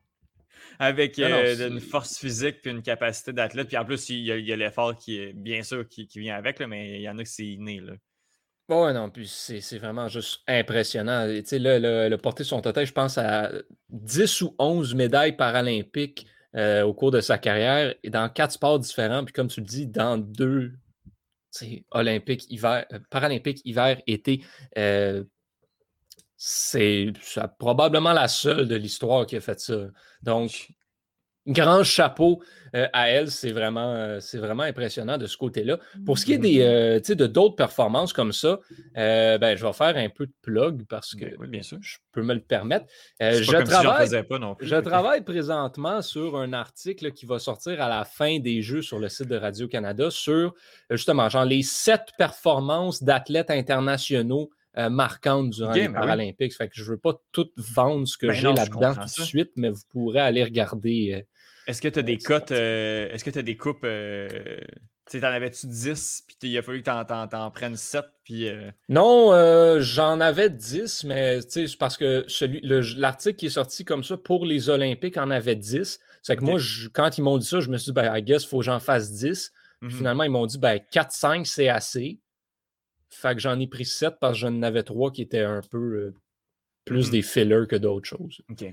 avec 0.78 1.18
euh, 1.18 1.68
une 1.68 1.80
force 1.80 2.18
physique 2.18 2.58
et 2.64 2.70
une 2.70 2.82
capacité 2.82 3.32
d'athlète. 3.32 3.68
Puis 3.68 3.76
en 3.76 3.84
plus, 3.84 4.08
il 4.10 4.24
y 4.24 4.52
a, 4.52 4.56
l'effort 4.56 4.96
qui 4.96 5.18
est 5.18 5.32
bien 5.32 5.62
sûr 5.62 5.86
qui, 5.88 6.08
vient 6.16 6.36
avec, 6.36 6.58
là, 6.58 6.66
mais 6.66 6.96
il 6.96 7.02
y 7.02 7.08
en 7.08 7.18
a 7.18 7.24
qui 7.24 7.30
c'est 7.30 7.56
né. 7.58 7.80
Là. 7.80 7.92
Ouais, 8.68 8.92
non, 8.92 9.10
puis 9.10 9.28
c'est 9.28 9.78
vraiment 9.78 10.08
juste 10.08 10.40
impressionnant. 10.48 11.28
Tu 11.28 11.42
sais, 11.44 11.58
là, 11.58 11.78
le, 11.78 12.08
le 12.08 12.18
porter 12.18 12.42
son 12.42 12.60
total, 12.60 12.84
je 12.84 12.92
pense 12.92 13.16
à 13.16 13.52
10 13.90 14.42
ou 14.42 14.56
11 14.58 14.94
médailles 14.94 15.36
paralympiques 15.36 16.26
euh, 16.56 16.84
au 16.84 16.94
cours 16.94 17.10
de 17.10 17.20
sa 17.20 17.36
carrière 17.36 17.94
et 18.02 18.08
dans 18.08 18.30
quatre 18.30 18.52
sports 18.52 18.78
différents. 18.78 19.24
Puis 19.24 19.34
comme 19.34 19.48
tu 19.48 19.60
le 19.60 19.66
dis, 19.66 19.86
dans 19.86 20.16
deux 20.16 20.72
olympiques, 21.90 22.50
hiver, 22.50 22.86
euh, 22.92 22.98
paralympiques, 23.10 23.60
hiver, 23.66 24.00
été. 24.06 24.42
C'est 26.36 27.12
probablement 27.58 28.12
la 28.12 28.28
seule 28.28 28.68
de 28.68 28.76
l'histoire 28.76 29.26
qui 29.26 29.36
a 29.36 29.40
fait 29.40 29.58
ça. 29.58 29.86
Donc, 30.22 30.68
grand 31.46 31.84
chapeau 31.84 32.42
euh, 32.74 32.88
à 32.92 33.10
elle. 33.10 33.30
C'est 33.30 33.52
vraiment, 33.52 33.94
euh, 33.94 34.20
c'est 34.20 34.38
vraiment 34.38 34.64
impressionnant 34.64 35.16
de 35.18 35.26
ce 35.26 35.36
côté-là. 35.36 35.78
Pour 36.04 36.18
ce 36.18 36.26
qui 36.26 36.34
est 36.34 36.38
des, 36.38 36.60
euh, 36.60 37.00
de 37.00 37.26
d'autres 37.26 37.54
performances 37.54 38.12
comme 38.12 38.32
ça, 38.32 38.58
ben, 38.94 39.56
je 39.56 39.64
vais 39.64 39.72
faire 39.72 39.96
un 39.96 40.08
peu 40.08 40.26
de 40.26 40.32
plug 40.42 40.84
parce 40.88 41.14
que 41.14 41.46
bien 41.46 41.62
sûr. 41.62 41.78
je 41.80 41.98
peux 42.12 42.22
me 42.22 42.34
le 42.34 42.40
permettre. 42.40 42.86
je, 43.20 43.62
travaille, 43.64 44.08
je 44.60 44.76
travaille 44.76 45.22
présentement 45.22 46.02
sur 46.02 46.36
un 46.36 46.52
article 46.52 47.12
qui 47.12 47.26
va 47.26 47.38
sortir 47.38 47.80
à 47.80 47.88
la 47.88 48.04
fin 48.04 48.38
des 48.38 48.62
Jeux 48.62 48.82
sur 48.82 48.98
le 48.98 49.08
site 49.08 49.28
de 49.28 49.36
Radio-Canada 49.36 50.10
sur 50.10 50.54
justement 50.90 51.28
genre 51.28 51.44
les 51.44 51.62
sept 51.62 52.12
performances 52.18 53.02
d'athlètes 53.02 53.50
internationaux 53.50 54.50
marquantes 54.90 55.50
durant 55.50 55.72
les 55.72 55.88
ben 55.88 55.94
Paralympiques. 55.94 56.54
Fait 56.54 56.68
que 56.68 56.74
je 56.74 56.82
ne 56.82 56.88
veux 56.88 56.98
pas 56.98 57.20
tout 57.32 57.48
vendre 57.56 58.06
ce 58.06 58.18
que 58.18 58.26
ben 58.26 58.32
j'ai 58.32 58.52
là-dedans 58.52 58.94
tout 58.94 59.20
de 59.20 59.26
suite, 59.26 59.52
mais 59.56 59.70
vous 59.70 59.82
pourrez 59.90 60.20
aller 60.20 60.44
regarder 60.44 61.26
est-ce 61.66 61.82
que 61.82 61.88
tu 61.88 61.98
as 61.98 62.02
des 62.02 62.18
cotes, 62.18 62.52
euh, 62.52 63.10
est-ce 63.10 63.24
que 63.24 63.30
tu 63.30 63.38
as 63.38 63.42
des 63.42 63.56
coupes, 63.56 63.84
euh, 63.84 64.28
tu 65.10 65.20
t'en 65.20 65.26
avais-tu 65.28 65.66
10, 65.66 66.24
puis 66.26 66.48
il 66.48 66.58
a 66.58 66.62
fallu 66.62 66.80
que 66.80 66.84
t'en, 66.84 67.28
en 67.32 67.50
prennes 67.50 67.76
7, 67.76 68.04
puis... 68.22 68.48
Euh, 68.48 68.70
non, 68.88 69.32
j'en 69.80 70.20
avais 70.20 70.48
10, 70.48 71.04
mais 71.04 71.40
sais, 71.42 71.66
parce 71.78 71.96
que 71.96 72.24
celui, 72.28 72.60
l'article 72.96 73.36
qui 73.36 73.46
est 73.46 73.50
sorti 73.50 73.84
comme 73.84 74.04
ça 74.04 74.16
pour 74.16 74.46
les 74.46 74.68
Olympiques 74.68 75.16
en 75.16 75.30
avait 75.30 75.56
10. 75.56 75.98
C'est 76.22 76.36
que 76.36 76.44
moi, 76.44 76.58
quand 76.92 77.18
ils 77.18 77.22
m'ont 77.22 77.38
dit 77.38 77.46
ça, 77.46 77.60
je 77.60 77.68
me 77.68 77.78
suis 77.78 77.92
dit, 77.92 77.94
ben, 77.94 78.16
I 78.16 78.22
guess, 78.22 78.44
il 78.44 78.48
faut 78.48 78.58
que 78.58 78.64
j'en 78.64 78.80
fasse 78.80 79.12
10. 79.12 79.52
Mhm. 79.82 79.90
Finalement, 79.90 80.24
ils 80.24 80.30
m'ont 80.30 80.46
dit, 80.46 80.58
ben, 80.58 80.80
4-5, 80.92 81.44
c'est 81.44 81.68
assez. 81.68 82.18
Fait 83.08 83.34
que 83.34 83.40
j'en 83.40 83.58
ai 83.58 83.66
pris 83.66 83.84
7 83.84 84.16
parce 84.20 84.34
que 84.34 84.40
j'en 84.40 84.62
avais 84.62 84.82
3 84.82 85.12
qui 85.12 85.22
étaient 85.22 85.44
un 85.44 85.60
peu 85.70 86.12
plus 86.84 87.06
mhm. 87.06 87.12
des 87.12 87.22
fillers 87.22 87.66
que 87.68 87.76
d'autres 87.76 88.08
choses. 88.08 88.42
OK. 88.50 88.64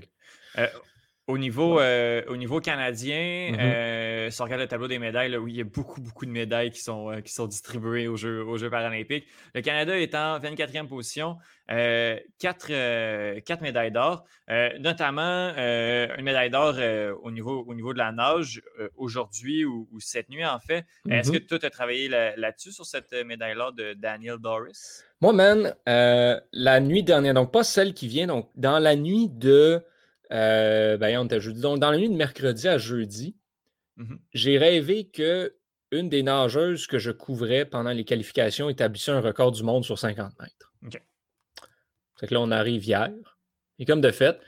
Au 1.26 1.38
niveau, 1.38 1.80
euh, 1.80 2.20
au 2.28 2.36
niveau 2.36 2.60
canadien, 2.60 3.52
mm-hmm. 3.52 3.58
euh, 3.58 4.30
si 4.30 4.42
on 4.42 4.44
regarde 4.44 4.60
le 4.60 4.68
tableau 4.68 4.88
des 4.88 4.98
médailles, 4.98 5.30
là, 5.30 5.38
oui, 5.38 5.52
il 5.52 5.56
y 5.56 5.60
a 5.62 5.64
beaucoup, 5.64 6.02
beaucoup 6.02 6.26
de 6.26 6.30
médailles 6.30 6.70
qui 6.70 6.80
sont, 6.80 7.10
euh, 7.10 7.22
qui 7.22 7.32
sont 7.32 7.46
distribuées 7.46 8.08
aux 8.08 8.16
Jeux, 8.18 8.44
aux 8.44 8.58
Jeux 8.58 8.68
paralympiques. 8.68 9.26
Le 9.54 9.62
Canada 9.62 9.98
est 9.98 10.14
en 10.14 10.38
24e 10.38 10.86
position, 10.86 11.38
quatre, 11.66 13.62
médailles 13.62 13.90
d'or, 13.90 14.26
notamment 14.80 15.48
une 15.56 16.24
médaille 16.24 16.50
d'or 16.50 16.74
au, 17.22 17.30
niveau, 17.30 17.64
au 17.66 17.74
niveau 17.74 17.94
de 17.94 17.98
la 17.98 18.12
nage 18.12 18.60
aujourd'hui 18.96 19.64
ou, 19.64 19.88
cette 20.00 20.28
nuit, 20.28 20.44
en 20.44 20.60
fait. 20.60 20.84
Est-ce 21.08 21.32
que 21.32 21.38
mm-hmm. 21.38 21.58
tu 21.58 21.66
as 21.66 21.70
travaillé 21.70 22.08
là-dessus, 22.08 22.72
sur 22.72 22.84
cette 22.84 23.12
médaille-là 23.12 23.70
de 23.72 23.94
Daniel 23.94 24.36
Doris? 24.36 25.02
Moi, 25.22 25.32
man, 25.32 25.74
la 25.86 26.80
nuit 26.80 27.02
dernière, 27.02 27.32
donc 27.32 27.50
pas 27.50 27.64
celle 27.64 27.94
qui 27.94 28.08
vient, 28.08 28.26
donc 28.26 28.50
dans 28.56 28.78
la 28.78 28.94
nuit 28.94 29.30
de 29.30 29.82
euh, 30.32 30.96
ben, 30.96 31.18
on 31.18 31.40
jeudi. 31.40 31.60
Donc, 31.60 31.78
dans 31.78 31.90
la 31.90 31.98
nuit 31.98 32.08
de 32.08 32.16
mercredi 32.16 32.68
à 32.68 32.78
jeudi, 32.78 33.36
mmh 33.96 34.14
j'ai 34.32 34.58
rêvé 34.58 35.08
que 35.08 35.54
une 35.90 36.08
des 36.08 36.22
nageuses 36.22 36.86
que 36.86 36.98
je 36.98 37.12
couvrais 37.12 37.64
pendant 37.64 37.92
les 37.92 38.04
qualifications 38.04 38.68
établissait 38.68 39.12
un 39.12 39.20
record 39.20 39.52
du 39.52 39.62
monde 39.62 39.84
sur 39.84 39.98
50 39.98 40.32
mètres. 40.40 40.72
OK. 40.84 41.00
Fait 42.18 42.26
que 42.26 42.34
là, 42.34 42.40
on 42.40 42.50
arrive 42.50 42.84
hier. 42.84 43.12
Et 43.78 43.84
comme 43.84 44.00
de 44.00 44.10
fait, 44.10 44.40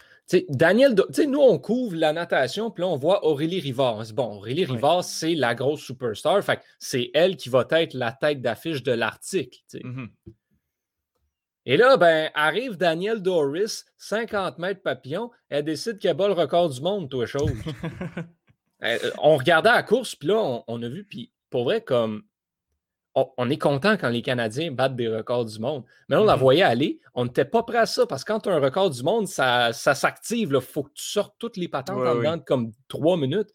Daniel, 0.48 0.94
nous, 1.28 1.40
on 1.40 1.58
couvre 1.58 1.94
la 1.94 2.12
natation, 2.12 2.70
puis 2.70 2.82
là, 2.82 2.88
on 2.88 2.96
voit 2.96 3.24
Aurélie 3.24 3.60
Rivard. 3.60 4.02
Bon, 4.12 4.36
Aurélie 4.36 4.64
Rivard, 4.64 5.04
c'est 5.04 5.34
la 5.34 5.54
grosse 5.54 5.82
superstar. 5.82 6.42
Fait 6.42 6.60
c'est 6.80 7.10
elle 7.14 7.36
qui 7.36 7.48
va 7.48 7.66
être 7.70 7.94
la 7.94 8.12
tête 8.12 8.40
d'affiche 8.40 8.82
de 8.82 8.92
l'article. 8.92 9.60
Mmh 9.82 10.06
et 11.66 11.76
là, 11.76 11.96
ben, 11.96 12.30
arrive 12.34 12.76
Daniel 12.76 13.20
Doris, 13.20 13.84
50 13.98 14.58
mètres 14.58 14.82
papillon, 14.82 15.32
elle 15.48 15.64
décide 15.64 15.98
qu'elle 15.98 16.16
bat 16.16 16.28
le 16.28 16.34
record 16.34 16.70
du 16.70 16.80
monde, 16.80 17.10
toi, 17.10 17.26
chose. 17.26 17.50
Euh, 18.84 18.98
on 19.22 19.38
regardait 19.38 19.70
la 19.70 19.82
course, 19.82 20.14
puis 20.14 20.28
là, 20.28 20.62
on, 20.68 20.82
a 20.82 20.88
vu, 20.88 21.02
puis 21.04 21.32
pour 21.48 21.64
vrai, 21.64 21.80
comme 21.80 22.24
on, 23.14 23.48
est 23.48 23.56
content 23.56 23.96
quand 23.96 24.10
les 24.10 24.20
Canadiens 24.20 24.70
battent 24.70 24.96
des 24.96 25.08
records 25.08 25.46
du 25.46 25.58
monde. 25.58 25.82
Mais 26.10 26.16
on 26.16 26.24
la 26.24 26.36
mm-hmm. 26.36 26.38
voyait 26.38 26.62
aller, 26.62 27.00
on 27.14 27.24
n'était 27.24 27.46
pas 27.46 27.62
prêt 27.62 27.78
à 27.78 27.86
ça, 27.86 28.06
parce 28.06 28.22
que 28.22 28.32
quand 28.34 28.40
tu 28.40 28.50
as 28.50 28.52
un 28.52 28.60
record 28.60 28.90
du 28.90 29.02
monde, 29.02 29.26
ça, 29.26 29.72
ça 29.72 29.94
s'active, 29.94 30.50
il 30.52 30.60
faut 30.60 30.82
que 30.82 30.92
tu 30.92 31.04
sortes 31.04 31.34
toutes 31.38 31.56
les 31.56 31.68
patentes 31.68 32.06
en 32.06 32.16
dedans 32.16 32.38
comme 32.38 32.72
trois 32.86 33.16
minutes. 33.16 33.48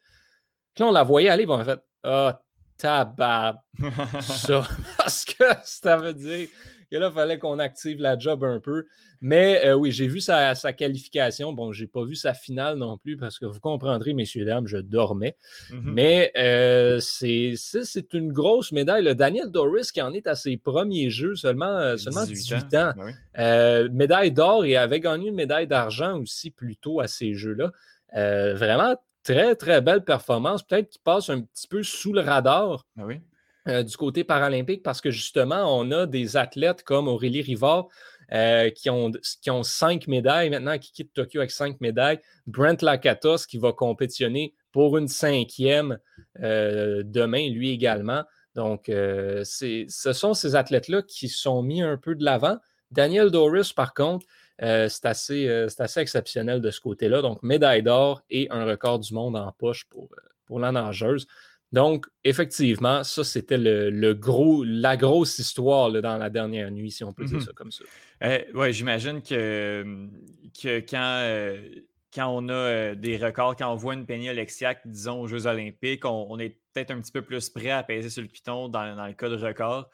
Puis 0.74 0.84
là, 0.84 0.88
on 0.88 0.92
la 0.92 1.04
voyait 1.04 1.30
aller, 1.30 1.46
bon, 1.46 1.62
en 1.62 1.66
fait, 1.66 1.80
ah, 2.04 2.34
oh, 2.34 2.44
tabab, 2.78 3.58
ça, 4.22 4.68
parce 4.98 5.24
que 5.24 5.44
ça 5.64 5.98
veut 5.98 6.16
dire 6.16 6.48
et 6.92 7.00
là, 7.00 7.08
il 7.08 7.14
fallait 7.14 7.40
qu'on 7.40 7.58
active 7.60 8.00
la 8.00 8.18
job 8.18 8.44
un 8.44 8.60
peu. 8.60 8.86
Mais 9.22 9.66
euh, 9.66 9.76
oui, 9.76 9.92
j'ai 9.92 10.08
vu 10.08 10.20
sa, 10.20 10.54
qualification. 10.74 11.54
Bon, 11.54 11.72
je 11.72 11.82
n'ai 11.82 11.88
pas 11.88 12.04
vu 12.04 12.16
sa 12.16 12.34
finale 12.34 12.78
non 12.78 12.98
plus 12.98 13.18
parce 13.18 13.40
que 13.40 13.46
vous 13.46 13.60
comprendrez, 13.60 14.14
messieurs, 14.14 14.46
dames, 14.46 14.68
je 14.68 14.78
dormais. 14.78 15.38
Mm-hmm. 15.70 15.82
Mais 15.84 16.32
euh, 16.38 17.00
c'est 17.00 18.14
une 18.14 18.34
grosse 18.34 18.72
médaille. 18.72 19.04
Le 19.04 19.16
Daniel 19.16 19.50
Doris 19.50 19.92
qui 19.92 20.02
en 20.02 20.12
est 20.14 20.28
à 20.28 20.36
ses 20.36 20.58
premiers 20.58 21.10
jeux, 21.10 21.36
seulement, 21.36 21.66
euh, 21.66 21.98
seulement 21.98 22.26
18, 22.26 22.76
ans. 22.76 22.94
Ben 23.36 23.90
médaille 23.92 24.32
d'or 24.32 24.66
et 24.66 24.76
avait 24.76 25.00
gagné 25.00 25.30
une 25.30 25.36
médaille 25.36 25.68
d'argent 25.68 26.20
aussi 26.20 26.52
plus 26.52 26.76
tôt 26.76 27.00
à 27.00 27.08
ces 27.08 27.34
jeux-là. 27.34 27.72
vraiment 28.56 28.96
très, 29.24 29.56
très 29.56 29.82
belle 29.82 30.04
performance. 30.04 30.64
Peut-être 30.64 30.90
qu'il 30.90 31.02
passe 31.02 31.30
un 31.30 31.42
petit 31.42 31.68
peu 31.68 31.84
sous 31.84 32.14
le 32.14 32.22
radar. 32.22 32.86
Ben 32.96 33.06
oui. 33.06 33.22
Euh, 33.68 33.84
du 33.84 33.96
côté 33.96 34.24
paralympique 34.24 34.82
parce 34.82 35.02
que 35.02 35.12
justement, 35.12 35.78
on 35.80 35.92
a 35.92 36.08
des 36.08 36.36
athlètes 36.36 36.82
comme 36.82 37.08
Aurélie 37.08 37.44
Rivard 37.44 37.90
euh, 38.34 38.72
qui, 38.72 38.90
ont, 38.90 39.12
cinq 39.62 40.08
médailles 40.08 40.50
maintenant, 40.50 40.80
qui 40.80 40.92
quittent 40.92 41.14
Tokyo 41.14 41.42
avec 41.42 41.52
cinq 41.52 41.80
médailles. 41.80 42.20
Brent 42.48 42.82
Lakatos 42.82 43.46
qui 43.46 43.60
va 43.60 43.72
compétitionner 43.72 44.56
pour 44.72 44.98
une 44.98 45.08
cinquième 45.08 46.00
euh, 46.42 47.04
demain, 47.06 47.50
lui 47.50 47.70
également. 47.70 48.24
Donc, 48.56 48.86
ce 48.88 49.86
sont 50.14 50.34
ces 50.34 50.56
athlètes-là 50.56 51.04
qui 51.04 51.30
sont 51.30 51.62
mis 51.62 51.82
un 51.82 51.98
peu 51.98 52.16
de 52.16 52.24
l'avant. 52.26 52.58
Daniel 52.90 53.30
Doris, 53.30 53.72
par 53.72 53.94
contre, 53.94 54.26
c'est 54.60 55.06
assez, 55.06 55.48
assez, 55.78 56.00
exceptionnel 56.02 56.60
de 56.60 56.70
ce 56.70 56.82
côté-là. 56.82 57.22
Donc, 57.22 57.44
médaille 57.44 57.84
d'or 57.84 58.24
et 58.30 58.48
un 58.50 58.66
record 58.66 59.00
du 59.00 59.14
monde 59.14 59.38
en 59.38 59.54
poche 59.54 59.86
pour, 59.86 60.10
pour 60.48 60.60
la 60.60 60.74
nageuse 60.74 61.28
Donc, 61.72 62.06
effectivement, 62.26 63.04
ça, 63.04 63.24
c'était 63.24 63.58
le, 63.58 64.14
gros, 64.14 64.64
la 64.64 64.98
grosse 64.98 65.40
histoire 65.40 65.90
dans 65.92 66.18
la 66.18 66.30
dernière 66.30 66.70
nuit, 66.70 66.92
si 66.92 67.04
on 67.04 67.14
peut 67.14 67.26
dire 67.26 67.38
mhm. 67.38 67.46
ça 67.46 67.52
comme 67.54 67.72
ça. 67.72 67.86
Euh, 68.24 68.40
oui, 68.54 68.74
j'imagine 68.74 69.22
que, 69.22 70.10
que 70.62 70.80
quand, 70.80 71.20
euh, 71.24 71.62
quand 72.14 72.28
on 72.28 72.50
a 72.50 72.54
euh, 72.54 72.96
des 72.96 73.16
records, 73.16 73.56
quand 73.56 73.72
on 73.72 73.76
voit 73.76 73.94
une 73.94 74.06
Penny 74.06 74.28
Alexiak, 74.28 74.82
disons, 74.86 75.22
aux 75.22 75.28
Jeux 75.28 75.48
Olympiques, 75.48 76.04
on, 76.04 76.38
est 76.40 76.58
peut-être 76.74 76.92
un 76.92 77.00
petit 77.00 77.12
peu 77.14 77.22
plus 77.22 77.50
prêt 77.50 77.72
à 77.72 77.84
peser 77.84 78.10
sur 78.10 78.22
le 78.22 78.28
piton 78.28 78.68
dans, 78.68 79.08
le 79.08 79.14
cas 79.14 79.30
de 79.30 79.38
record. 79.38 79.90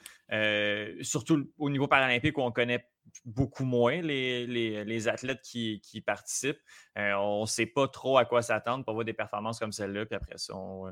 surtout 1.04 1.48
au 1.60 1.70
niveau 1.70 1.88
paralympique 1.88 2.40
où 2.40 2.42
on 2.42 2.52
connaît 2.52 2.88
beaucoup 3.24 3.66
moins 3.66 4.02
les, 4.02 5.08
athlètes 5.08 5.42
qui, 5.44 6.04
participent. 6.04 6.60
on 6.96 7.42
ne 7.42 7.46
sait 7.46 7.68
pas 7.68 7.88
trop 7.88 8.18
à 8.18 8.26
quoi 8.26 8.42
s'attendre 8.42 8.84
pour 8.84 8.96
voir 8.96 9.06
des 9.06 9.14
performances 9.14 9.60
comme 9.60 9.72
celle-là, 9.72 10.08
puis 10.08 10.16
après 10.16 10.38
ça, 10.38 10.56
on, 10.56 10.92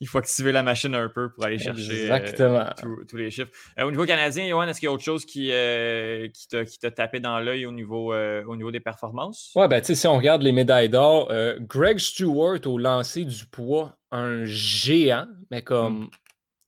il 0.00 0.08
faut 0.08 0.18
activer 0.18 0.52
la 0.52 0.62
machine 0.62 0.94
un 0.94 1.08
peu 1.08 1.32
pour 1.32 1.44
aller 1.44 1.58
chercher 1.58 2.10
euh, 2.10 2.70
tous, 3.08 3.16
les 3.16 3.30
chiffres. 3.30 3.50
Euh, 3.78 3.84
au 3.84 3.90
niveau 3.90 4.04
canadien, 4.04 4.48
Johan, 4.48 4.68
est-ce 4.68 4.80
qu'il 4.80 4.86
y 4.86 4.90
a 4.90 4.92
autre 4.92 5.02
chose 5.02 5.24
qui, 5.24 5.50
euh, 5.52 6.28
qui 6.28 6.78
t'a 6.78 6.90
tapé 6.90 7.20
dans 7.20 7.38
l'œil 7.38 7.66
au, 7.66 7.72
niveau, 7.72 8.14
au 8.14 8.56
niveau 8.56 8.70
des 8.70 8.80
performances? 8.80 9.52
Ouais, 9.54 9.68
ben, 9.68 9.80
tu 9.80 9.88
sais, 9.88 9.94
si 9.94 10.06
on 10.06 10.16
regarde 10.16 10.42
les 10.42 10.52
médailles 10.52 10.88
d'or, 10.88 11.32
Greg 11.60 11.98
Stewart 11.98 12.60
au 12.66 12.78
lancer 12.78 13.24
du 13.24 13.46
poids, 13.46 13.96
un 14.10 14.44
géant, 14.44 15.26
mais 15.50 15.62
comme 15.62 16.04
hmm. 16.04 16.10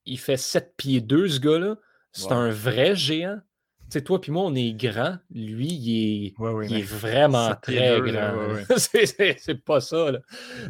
il 0.07 0.19
fait 0.19 0.37
7 0.37 0.75
pieds 0.77 1.01
2, 1.01 1.29
ce 1.29 1.41
gars-là. 1.41 1.77
C'est 2.13 2.33
un 2.33 2.51
vrai 2.51 2.97
géant. 2.97 3.41
Tu 3.89 3.99
sais, 3.99 4.01
toi 4.03 4.21
puis 4.21 4.33
moi, 4.33 4.43
on 4.45 4.55
est 4.55 4.73
grand. 4.73 5.19
Lui, 5.31 5.69
il 5.69 6.27
est, 6.27 6.79
est 6.79 6.83
vraiment 6.83 7.55
très 7.61 8.01
grand. 8.01 8.35
c'est 8.79 9.65
pas 9.65 9.81
ça. 9.81 10.11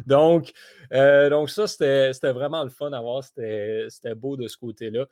Donc, 0.05 0.51
euh, 0.93 1.29
donc 1.29 1.49
ça, 1.49 1.67
c'était 1.67 2.31
vraiment 2.31 2.63
le 2.63 2.69
fun 2.69 2.91
à 2.91 3.01
voir. 3.01 3.23
C'était 3.23 4.15
beau 4.15 4.37
de 4.37 4.47
ce 4.47 4.57
côté-là. 4.57 5.05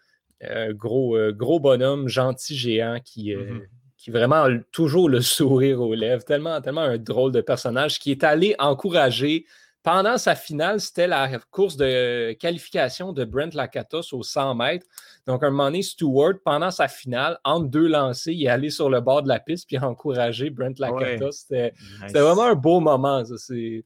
Euh, 0.44 0.74
gros, 0.74 1.16
euh, 1.16 1.32
gros 1.32 1.60
bonhomme, 1.60 2.08
gentil 2.08 2.58
géant 2.58 3.00
qui, 3.04 3.34
mm-hmm. 3.34 3.62
qui 3.98 4.12
vraiment 4.12 4.44
a 4.44 4.58
toujours 4.72 5.10
le 5.10 5.22
sourire 5.22 5.82
aux 5.82 5.96
lèvres. 5.96 6.24
Tellement, 6.24 6.60
tellement 6.62 6.82
un 6.82 6.98
drôle 6.98 7.32
de 7.32 7.42
personnage 7.42 8.00
qui 8.00 8.12
est 8.12 8.24
allé 8.24 8.56
encourager 8.60 9.46
pendant 9.86 10.18
sa 10.18 10.34
finale, 10.34 10.82
c'était 10.82 11.06
la 11.06 11.30
course 11.52 11.78
de 11.78 12.34
qualification 12.34 13.14
de 13.14 13.24
Brent 13.24 13.54
Lakatos 13.54 14.14
au 14.14 14.24
100 14.24 14.56
mètres. 14.56 14.88
Donc, 15.28 15.44
un 15.44 15.52
moment 15.52 15.66
donné, 15.66 15.84
Stewart, 15.84 16.34
pendant 16.44 16.72
sa 16.72 16.88
finale, 16.88 17.38
entre 17.44 17.68
deux 17.68 17.88
lancers, 17.88 18.34
il 18.34 18.46
est 18.46 18.50
allé 18.50 18.72
sur 18.72 18.90
le 18.90 19.00
bord 19.00 19.22
de 19.22 19.28
la 19.28 19.40
piste 19.40 19.68
puis 19.68 19.78
a 19.78 19.88
encouragé 19.88 20.50
Brent 20.50 20.80
Lakatos. 20.80 21.46
C'était 21.48 21.72
vraiment 22.12 22.46
un 22.46 22.56
beau 22.56 22.80
moment. 22.80 23.24
C'est 23.38 23.86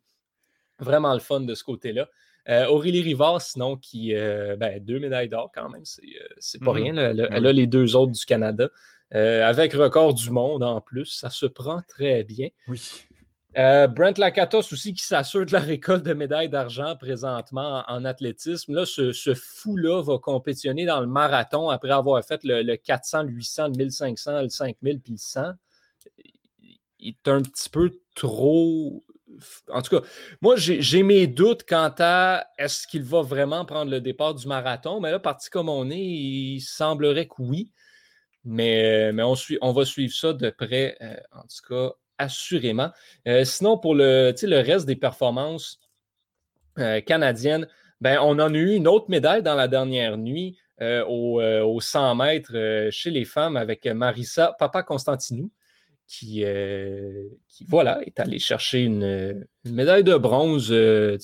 vraiment 0.79 1.13
le 1.13 1.19
fun 1.19 1.41
de 1.41 1.55
ce 1.55 1.63
côté-là. 1.63 2.09
Euh, 2.47 2.65
Aurélie 2.67 3.01
Rivard, 3.01 3.41
sinon, 3.41 3.77
qui 3.77 4.15
euh, 4.15 4.55
ben, 4.55 4.83
deux 4.83 4.99
médailles 4.99 5.29
d'or 5.29 5.51
quand 5.53 5.69
même, 5.69 5.83
c'est 5.85 6.59
pas 6.59 6.71
mm-hmm. 6.71 6.73
rien. 6.73 6.97
Elle, 6.97 7.45
a 7.45 7.53
les 7.53 7.67
deux 7.67 7.95
autres 7.95 8.13
du 8.13 8.25
Canada. 8.25 8.69
Euh, 9.15 9.43
avec 9.43 9.73
record 9.73 10.13
du 10.13 10.29
monde 10.29 10.63
en 10.63 10.81
plus, 10.81 11.05
ça 11.05 11.29
se 11.29 11.45
prend 11.45 11.81
très 11.87 12.23
bien. 12.23 12.49
Oui. 12.67 12.81
Euh, 13.57 13.87
Brent 13.87 14.17
Lakatos 14.19 14.71
aussi 14.71 14.93
qui 14.93 15.03
s'assure 15.03 15.45
de 15.45 15.51
la 15.51 15.59
récolte 15.59 16.05
de 16.05 16.13
médailles 16.13 16.49
d'argent 16.49 16.95
présentement 16.95 17.83
en, 17.87 18.05
athlétisme. 18.05 18.75
Là, 18.75 18.85
ce, 18.85 19.33
fou-là 19.33 20.03
va 20.03 20.19
compétitionner 20.19 20.85
dans 20.85 21.01
le 21.01 21.07
marathon 21.07 21.69
après 21.69 21.89
avoir 21.89 22.23
fait 22.23 22.41
le, 22.43 22.75
400, 22.75 23.23
le 23.23 23.29
800, 23.29 23.67
le 23.69 23.73
1500, 23.73 24.41
le 24.43 24.49
5000 24.49 25.01
puis 25.01 25.13
le 25.13 25.17
100. 25.17 25.41
Il 26.99 27.07
est 27.09 27.27
un 27.27 27.41
petit 27.41 27.69
peu 27.69 27.91
trop. 28.13 29.03
En 29.71 29.81
tout 29.81 29.99
cas, 29.99 30.05
moi, 30.41 30.55
j'ai 30.57 31.03
mes 31.03 31.27
doutes 31.27 31.63
quant 31.67 31.93
à 31.99 32.45
est-ce 32.57 32.87
qu'il 32.87 33.03
va 33.03 33.21
vraiment 33.21 33.65
prendre 33.65 33.91
le 33.91 34.01
départ 34.01 34.33
du 34.35 34.47
marathon. 34.47 34.99
Mais 34.99 35.11
là, 35.11 35.19
parti 35.19 35.49
comme 35.49 35.69
on 35.69 35.89
est, 35.89 35.97
il 35.97 36.61
semblerait 36.61 37.27
que 37.27 37.35
oui. 37.39 37.71
Mais, 38.45 39.11
mais 39.11 39.23
on, 39.23 39.35
suit, 39.35 39.57
on 39.61 39.73
va 39.73 39.85
suivre 39.85 40.13
ça 40.13 40.33
de 40.33 40.49
près, 40.49 40.97
euh, 41.01 41.15
en 41.33 41.41
tout 41.41 41.67
cas, 41.67 41.93
assurément. 42.19 42.91
Euh, 43.27 43.43
sinon, 43.45 43.79
pour 43.79 43.95
le, 43.95 44.33
le 44.39 44.59
reste 44.61 44.85
des 44.85 44.95
performances 44.95 45.79
euh, 46.77 47.01
canadiennes, 47.01 47.67
ben, 48.01 48.19
on 48.21 48.39
en 48.39 48.53
a 48.53 48.57
eu 48.57 48.75
une 48.75 48.87
autre 48.87 49.09
médaille 49.09 49.41
dans 49.41 49.55
la 49.55 49.67
dernière 49.67 50.17
nuit 50.17 50.57
euh, 50.81 51.03
au, 51.05 51.81
100 51.81 52.15
mètres 52.15 52.89
chez 52.91 53.09
les 53.09 53.25
femmes 53.25 53.57
avec 53.57 53.85
Marissa 53.85 54.55
Papa 54.59 54.83
Constantinou 54.83 55.51
qui, 56.09 56.43
euh, 56.43 57.25
qui, 57.47 57.65
voilà, 57.65 58.01
est 58.03 58.19
allé 58.19 58.39
chercher 58.39 58.79
une, 58.81 59.45
médaille 59.63 60.03
de 60.03 60.17
bronze. 60.17 60.69
Euh, 60.71 61.17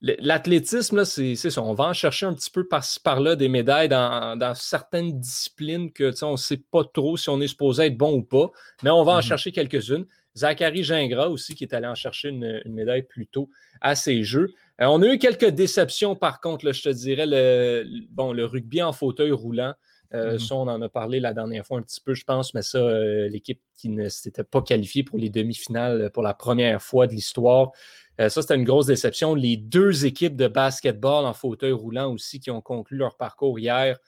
l'athlétisme, 0.00 1.04
c'est 1.04 1.36
ça. 1.36 1.62
On 1.62 1.74
va 1.74 1.84
en 1.84 1.92
chercher 1.92 2.26
un 2.26 2.34
petit 2.34 2.50
peu 2.50 2.66
par-ci 2.66 2.98
par-là 2.98 3.36
des 3.36 3.48
médailles 3.48 3.88
dans, 3.88 4.52
certaines 4.56 5.20
disciplines 5.20 5.92
que 5.92 6.12
on 6.24 6.32
ne 6.32 6.36
sait 6.36 6.60
pas 6.72 6.82
trop 6.84 7.16
si 7.16 7.28
on 7.28 7.40
est 7.40 7.46
supposé 7.46 7.84
être 7.84 7.96
bon 7.96 8.14
ou 8.14 8.22
pas, 8.22 8.50
mais 8.82 8.90
on 8.90 9.04
va 9.04 9.12
en 9.12 9.20
mm-hmm. 9.20 9.22
chercher 9.22 9.52
quelques-unes. 9.52 10.06
Zachary 10.36 10.82
Gingras 10.82 11.28
aussi, 11.28 11.54
qui 11.54 11.62
est 11.62 11.72
allé 11.72 11.86
en 11.86 11.94
chercher 11.94 12.30
une, 12.30 12.62
médaille 12.66 13.04
plus 13.04 13.28
tôt 13.28 13.48
à 13.80 13.94
ces 13.94 14.24
Jeux. 14.24 14.52
Euh, 14.80 14.86
on 14.86 15.00
a 15.02 15.06
eu 15.06 15.18
quelques 15.18 15.50
déceptions, 15.50 16.16
par 16.16 16.40
contre, 16.40 16.72
je 16.72 16.82
te 16.82 16.88
dirais, 16.88 17.26
le, 17.26 17.84
bon, 18.10 18.32
le 18.32 18.44
rugby 18.44 18.82
en 18.82 18.92
fauteuil 18.92 19.30
roulant. 19.30 19.74
Euh, 20.14 20.36
mm-hmm. 20.36 20.46
Ça, 20.46 20.54
on 20.54 20.68
en 20.68 20.80
a 20.80 20.88
parlé 20.88 21.20
la 21.20 21.34
dernière 21.34 21.66
fois 21.66 21.78
un 21.78 21.82
petit 21.82 22.00
peu, 22.00 22.14
je 22.14 22.24
pense, 22.24 22.54
mais 22.54 22.62
ça, 22.62 22.78
euh, 22.78 23.28
l'équipe 23.28 23.60
qui 23.76 23.88
ne 23.88 24.08
s'était 24.08 24.44
pas 24.44 24.62
qualifiée 24.62 25.02
pour 25.02 25.18
les 25.18 25.28
demi-finales 25.28 26.02
euh, 26.02 26.10
pour 26.10 26.22
la 26.22 26.34
première 26.34 26.80
fois 26.80 27.06
de 27.06 27.12
l'histoire, 27.12 27.72
ça, 28.16 28.42
c'était 28.42 28.54
une 28.54 28.62
grosse 28.62 28.86
déception. 28.86 29.34
Les 29.34 29.56
deux 29.56 30.06
équipes 30.06 30.36
de 30.36 30.46
basketball 30.46 31.24
en 31.24 31.32
fauteuil 31.32 31.72
roulant 31.72 32.12
aussi 32.12 32.38
qui 32.38 32.52
ont 32.52 32.60
conclu 32.60 32.96
leur 32.96 33.16
parcours 33.16 33.58
hier. 33.58 33.98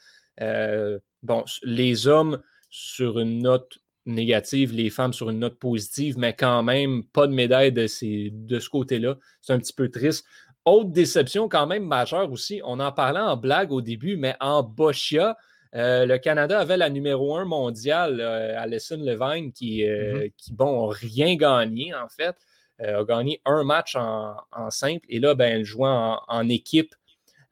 bon, 1.24 1.44
les 1.64 2.07
hommes 2.07 2.40
sur 2.70 3.18
une 3.18 3.42
note 3.42 3.78
négative, 4.04 4.72
les 4.72 4.90
femmes 4.90 5.12
sur 5.12 5.28
une 5.30 5.40
note 5.40 5.59
positive, 5.59 6.18
mais 6.18 6.34
quand 6.34 6.62
même 6.62 7.02
pas 7.02 7.26
de 7.26 7.32
médaille 7.32 7.72
de, 7.72 7.88
ces, 7.88 8.30
de 8.32 8.61
ce 8.61 8.70
côté-là. 8.70 9.16
C'est 9.40 9.52
un 9.52 9.59
petit 9.59 9.72
peu 9.72 9.88
triste. 9.88 10.24
Autre 10.64 10.90
déception 10.90 11.48
quand 11.48 11.66
même 11.66 11.84
majeure 11.84 12.30
aussi, 12.30 12.61
on 12.64 12.80
en 12.80 12.92
parlait 12.92 13.20
en 13.20 13.36
blague 13.36 13.72
au 13.72 13.80
début, 13.80 14.16
mais 14.16 14.36
en 14.40 14.62
Boschia, 14.62 15.36
euh, 15.76 16.06
le 16.06 16.16
Canada 16.16 16.58
avait 16.58 16.78
la 16.78 16.88
numéro 16.88 17.36
un 17.36 17.44
mondiale, 17.44 18.20
euh, 18.20 18.58
Alison 18.58 18.96
Levine, 18.96 19.52
qui, 19.52 19.86
euh, 19.86 20.28
qui, 20.38 20.52
bon, 20.52 20.86
rien 20.86 21.36
gagné, 21.36 21.94
en 21.94 22.08
fait. 22.08 22.36
a 22.78 23.04
gagné 23.04 23.40
un 23.44 23.62
match 23.62 23.94
en, 23.94 24.36
simple. 24.70 25.04
Et 25.08 25.20
là, 25.20 25.34
ben, 25.34 25.52
elle 25.52 25.64
jouait 25.64 25.88
en, 25.90 26.48
équipe 26.48 26.94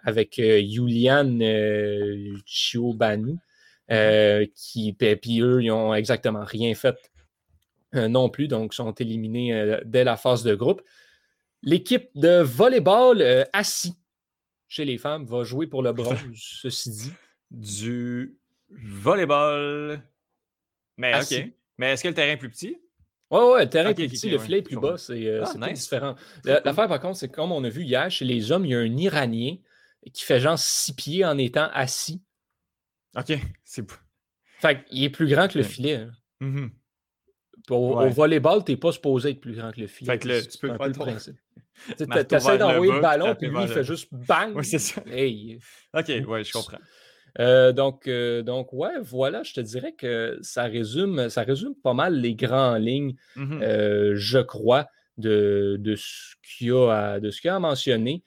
avec 0.02 0.38
Yulian 0.38 1.38
Chiobanu, 2.46 3.38
mm-hmm. 3.90 4.52
qui, 4.54 4.92
puis 4.92 5.40
eux, 5.40 5.62
ils 5.62 5.68
n'ont 5.68 5.94
exactement 5.94 6.44
rien 6.44 6.74
fait 6.74 6.96
non 7.92 8.28
plus, 8.28 8.48
donc 8.48 8.74
sont 8.74 8.92
éliminés 8.92 9.78
dès 9.84 10.02
la 10.04 10.16
phase 10.16 10.42
de 10.42 10.54
groupe. 10.54 10.82
L'équipe 11.62 12.10
de 12.16 12.40
volleyball 12.40 13.46
assis 13.52 13.94
chez 14.68 14.84
les 14.84 14.98
femmes 14.98 15.24
va 15.24 15.44
jouer 15.44 15.66
pour 15.66 15.82
le 15.82 15.92
bronze, 15.94 16.18
ceci 16.34 16.90
dit 16.90 17.12
du 17.54 18.36
volleyball. 18.70 20.02
Mais 20.96 21.20
OK. 21.20 21.52
Mais 21.78 21.92
est-ce 21.92 22.02
que 22.02 22.08
le 22.08 22.14
terrain 22.14 22.32
est 22.32 22.36
plus 22.36 22.50
petit? 22.50 22.76
Oui, 23.30 23.40
oui, 23.42 23.60
le 23.60 23.68
terrain 23.68 23.90
est 23.90 23.94
plus 23.94 24.08
petit, 24.08 24.30
le 24.30 24.38
filet 24.38 24.58
est 24.58 24.62
plus 24.62 24.76
bas, 24.76 24.96
c'est 24.96 25.26
euh, 25.26 25.44
ah, 25.44 25.72
différent. 25.72 26.14
L'affaire, 26.44 26.88
par 26.88 27.00
contre, 27.00 27.18
c'est 27.18 27.30
comme 27.30 27.52
on 27.52 27.64
a 27.64 27.68
vu 27.68 27.82
hier, 27.82 28.10
chez 28.10 28.24
les 28.24 28.52
hommes, 28.52 28.64
il 28.64 28.70
y 28.70 28.74
a 28.74 28.78
un 28.78 28.96
Iranien 28.96 29.56
qui 30.12 30.24
fait 30.24 30.38
genre 30.38 30.58
six 30.58 30.94
pieds 30.94 31.24
en 31.24 31.38
étant 31.38 31.68
assis. 31.72 32.22
OK. 33.16 33.32
C'est... 33.64 33.90
Fait 34.60 34.84
qu'il 34.84 35.02
est 35.02 35.10
plus 35.10 35.26
grand 35.26 35.48
que 35.48 35.58
le 35.58 35.64
filet. 35.64 35.96
Hein. 35.96 36.12
Mm-hmm. 36.40 36.70
Au, 37.70 38.08
volleyball, 38.10 38.62
tu 38.64 38.72
n'es 38.72 38.76
pas 38.76 38.92
supposé 38.92 39.30
être 39.30 39.40
plus 39.40 39.54
grand 39.54 39.72
que 39.72 39.80
le 39.80 39.86
filet. 39.86 40.12
Fait 40.12 40.18
que 40.18 40.46
tu 40.46 40.58
peux 40.58 40.76
pas 40.76 40.86
le 40.86 40.92
principe. 40.92 41.36
Tu 41.96 42.04
essaies 42.04 42.58
d'envoyer 42.58 42.92
le, 42.92 43.00
ballon, 43.00 43.34
puis 43.34 43.48
lui, 43.48 43.62
il 43.62 43.68
fait 43.68 43.84
juste 43.84 44.08
bang. 44.12 44.54
Oui, 44.54 44.64
c'est 44.64 44.78
ça. 44.78 45.02
Hey. 45.06 45.58
OK, 45.92 46.08
ouais, 46.28 46.44
je 46.44 46.52
comprends. 46.52 46.78
Euh, 47.40 47.72
donc, 47.72 48.06
euh, 48.06 48.42
donc, 48.42 48.72
ouais, 48.72 49.00
voilà, 49.00 49.42
je 49.42 49.54
te 49.54 49.60
dirais 49.60 49.92
que 49.92 50.38
ça 50.42 50.64
résume, 50.64 51.28
ça 51.28 51.42
résume 51.42 51.74
pas 51.74 51.94
mal 51.94 52.20
les 52.20 52.34
grandes 52.34 52.82
lignes, 52.82 53.14
mmh 53.36 53.62
euh, 53.62 54.12
je 54.14 54.38
crois, 54.38 54.86
de, 55.18 55.80
ce 55.96 56.34
qu'il 56.42 56.68
y 56.68 56.70
a 56.70 56.90
à, 56.90 57.54
a 57.54 57.58
mentionner. 57.58 58.22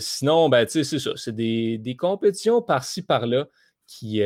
sinon, 0.00 0.48
ben, 0.48 0.66
c'est 0.68 0.84
ça, 0.84 1.10
c'est 1.16 1.34
des, 1.34 1.96
compétitions 1.98 2.62
par-ci, 2.62 3.02
par-là 3.02 3.46
qui 3.86 4.22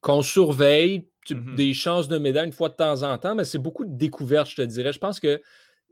qu'on 0.00 0.22
surveille, 0.22 1.08
mmh 1.30 1.56
des 1.56 1.74
chances 1.74 2.06
de 2.06 2.18
médaille 2.18 2.46
une 2.46 2.52
fois 2.52 2.68
de 2.68 2.74
temps 2.74 3.02
en 3.02 3.18
temps, 3.18 3.34
mais 3.34 3.44
c'est 3.44 3.58
beaucoup 3.58 3.84
de 3.84 3.96
découvertes, 3.96 4.50
je 4.50 4.56
te 4.56 4.62
dirais. 4.62 4.92
Je 4.92 5.00
pense 5.00 5.18
que 5.18 5.42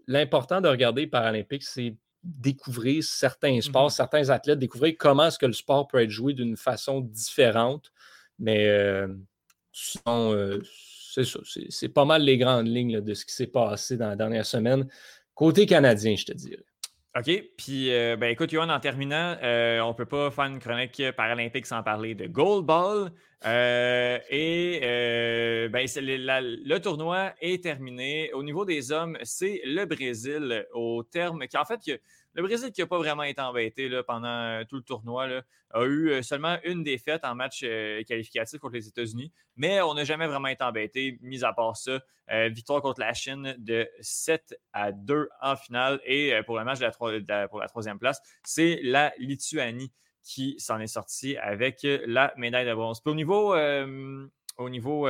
l'important 0.07 0.61
de 0.61 0.69
regarder 0.69 1.03
les 1.03 1.07
Paralympiques, 1.09 1.65
c'est 1.65 1.97
découvrir 2.25 3.05
certains 3.05 3.61
sports, 3.61 3.87
mmh 3.87 3.91
certains 3.91 4.31
athlètes, 4.31 4.59
découvrir 4.59 4.95
comment 4.99 5.27
est-ce 5.27 5.39
que 5.39 5.47
le 5.47 5.53
sport 5.53 5.87
peut 5.87 6.03
être 6.03 6.11
joué 6.11 6.33
d'une 6.33 6.57
façon 6.57 7.01
différente. 7.01 7.93
Mais 8.39 8.67
euh, 8.69 9.09
euh, 10.09 10.61
c'est 11.13 11.25
ça. 11.25 11.41
C'est 11.69 11.89
pas 11.89 12.05
mal 12.05 12.23
les 12.23 12.39
grandes 12.39 12.67
lignes 12.67 13.01
de 13.01 13.15
ce 13.15 13.25
qui 13.25 13.35
s'est 13.35 13.47
passé 13.47 13.97
dans 13.97 14.09
la 14.09 14.17
dernière 14.17 14.47
semaine. 14.47 14.89
Côté 15.35 15.67
canadien, 15.67 16.17
je 16.17 16.25
te 16.25 16.33
dirais. 16.33 16.65
OK. 17.17 17.31
Puis, 17.57 17.93
euh, 17.93 18.17
ben, 18.17 18.31
écoute, 18.31 18.51
Johan, 18.51 18.69
en 18.69 18.81
terminant, 18.81 19.37
euh, 19.41 19.79
on 19.81 19.91
ne 19.91 19.95
peut 19.95 20.05
pas 20.05 20.33
faire 20.33 20.47
une 20.47 20.59
chronique 20.59 21.01
paralympique 21.17 21.65
sans 21.65 21.81
parler 21.85 22.17
de 22.17 22.27
Gold 22.27 22.67
Ball. 22.67 23.13
Euh, 23.47 24.19
et 24.31 24.81
ben, 25.71 25.87
le 25.87 26.79
tournoi 26.79 27.33
est 27.41 27.63
terminé. 27.63 28.33
Au 28.33 28.43
niveau 28.43 28.65
des 28.65 28.91
hommes, 28.91 29.17
c'est 29.23 29.61
le 29.65 29.85
Brésil 29.85 30.67
au 30.73 31.05
terme. 31.05 31.47
Qui, 31.47 31.57
en 31.57 31.65
fait, 31.65 31.79
le 32.35 32.43
Brésil 32.43 32.73
qui 32.73 32.81
n'a 32.81 32.87
pas 32.87 32.99
vraiment 32.99 33.23
été 33.23 33.41
embêté 33.41 33.89
là, 33.89 34.03
pendant 34.03 34.65
tout 34.69 34.77
le 34.77 34.83
tournoi 34.83 35.29
a 35.71 35.85
eu 35.85 36.23
seulement 36.23 36.59
une 36.65 36.83
défaite 36.83 37.25
en 37.25 37.35
match 37.35 37.61
qualificatif 38.07 38.59
contre 38.61 38.75
les 38.75 38.89
États-Unis, 38.89 39.33
mais 39.57 39.81
on 39.83 39.95
n'a 39.95 40.05
jamais 40.05 40.27
vraiment 40.27 40.49
été 40.49 40.63
embêté, 40.65 41.19
mis 41.23 41.45
à 41.45 41.53
part 41.53 41.77
ça. 41.77 42.01
victoire 42.49 42.83
contre 42.83 43.01
la 43.01 43.13
Chine 43.15 43.55
de 43.59 43.89
7 44.01 44.59
à 44.73 44.93
2 44.93 45.29
en 45.41 45.57
finale. 45.57 46.01
Et 46.05 46.33
pour 46.47 46.59
le 46.59 46.65
match 46.65 46.79
de 46.79 46.85
la, 47.29 47.49
pour 47.49 47.61
la 47.61 47.69
troisième 47.69 47.99
place, 47.99 48.21
c'est 48.43 48.81
la 48.83 49.13
Lituanie 49.19 49.93
qui 50.23 50.57
s'en 50.59 50.81
est 50.81 50.87
sortie 50.87 51.37
avec 51.37 51.81
la 51.83 52.33
médaille 52.37 52.67
de 52.67 52.75
bronze. 52.75 53.01
au 53.05 53.15
niveau, 53.15 53.55
au 54.57 54.71
niveau 54.71 55.07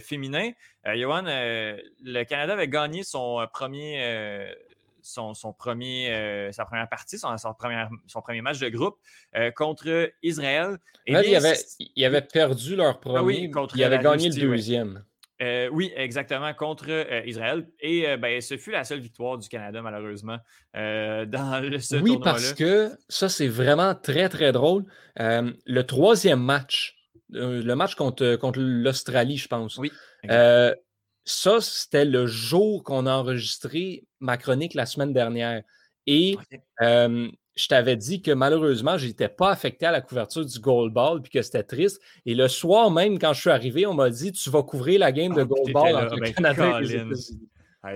féminin, 0.00 0.50
Johan, 0.84 1.24
le 1.26 2.24
Canada 2.24 2.52
avait 2.54 2.68
gagné 2.68 3.02
son 3.02 3.46
premier 3.52 4.54
son, 5.02 5.52
premier, 5.52 6.12
euh, 6.12 6.52
sa 6.52 6.64
première 6.64 6.88
partie, 6.88 7.18
son, 7.18 7.36
son, 7.36 7.52
premier, 7.54 8.40
match 8.40 8.58
de 8.58 8.68
groupe 8.68 8.96
euh, 9.36 9.50
contre 9.50 10.10
Israël. 10.22 10.78
Et 11.06 11.12
ils, 11.12 11.36
avaient, 11.36 11.58
ils, 11.96 12.04
avaient, 12.04 12.22
perdu 12.22 12.76
leur 12.76 12.96
ah 12.96 13.00
premier, 13.00 13.50
contre 13.50 13.76
ils 13.76 13.84
avaient 13.84 13.98
gagné 13.98 14.28
le 14.28 14.40
deuxième. 14.40 15.04
Euh, 15.40 15.68
oui, 15.72 15.92
exactement, 15.96 16.54
contre 16.54 16.88
Israël. 17.26 17.66
Et 17.80 18.16
ben, 18.16 18.40
ce 18.40 18.56
fut 18.56 18.70
la 18.70 18.84
seule 18.84 19.00
victoire 19.00 19.38
du 19.38 19.48
Canada, 19.48 19.82
malheureusement, 19.82 20.38
dans 20.74 21.62
ce 21.80 22.00
Oui, 22.00 22.18
parce 22.22 22.52
que 22.52 22.92
ça, 23.08 23.28
c'est 23.28 23.48
vraiment 23.48 23.94
très, 23.94 24.28
très 24.28 24.52
drôle. 24.52 24.84
le 25.16 25.80
troisième 25.82 26.40
match, 26.40 26.96
le 27.30 27.74
match 27.74 27.96
contre, 27.96 28.36
contre 28.36 28.60
l'Australie, 28.60 29.36
je 29.36 29.48
pense. 29.48 29.78
Oui 29.78 29.90
ça, 31.24 31.60
c'était 31.60 32.04
le 32.04 32.26
jour 32.26 32.82
qu'on 32.82 33.06
a 33.06 33.12
enregistré 33.12 34.04
ma 34.20 34.36
chronique 34.36 34.74
la 34.74 34.86
semaine 34.86 35.12
dernière. 35.12 35.62
Et 36.06 36.36
je 36.80 37.68
t'avais 37.68 37.96
dit 37.96 38.22
que 38.22 38.30
malheureusement, 38.30 38.96
je 38.98 39.06
n'étais 39.06 39.28
pas 39.28 39.50
affecté 39.50 39.86
à 39.86 39.92
la 39.92 40.00
couverture 40.00 40.44
du 40.44 40.58
Gold 40.58 40.92
Ball 40.92 41.20
puis 41.20 41.30
que 41.30 41.42
c'était 41.42 41.62
triste. 41.62 42.00
Et 42.24 42.34
le 42.34 42.48
soir 42.48 42.90
même, 42.90 43.18
quand 43.18 43.32
je 43.32 43.40
suis 43.40 43.50
arrivé, 43.50 43.86
on 43.86 43.94
m'a 43.94 44.10
dit 44.10 44.32
Tu 44.32 44.50
vas 44.50 44.62
couvrir 44.62 45.00
la 45.00 45.12
game 45.12 45.34
de 45.34 45.42
ah, 45.42 45.44
Gold 45.44 45.72
Ball 45.72 45.96
entre 45.96 46.14
le 46.16 46.20
ben, 46.22 46.34
Canada 46.34 46.78
et 46.78 46.82
les 46.82 46.94
États-Unis. 46.94 47.48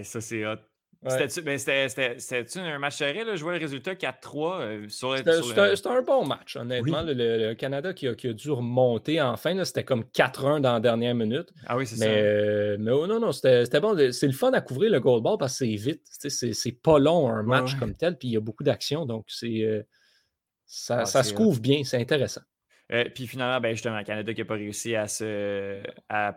ça, 0.04 0.20
c'est 0.20 0.46
hot. 0.46 0.58
C'était-tu 1.08 2.58
un 2.58 2.78
match 2.78 2.96
serré? 2.96 3.24
Là? 3.24 3.36
Je 3.36 3.42
vois 3.42 3.52
le 3.52 3.58
résultat 3.58 3.94
4-3 3.94 4.60
euh, 4.60 4.86
C'était 4.88 5.88
un 5.88 6.02
bon 6.02 6.24
match, 6.26 6.56
honnêtement. 6.56 7.02
Le, 7.02 7.54
Canada 7.54 7.92
qui 7.92 8.08
a, 8.08 8.14
dû 8.14 8.50
remonter 8.50 9.20
enfin, 9.20 9.64
c'était 9.64 9.84
comme 9.84 10.04
4-1 10.14 10.60
dans 10.60 10.72
la 10.74 10.80
dernière 10.80 11.14
minute. 11.14 11.48
Ah 11.66 11.76
oui, 11.76 11.86
c'est 11.86 11.96
ça. 11.96 12.06
Euh, 12.06 12.76
mais 12.78 12.90
oh, 12.90 13.06
non, 13.06 13.20
non, 13.20 13.32
c'était 13.32 13.80
bon. 13.80 13.96
C'est 14.12 14.26
le 14.26 14.32
fun 14.32 14.52
à 14.52 14.60
couvrir 14.60 14.90
le 14.90 15.00
goal 15.00 15.22
ball 15.22 15.36
parce 15.38 15.58
que 15.58 15.66
c'est 15.66 15.74
vite. 15.74 16.02
C'est 16.08 16.82
pas 16.82 16.98
long 16.98 17.28
un 17.28 17.42
match 17.42 17.76
comme 17.76 17.94
tel, 17.94 18.16
puis 18.16 18.28
il 18.28 18.32
y 18.32 18.36
a 18.36 18.40
beaucoup 18.40 18.64
d'action. 18.64 19.06
Donc, 19.06 19.24
c'est 19.28 19.62
euh, 19.62 19.82
ça, 20.66 21.00
ah, 21.00 21.06
ça 21.06 21.22
se 21.22 21.32
couvre 21.32 21.60
bien, 21.60 21.82
c'est 21.84 21.98
intéressant. 21.98 22.42
Euh, 22.92 23.04
puis 23.12 23.26
finalement, 23.26 23.60
ben, 23.60 23.72
justement, 23.72 23.98
le 23.98 24.04
Canada 24.04 24.32
qui 24.32 24.40
n'a 24.40 24.44
pas 24.44 24.54
réussi 24.54 24.94
à, 24.94 25.08
se, 25.08 25.82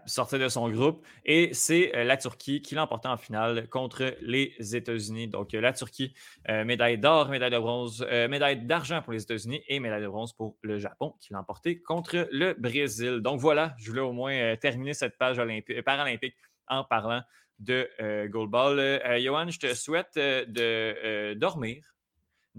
sortir 0.05 0.39
de 0.39 0.47
son 0.47 0.69
groupe. 0.69 1.05
Et 1.25 1.53
c'est 1.53 1.95
euh, 1.95 2.03
la 2.03 2.17
Turquie 2.17 2.61
qui 2.61 2.75
l'a 2.75 2.83
emporté 2.83 3.07
en 3.07 3.17
finale 3.17 3.67
contre 3.69 4.15
les 4.21 4.55
États-Unis. 4.75 5.27
Donc, 5.27 5.53
la 5.53 5.73
Turquie, 5.73 6.13
euh, 6.49 6.63
médaille 6.65 6.97
d'or, 6.97 7.29
médaille 7.29 7.51
de 7.51 7.59
bronze, 7.59 8.05
médaille 8.29 8.65
d'argent 8.65 9.01
pour 9.01 9.13
les 9.13 9.21
États-Unis 9.21 9.61
et 9.67 9.79
médaille 9.79 10.01
de 10.01 10.07
bronze 10.07 10.33
pour 10.33 10.57
le 10.61 10.79
Japon 10.79 11.15
qui 11.19 11.33
l'a 11.33 11.39
emporté 11.39 11.81
contre 11.81 12.27
le 12.31 12.53
Brésil. 12.53 13.19
Donc 13.19 13.39
voilà, 13.39 13.75
je 13.77 13.89
voulais 13.89 14.01
au 14.01 14.11
moins 14.11 14.55
terminer 14.55 14.93
cette 14.93 15.17
page 15.17 15.37
paralympique 15.85 16.35
en 16.67 16.83
parlant 16.83 17.21
de 17.59 17.89
Gold 18.27 18.49
Ball. 18.49 19.01
Johan, 19.21 19.49
je 19.49 19.59
te 19.59 19.73
souhaite 19.73 20.15
de 20.15 21.33
dormir 21.33 21.83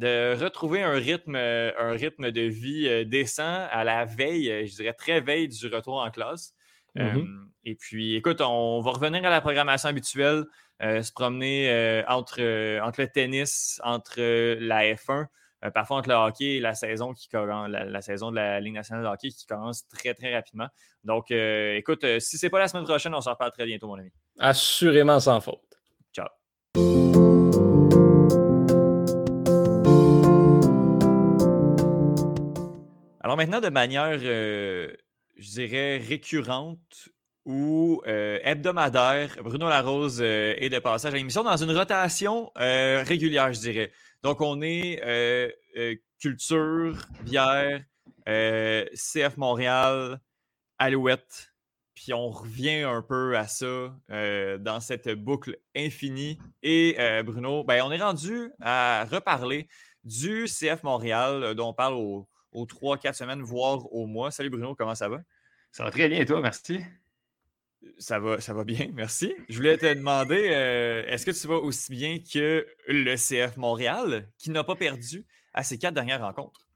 de 0.01 0.35
retrouver 0.43 0.82
un 0.82 0.94
rythme, 0.94 1.36
euh, 1.36 1.72
un 1.78 1.93
rythme 1.93 2.31
de 2.31 2.40
vie 2.40 2.89
euh, 2.89 3.05
décent 3.05 3.68
à 3.70 3.85
la 3.85 4.06
veille, 4.06 4.51
euh, 4.51 4.66
je 4.66 4.74
dirais 4.74 4.94
très 4.94 5.20
veille 5.20 5.48
du 5.48 5.66
retour 5.66 5.97
en 6.01 6.10
classe. 6.10 6.55
Mm-hmm. 6.97 7.47
et 7.66 7.74
puis, 7.77 8.16
écoute, 8.16 8.40
on 8.40 8.81
va 8.81 8.90
revenir 8.90 9.24
à 9.24 9.31
la 9.31 9.40
programmation 9.40 9.89
habituelle, 9.89 10.44
se 10.81 11.12
promener 11.12 12.02
entre, 12.09 12.81
entre 12.81 13.02
le 13.02 13.06
tennis, 13.06 13.81
entre 13.85 14.20
la 14.59 14.94
F1, 14.94 15.27
parfois 15.72 15.98
entre 15.98 16.09
le 16.09 16.16
hockey 16.16 16.56
et 16.56 16.60
la 16.60 16.74
saison, 16.74 17.12
qui, 17.12 17.28
la, 17.32 17.68
la, 17.68 18.02
saison 18.02 18.32
de 18.32 18.36
la 18.36 18.59
Ligue 18.59 18.74
nationale 18.74 19.05
de 19.05 19.09
hockey 19.09 19.28
qui 19.28 19.47
commence 19.47 19.86
très, 19.86 20.14
très 20.14 20.35
rapidement. 20.35 20.66
Donc, 21.05 21.31
écoute, 21.31 22.05
si 22.18 22.39
ce 22.39 22.47
n'est 22.47 22.51
pas 22.51 22.59
la 22.59 22.66
semaine 22.66 22.82
prochaine, 22.82 23.14
on 23.14 23.20
s'en 23.20 23.35
reparle 23.35 23.52
très 23.52 23.66
bientôt, 23.66 23.86
mon 23.86 24.01
ami. 24.01 24.10
Assurément 24.40 25.20
sans 25.20 25.40
faute. 25.40 25.69
Maintenant, 33.36 33.61
de 33.61 33.69
manière, 33.69 34.19
euh, 34.23 34.93
je 35.36 35.51
dirais, 35.51 35.98
récurrente 35.98 37.09
ou 37.44 38.02
euh, 38.07 38.39
hebdomadaire, 38.43 39.36
Bruno 39.43 39.69
Larose 39.69 40.20
euh, 40.20 40.55
est 40.59 40.69
de 40.69 40.78
passage 40.78 41.15
à 41.15 41.16
l'émission 41.16 41.43
dans 41.43 41.57
une 41.57 41.70
rotation 41.77 42.51
régulière, 42.57 43.52
je 43.52 43.61
dirais. 43.61 43.93
Donc, 44.23 44.40
on 44.40 44.61
est 44.62 45.01
culture, 46.19 46.98
bière, 47.23 47.82
CF 48.27 49.36
Montréal, 49.36 50.20
Alouette, 50.78 51.52
puis 51.94 52.12
on 52.12 52.31
revient 52.31 52.82
un 52.82 53.02
peu 53.02 53.36
à 53.36 53.47
ça 53.47 53.94
dans 54.59 54.81
cette 54.81 55.09
boucle 55.11 55.59
infinie. 55.74 56.39
Et 56.62 56.97
Bruno, 57.24 57.65
ben, 57.65 57.82
on 57.82 57.93
est 57.93 58.02
rendu 58.02 58.51
à 58.61 59.07
reparler 59.11 59.69
du 60.05 60.47
CF 60.47 60.82
Montréal 60.82 61.55
dont 61.55 61.69
on 61.69 61.74
parle 61.74 61.94
au 61.94 62.28
aux 62.52 62.66
3-4 62.66 63.14
semaines, 63.14 63.43
voire 63.43 63.93
au 63.93 64.06
mois. 64.06 64.31
Salut 64.31 64.51
Bruno, 64.51 64.74
comment 64.74 64.94
ça 64.94 65.09
va? 65.09 65.20
Ça 65.72 65.85
va 65.85 65.90
très 65.90 66.09
bien 66.09 66.20
et 66.20 66.27
toi, 66.27 66.40
merci. 66.40 66.81
Ça 67.98 68.18
va, 68.18 68.40
ça 68.40 68.52
va 68.52 68.64
bien, 68.64 68.90
merci. 68.93 69.32
Je 69.48 69.56
voulais 69.56 69.78
te 69.78 69.93
demander, 69.93 70.51
euh, 70.51 71.05
est-ce 71.06 71.24
que 71.24 71.31
tu 71.31 71.47
vas 71.47 71.56
aussi 71.56 71.93
bien 71.93 72.18
que 72.18 72.66
le 72.89 73.16
CF 73.16 73.56
Montréal, 73.56 74.28
qui 74.39 74.51
n'a 74.51 74.64
pas 74.64 74.77
perdu 74.77 75.24
à 75.55 75.62
ses 75.62 75.78
quatre 75.78 75.94
dernières 75.94 76.20
rencontres? 76.20 76.66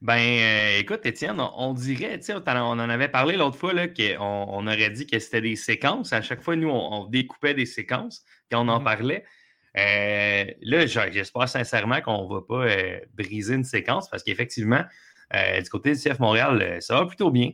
Ben, 0.00 0.18
euh, 0.18 0.80
écoute, 0.80 1.06
Étienne, 1.06 1.40
on, 1.40 1.74
dirait, 1.74 2.18
tu 2.18 2.24
sais, 2.24 2.34
on 2.34 2.40
en 2.48 2.78
avait 2.78 3.08
parlé 3.08 3.36
l'autre 3.36 3.56
fois, 3.56 3.72
qu'on 3.86 4.18
on 4.18 4.66
aurait 4.66 4.90
dit 4.90 5.06
que 5.06 5.20
c'était 5.20 5.40
des 5.40 5.54
séquences. 5.54 6.12
À 6.12 6.22
chaque 6.22 6.42
fois, 6.42 6.56
nous, 6.56 6.68
on, 6.68 7.06
découpait 7.06 7.54
des 7.54 7.66
séquences, 7.66 8.24
quand 8.50 8.66
on 8.66 8.68
en 8.68 8.80
mm-hmm. 8.80 8.84
parlait. 8.84 9.24
Euh, 9.76 10.44
là, 10.60 10.86
j'espère 10.86 11.48
sincèrement 11.48 12.00
qu'on 12.00 12.28
ne 12.28 12.34
va 12.34 12.42
pas 12.42 12.66
euh, 12.66 13.00
briser 13.14 13.54
une 13.54 13.64
séquence 13.64 14.08
parce 14.08 14.22
qu'effectivement, 14.22 14.84
euh, 15.34 15.60
du 15.60 15.70
côté 15.70 15.92
du 15.92 15.98
CF 15.98 16.18
Montréal, 16.18 16.78
ça 16.80 16.96
va 16.98 17.06
plutôt 17.06 17.30
bien. 17.30 17.52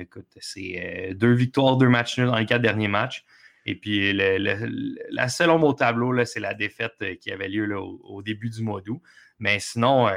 écoute, 0.00 0.26
c'est 0.40 1.12
deux 1.14 1.34
victoires, 1.34 1.76
deux 1.76 1.88
matchs 1.88 2.18
nuls 2.18 2.28
dans 2.28 2.38
les 2.38 2.46
quatre 2.46 2.62
derniers 2.62 2.88
matchs. 2.88 3.24
Et 3.66 3.74
puis, 3.74 4.14
la 4.14 5.28
seule 5.28 5.50
ombre 5.50 5.66
au 5.66 5.74
tableau, 5.74 6.24
c'est 6.24 6.40
la 6.40 6.54
défaite 6.54 7.18
qui 7.20 7.30
avait 7.30 7.48
lieu 7.48 7.78
au, 7.78 8.22
début 8.22 8.48
du 8.48 8.62
mois 8.62 8.80
d'août. 8.80 9.02
Mais 9.38 9.58
sinon, 9.60 10.08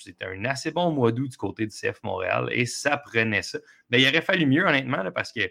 c'était 0.00 0.24
un 0.24 0.44
assez 0.44 0.72
bon 0.72 0.90
mois 0.90 1.12
d'août 1.12 1.28
du 1.28 1.36
côté 1.36 1.66
du 1.66 1.72
CF 1.72 2.02
Montréal 2.02 2.48
et 2.50 2.66
ça 2.66 2.96
prenait 2.96 3.42
ça. 3.42 3.60
Mais 3.90 4.02
il 4.02 4.08
aurait 4.08 4.22
fallu 4.22 4.46
mieux, 4.46 4.66
honnêtement, 4.66 5.04
parce 5.12 5.32
que 5.32 5.48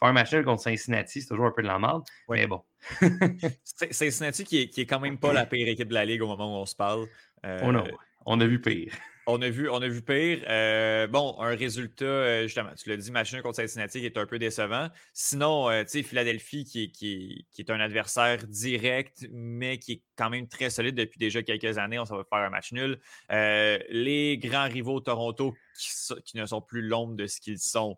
faire 0.00 0.08
un 0.08 0.12
match 0.12 0.34
contre 0.42 0.62
Cincinnati, 0.62 1.22
c'est 1.22 1.28
toujours 1.28 1.46
un 1.46 1.52
peu 1.52 1.62
de 1.62 1.68
la 1.68 1.78
merde. 1.78 2.02
Mais 2.28 2.46
bon. 2.46 2.62
Cincinnati 3.90 4.44
qui 4.44 4.62
est, 4.62 4.68
qui 4.68 4.80
est 4.80 4.86
quand 4.86 5.00
même 5.00 5.18
pas 5.18 5.32
la 5.32 5.46
pire 5.46 5.68
équipe 5.68 5.88
de 5.88 5.94
la 5.94 6.04
Ligue 6.04 6.22
au 6.22 6.26
moment 6.26 6.58
où 6.58 6.62
on 6.62 6.66
se 6.66 6.74
parle. 6.74 7.06
oh 7.44 7.72
non, 7.72 7.84
on 8.26 8.40
a 8.40 8.46
vu 8.46 8.60
pire. 8.60 8.92
On 9.26 9.40
a 9.42 9.48
vu, 9.48 9.68
on 9.68 9.76
a 9.76 9.86
vu 9.86 10.02
pire. 10.02 10.44
Euh, 10.48 11.06
bon, 11.06 11.36
un 11.40 11.54
résultat, 11.54 12.04
euh, 12.04 12.42
justement, 12.44 12.70
tu 12.74 12.88
l'as 12.88 12.96
dit, 12.96 13.12
match 13.12 13.32
contre 13.42 13.56
Cincinnati 13.56 14.00
qui 14.00 14.06
est 14.06 14.18
un 14.18 14.26
peu 14.26 14.38
décevant. 14.38 14.88
Sinon, 15.12 15.70
euh, 15.70 15.84
tu 15.84 15.90
sais, 15.90 16.02
Philadelphie 16.02 16.64
qui, 16.64 16.90
qui, 16.90 17.46
qui, 17.52 17.62
est 17.62 17.70
un 17.70 17.78
adversaire 17.80 18.44
direct, 18.48 19.28
mais 19.30 19.78
qui 19.78 19.92
est 19.92 20.02
quand 20.16 20.30
même 20.30 20.48
très 20.48 20.70
solide 20.70 20.96
depuis 20.96 21.18
déjà 21.18 21.42
quelques 21.42 21.78
années. 21.78 21.98
On 21.98 22.06
s'en 22.06 22.16
va 22.16 22.24
faire 22.24 22.38
un 22.38 22.50
match 22.50 22.72
nul. 22.72 22.98
les 23.30 24.38
grands 24.42 24.68
rivaux 24.68 25.00
Toronto 25.00 25.54
qui, 25.78 25.90
qui 26.24 26.36
ne 26.36 26.46
sont 26.46 26.62
plus 26.62 26.82
l'ombre 26.82 27.14
de 27.14 27.26
ce 27.26 27.40
qu'ils 27.40 27.60
sont. 27.60 27.96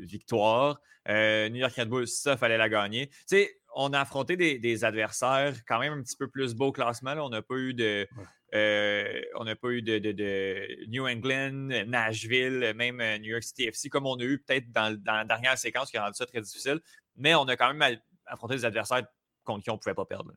Victoire. 0.00 0.80
New 1.08 1.56
York 1.56 1.74
Red 1.76 1.88
Bull, 1.88 2.06
ça, 2.06 2.36
fallait 2.36 2.58
la 2.58 2.68
gagner. 2.68 3.08
Tu 3.08 3.16
sais, 3.26 3.60
on 3.74 3.92
a 3.92 4.00
affronté 4.00 4.36
des, 4.36 4.84
adversaires 4.84 5.54
quand 5.66 5.78
même 5.78 5.92
un 5.92 6.02
petit 6.02 6.16
peu 6.16 6.28
plus 6.28 6.54
beau 6.54 6.72
classement. 6.72 7.14
On 7.18 7.28
n'a 7.28 7.42
pas 7.42 7.56
eu 7.56 7.74
de. 7.74 8.06
Euh, 8.54 9.20
on 9.36 9.44
n'a 9.44 9.54
pas 9.54 9.68
eu 9.68 9.82
de, 9.82 10.86
New 10.88 11.06
England, 11.06 11.84
Nashville, 11.86 12.72
même 12.74 13.00
euh, 13.00 13.18
New 13.18 13.30
York 13.30 13.44
City 13.44 13.64
FC, 13.64 13.88
comme 13.88 14.06
on 14.06 14.16
a 14.16 14.24
eu 14.24 14.38
peut-être 14.38 14.72
dans, 14.72 14.98
la 15.06 15.24
dernière 15.24 15.56
séquence 15.56 15.90
qui 15.90 15.96
a 15.96 16.02
rendu 16.02 16.16
ça 16.16 16.26
très 16.26 16.40
difficile. 16.40 16.80
Mais 17.16 17.34
on 17.34 17.44
a 17.44 17.56
quand 17.56 17.72
même 17.72 17.98
affronté 18.26 18.56
des 18.56 18.64
adversaires 18.64 19.02
contre 19.44 19.62
qui 19.62 19.70
on 19.70 19.74
ne 19.74 19.78
pouvait 19.78 19.94
pas 19.94 20.04
perdre. 20.04 20.32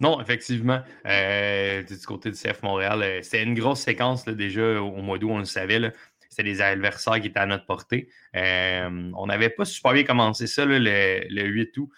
Non, 0.00 0.20
effectivement. 0.20 0.82
du 1.04 2.06
côté 2.06 2.30
du 2.32 2.36
CF 2.36 2.62
Montréal, 2.62 3.22
c'était 3.22 3.44
une 3.44 3.54
grosse 3.54 3.80
séquence 3.80 4.24
déjà 4.24 4.80
au 4.80 5.00
mois 5.00 5.18
d'août, 5.18 5.30
on 5.30 5.38
le 5.38 5.44
savait. 5.44 5.92
C'était 6.32 6.44
des 6.44 6.62
adversaires 6.62 7.20
qui 7.20 7.26
étaient 7.26 7.40
à 7.40 7.46
notre 7.46 7.66
portée. 7.66 8.08
on 8.34 9.26
n'avait 9.26 9.50
pas 9.50 9.66
super 9.66 9.92
bien 9.92 10.04
commencé 10.04 10.46
ça 10.46 10.64
le, 10.64 11.44
8 11.46 11.76
août. 11.76 11.90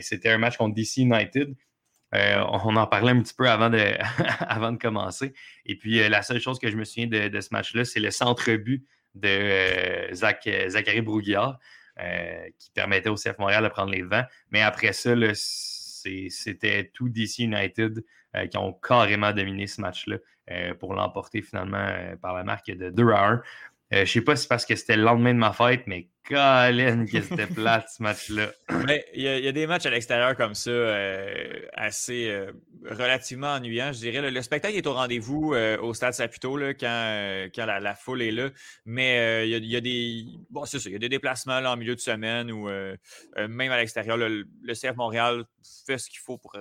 c'était 0.00 0.30
un 0.30 0.38
match 0.38 0.56
contre 0.56 0.74
DC 0.74 0.96
United. 0.98 1.54
Euh, 2.14 2.44
on 2.48 2.76
en 2.76 2.86
parlait 2.86 3.12
un 3.12 3.20
petit 3.20 3.34
peu 3.34 3.48
avant 3.48 3.70
de, 3.70 3.78
avant 4.40 4.72
de 4.72 4.78
commencer. 4.78 5.34
Et 5.64 5.76
puis, 5.76 6.00
euh, 6.00 6.08
la 6.08 6.22
seule 6.22 6.40
chose 6.40 6.58
que 6.58 6.70
je 6.70 6.76
me 6.76 6.84
souviens 6.84 7.06
de, 7.06 7.40
ce 7.40 7.48
match-là, 7.50 7.84
c'est 7.84 8.00
le 8.00 8.10
centre-but 8.10 8.86
de 9.14 9.28
euh, 9.28 10.14
Zachary 10.14 11.00
Brouillard 11.00 11.58
qui 12.58 12.70
permettait 12.72 13.08
au 13.08 13.14
CF 13.14 13.38
Montréal 13.38 13.64
de 13.64 13.68
prendre 13.70 13.90
les 13.90 14.02
vents. 14.02 14.24
Mais 14.50 14.60
après 14.60 14.92
ça, 14.92 15.14
c'était 15.32 16.90
tout 16.92 17.08
DC 17.08 17.38
United 17.38 18.04
qui 18.50 18.58
ont 18.58 18.74
carrément 18.74 19.32
dominé 19.32 19.66
ce 19.66 19.80
match-là 19.80 20.18
pour 20.78 20.92
l'emporter 20.92 21.40
finalement 21.40 21.88
par 22.20 22.34
la 22.34 22.44
marque 22.44 22.66
de 22.66 22.90
2 22.90 23.08
à 23.12 23.28
1. 23.28 23.42
Je 23.90 24.00
ne 24.00 24.04
sais 24.04 24.20
pas 24.20 24.36
si 24.36 24.42
c'est 24.42 24.48
parce 24.48 24.66
que 24.66 24.76
c'était 24.76 24.96
le 24.96 25.02
lendemain 25.02 25.34
de 25.34 25.38
ma 25.38 25.52
fête, 25.52 25.84
mais 25.86 26.08
Colin, 26.28 27.06
que 27.06 27.20
c'était 27.20 27.46
plate 27.54 27.88
ce 27.88 28.02
match-là. 28.02 28.50
Il 29.14 29.22
y, 29.22 29.48
a 29.48 29.52
des 29.52 29.66
matchs 29.66 29.86
à 29.86 29.90
l'extérieur 29.90 30.36
comme 30.36 30.54
ça, 30.54 30.70
euh, 30.70 31.66
assez 31.72 32.28
euh, 32.28 32.52
relativement 32.84 33.52
ennuyants, 33.54 33.92
je 33.92 33.98
dirais. 33.98 34.30
Le, 34.30 34.42
spectacle 34.42 34.76
est 34.76 34.86
au 34.86 34.92
rendez-vous 34.92 35.54
euh, 35.54 35.78
au 35.78 35.94
Stade 35.94 36.14
Saputo 36.14 36.56
là, 36.56 36.74
quand, 36.74 37.48
quand 37.54 37.66
la, 37.66 37.94
foule 37.94 38.22
est 38.22 38.32
là. 38.32 38.50
Mais 38.84 39.48
il 39.48 39.64
y, 39.64 39.76
a 39.76 39.80
des. 39.80 40.24
Bon, 40.50 40.64
c'est 40.64 40.78
ça, 40.78 40.88
il 40.88 40.92
y 40.92 40.96
a 40.96 41.00
des 41.00 41.08
déplacements 41.08 41.60
là, 41.60 41.72
en 41.72 41.76
milieu 41.76 41.94
de 41.94 42.00
semaine 42.00 42.50
ou 42.50 42.68
même 42.68 43.72
à 43.72 43.78
l'extérieur. 43.78 44.16
Le, 44.16 44.46
CF 44.72 44.96
Montréal 44.96 45.44
fait 45.86 45.98
ce 45.98 46.10
qu'il 46.10 46.20
faut 46.20 46.38
pour. 46.38 46.56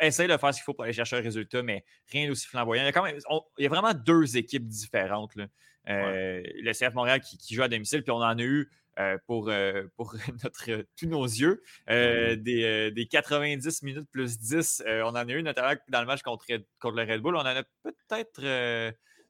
Essaye 0.00 0.28
de 0.28 0.36
faire 0.36 0.54
ce 0.54 0.60
qu'il 0.60 0.64
faut 0.64 0.74
pour 0.74 0.84
aller 0.84 0.92
chercher 0.92 1.16
un 1.16 1.22
résultat, 1.22 1.60
mais 1.64 1.84
rien 2.12 2.28
d'aussi 2.28 2.46
flamboyant. 2.46 2.84
Il 2.84 2.86
y, 2.86 2.88
a 2.88 2.92
quand 2.92 3.02
même, 3.02 3.18
il 3.58 3.64
y 3.64 3.66
a 3.66 3.68
vraiment 3.68 3.92
deux 3.94 4.36
équipes 4.36 4.68
différentes. 4.68 5.34
Là. 5.34 5.46
Le 5.88 6.72
CF 6.72 6.94
Montréal 6.94 7.20
qui, 7.20 7.38
qui, 7.38 7.54
joue 7.54 7.62
à 7.62 7.68
domicile, 7.68 8.02
puis 8.02 8.12
on 8.12 8.16
en 8.16 8.38
a 8.38 8.42
eu 8.42 8.70
euh, 8.98 9.16
pour, 9.26 9.48
euh, 9.48 9.84
pour 9.96 10.12
notre, 10.42 10.84
tous 10.96 11.06
nos 11.06 11.24
yeux. 11.24 11.62
Euh, 11.88 12.34
des, 12.34 12.90
des, 12.90 13.06
90 13.06 13.82
minutes 13.84 14.10
plus 14.10 14.40
10, 14.40 14.82
on 14.86 15.08
en 15.08 15.14
a 15.14 15.24
eu 15.24 15.42
notamment 15.42 15.78
dans 15.88 16.00
le 16.00 16.06
match 16.06 16.22
contre, 16.22 16.44
contre 16.80 16.96
le 16.96 17.04
Red 17.04 17.20
Bull. 17.20 17.36
On 17.36 17.40
en 17.40 17.46
a 17.46 17.62
peut-être. 17.84 18.42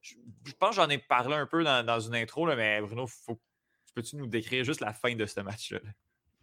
Je, 0.00 0.52
pense 0.58 0.70
que 0.70 0.76
j'en 0.76 0.88
ai 0.88 0.96
parlé 0.96 1.34
un 1.34 1.46
peu 1.46 1.62
dans, 1.62 2.00
une 2.00 2.14
intro, 2.14 2.46
là, 2.46 2.56
mais 2.56 2.80
Bruno, 2.80 3.06
faut, 3.06 3.38
peux-tu 3.94 4.16
nous 4.16 4.26
décrire 4.26 4.64
juste 4.64 4.80
la 4.80 4.94
fin 4.94 5.14
de 5.14 5.26
ce 5.26 5.40
match-là? 5.40 5.80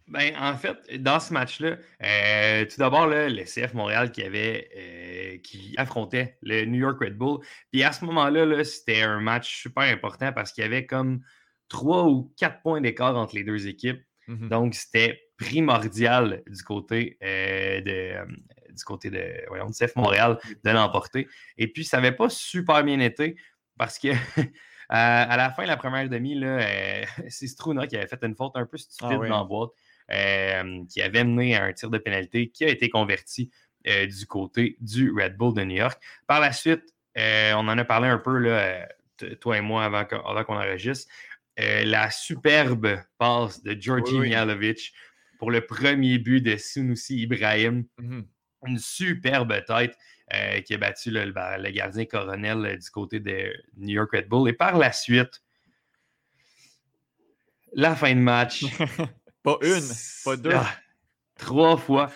Ben, 0.08 0.34
en 0.38 0.56
fait, 0.56 1.02
dans 1.02 1.18
ce 1.18 1.32
match-là, 1.32 1.76
tout 2.66 2.78
d'abord, 2.78 3.08
le 3.08 3.42
CF 3.44 3.74
Montréal 3.74 4.12
qui 4.12 4.22
avait 4.22 5.40
qui 5.42 5.74
affrontait 5.76 6.38
le 6.42 6.64
New 6.64 6.78
York 6.78 6.98
Red 7.00 7.16
Bull. 7.16 7.40
Puis 7.72 7.82
à 7.82 7.92
ce 7.92 8.04
moment-là, 8.04 8.46
-là, 8.46 8.64
c'était 8.64 9.02
un 9.02 9.20
match 9.20 9.62
super 9.62 9.82
important 9.82 10.32
parce 10.32 10.52
qu'il 10.52 10.62
y 10.62 10.66
avait 10.66 10.86
comme 10.86 11.22
trois 11.68 12.04
ou 12.04 12.32
quatre 12.36 12.62
points 12.62 12.80
d'écart 12.80 13.16
entre 13.16 13.34
les 13.34 13.44
deux 13.44 13.66
équipes. 13.66 14.02
Mmh 14.28 14.48
Donc, 14.48 14.74
c'était 14.74 15.22
primordial 15.36 16.42
du 16.46 16.62
côté, 16.62 17.18
euh, 17.22 17.80
de, 17.80 17.90
euh, 17.90 18.26
du 18.70 18.84
côté 18.84 19.10
de 19.10 19.46
voyons, 19.48 19.70
CF 19.70 19.94
Montréal 19.96 20.38
de 20.64 20.70
l'emporter. 20.70 21.28
Et 21.58 21.68
puis, 21.68 21.84
ça 21.84 21.98
n'avait 21.98 22.16
pas 22.16 22.28
super 22.28 22.82
bien 22.82 22.98
été 23.00 23.36
parce 23.78 23.98
que 23.98 24.08
à 24.88 25.36
la 25.36 25.50
fin 25.50 25.62
de 25.64 25.68
la 25.68 25.76
première 25.76 26.08
demi, 26.08 26.42
euh, 26.42 27.04
c'est 27.28 27.46
Struna 27.46 27.86
qui 27.86 27.96
avait 27.96 28.08
fait 28.08 28.22
une 28.22 28.34
faute 28.34 28.52
un 28.56 28.66
peu 28.66 28.76
stupide 28.78 29.18
ah 29.22 29.28
dans 29.28 29.38
la 29.38 29.44
boîte, 29.44 29.70
qui 30.08 31.02
avait 31.02 31.24
mené 31.24 31.56
à 31.56 31.64
un 31.64 31.72
tir 31.72 31.90
de 31.90 31.98
pénalité 31.98 32.48
qui 32.48 32.64
a 32.64 32.68
été 32.68 32.88
converti 32.88 33.50
du 33.84 34.26
côté 34.26 34.76
du 34.80 35.12
Red 35.12 35.36
Bull 35.36 35.54
de 35.54 35.62
New 35.62 35.76
York. 35.76 36.02
Par 36.26 36.40
la 36.40 36.52
suite, 36.52 36.94
on 37.16 37.68
en 37.68 37.78
a 37.78 37.84
parlé 37.84 38.08
un 38.08 38.18
peu, 38.18 38.38
là, 38.38 38.88
toi 39.40 39.58
et 39.58 39.60
moi, 39.60 39.84
avant 39.84 40.04
qu'on 40.04 40.54
enregistre. 40.54 41.10
Euh, 41.58 41.84
la 41.84 42.10
superbe 42.10 43.00
passe 43.18 43.62
de 43.62 43.76
Georgi 43.80 44.18
oui, 44.18 44.34
pour 45.38 45.50
le 45.50 45.62
premier 45.62 46.18
but 46.18 46.42
de 46.42 46.56
Sunusi 46.56 47.22
Ibrahim. 47.22 47.86
Mmh 47.98 48.22
Une 48.66 48.78
superbe 48.78 49.64
tête 49.64 49.96
euh, 50.34 50.60
qui 50.60 50.74
a 50.74 50.78
battu 50.78 51.10
le, 51.10 51.30
gardien 51.70 52.04
coronel 52.04 52.66
euh, 52.66 52.76
du 52.76 52.90
côté 52.90 53.20
de 53.20 53.54
New 53.76 53.94
York 53.94 54.10
Red 54.12 54.28
Bull. 54.28 54.48
Et 54.48 54.52
par 54.52 54.76
la 54.76 54.92
suite, 54.92 55.42
la 57.72 57.94
fin 57.96 58.14
de 58.14 58.20
match. 58.20 58.64
pas 59.46 59.58
une, 59.62 59.88
pas 60.24 60.36
deux. 60.36 60.50
Ah, 60.52 60.76
trois 61.38 61.76
fois. 61.76 62.10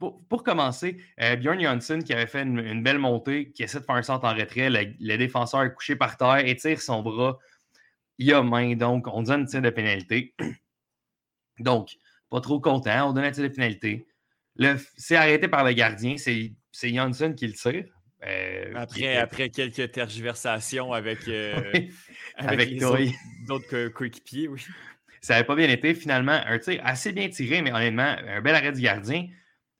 Pour, 0.00 0.42
commencer, 0.42 0.98
Bjorn 1.18 1.60
Johnson 1.60 2.00
qui 2.04 2.14
avait 2.14 2.26
fait 2.26 2.42
une, 2.42 2.82
belle 2.82 2.98
montée, 2.98 3.50
qui 3.52 3.62
essaie 3.62 3.80
de 3.80 3.84
faire 3.84 3.96
un 3.96 4.02
centre 4.02 4.24
en 4.24 4.34
retrait, 4.34 4.70
le, 4.70 5.16
défenseur 5.16 5.62
est 5.62 5.74
couché 5.74 5.94
par 5.94 6.16
terre, 6.16 6.38
étire 6.38 6.80
son 6.80 7.02
bras 7.02 7.38
il 8.18 8.26
y 8.26 8.32
a 8.32 8.42
main, 8.42 8.74
donc 8.74 9.06
on 9.06 9.22
donne 9.22 9.42
un 9.42 9.44
tir 9.44 9.62
de 9.62 9.70
pénalité. 9.70 10.34
donc, 11.60 11.90
pas 12.30 12.40
trop 12.40 12.60
content, 12.60 13.10
on 13.10 13.12
donne 13.12 13.24
un 13.24 13.30
tir 13.30 13.44
de 13.44 13.48
pénalité. 13.48 14.08
C'est 14.96 15.16
arrêté 15.16 15.48
par 15.48 15.64
le 15.64 15.72
gardien, 15.72 16.16
c'est 16.16 16.54
Janssen 16.82 17.34
qui 17.34 17.46
le 17.46 17.52
tire. 17.52 17.84
Euh, 18.26 18.72
après, 18.74 19.16
après 19.16 19.50
quelques 19.50 19.92
tergiversations 19.92 20.92
avec, 20.92 21.28
euh, 21.28 21.72
avec, 22.34 22.76
d'autres 23.46 23.88
coéquipiers, 23.88 24.48
oui. 24.48 24.66
Ça 25.20 25.34
n'avait 25.34 25.46
pas 25.46 25.54
bien 25.54 25.68
été. 25.68 25.94
Finalement, 25.94 26.40
un 26.46 26.58
tir 26.58 26.80
assez 26.84 27.12
bien 27.12 27.28
tiré, 27.28 27.62
mais 27.62 27.72
honnêtement, 27.72 28.16
un 28.26 28.40
bel 28.40 28.54
arrêt 28.54 28.72
du 28.72 28.80
gardien. 28.80 29.28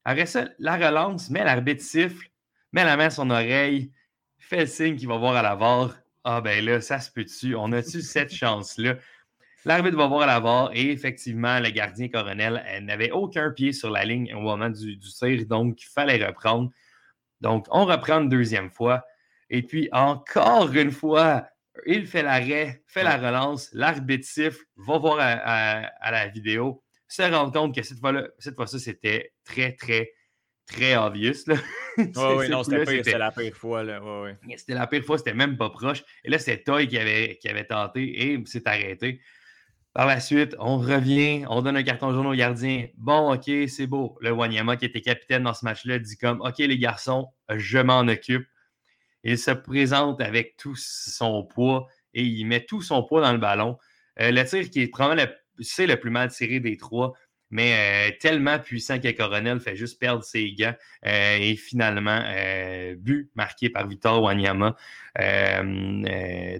Après 0.04 0.26
ça, 0.26 0.48
la 0.58 0.76
relance, 0.76 1.30
met 1.30 1.44
l'arbitre 1.44 1.82
siffle, 1.82 2.28
met 2.72 2.84
la 2.84 2.96
main 2.96 3.06
à 3.06 3.10
son 3.10 3.30
oreille, 3.30 3.92
fait 4.38 4.60
le 4.60 4.66
signe 4.66 4.96
qu'il 4.96 5.08
va 5.08 5.16
voir 5.16 5.36
à 5.36 5.42
la. 5.42 5.58
Ah 6.24 6.40
ben 6.40 6.64
là, 6.64 6.80
ça 6.80 7.00
se 7.00 7.10
peut-tu? 7.10 7.54
On 7.54 7.72
a-tu 7.72 8.00
cette 8.02 8.34
chance-là? 8.34 8.96
L'arbitre 9.64 9.96
va 9.96 10.06
voir 10.06 10.28
à 10.28 10.40
la 10.40 10.70
et 10.72 10.90
effectivement, 10.90 11.58
le 11.60 11.70
gardien 11.70 12.08
colonel 12.08 12.64
n'avait 12.82 13.10
aucun 13.10 13.50
pied 13.50 13.72
sur 13.72 13.90
la 13.90 14.04
ligne 14.04 14.32
au 14.34 14.40
moment 14.40 14.70
du, 14.70 14.98
tir, 14.98 15.46
donc 15.46 15.82
il 15.82 15.88
fallait 15.88 16.24
reprendre. 16.24 16.70
Donc, 17.40 17.66
on 17.70 17.84
reprend 17.84 18.22
une 18.22 18.28
deuxième 18.28 18.70
fois. 18.70 19.04
Et 19.50 19.62
puis, 19.62 19.88
encore 19.92 20.72
une 20.74 20.90
fois, 20.90 21.46
il 21.86 22.06
fait 22.06 22.22
l'arrêt, 22.22 22.82
fait 22.86 23.02
la 23.02 23.16
relance, 23.16 23.70
l'arbitre 23.72 24.26
siffle, 24.26 24.64
va 24.76 24.98
voir 24.98 25.18
à, 25.20 26.10
la 26.10 26.28
vidéo, 26.28 26.82
se 27.06 27.22
rend 27.22 27.50
compte 27.50 27.74
que 27.74 27.82
cette 27.82 28.00
fois-là, 28.00 28.28
cette 28.38 28.54
fois-ci, 28.54 28.80
c'était 28.80 29.32
très, 29.44 29.72
très, 29.72 30.12
très 30.66 30.96
obvious. 30.96 31.46
Là. 31.46 31.56
oui, 31.98 32.48
non, 32.48 32.62
c'était 32.62 33.18
la 33.18 33.30
pire 33.30 33.54
fois. 33.54 33.84
C'était 34.56 34.74
la 34.74 34.86
pire 34.86 35.04
fois, 35.04 35.18
c'était 35.18 35.34
même 35.34 35.56
pas 35.56 35.70
proche. 35.70 36.04
Et 36.24 36.30
là, 36.30 36.38
c'est 36.38 36.62
Toy 36.64 36.86
qui 36.86 36.98
avait, 36.98 37.38
qui 37.40 37.48
avait 37.48 37.64
tenté 37.64 38.32
et 38.32 38.44
s'est 38.46 38.68
arrêté. 38.68 39.20
Par 39.94 40.06
la 40.06 40.20
suite, 40.20 40.54
on 40.60 40.78
revient, 40.78 41.44
on 41.48 41.62
donne 41.62 41.76
un 41.76 41.82
carton 41.82 42.12
jaune 42.12 42.26
au 42.26 42.34
gardien. 42.34 42.86
Bon, 42.96 43.34
OK, 43.34 43.50
c'est 43.68 43.86
beau. 43.86 44.16
Le 44.20 44.30
Wanyama, 44.30 44.76
qui 44.76 44.84
était 44.84 45.00
capitaine 45.00 45.42
dans 45.42 45.54
ce 45.54 45.64
match-là, 45.64 45.98
dit 45.98 46.16
comme 46.16 46.40
OK, 46.40 46.58
les 46.58 46.78
garçons, 46.78 47.28
je 47.48 47.78
m'en 47.78 48.00
occupe. 48.00 48.46
Il 49.28 49.38
se 49.38 49.50
présente 49.50 50.22
avec 50.22 50.56
tout 50.56 50.74
son 50.74 51.44
poids 51.44 51.86
et 52.14 52.22
il 52.22 52.46
met 52.46 52.64
tout 52.64 52.80
son 52.80 53.02
poids 53.02 53.20
dans 53.20 53.32
le 53.32 53.38
ballon. 53.38 53.76
Euh, 54.20 54.30
le 54.30 54.42
tir 54.44 54.70
qui 54.70 54.80
est 54.80 54.88
probablement 54.88 55.30
le, 55.58 55.86
le 55.86 55.94
plus 55.96 56.10
mal 56.10 56.30
tiré 56.30 56.60
des 56.60 56.78
trois 56.78 57.12
mais 57.50 58.10
euh, 58.10 58.16
tellement 58.20 58.58
puissant 58.58 58.98
que 58.98 59.10
Coronel 59.10 59.60
fait 59.60 59.76
juste 59.76 59.98
perdre 59.98 60.22
ses 60.22 60.52
gants. 60.52 60.74
Euh, 61.06 61.36
et 61.38 61.56
finalement, 61.56 62.22
but 62.98 63.30
marqué 63.34 63.70
par 63.70 63.86
Victor 63.86 64.22
Wanyama. 64.22 64.76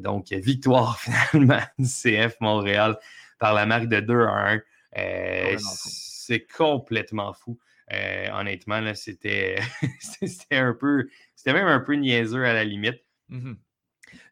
donc, 0.01 0.33
victoire 0.33 0.99
finalement 1.33 1.61
du 1.79 1.87
CF 1.87 2.37
Montréal 2.41 2.99
par 3.39 3.53
la 3.53 3.67
marque 3.67 3.89
de 3.89 4.01
2 4.01 4.21
à 4.25 4.59
1. 4.97 5.57
C'est 5.59 6.47
complètement 6.47 7.35
fou. 7.35 7.59
Honnêtement, 8.33 8.81
c'était 8.95 9.59
un 10.51 10.75
peu, 10.75 11.09
c'était 11.35 11.53
même 11.53 11.67
un 11.67 11.81
peu 11.81 11.95
niaiseux 11.95 12.45
à 12.45 12.53
la 12.53 12.65
limite. 12.65 13.03
Mm-hmm 13.31 13.57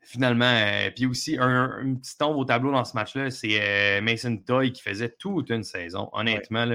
finalement, 0.07 0.45
euh, 0.45 0.91
puis 0.95 1.07
aussi, 1.07 1.37
un, 1.39 1.97
petit 2.01 2.17
tombe 2.17 2.37
au 2.37 2.45
tableau 2.45 2.73
dans 2.73 2.85
ce 2.85 2.95
match-là, 2.95 3.31
c'est 3.31 3.59
euh, 3.61 4.01
Mason 4.01 4.37
Toy 4.37 4.73
qui 4.73 4.83
faisait 4.83 5.11
toute 5.11 5.51
une 5.51 5.65
saison. 5.65 6.09
Honnêtement, 6.13 6.67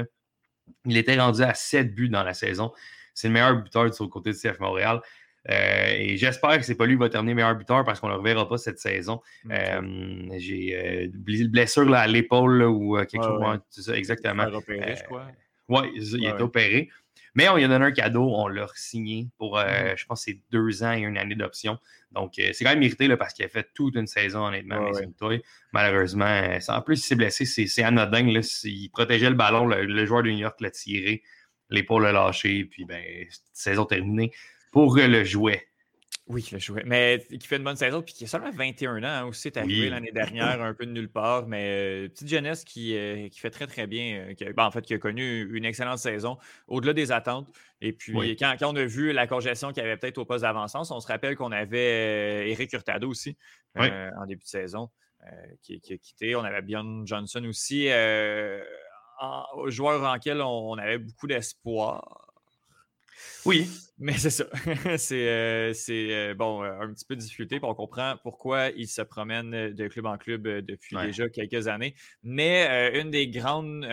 il 0.85 0.97
était 0.97 1.19
rendu 1.19 1.41
à 1.41 1.53
7 1.53 1.95
buts 1.95 2.09
dans 2.09 2.23
la 2.23 2.33
saison. 2.33 2.71
C'est 3.13 3.27
le 3.27 3.33
meilleur 3.33 3.61
buteur 3.61 3.89
du 3.89 4.09
côté 4.09 4.31
de 4.31 4.35
CF 4.35 4.59
Montréal. 4.59 5.01
Euh, 5.49 5.95
et 5.97 6.17
j'espère 6.17 6.57
que 6.57 6.63
c'est 6.63 6.75
pas 6.75 6.85
lui 6.85 6.93
qui 6.93 6.99
va 6.99 7.09
terminer 7.09 7.33
meilleur 7.33 7.55
buteur 7.55 7.83
parce 7.83 7.99
qu'on 7.99 8.07
ne 8.07 8.13
le 8.13 8.19
reverra 8.19 8.47
pas 8.47 8.57
cette 8.57 8.77
saison. 8.79 9.21
J'ai 9.49 11.09
une 11.13 11.47
blessure 11.47 11.91
à 11.93 12.07
l'épaule 12.07 12.63
ou 12.63 12.97
quelque 12.97 13.23
chose. 13.23 13.59
C'est 13.69 13.81
ça, 13.81 13.97
exactement. 13.97 14.45
Je 14.49 15.03
crois. 15.05 15.27
Oui, 15.71 15.89
il, 15.95 16.25
est 16.25 16.41
opéré. 16.41 16.89
Mais 17.33 17.47
on 17.47 17.55
lui 17.55 17.63
a 17.63 17.67
donné 17.69 17.85
un 17.85 17.91
cadeau, 17.91 18.23
on 18.23 18.47
l'a 18.47 18.67
signé 18.75 19.27
pour, 19.37 19.57
mm-hmm. 19.57 19.97
je 19.97 20.05
pense, 20.05 20.23
c'est 20.23 20.39
deux 20.51 20.83
ans 20.83 20.91
et 20.91 20.99
une 20.99 21.17
année 21.17 21.35
d'option. 21.35 21.79
Donc, 22.11 22.37
euh, 22.39 22.49
c'est 22.51 22.65
quand 22.65 22.71
même 22.71 22.79
mérité 22.79 23.07
là, 23.07 23.15
parce 23.15 23.33
qu'il 23.33 23.45
a 23.45 23.47
fait 23.47 23.69
toute 23.73 23.95
une 23.95 24.07
saison, 24.07 24.45
honnêtement, 24.47 24.89
ouais, 25.21 25.41
Malheureusement, 25.71 26.57
en 26.67 26.81
plus, 26.81 26.99
il 26.99 27.03
s'est 27.03 27.15
blessé, 27.15 27.45
c'est 27.45 27.83
anodin. 27.83 28.23
Là, 28.31 28.41
il 28.65 28.89
protégeait 28.89 29.29
le 29.29 29.35
ballon, 29.35 29.65
le, 29.65 30.05
joueur 30.05 30.23
de 30.23 30.29
New 30.29 30.37
York 30.37 30.59
l'a 30.59 30.71
tiré. 30.71 31.23
l'épaule 31.69 32.05
a 32.05 32.11
lâché, 32.11 32.65
puis 32.65 32.83
ben, 32.83 33.01
saison 33.53 33.85
terminée 33.85 34.31
pour 34.73 34.97
le 34.97 35.23
jouet. 35.23 35.70
Oui, 36.27 36.47
le 36.51 36.59
jouet. 36.59 36.83
Mais 36.85 37.25
qui 37.29 37.47
fait 37.47 37.57
une 37.57 37.63
bonne 37.63 37.75
saison, 37.75 38.01
puis 38.01 38.13
qui 38.13 38.23
a 38.23 38.27
seulement 38.27 38.51
21 38.51 39.03
ans 39.03 39.05
hein, 39.05 39.25
aussi, 39.25 39.47
est 39.47 39.57
arrivé 39.57 39.89
l'année 39.89 40.11
dernière, 40.11 40.61
un 40.61 40.73
peu 40.73 40.85
de 40.85 40.91
nulle 40.91 41.09
part, 41.09 41.47
mais 41.47 42.05
euh, 42.05 42.09
petite 42.09 42.29
jeunesse 42.29 42.63
qui, 42.63 42.95
euh, 42.95 43.27
qui, 43.27 43.39
fait 43.39 43.49
très, 43.49 43.65
très 43.65 43.87
bien. 43.87 44.27
Euh, 44.29 44.33
qui 44.33 44.45
ben, 44.45 44.65
en 44.65 44.71
fait, 44.71 44.83
qui 44.83 44.93
a 44.93 44.99
connu 44.99 45.49
une 45.55 45.65
excellente 45.65 45.97
saison, 45.97 46.37
au-delà 46.67 46.93
des 46.93 47.11
attentes. 47.11 47.49
Et 47.81 47.91
puis, 47.91 48.35
quand, 48.37 48.55
on 48.61 48.75
a 48.75 48.85
vu 48.85 49.11
la 49.11 49.25
congestion 49.25 49.69
qu'il 49.69 49.83
y 49.83 49.85
avait 49.85 49.97
peut-être 49.97 50.19
au 50.19 50.25
poste 50.25 50.43
d'avancement, 50.43 50.83
on 50.91 50.99
se 50.99 51.07
rappelle 51.07 51.35
qu'on 51.35 51.51
avait 51.51 52.49
Eric 52.51 52.71
Hurtado 52.71 53.09
aussi 53.09 53.35
en 53.75 54.25
début 54.25 54.43
de 54.43 54.49
saison, 54.49 54.89
qui, 55.63 55.75
a 55.75 55.97
quitté. 55.97 56.35
On 56.35 56.43
avait 56.43 56.61
Bjorn 56.61 57.05
Johnson 57.07 57.43
aussi, 57.45 57.89
en, 59.19 59.43
joueur 59.67 60.03
en 60.03 60.13
lequel 60.13 60.41
on 60.41 60.77
avait 60.77 60.99
beaucoup 60.99 61.27
d'espoir. 61.27 62.30
Oui. 63.45 63.69
Mais 64.01 64.17
c'est 64.17 64.31
ça. 64.31 64.45
c'est 64.97 65.29
euh, 65.29 65.73
euh, 65.89 66.33
bon, 66.33 66.63
euh, 66.63 66.79
un 66.81 66.91
petit 66.91 67.05
peu 67.05 67.15
de 67.15 67.21
difficulté. 67.21 67.59
on 67.61 67.75
comprend 67.75 68.15
pourquoi 68.23 68.69
il 68.69 68.87
se 68.87 69.03
promène 69.03 69.51
de 69.51 69.87
club 69.87 70.07
en 70.07 70.17
club 70.17 70.47
depuis 70.47 70.97
déjà 70.97 71.29
quelques 71.29 71.67
années. 71.67 71.95
Mais 72.23 72.99
une 72.99 73.11
des 73.11 73.27
grandes. 73.29 73.85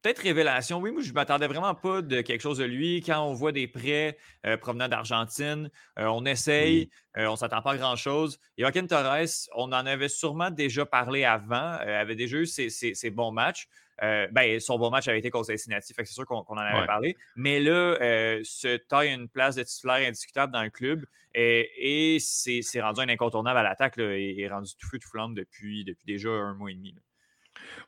Peut-être 0.00 0.22
révélation. 0.22 0.78
Oui, 0.78 0.92
moi, 0.92 1.02
je 1.02 1.08
ne 1.08 1.14
m'attendais 1.14 1.48
vraiment 1.48 1.74
pas 1.74 2.00
de 2.00 2.22
quelque 2.22 2.40
chose 2.40 2.58
de 2.58 2.64
lui. 2.64 3.02
Quand 3.04 3.20
on 3.22 3.34
voit 3.34 3.52
des 3.52 3.68
prêts 3.68 4.16
provenant 4.60 4.88
d'Argentine, 4.88 5.70
on 5.96 6.24
essaye, 6.24 6.88
on 7.16 7.32
ne 7.32 7.36
s'attend 7.36 7.60
pas 7.60 7.72
à 7.72 7.76
grand-chose. 7.76 8.38
Joaquin 8.56 8.86
Torres, 8.86 9.26
on 9.56 9.64
en 9.64 9.84
avait 9.84 10.08
sûrement 10.08 10.50
déjà 10.50 10.86
parlé 10.86 11.24
avant, 11.24 11.72
avait 11.80 12.16
déjà 12.16 12.38
eu 12.38 12.46
ses 12.46 13.10
bons 13.10 13.32
matchs. 13.32 13.68
Euh, 14.02 14.28
ben, 14.30 14.60
son 14.60 14.78
bon 14.78 14.90
match 14.90 15.08
avait 15.08 15.18
été 15.18 15.30
contre 15.30 15.46
Cincinnati, 15.46 15.92
c'est 15.96 16.06
sûr 16.06 16.24
qu'on 16.24 16.44
en 16.46 16.56
avait 16.56 16.86
parlé. 16.86 17.16
Mais 17.36 17.60
là, 17.60 17.96
euh, 18.00 18.40
se 18.44 18.76
taille 18.76 19.12
une 19.12 19.28
place 19.28 19.56
de 19.56 19.62
titulaire 19.62 20.08
indiscutable 20.08 20.52
dans 20.52 20.62
le 20.62 20.70
club 20.70 21.04
et, 21.34 22.18
c'est 22.20 22.80
rendu 22.80 23.00
un 23.00 23.08
incontournable 23.08 23.58
à 23.58 23.62
l'attaque 23.62 23.98
et 23.98 24.40
est 24.40 24.48
rendu 24.48 24.72
tout 24.78 24.88
feu, 24.88 24.98
tout 24.98 25.08
flamme 25.08 25.34
depuis, 25.34 25.84
depuis 25.84 26.06
déjà 26.06 26.30
un 26.30 26.54
mois 26.54 26.70
et 26.70 26.74
demi. 26.74 26.94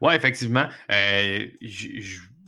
Oui, 0.00 0.14
effectivement. 0.14 0.68
Euh, 0.90 1.46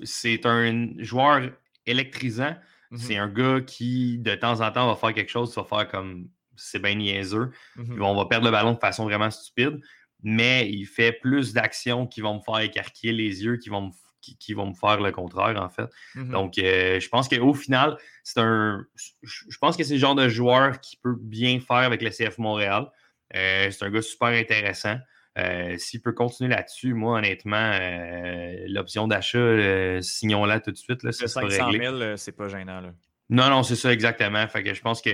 c'est 0.03 0.47
un 0.47 0.89
joueur 0.99 1.51
électrisant. 1.87 2.57
Mm-hmm. 2.91 2.99
C'est 2.99 3.17
un 3.17 3.29
gars 3.29 3.61
qui, 3.61 4.19
de 4.19 4.35
temps 4.35 4.61
en 4.61 4.71
temps, 4.71 4.87
va 4.87 4.97
faire 4.97 5.15
quelque 5.15 5.31
chose, 5.31 5.55
va 5.57 5.65
faire 5.65 5.89
comme 5.89 6.29
c'est 6.57 6.81
bien 6.81 6.95
niaiseux. 6.95 7.51
Mm-hmm. 7.77 8.03
On 8.03 8.15
va 8.15 8.27
perdre 8.27 8.47
le 8.47 8.53
ballon 8.53 8.73
de 8.73 8.79
façon 8.79 9.05
vraiment 9.05 9.31
stupide 9.31 9.81
mais 10.23 10.69
il 10.69 10.87
fait 10.87 11.13
plus 11.13 11.53
d'actions 11.53 12.07
qui 12.07 12.21
vont 12.21 12.37
me 12.37 12.41
faire 12.41 12.61
écarquiller 12.61 13.13
les 13.13 13.45
yeux, 13.45 13.57
qui 13.57 13.69
vont 13.69 13.89
me, 13.89 13.91
qui, 14.21 14.55
vont 14.55 14.69
me 14.69 14.75
faire 14.75 15.01
le 15.01 15.11
contraire, 15.11 15.61
en 15.61 15.69
fait. 15.69 15.89
Mm-hmm. 16.15 16.31
Donc, 16.31 16.59
euh, 16.59 17.01
je 17.01 17.09
pense 17.09 17.29
qu'au 17.29 17.55
final, 17.55 17.97
c'est 18.23 18.41
un. 18.41 18.87
Je 19.23 19.59
pense 19.61 19.77
que 19.77 19.85
c'est 19.85 19.95
le 19.95 20.01
genre 20.01 20.15
de 20.15 20.29
joueur 20.29 20.81
qui 20.81 20.97
peut 20.97 21.17
bien 21.19 21.59
faire 21.61 21.77
avec 21.77 22.03
le 22.03 22.11
CF 22.11 22.39
Montréal. 22.39 22.87
Euh, 23.35 23.71
c'est 23.71 23.85
un 23.85 23.91
gars 23.91 24.03
super 24.03 24.29
intéressant. 24.29 24.97
Euh, 25.39 25.79
s'il 25.79 26.03
peut 26.03 26.13
continuer 26.13 26.51
là-dessus, 26.51 26.93
moi, 26.93 27.19
honnêtement, 27.19 27.79
l'option 28.69 29.09
d'achat, 29.09 30.01
signons-la 30.03 30.61
tout 30.61 30.71
de 30.71 30.77
suite. 30.77 31.03
Là, 31.03 31.13
500 31.13 31.41
000, 31.73 32.17
c'est 32.17 32.37
pas 32.37 32.49
gênant. 32.49 32.81
Là. 32.81 32.93
Non, 33.31 33.49
non, 33.49 33.63
c'est 33.63 33.77
ça 33.77 33.93
exactement. 33.93 34.47
Fait 34.49 34.63
que 34.63 34.75
je 34.75 34.83
pense 34.83 35.01
que 35.01 35.11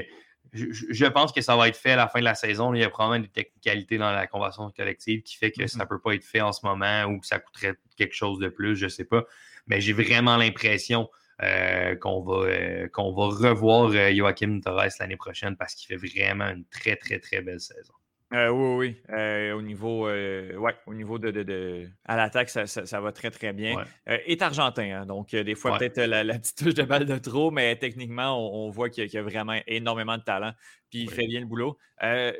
je, 0.53 1.07
pense 1.07 1.33
que 1.33 1.41
ça 1.41 1.57
va 1.57 1.69
être 1.69 1.77
fait 1.77 1.93
à 1.93 1.97
la 1.97 2.09
fin 2.09 2.21
de 2.21 2.25
la 2.25 2.35
saison. 2.35 2.73
Il 2.75 2.81
y 2.81 2.85
a 2.85 2.91
probablement 2.91 3.23
des 3.23 3.31
technicalités 3.31 3.99
dans 3.99 4.11
la 4.11 4.27
convention 4.27 4.71
collective 4.71 5.23
qui 5.23 5.37
fait 5.37 5.51
que 5.51 5.67
ça 5.67 5.81
ne 5.81 5.85
peut 5.85 6.01
pas 6.01 6.15
être 6.15 6.25
fait 6.25 6.41
en 6.41 6.53
ce 6.53 6.65
moment 6.65 7.05
ou 7.05 7.21
que 7.21 7.27
ça 7.27 7.39
coûterait 7.39 7.75
quelque 7.97 8.15
chose 8.15 8.39
de 8.39 8.49
plus, 8.49 8.77
je 8.77 8.85
ne 8.85 8.91
sais 8.91 9.05
pas. 9.05 9.25
Mais 9.67 9.81
j'ai 9.81 9.93
vraiment 9.93 10.37
l'impression 10.37 11.09
euh, 11.43 11.95
qu'on 11.97 12.23
va, 12.23 12.49
euh, 12.49 12.89
qu'on 12.89 13.13
va 13.13 13.49
revoir 13.49 13.91
euh, 13.91 14.13
Joachim 14.13 14.61
Torres 14.61 14.89
l'année 14.99 15.17
prochaine 15.17 15.57
parce 15.57 15.75
qu'il 15.75 15.87
fait 15.87 16.09
vraiment 16.09 16.49
une 16.49 16.65
très, 16.65 16.97
très, 16.97 17.21
très 17.21 17.43
belle 17.43 17.61
saison. 17.61 17.95
Euh, 18.35 18.51
oui, 18.51 18.77
oui. 18.77 19.15
Euh, 19.17 19.55
au 19.55 19.63
niveau, 19.63 20.07
euh, 20.07 20.55
ouais, 20.57 20.75
au 20.87 20.93
niveau 20.93 21.19
de, 21.19 21.31
de, 21.31 21.89
à 22.05 22.17
l'attaque, 22.17 22.51
ça, 22.51 22.67
ça, 22.67 23.01
va 23.01 23.11
très, 23.11 23.31
très 23.31 23.55
bien. 23.55 23.83
est 24.07 24.43
argentin, 24.43 25.01
hein, 25.01 25.07
donc 25.07 25.35
des 25.35 25.55
fois 25.55 25.79
peut-être 25.79 25.99
la, 26.01 26.39
petite 26.39 26.59
touche 26.59 26.75
de 26.75 26.83
balle 26.83 27.07
de 27.07 27.17
trop, 27.17 27.51
mais 27.51 27.77
techniquement, 27.77 28.37
on, 28.37 28.69
voit 28.71 28.91
qu'il 28.91 29.11
y, 29.11 29.17
a 29.17 29.23
vraiment 29.23 29.59
énormément 29.67 30.19
de 30.19 30.23
talent. 30.23 30.53
Puis 30.91 31.03
il 31.03 31.11
fait 31.11 31.27
bien 31.27 31.41
le 31.41 31.47
boulot. 31.47 31.79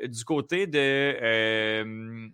du 0.07 0.23
côté 0.25 0.67
de 0.67 2.29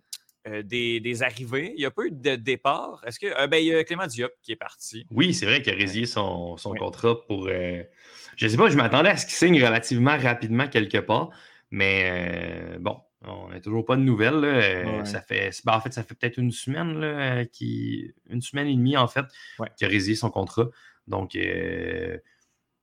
des, 0.62 1.00
des, 1.00 1.22
arrivées, 1.24 1.72
il 1.74 1.80
n'y 1.80 1.86
a 1.86 1.90
pas 1.90 2.04
eu 2.04 2.12
de 2.12 2.36
départ. 2.36 3.02
Est-ce 3.04 3.18
que 3.18 3.46
ben, 3.48 3.56
il 3.56 3.66
y 3.66 3.74
a 3.74 3.82
Clément 3.82 4.06
Diop 4.06 4.30
qui 4.42 4.52
est 4.52 4.56
parti? 4.56 5.04
Oui, 5.10 5.34
c'est 5.34 5.44
vrai 5.44 5.60
qu'il 5.60 5.72
a 5.72 5.76
résilié 5.76 6.06
son, 6.06 6.56
son 6.56 6.72
contrat 6.74 7.16
pour. 7.26 7.48
je 7.48 7.84
ne 8.44 8.48
sais 8.48 8.56
pas, 8.56 8.68
je 8.68 8.76
m'attendais 8.76 9.08
à 9.08 9.16
ce 9.16 9.24
qu'il 9.24 9.34
signe 9.34 9.64
relativement 9.64 10.16
rapidement 10.18 10.68
quelque 10.68 10.98
part. 10.98 11.30
Mais 11.72 12.76
bon, 12.78 13.00
on 13.22 13.48
n'a 13.48 13.60
toujours 13.60 13.84
pas 13.84 13.96
de 13.96 14.02
nouvelles. 14.02 14.44
Euh, 14.44 15.04
ça 15.04 15.20
fait, 15.20 15.50
ben, 15.64 15.74
en 15.74 15.80
fait, 15.80 15.92
ça 15.92 16.02
fait 16.02 16.14
peut-être 16.14 16.38
une 16.38 16.50
semaine, 16.52 17.00
là, 17.00 17.06
euh, 17.06 17.44
qui, 17.44 18.12
une 18.28 18.42
semaine 18.42 18.68
et 18.68 18.74
demie, 18.74 18.96
en 18.96 19.08
fait, 19.08 19.24
qu'il 19.76 19.86
a 19.86 19.90
résilié 19.90 20.16
son 20.16 20.30
contrat. 20.30 20.68
Donc, 21.06 21.36
euh, 21.36 22.18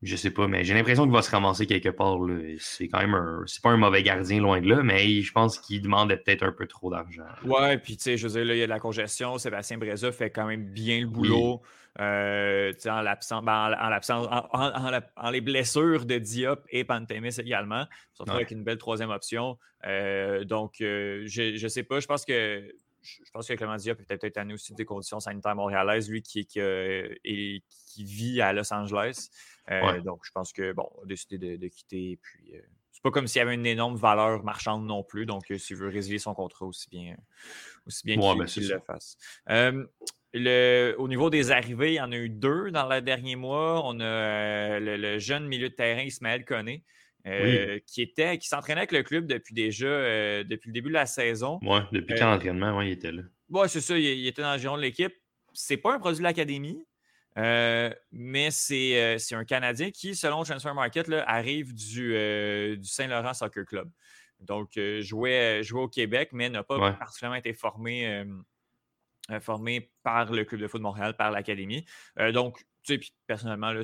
je 0.02 0.16
sais 0.16 0.32
pas, 0.32 0.48
mais 0.48 0.64
j'ai 0.64 0.74
l'impression 0.74 1.04
qu'il 1.04 1.14
va 1.14 1.22
se 1.22 1.32
ramasser 1.32 1.66
quelque 1.66 1.90
part. 1.90 2.18
C'est 2.60 2.88
quand 2.88 3.00
même 3.00 3.14
un. 3.14 3.44
C'est 3.46 3.62
pas 3.62 3.70
un 3.70 3.78
mauvais 3.78 4.04
gardien, 4.04 4.42
loin 4.42 4.60
de 4.60 4.68
là, 4.68 4.84
mais 4.84 5.22
je 5.22 5.32
pense 5.32 5.60
qu'il 5.60 5.82
demandait 5.82 6.18
peut-être 6.18 6.44
un 6.44 6.52
peu 6.52 6.68
trop 6.68 6.90
d'argent. 6.90 7.24
Ouais, 7.46 7.78
puis 7.78 7.96
tu 7.96 8.04
sais, 8.04 8.18
je 8.18 8.28
veux 8.28 8.34
dire, 8.34 8.46
là, 8.46 8.56
il 8.56 8.60
y 8.60 8.64
a 8.64 8.66
de 8.66 8.70
la 8.70 8.80
congestion. 8.80 9.38
Sébastien 9.38 9.78
Breza 9.78 10.12
fait 10.12 10.30
quand 10.30 10.46
même 10.46 10.66
bien 10.66 11.00
le 11.00 11.08
boulot. 11.08 11.62
Euh, 12.00 12.74
en 12.88 13.02
l'absence, 13.02 13.44
ben, 13.46 13.76
en, 14.52 15.02
en, 15.16 15.30
les 15.30 15.42
blessures 15.42 16.06
de 16.06 16.18
Diop 16.18 16.66
et 16.70 16.84
Pantémis 16.84 17.36
également, 17.38 17.86
surtout 18.14 18.32
avec 18.32 18.52
une 18.52 18.64
belle 18.64 18.80
troisième 18.80 19.12
option. 19.12 19.60
Euh, 19.86 20.44
donc, 20.44 20.82
euh, 20.82 21.24
je 21.28 21.62
ne 21.62 21.68
sais 21.68 21.84
pas, 21.84 22.00
je 22.00 22.08
pense 22.08 22.26
que 22.26 22.76
je 23.02 23.32
pense 23.34 23.48
que 23.48 23.54
Clément 23.54 23.76
Diop 23.76 23.98
peut 23.98 24.18
peut-être 24.18 24.38
année 24.38 24.54
aussi 24.54 24.74
des 24.74 24.86
conditions 24.86 25.20
sanitaires 25.20 25.56
montréalaises, 25.56 26.10
lui 26.10 26.22
qui, 26.22 26.46
qui, 26.46 26.60
et, 26.60 27.62
qui 27.68 28.06
vit 28.06 28.42
à 28.42 28.54
Los 28.54 28.74
Angeles. 28.74 29.30
Donc, 30.04 30.22
je 30.24 30.32
pense 30.32 30.54
que 30.54 30.72
bon, 30.72 30.90
a 31.04 31.06
décidé 31.06 31.58
de, 31.58 31.68
quitter. 31.68 32.18
Puis, 32.24 32.54
c'est 32.92 33.04
pas 33.04 33.12
comme 33.12 33.28
s'il 33.28 33.40
y 33.40 33.42
avait 33.42 33.56
une 33.56 33.66
énorme 33.66 33.98
valeur 33.98 34.44
marchande 34.46 34.86
non 34.86 35.04
plus. 35.04 35.26
Donc, 35.26 35.52
s'il 35.58 35.76
veut 35.76 35.90
résilier 35.90 36.18
son 36.18 36.34
contrat 36.34 36.66
aussi 36.66 36.90
bien, 36.90 37.18
aussi 37.86 38.04
bien 38.06 38.16
qu'il 38.16 38.68
ben, 38.70 38.76
le 38.76 38.80
fasse 38.80 39.18
au 40.36 41.08
niveau 41.08 41.30
des 41.30 41.52
arrivées, 41.52 41.94
il 41.94 41.96
y 41.96 42.02
en 42.02 42.12
a 42.12 42.16
eu 42.16 42.30
deux 42.30 42.72
dans 42.72 42.88
le 42.88 43.02
dernier 43.02 43.36
mois. 43.36 43.82
On 43.86 44.00
a 44.00 44.04
euh, 44.04 44.98
le, 44.98 45.20
jeune 45.20 45.48
milieu 45.48 45.70
de 45.70 45.76
terrain 45.76 46.02
Ismaël 46.02 46.44
Koné, 46.46 46.84
euh, 47.28 47.80
qui 47.86 48.02
était, 48.02 48.38
qui 48.38 48.48
s'entraînait 48.48 48.82
avec 48.82 48.92
le 48.92 49.04
club 49.04 49.28
depuis 49.28 49.54
déjà 49.54 49.86
euh, 49.86 50.44
depuis 50.44 50.70
le 50.70 50.74
début 50.74 50.90
de 50.90 50.96
la 50.96 51.06
saison. 51.06 51.60
Oui, 51.62 51.80
depuis 51.92 52.16
quand 52.16 52.32
l'entraînement, 52.32 52.82
il 52.82 52.92
était 52.92 53.12
là. 53.12 53.24
Oui, 53.50 53.70
c'est 53.70 53.82
ça, 53.82 53.98
il, 53.98 54.26
était 54.26 54.42
dans 54.42 54.54
le 54.54 54.60
giron 54.60 54.78
de 54.78 54.82
l'équipe. 54.82 55.14
C'est 55.54 55.78
pas 55.78 55.94
un 55.94 56.00
produit 56.00 56.20
de 56.20 56.24
l'académie, 56.24 56.84
mais 57.36 58.50
c'est 58.52 59.20
un 59.34 59.46
Canadien 59.46 59.92
qui, 59.92 60.16
selon 60.16 60.44
Transfer 60.44 60.74
Market, 60.74 61.12
arrive 61.28 61.74
du, 61.76 62.14
du 62.78 62.88
Saint-Laurent 62.88 63.36
Soccer 63.36 63.66
Club. 63.66 63.90
Donc, 64.44 64.80
jouait, 65.00 65.64
jouait 65.64 65.82
au 65.82 65.88
Québec, 65.88 66.30
mais 66.34 66.50
n'a 66.50 66.64
pas 66.64 66.94
particulièrement 66.94 67.38
été 67.38 67.54
formé 67.54 68.08
euh, 68.08 68.26
formé 69.40 69.92
par 70.04 70.32
le 70.32 70.46
Club 70.46 70.62
de 70.62 70.68
foot 70.68 70.80
de 70.80 70.84
Montréal, 70.84 71.16
par 71.16 71.32
l'Académie. 71.32 71.86
Euh, 72.20 72.32
donc, 72.32 72.60
tu 72.84 72.94
sais, 72.94 72.98
puis 72.98 73.14
personnellement, 73.28 73.72
là, 73.72 73.82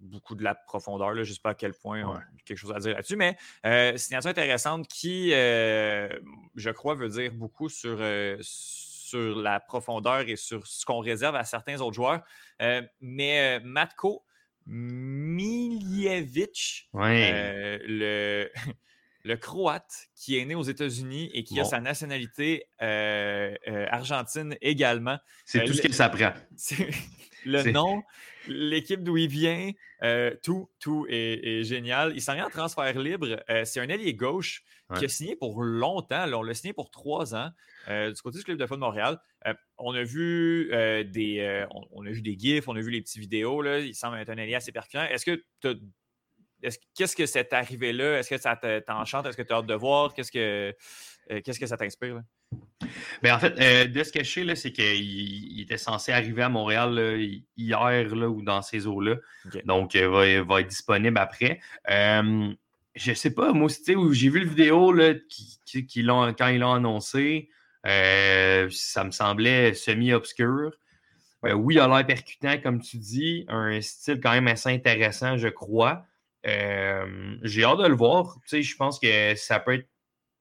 beaucoup 0.00 0.34
de 0.34 0.42
la 0.42 0.54
profondeur. 0.54 1.14
Là, 1.14 1.24
je 1.24 1.30
ne 1.30 1.34
sais 1.34 1.40
pas 1.42 1.50
à 1.50 1.54
quel 1.54 1.72
point 1.72 2.04
on 2.04 2.14
a 2.14 2.22
quelque 2.44 2.58
chose 2.58 2.72
à 2.72 2.78
dire 2.78 2.94
là-dessus, 2.94 3.16
mais 3.16 3.38
euh, 3.64 3.96
signature 3.96 4.30
intéressante 4.30 4.86
qui, 4.88 5.30
je 5.30 6.70
crois, 6.70 6.94
veut 6.94 7.08
dire 7.08 7.32
beaucoup 7.32 7.70
sur, 7.70 7.98
sur 8.40 9.36
la 9.36 9.60
profondeur 9.60 10.28
et 10.28 10.36
sur 10.36 10.66
ce 10.66 10.84
qu'on 10.84 10.98
réserve 10.98 11.36
à 11.36 11.44
certains 11.44 11.80
autres 11.80 11.94
joueurs. 11.94 12.22
mais 13.00 13.60
Matko 13.60 14.26
Miljevic, 14.66 16.90
le, 16.92 18.50
le 19.24 19.36
Croate 19.36 20.08
qui 20.14 20.38
est 20.38 20.44
né 20.44 20.54
aux 20.54 20.62
États-Unis 20.62 21.30
et 21.32 21.44
qui 21.44 21.58
a 21.58 21.64
sa 21.64 21.80
nationalité 21.80 22.66
euh, 22.82 23.54
euh, 23.66 23.86
argentine 23.90 24.56
également. 24.60 25.18
C'est 25.46 25.62
euh, 25.62 25.66
tout 25.66 25.72
ce 25.72 25.80
qu'il 25.80 25.94
s'apprend. 25.94 26.32
le 27.46 27.72
nom, 27.72 28.02
l'équipe 28.48 29.02
d'où 29.02 29.16
il 29.16 29.28
vient, 29.28 29.70
tout, 30.42 30.70
tout 30.78 31.06
est, 31.08 31.64
génial. 31.64 32.12
Il 32.14 32.20
s'en 32.20 32.34
vient 32.34 32.46
en 32.46 32.50
transfert 32.50 32.98
libre. 32.98 33.42
c'est 33.64 33.80
un 33.80 33.88
allié 33.88 34.14
gauche 34.14 34.62
qui 34.96 35.06
a 35.06 35.08
signé 35.08 35.36
pour 35.36 35.62
longtemps. 35.62 36.30
on 36.32 36.42
l'a 36.42 36.54
signé 36.54 36.74
pour 36.74 36.90
trois 36.90 37.34
ans 37.34 37.50
du 37.88 38.22
côté 38.22 38.38
du 38.38 38.44
Club 38.44 38.58
de 38.58 38.66
foot 38.66 38.76
de 38.76 38.80
Montréal. 38.80 39.18
on 39.78 39.94
a 39.94 40.02
vu 40.02 40.68
des 41.12 41.66
on, 41.92 42.04
a 42.04 42.10
vu 42.10 42.20
des 42.20 42.38
gifs, 42.38 42.68
on 42.68 42.76
a 42.76 42.80
vu 42.80 42.90
les 42.90 43.00
petites 43.00 43.20
vidéos. 43.20 43.62
Là. 43.62 43.78
Il 43.78 43.94
semble 43.94 44.18
être 44.18 44.30
un 44.30 44.38
allié 44.38 44.54
assez 44.54 44.72
pertinent. 44.72 45.04
Est-ce 45.04 45.24
que 45.24 45.42
tu 45.60 45.68
as 45.68 45.74
Qu'est-ce 46.94 47.16
que 47.16 47.26
c'est 47.26 47.52
arrivé 47.52 47.92
là? 47.92 48.18
Est-ce 48.18 48.30
que 48.30 48.38
ça 48.38 48.56
t'enchante? 48.56 49.26
Est-ce 49.26 49.36
que 49.36 49.42
tu 49.42 49.52
as 49.52 49.56
hâte 49.56 49.66
de 49.66 49.74
voir? 49.74 50.14
Qu'est-ce 50.14 50.32
que, 50.32 50.74
euh, 51.30 51.40
qu'est-ce 51.42 51.60
que 51.60 51.66
ça 51.66 51.76
t'inspire? 51.76 52.22
Ben, 53.22 53.34
en 53.34 53.38
fait, 53.38 53.54
euh, 53.58 53.86
de 53.86 54.02
ce 54.02 54.12
que 54.12 54.22
je 54.22 54.30
sais, 54.30 54.54
c'est 54.54 54.72
qu'il 54.72 55.60
était 55.60 55.78
censé 55.78 56.12
arriver 56.12 56.42
à 56.42 56.48
Montréal 56.48 57.18
hier 57.56 58.14
là, 58.14 58.28
ou 58.28 58.42
dans 58.42 58.62
ces 58.62 58.86
eaux-là. 58.86 59.16
Donc, 59.64 59.94
il 59.94 60.06
va, 60.06 60.42
va, 60.42 60.60
être 60.60 60.68
disponible 60.68 61.18
après. 61.18 61.60
Euh, 61.90 62.52
je 62.94 63.12
sais 63.12 63.32
pas, 63.32 63.52
moi 63.52 63.66
aussi, 63.66 63.82
j'ai 64.12 64.28
vu 64.28 64.40
le 64.40 64.48
vidéo 64.48 64.92
là, 64.92 65.14
qui, 65.28 65.58
quand 66.06 66.48
ils 66.48 66.58
l'ont 66.58 66.74
annoncé. 66.74 67.48
Euh, 67.86 68.68
ça 68.70 69.04
me 69.04 69.10
semblait 69.10 69.74
semi-obscur. 69.74 70.72
oui, 71.42 71.74
il 71.74 71.80
a 71.80 71.88
l'air 71.88 72.06
percutant, 72.06 72.58
comme 72.58 72.80
tu 72.80 72.98
dis. 72.98 73.44
Un 73.48 73.80
style 73.80 74.20
quand 74.20 74.32
même 74.32 74.48
assez 74.48 74.70
intéressant, 74.70 75.36
je 75.36 75.48
crois. 75.48 76.06
J'ai 76.44 77.64
hâte 77.64 77.78
de 77.78 77.88
le 77.88 77.94
voir. 77.94 78.38
Je 78.50 78.76
pense 78.76 78.98
que 78.98 79.34
ça 79.34 79.60
peut 79.60 79.74
être 79.74 79.88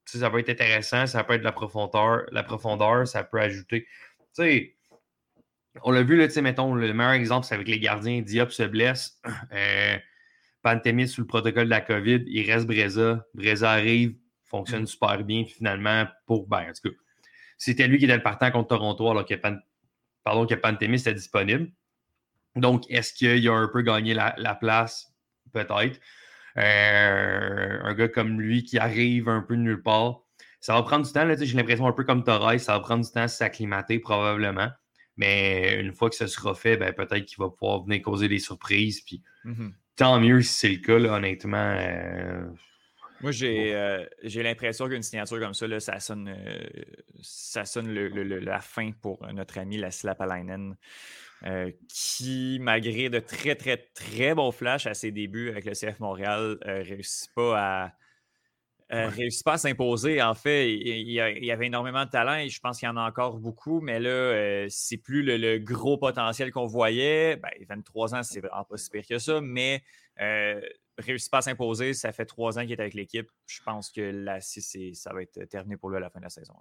ça 0.05 0.27
va 0.29 0.39
être 0.39 0.49
intéressant, 0.49 1.07
ça 1.07 1.23
peut 1.23 1.33
être 1.33 1.39
de 1.39 1.45
la 1.45 1.53
profondeur, 1.53 2.23
la 2.31 2.43
profondeur 2.43 3.07
ça 3.07 3.23
peut 3.23 3.39
ajouter. 3.39 3.87
On 5.81 5.91
l'a 5.91 6.03
vu, 6.03 6.17
là, 6.17 6.27
mettons, 6.41 6.75
le 6.75 6.93
meilleur 6.93 7.13
exemple, 7.13 7.45
c'est 7.47 7.55
avec 7.55 7.67
les 7.67 7.79
gardiens. 7.79 8.21
Diop 8.21 8.51
se 8.51 8.63
blesse. 8.63 9.19
Euh, 9.51 9.97
Pantémis 10.61 11.09
sous 11.09 11.19
le 11.19 11.27
protocole 11.27 11.65
de 11.65 11.69
la 11.69 11.81
COVID, 11.81 12.23
il 12.25 12.49
reste 12.49 12.65
Breza. 12.65 13.25
Breza 13.33 13.71
arrive, 13.71 14.15
fonctionne 14.45 14.83
mm. 14.83 14.87
super 14.87 15.23
bien. 15.23 15.43
finalement, 15.45 16.05
pour. 16.25 16.47
Ben, 16.47 16.69
en 16.69 16.73
tout 16.73 16.89
cas, 16.89 16.95
c'était 17.57 17.87
lui 17.87 17.97
qui 17.97 18.05
était 18.05 18.15
le 18.15 18.23
partant 18.23 18.49
contre 18.49 18.69
Toronto 18.69 19.09
alors 19.09 19.25
que, 19.25 19.35
Pardon, 20.23 20.45
que 20.45 20.55
Pantémis 20.55 21.01
était 21.01 21.13
disponible. 21.13 21.69
Donc, 22.55 22.89
est-ce 22.89 23.13
qu'il 23.13 23.47
a 23.49 23.53
un 23.53 23.67
peu 23.67 23.81
gagné 23.81 24.13
la, 24.13 24.35
la 24.37 24.55
place? 24.55 25.12
Peut-être. 25.53 25.99
Euh, 26.57 27.79
un 27.81 27.93
gars 27.93 28.07
comme 28.07 28.39
lui 28.39 28.63
qui 28.63 28.77
arrive 28.77 29.29
un 29.29 29.41
peu 29.41 29.55
de 29.55 29.61
nulle 29.61 29.81
part. 29.81 30.21
Ça 30.59 30.73
va 30.73 30.83
prendre 30.83 31.05
du 31.05 31.11
temps, 31.11 31.27
j'ai 31.27 31.57
l'impression 31.57 31.87
un 31.87 31.91
peu 31.91 32.03
comme 32.03 32.23
Torres, 32.23 32.59
ça 32.59 32.73
va 32.73 32.79
prendre 32.79 33.03
du 33.03 33.11
temps 33.11 33.23
à 33.23 33.27
s'acclimater 33.27 33.99
probablement. 33.99 34.69
Mais 35.17 35.79
une 35.79 35.93
fois 35.93 36.09
que 36.09 36.15
ce 36.15 36.27
sera 36.27 36.55
fait, 36.55 36.77
ben, 36.77 36.93
peut-être 36.93 37.25
qu'il 37.25 37.37
va 37.37 37.49
pouvoir 37.49 37.83
venir 37.83 38.01
causer 38.01 38.27
des 38.27 38.39
surprises. 38.39 39.01
Puis 39.01 39.21
mm-hmm. 39.45 39.71
tant 39.95 40.19
mieux 40.19 40.41
si 40.41 40.53
c'est 40.53 40.69
le 40.69 40.77
cas, 40.77 41.13
honnêtement. 41.13 41.75
Euh, 41.77 42.45
Moi, 43.21 43.31
euh, 43.43 44.05
j'ai 44.23 44.41
l'impression 44.41 44.87
qu'une 44.87 45.03
signature 45.03 45.39
comme 45.39 45.53
ça, 45.53 45.79
ça 45.79 45.99
sonne, 45.99 46.33
ça 47.21 47.65
sonne 47.65 47.93
la 47.93 48.59
fin 48.59 48.91
pour 48.91 49.25
notre 49.33 49.57
ami 49.57 49.77
Lassila 49.77 50.15
Palainen. 50.15 50.77
Euh, 51.45 51.71
qui, 51.89 52.57
malgré 52.61 53.09
de 53.09 53.19
très, 53.19 53.55
très, 53.55 53.75
très 53.75 54.33
bons 54.33 54.53
flashs 54.53 54.87
à 54.87 54.93
ses 54.93 55.11
débuts 55.11 55.49
avec 55.49 55.65
le 55.65 55.73
CF 55.73 55.99
Montréal, 55.99 56.57
ne 56.65 56.71
euh, 56.71 56.83
réussit 56.83 57.29
pas 57.35 57.59
à. 57.59 57.91
Euh, 58.93 59.09
réussit 59.09 59.43
pas 59.43 59.53
à 59.53 59.57
s'imposer. 59.57 60.21
En 60.21 60.35
fait, 60.35 60.71
il, 60.73 61.09
y 61.09 61.51
avait 61.51 61.65
énormément 61.65 62.05
de 62.05 62.09
talent 62.09 62.35
et 62.35 62.47
je 62.47 62.59
pense 62.59 62.79
qu'il 62.79 62.87
y 62.87 62.89
en 62.89 62.95
a 62.95 63.01
encore 63.01 63.39
beaucoup, 63.39 63.81
mais 63.81 63.99
là, 63.99 64.67
c'est 64.69 64.97
plus 64.97 65.23
le, 65.23 65.57
gros 65.57 65.97
potentiel 65.97 66.51
qu'on 66.51 66.67
voyait. 66.67 67.37
Ben, 67.37 67.49
23 67.67 68.15
ans, 68.15 68.23
c'est 68.23 68.39
vraiment 68.39 68.63
pas 68.63 68.77
si 68.77 68.91
pire 68.91 69.07
que 69.07 69.17
ça, 69.17 69.41
mais 69.41 69.81
réussit 70.97 71.31
pas 71.31 71.39
à 71.39 71.41
s'imposer. 71.41 71.93
Ça 71.93 72.11
fait 72.11 72.25
trois 72.25 72.57
ans 72.57 72.61
qu'il 72.61 72.71
est 72.71 72.79
avec 72.79 72.93
l'équipe. 72.93 73.29
Je 73.47 73.61
pense 73.63 73.89
que 73.89 74.01
là, 74.01 74.39
ça 74.41 75.13
va 75.13 75.21
être 75.21 75.43
terminé 75.45 75.77
pour 75.77 75.89
lui 75.89 75.97
à 75.97 75.99
la 75.99 76.09
fin 76.09 76.19
de 76.19 76.25
la 76.25 76.29
saison. 76.29 76.55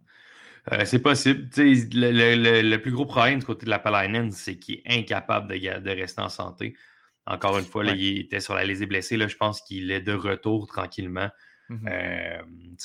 Euh, 0.72 0.84
c'est 0.84 1.00
possible. 1.00 1.48
Le, 1.56 2.76
plus 2.76 2.92
gros 2.92 3.06
problème 3.06 3.40
du 3.40 3.46
côté 3.46 3.66
de 3.66 3.70
la 3.70 3.78
Palainen, 3.78 4.30
c'est 4.32 4.58
qu'il 4.58 4.76
est 4.76 4.98
incapable 4.98 5.48
de, 5.48 5.90
rester 5.90 6.22
en 6.22 6.28
santé. 6.28 6.76
Encore 7.26 7.58
une 7.58 7.64
fois, 7.64 7.84
il 7.84 8.18
était 8.20 8.40
sur 8.40 8.54
la 8.54 8.64
lésée 8.64 8.86
blessée. 8.86 9.16
Là, 9.16 9.28
je 9.28 9.36
pense 9.36 9.60
qu'il 9.62 9.90
est 9.90 10.00
de 10.00 10.12
retour 10.12 10.66
tranquillement. 10.66 11.28
Mm-hmm. 11.70 11.88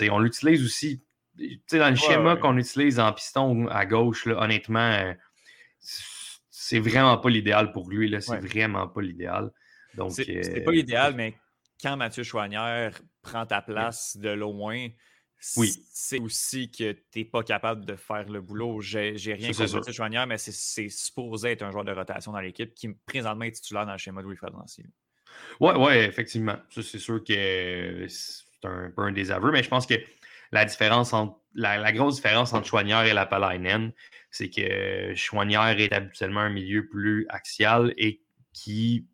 Euh, 0.02 0.10
on 0.12 0.20
l'utilise 0.20 0.64
aussi. 0.64 1.04
Dans 1.72 1.90
le 1.90 1.96
schéma 1.96 2.36
qu'on 2.36 2.58
utilise 2.58 3.00
en 3.00 3.14
piston 3.14 3.68
à 3.68 3.86
gauche, 3.86 4.26
honnêtement, 4.26 4.80
euh, 4.80 5.14
c'est 6.50 6.80
vraiment 6.80 7.18
pas 7.18 7.30
l'idéal 7.30 7.72
pour 7.72 7.90
lui. 7.90 8.14
C'est 8.20 8.40
vraiment 8.40 8.88
pas 8.88 9.02
l'idéal. 9.02 9.52
C'est 10.10 10.64
pas 10.64 10.72
l'idéal, 10.72 11.14
mais 11.16 11.36
quand 11.82 11.98
Mathieu 11.98 12.24
Chouanière 12.24 13.00
prend 13.22 13.46
ta 13.46 13.62
place 13.62 14.18
de 14.18 14.30
loin, 14.30 14.88
oui. 15.58 15.86
c'est 15.92 16.20
aussi 16.20 16.72
que 16.72 16.94
tu 16.94 17.20
n'es 17.20 17.26
pas 17.26 17.44
capable 17.44 17.86
de 17.86 17.96
faire 17.96 18.28
le 18.30 18.42
boulot. 18.42 18.82
J'ai 18.82 19.12
rien 19.12 19.52
contre 19.52 19.74
Mathieu 19.74 19.94
Chouanière, 19.94 20.28
mais 20.28 20.38
c'est 20.38 20.90
supposé 20.90 21.52
être 21.52 21.64
un 21.64 21.72
joueur 21.72 21.86
de 21.86 21.92
rotation 21.92 22.32
dans 22.32 22.40
l'équipe 22.40 22.74
qui 22.74 22.90
présentement 23.06 23.46
est 23.46 23.52
titulaire 23.52 23.86
dans 23.86 23.92
le 23.94 23.98
schéma 23.98 24.22
de 24.22 24.28
Wilfred 24.28 24.54
Nancy. 24.54 24.84
Oui, 25.60 25.74
ouais, 25.76 26.06
effectivement. 26.06 26.58
C'est 26.70 27.00
sûr 27.00 27.24
que 27.24 28.06
c'est 28.08 28.68
un 28.68 28.92
peu 28.96 29.04
un 29.04 29.12
désaveu, 29.12 29.52
mais 29.52 29.62
je 29.62 29.70
pense 29.70 29.86
que 29.86 29.96
la 30.52 30.66
différence 30.66 31.14
entre 31.14 31.40
la, 31.54 31.92
grosse 31.92 32.16
différence 32.16 32.54
entre 32.54 32.68
Chouanière 32.68 33.04
et 33.04 33.14
la 33.14 33.26
Palainen, 33.26 33.92
c'est 34.32 34.50
que 34.50 35.14
Chouanière 35.16 35.80
est 35.80 35.92
habituellement 35.92 36.42
un 36.42 36.50
milieu 36.50 36.88
plus 36.88 37.26
axial 37.30 37.94
et 37.98 38.22
qui 38.54 39.08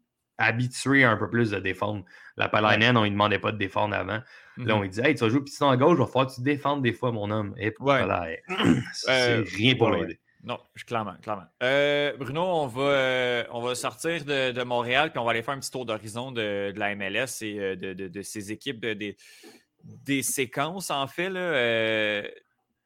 habitué 0.44 1.04
un 1.04 1.18
peu 1.18 1.30
plus 1.30 1.52
de 1.52 1.60
défendre. 1.60 2.04
La 2.38 2.50
Palainen, 2.50 2.98
on 2.98 3.02
ne 3.02 3.06
lui 3.06 3.12
demandait 3.12 3.40
pas 3.40 3.52
de 3.52 3.58
défendre 3.58 3.96
avant. 3.96 4.20
Là, 4.58 4.76
on 4.76 4.82
lui 4.82 4.90
dit 4.90 5.02
Hey, 5.02 5.16
tu 5.16 5.22
vas 5.22 5.30
jouer 5.30 5.42
piston 5.42 5.70
à 5.70 5.78
gauche, 5.78 5.98
il 5.98 6.00
va 6.00 6.08
falloir 6.08 6.28
que 6.28 6.36
tu 6.36 6.42
défendes 6.42 6.82
des 6.84 6.94
fois, 6.94 7.12
mon 7.12 7.30
homme. 7.32 7.56
Et 7.58 7.74
c'est 8.94 9.10
euh, 9.10 9.44
rien 9.56 9.76
pour 9.76 9.90
l'aider. 9.92 10.20
Non, 10.44 10.60
clairement, 10.86 11.16
clairement. 11.22 11.46
Euh, 11.64 12.18
Bruno, 12.18 12.42
on 12.42 12.68
va, 12.68 12.82
euh, 12.82 13.44
on 13.52 13.62
va 13.62 13.76
sortir 13.76 14.26
de, 14.26 14.64
Montréal 14.64 15.12
puis 15.12 15.20
on 15.20 15.24
va 15.24 15.32
aller 15.32 15.42
faire 15.42 15.54
un 15.54 15.60
petit 15.60 15.72
tour 15.72 15.86
d'horizon 15.86 16.34
de, 16.34 16.74
la 16.76 16.96
MLS 16.96 17.42
et 17.42 17.76
de, 17.78 17.94
de, 17.94 18.22
ces 18.22 18.52
équipes, 18.52 18.86
des, 18.86 19.16
des 19.84 20.22
séquences, 20.22 20.92
en 20.92 21.08
fait. 21.08 21.32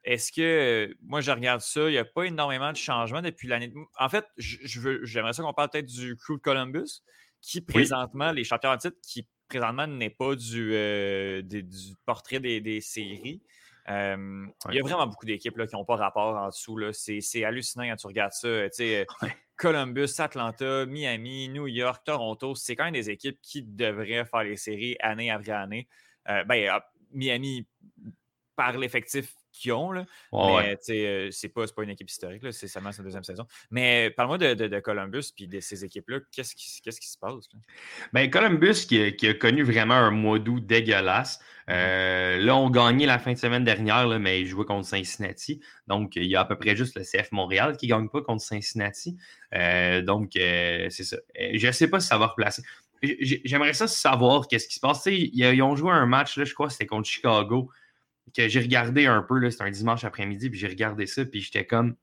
est-ce 0.03 0.31
que, 0.31 0.95
moi, 1.01 1.21
je 1.21 1.31
regarde 1.31 1.61
ça, 1.61 1.89
il 1.89 1.93
n'y 1.93 1.97
a 1.97 2.05
pas 2.05 2.25
énormément 2.25 2.71
de 2.71 2.77
changements 2.77 3.23
depuis 3.23 3.47
l'année. 3.47 3.73
En 3.97 4.07
fait, 4.07 4.25
j'aimerais 4.37 5.33
ça 5.33 5.41
qu'on 5.41 5.53
parle 5.53 5.69
peut-être 5.71 5.87
du 5.87 6.15
Crew 6.15 6.33
de 6.33 6.41
Columbus 6.41 7.01
qui 7.41 7.61
présentement, 7.61 8.31
les 8.31 8.43
champions 8.43 8.71
en 8.71 8.77
titre, 8.77 8.97
qui 9.01 9.27
présentement 9.47 9.87
n'est 9.87 10.09
pas 10.09 10.35
du, 10.35 10.71
euh, 10.73 11.41
du 11.41 11.95
portrait 12.05 12.39
des, 12.39 12.81
séries. 12.81 13.41
Euh, 13.89 14.45
il 14.69 14.75
y 14.75 14.79
a 14.79 14.83
vraiment 14.83 15.07
beaucoup 15.07 15.25
d'équipes 15.25 15.65
qui 15.65 15.75
n'ont 15.75 15.85
pas 15.85 15.95
rapport 15.95 16.35
en 16.35 16.49
dessous. 16.49 16.77
C'est 16.91 17.43
hallucinant 17.43 17.85
quand 17.85 17.95
tu 17.95 18.07
regardes 18.07 18.33
ça. 18.33 18.47
Euh, 18.47 19.05
Columbus, 19.55 20.09
Atlanta, 20.19 20.85
Miami, 20.85 21.49
New 21.49 21.67
York, 21.67 22.03
Toronto, 22.05 22.53
c'est 22.53 22.75
quand 22.75 22.85
même 22.85 22.93
des 22.93 23.09
équipes 23.09 23.39
qui 23.41 23.63
devraient 23.63 24.25
faire 24.25 24.43
les 24.43 24.57
séries 24.57 24.97
année 24.99 25.31
après 25.31 25.51
année. 25.51 25.87
ben, 26.25 26.69
ah, 26.69 26.85
Miami, 27.11 27.65
par 28.55 28.77
l'effectif 28.77 29.33
qui 29.57 29.71
ont. 29.71 29.91
Là. 29.91 30.05
mais 30.33 30.77
euh, 30.89 31.29
c'est 31.31 31.49
pas, 31.49 31.65
pas 31.67 31.83
une 31.83 31.89
équipe 31.89 32.09
historique, 32.09 32.43
c'est 32.51 32.67
seulement 32.67 32.91
sa 32.91 33.03
deuxième 33.03 33.23
saison. 33.23 33.45
Mais 33.71 34.09
parle-moi 34.11 34.37
de, 34.37 34.79
Columbus 34.79 35.33
et 35.39 35.47
de 35.47 35.59
ces 35.59 35.83
équipes-là. 35.83 36.19
Qu'est-ce 36.31 36.55
qui, 36.55 36.81
qui, 36.81 37.07
se 37.09 37.17
passe? 37.17 37.49
Ben, 38.13 38.29
Columbus 38.29 38.85
qui 38.87 39.27
a, 39.27 39.33
connu 39.33 39.63
vraiment 39.63 39.95
un 39.95 40.11
mois 40.11 40.39
d'août 40.39 40.65
dégueulasse. 40.65 41.39
Mm-hmm. 41.39 41.73
Euh, 41.73 42.37
là, 42.37 42.55
on 42.55 42.69
gagnait 42.69 43.05
la 43.05 43.19
fin 43.19 43.33
de 43.33 43.37
semaine 43.37 43.63
dernière, 43.63 44.07
là, 44.07 44.19
mais 44.19 44.41
ils 44.41 44.47
jouaient 44.47 44.65
contre 44.65 44.87
Cincinnati. 44.87 45.59
Donc, 45.87 46.15
il 46.15 46.25
y 46.25 46.35
a 46.35 46.41
à 46.41 46.45
peu 46.45 46.57
près 46.57 46.75
juste 46.75 46.97
le 46.97 47.03
CF 47.03 47.31
Montréal 47.31 47.77
qui 47.77 47.87
ne 47.87 47.95
gagne 47.95 48.09
pas 48.09 48.21
contre 48.21 48.43
Cincinnati. 48.43 49.17
Euh, 49.53 50.01
donc, 50.01 50.31
c'est 50.33 50.89
ça. 50.89 51.17
Je 51.35 51.67
ne 51.67 51.71
sais 51.71 51.89
pas 51.89 51.99
si 51.99 52.07
ça 52.07 52.17
va 52.17 52.27
replacer. 52.27 52.63
J'aimerais 53.01 53.73
ça 53.73 53.87
savoir 53.87 54.47
qu'est-ce 54.47 54.67
qui 54.67 54.75
se 54.75 54.79
passe. 54.79 55.05
Ils, 55.05 55.29
ils, 55.33 55.61
ont 55.61 55.75
joué 55.75 55.91
un 55.91 56.05
match, 56.05 56.37
là, 56.37 56.45
je 56.45 56.53
crois, 56.53 56.69
c'était 56.69 56.87
contre 56.87 57.07
Chicago 57.07 57.69
que 58.35 58.47
j'ai 58.47 58.59
regardé 58.59 59.05
un 59.05 59.21
peu, 59.21 59.49
c'était 59.49 59.63
un 59.63 59.71
dimanche 59.71 60.03
après-midi, 60.03 60.49
puis 60.49 60.59
j'ai 60.59 60.67
regardé 60.67 61.05
ça, 61.05 61.25
puis 61.25 61.41
j'étais 61.41 61.65
comme. 61.65 61.95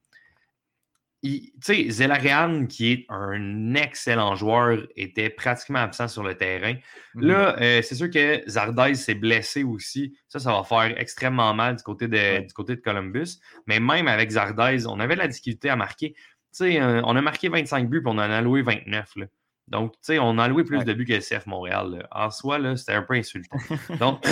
Tu 1.23 1.53
sais, 1.63 1.89
Zelarian, 1.89 2.67
qui 2.67 2.93
est 2.93 3.07
un 3.09 3.75
excellent 3.75 4.35
joueur, 4.35 4.87
était 4.95 5.31
pratiquement 5.31 5.79
absent 5.79 6.07
sur 6.07 6.23
le 6.23 6.35
terrain. 6.35 6.75
Mhm. 7.15 7.27
Là, 7.27 7.57
euh, 7.63 7.81
c'est 7.81 7.95
sûr 7.95 8.11
que 8.11 8.43
Zardais 8.47 8.95
s'est 8.95 9.15
blessé 9.15 9.65
aussi. 9.65 10.19
Ça, 10.29 10.39
ça 10.39 10.53
va 10.53 10.65
faire 10.65 11.01
extrêmement 11.01 11.55
mal 11.55 11.77
du 11.77 11.83
côté 11.83 12.09
de, 12.09 12.47
du 12.47 12.53
côté 12.53 12.77
de 12.77 12.81
Columbus. 12.83 13.39
Mais 13.67 13.81
même 13.81 14.07
avec 14.07 14.33
Zardais, 14.33 14.87
on 14.87 15.01
avait 15.01 15.17
la 15.17 15.27
difficulté 15.27 15.71
à 15.71 15.77
marquer. 15.77 16.13
Tu 16.13 16.21
sais, 16.53 16.81
euh, 16.81 17.01
on 17.05 17.17
a 17.17 17.23
marqué 17.23 17.49
25 17.49 17.89
buts, 17.89 18.03
puis 18.03 18.13
on 18.13 18.19
en 18.19 18.19
a 18.19 18.37
alloué 18.37 18.61
29. 18.61 19.17
Là. 19.17 19.27
Donc, 19.69 19.93
tu 19.93 19.99
sais, 20.03 20.19
on 20.19 20.39
a 20.39 20.45
alloué 20.45 20.65
plus 20.65 20.85
de 20.85 20.93
buts 20.93 21.07
que 21.07 21.19
CF 21.19 21.47
Montréal. 21.47 22.07
En 22.11 22.31
soi, 22.31 22.59
c'était 22.77 22.93
un 22.93 23.03
peu 23.03 23.15
insultant. 23.15 23.57
donc, 23.99 24.23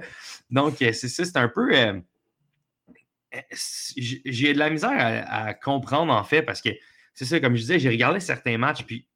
donc 0.50 0.80
euh, 0.82 0.92
c'est 0.92 1.08
ça, 1.08 1.24
c'est 1.24 1.36
un 1.36 1.48
peu. 1.48 1.74
Euh, 1.74 2.00
euh, 3.34 3.40
j'ai 3.96 4.52
de 4.52 4.58
la 4.58 4.70
misère 4.70 5.24
à, 5.28 5.54
comprendre, 5.54 6.12
en 6.12 6.24
fait, 6.24 6.42
parce 6.42 6.62
que 6.62 6.70
c'est 7.14 7.24
ça, 7.24 7.40
comme 7.40 7.56
je 7.56 7.62
disais, 7.62 7.78
j'ai 7.78 7.88
regardé 7.88 8.20
certains 8.20 8.58
matchs, 8.58 8.84
puis 8.84 9.08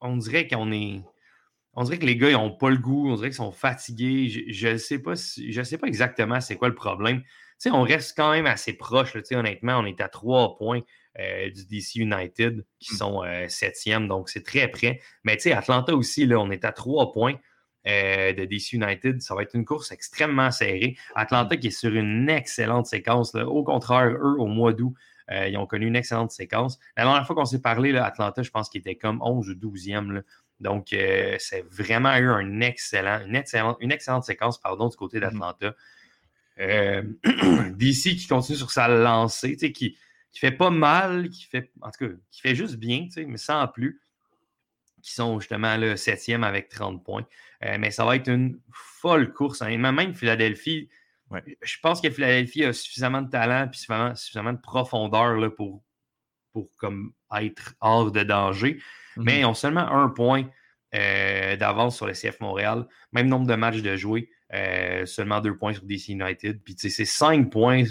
on 0.00 0.16
dirait 0.16 0.48
qu'on 0.48 0.72
est. 0.72 1.02
On 1.74 1.84
dirait 1.84 1.98
que 1.98 2.06
les 2.06 2.16
gars, 2.16 2.30
ils 2.30 2.32
n'ont 2.32 2.50
pas 2.50 2.68
le 2.68 2.78
goût, 2.78 3.08
on 3.10 3.14
dirait 3.14 3.28
qu'ils 3.28 3.36
sont 3.36 3.52
fatigués. 3.52 4.28
Je 4.48 4.68
ne 4.68 4.76
sais, 4.76 4.98
pas 4.98 5.14
je 5.14 5.62
sais 5.62 5.78
pas 5.78 5.86
exactement 5.86 6.40
c'est 6.40 6.56
quoi 6.56 6.68
le 6.68 6.74
problème. 6.74 7.22
Sais, 7.60 7.70
on 7.70 7.82
reste 7.82 8.16
quand 8.16 8.32
même 8.32 8.46
assez 8.46 8.72
proche, 8.72 9.16
honnêtement, 9.32 9.78
on 9.78 9.86
est 9.86 10.00
à 10.00 10.08
trois 10.08 10.56
points. 10.56 10.80
Euh, 11.18 11.50
du 11.50 11.66
DC 11.66 11.96
United, 11.96 12.64
qui 12.78 12.94
hmm. 12.94 12.98
sont 12.98 13.24
euh, 13.24 13.48
septième, 13.48 14.06
donc 14.06 14.28
c'est 14.28 14.44
très 14.44 14.68
près. 14.68 15.00
Mais 15.24 15.36
tu 15.36 15.42
sais, 15.42 15.52
Atlanta 15.52 15.92
aussi, 15.92 16.24
là, 16.24 16.38
on 16.38 16.52
est 16.52 16.64
à 16.64 16.72
trois 16.72 17.12
points. 17.12 17.34
de 17.84 18.44
DC 18.44 18.74
United. 18.74 19.20
Ça 19.20 19.34
va 19.34 19.42
être 19.42 19.54
une 19.54 19.64
course 19.64 19.90
extrêmement 19.90 20.50
serrée. 20.50 20.96
Atlanta 21.16 21.56
qui 21.56 21.68
est 21.68 21.70
sur 21.70 21.92
une 21.92 22.28
excellente 22.30 22.86
séquence. 22.86 23.34
Au 23.34 23.64
contraire, 23.64 24.10
eux, 24.10 24.36
au 24.38 24.46
mois 24.46 24.72
d'août, 24.72 24.94
ils 25.30 25.56
ont 25.56 25.66
connu 25.66 25.86
une 25.86 25.96
excellente 25.96 26.30
séquence. 26.30 26.78
La 26.96 27.04
dernière 27.04 27.26
fois 27.26 27.34
qu'on 27.34 27.46
s'est 27.46 27.62
parlé, 27.62 27.90
là, 27.90 28.04
Atlanta, 28.04 28.42
je 28.42 28.50
pense 28.50 28.68
qu'il 28.68 28.80
était 28.80 28.96
comme 28.96 29.20
11 29.22 29.48
ou 29.48 29.54
12e. 29.54 30.22
Donc, 30.60 30.88
c'est 30.90 31.64
vraiment 31.70 32.14
eu 32.16 32.28
un 32.28 32.60
excellent, 32.60 33.24
une, 33.26 33.34
excellente, 33.34 33.78
une 33.80 33.92
excellente 33.92 34.24
séquence 34.24 34.58
pardon, 34.60 34.88
du 34.88 34.96
côté 34.96 35.18
mm-hmm. 35.18 35.72
d'Atlanta. 37.24 37.70
DC 37.70 38.16
qui 38.16 38.26
continue 38.28 38.58
sur 38.58 38.70
sa 38.70 38.88
lancée, 38.88 39.56
qui, 39.56 39.72
qui 39.72 40.38
fait 40.38 40.52
pas 40.52 40.70
mal, 40.70 41.28
qui 41.30 41.44
fait, 41.44 41.72
en 41.80 41.90
tout 41.90 42.06
cas, 42.06 42.14
qui 42.30 42.40
fait 42.40 42.54
juste 42.54 42.76
bien, 42.76 43.06
mais 43.26 43.36
sans 43.36 43.66
plus, 43.68 44.00
qui 45.02 45.12
sont 45.12 45.40
justement 45.40 45.76
le 45.76 45.96
septième 45.96 46.44
avec 46.44 46.68
30 46.68 47.02
points. 47.02 47.26
Euh, 47.64 47.76
mais 47.78 47.90
ça 47.90 48.04
va 48.04 48.16
être 48.16 48.28
une 48.28 48.60
folle 48.72 49.32
course. 49.32 49.62
Hein. 49.62 49.76
Même 49.78 50.14
Philadelphie, 50.14 50.88
je 51.62 51.76
pense 51.82 52.00
que 52.00 52.10
Philadelphie 52.10 52.64
a 52.64 52.72
suffisamment 52.72 53.22
de 53.22 53.30
talent 53.30 53.70
et 53.70 54.16
suffisamment, 54.16 54.52
de 54.52 54.60
profondeur 54.60 55.34
là, 55.36 55.50
pour, 55.50 55.82
pour 56.52 56.68
comme 56.76 57.12
être 57.36 57.74
hors 57.80 58.10
de 58.10 58.22
danger. 58.22 58.74
Mm-hmm. 58.74 59.22
Mais 59.22 59.40
ils 59.40 59.44
ont 59.44 59.54
seulement 59.54 59.88
un 59.90 60.08
point 60.08 60.44
euh, 60.94 61.56
d'avance 61.56 61.96
sur 61.96 62.06
le 62.06 62.12
CF 62.12 62.40
Montréal. 62.40 62.86
Même 63.12 63.28
nombre 63.28 63.46
de 63.46 63.54
matchs 63.54 63.82
de 63.82 63.96
jouer, 63.96 64.28
euh, 64.52 65.06
seulement 65.06 65.40
deux 65.40 65.56
points 65.56 65.74
sur 65.74 65.84
DC 65.84 66.08
United. 66.08 66.62
Puis 66.62 66.74
c'est 66.76 67.04
cinq 67.04 67.50
points 67.50 67.84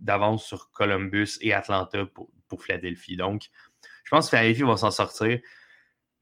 d'avance 0.00 0.44
sur 0.44 0.70
Columbus 0.72 1.38
et 1.40 1.52
Atlanta 1.52 2.04
pour, 2.06 2.28
Philadelphie. 2.62 3.16
Donc, 3.16 3.50
je 4.04 4.10
pense 4.10 4.26
que 4.26 4.36
Philadelphie 4.36 4.62
va 4.62 4.76
s'en 4.76 4.92
sortir. 4.92 5.40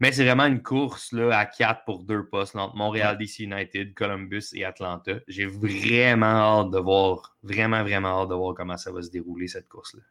Mais 0.01 0.13
c'est 0.13 0.25
vraiment 0.25 0.47
une 0.47 0.63
course 0.63 1.13
là, 1.13 1.39
à 1.39 1.45
quatre 1.45 1.85
pour 1.85 2.03
deux 2.03 2.25
postes 2.27 2.57
entre 2.57 2.75
Montréal, 2.75 3.19
DC 3.19 3.41
United, 3.41 3.93
Columbus 3.93 4.47
et 4.55 4.65
Atlanta. 4.65 5.21
J'ai 5.29 5.45
vraiment 5.45 6.27
hâte 6.63 6.71
de 6.71 6.79
voir, 6.79 7.37
vraiment, 7.43 7.83
vraiment 7.83 8.23
hâte 8.23 8.31
de 8.31 8.35
voir 8.35 8.55
comment 8.55 8.79
ça 8.79 8.91
va 8.91 9.03
se 9.03 9.11
dérouler 9.11 9.47
cette 9.47 9.69
course-là. 9.69 10.03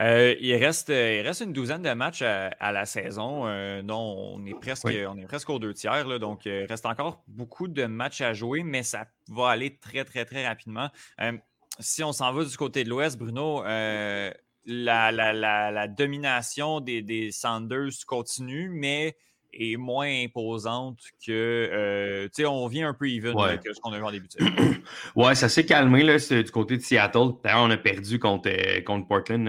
Euh, 0.00 0.34
il, 0.40 0.54
reste, 0.56 0.88
il 0.88 1.20
reste 1.20 1.40
une 1.40 1.52
douzaine 1.52 1.82
de 1.82 1.92
matchs 1.92 2.22
à, 2.22 2.72
la 2.72 2.86
saison, 2.86 3.46
euh, 3.46 3.82
dont 3.82 4.34
on 4.36 4.46
est 4.46 4.54
presque, 4.54 4.86
on 4.86 5.18
est 5.18 5.26
presque 5.26 5.50
aux 5.50 5.58
deux 5.58 5.74
tiers. 5.74 6.06
Là, 6.06 6.18
donc, 6.18 6.46
il 6.46 6.64
reste 6.64 6.86
encore 6.86 7.22
beaucoup 7.26 7.68
de 7.68 7.84
matchs 7.86 8.20
à 8.20 8.32
jouer, 8.32 8.62
mais 8.62 8.82
ça 8.82 9.06
va 9.28 9.50
aller 9.50 9.76
très, 9.76 10.04
très, 10.04 10.24
très 10.24 10.46
rapidement. 10.46 10.88
Euh, 11.20 11.32
si 11.78 12.02
on 12.04 12.12
s'en 12.12 12.32
va 12.32 12.44
du 12.44 12.56
côté 12.56 12.84
de 12.84 12.90
l'Ouest, 12.90 13.18
Bruno, 13.18 13.64
euh, 13.64 14.30
la, 14.66 15.88
domination 15.88 16.80
des, 16.80 17.30
Sanders 17.32 18.04
continue, 18.06 18.68
mais 18.68 19.16
est 19.52 19.76
moins 19.76 20.24
imposante 20.24 20.98
que. 21.24 21.68
Euh, 21.72 22.24
tu 22.24 22.42
sais, 22.42 22.46
on 22.46 22.66
vient 22.66 22.88
un 22.88 22.94
peu 22.94 23.08
even 23.08 23.38
avec 23.38 23.62
ce 23.64 23.80
qu'on 23.80 23.92
a 23.92 23.98
vu 23.98 24.04
en 24.04 24.10
début 24.10 24.28
de 24.28 24.44
Ouais, 25.16 25.34
ça 25.34 25.48
s'est 25.48 25.66
calmé 25.66 26.02
là, 26.02 26.16
du 26.18 26.50
côté 26.50 26.76
de 26.76 26.82
Seattle. 26.82 27.32
D'ailleurs, 27.42 27.62
on 27.62 27.70
a 27.70 27.76
perdu 27.76 28.18
contre, 28.18 28.48
euh, 28.48 28.80
contre 28.82 29.06
Portland 29.08 29.48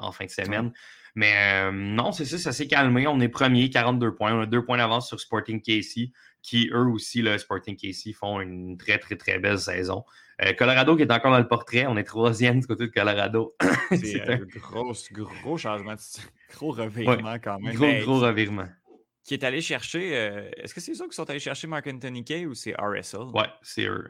en 0.00 0.12
fin 0.12 0.24
de 0.24 0.30
semaine. 0.30 0.72
Mais 1.14 1.72
non, 1.72 2.12
c'est 2.12 2.26
ça, 2.26 2.36
ça 2.36 2.52
s'est 2.52 2.66
calmé. 2.66 3.06
On 3.06 3.20
est 3.20 3.28
premier, 3.28 3.70
42 3.70 4.14
points. 4.14 4.34
On 4.34 4.42
a 4.42 4.46
deux 4.46 4.64
points 4.64 4.76
d'avance 4.76 5.08
sur 5.08 5.18
Sporting 5.18 5.62
Casey, 5.62 6.10
qui 6.42 6.68
eux 6.72 6.86
aussi, 6.86 7.22
le 7.22 7.38
Sporting 7.38 7.76
Casey, 7.76 8.12
font 8.12 8.40
une 8.40 8.76
très, 8.76 8.98
très, 8.98 9.16
très 9.16 9.38
belle 9.38 9.58
saison. 9.58 10.04
Euh, 10.42 10.52
Colorado 10.52 10.96
qui 10.96 11.02
est 11.02 11.12
encore 11.12 11.32
dans 11.32 11.38
le 11.38 11.48
portrait. 11.48 11.86
On 11.86 11.96
est 11.96 12.04
troisième 12.04 12.60
du 12.60 12.66
côté 12.66 12.86
de 12.86 12.92
Colorado. 12.92 13.54
c'est 13.90 14.28
un 14.28 14.38
gros, 14.38 14.92
gros 15.42 15.56
changement, 15.56 15.94
gros 16.54 16.70
revirement 16.72 17.36
quand 17.42 17.58
même. 17.60 17.74
Gros, 17.74 17.92
gros 18.02 18.20
revirement. 18.20 18.68
Qui 19.26 19.34
est 19.34 19.42
allé 19.42 19.60
chercher. 19.60 20.16
Euh, 20.16 20.48
est-ce 20.56 20.72
que 20.72 20.80
c'est 20.80 20.94
ça 20.94 21.04
qui 21.04 21.14
sont 21.14 21.28
allés 21.28 21.40
chercher 21.40 21.66
Mark 21.66 21.84
Anthony 21.88 22.22
Kay 22.22 22.46
ou 22.46 22.54
c'est 22.54 22.74
RSL? 22.74 23.22
Ouais, 23.34 23.48
c'est 23.60 23.86
eux. 23.86 24.08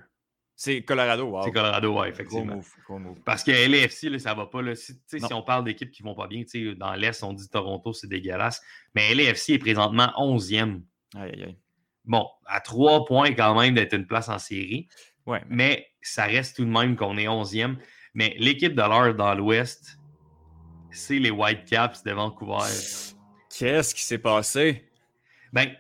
C'est 0.55 0.83
Colorado, 0.83 1.25
wow. 1.25 1.43
C'est 1.43 1.53
Colorado, 1.53 1.99
ouais, 1.99 2.11
effectivement. 2.11 2.61
Gros 2.87 2.99
move, 2.99 3.21
Parce 3.25 3.43
que 3.43 3.51
LAFC, 3.51 4.11
là, 4.11 4.19
ça 4.19 4.35
va 4.35 4.47
pas. 4.47 4.61
Là. 4.61 4.75
Si, 4.75 4.95
si 5.07 5.33
on 5.33 5.43
parle 5.43 5.65
d'équipes 5.65 5.91
qui 5.91 6.03
vont 6.03 6.15
pas 6.15 6.27
bien, 6.27 6.43
dans 6.77 6.95
l'Est, 6.95 7.23
on 7.23 7.33
dit 7.33 7.49
Toronto, 7.49 7.95
c'est 7.95 8.09
dégueulasse. 8.09 8.63
Mais 8.95 9.15
LAFC 9.15 9.51
est 9.51 9.59
présentement 9.59 10.13
11e. 10.19 10.83
Aïe, 11.15 11.31
aïe, 11.33 11.45
aïe. 11.45 11.59
Bon, 12.05 12.29
à 12.47 12.61
trois 12.61 13.05
points 13.07 13.33
quand 13.33 13.59
même 13.59 13.75
d'être 13.75 13.95
une 13.95 14.07
place 14.07 14.29
en 14.29 14.39
série. 14.39 14.89
Ouais. 15.25 15.43
Mais 15.49 15.89
ça 16.03 16.25
reste 16.25 16.57
tout 16.57 16.65
de 16.65 16.71
même 16.71 16.95
qu'on 16.95 17.17
est 17.17 17.27
11e. 17.27 17.77
Mais 18.13 18.35
l'équipe 18.39 18.75
de 18.75 18.83
l'heure 18.83 19.15
dans 19.15 19.35
l'Ouest, 19.35 19.99
c'est 20.91 21.19
les 21.19 21.31
Whitecaps 21.31 22.03
de 22.05 22.13
Vancouver. 22.13 22.71
Qu'est-ce 23.51 23.95
qui 23.95 24.05
s'est 24.05 24.19
passé? 24.19 24.87
Ben, 25.53 25.71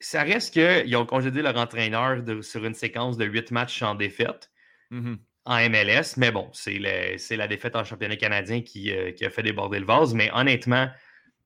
ça 0.00 0.22
reste 0.22 0.52
qu'ils 0.52 0.96
ont 0.96 1.06
congédé 1.06 1.42
leur 1.42 1.56
entraîneur 1.56 2.22
sur 2.42 2.64
une 2.64 2.74
séquence 2.74 3.16
de 3.16 3.24
huit 3.24 3.50
matchs 3.50 3.82
en 3.82 3.94
défaite 3.94 4.50
mm-hmm. 4.92 5.16
en 5.44 5.70
MLS. 5.70 6.16
Mais 6.16 6.30
bon, 6.30 6.48
c'est 6.52 6.78
la 6.78 7.48
défaite 7.48 7.76
en 7.76 7.84
championnat 7.84 8.16
canadien 8.16 8.62
qui, 8.62 8.92
euh, 8.92 9.12
qui, 9.12 9.24
a 9.24 9.30
fait 9.30 9.42
déborder 9.42 9.80
le 9.80 9.86
vase. 9.86 10.14
Mais 10.14 10.30
honnêtement, 10.32 10.88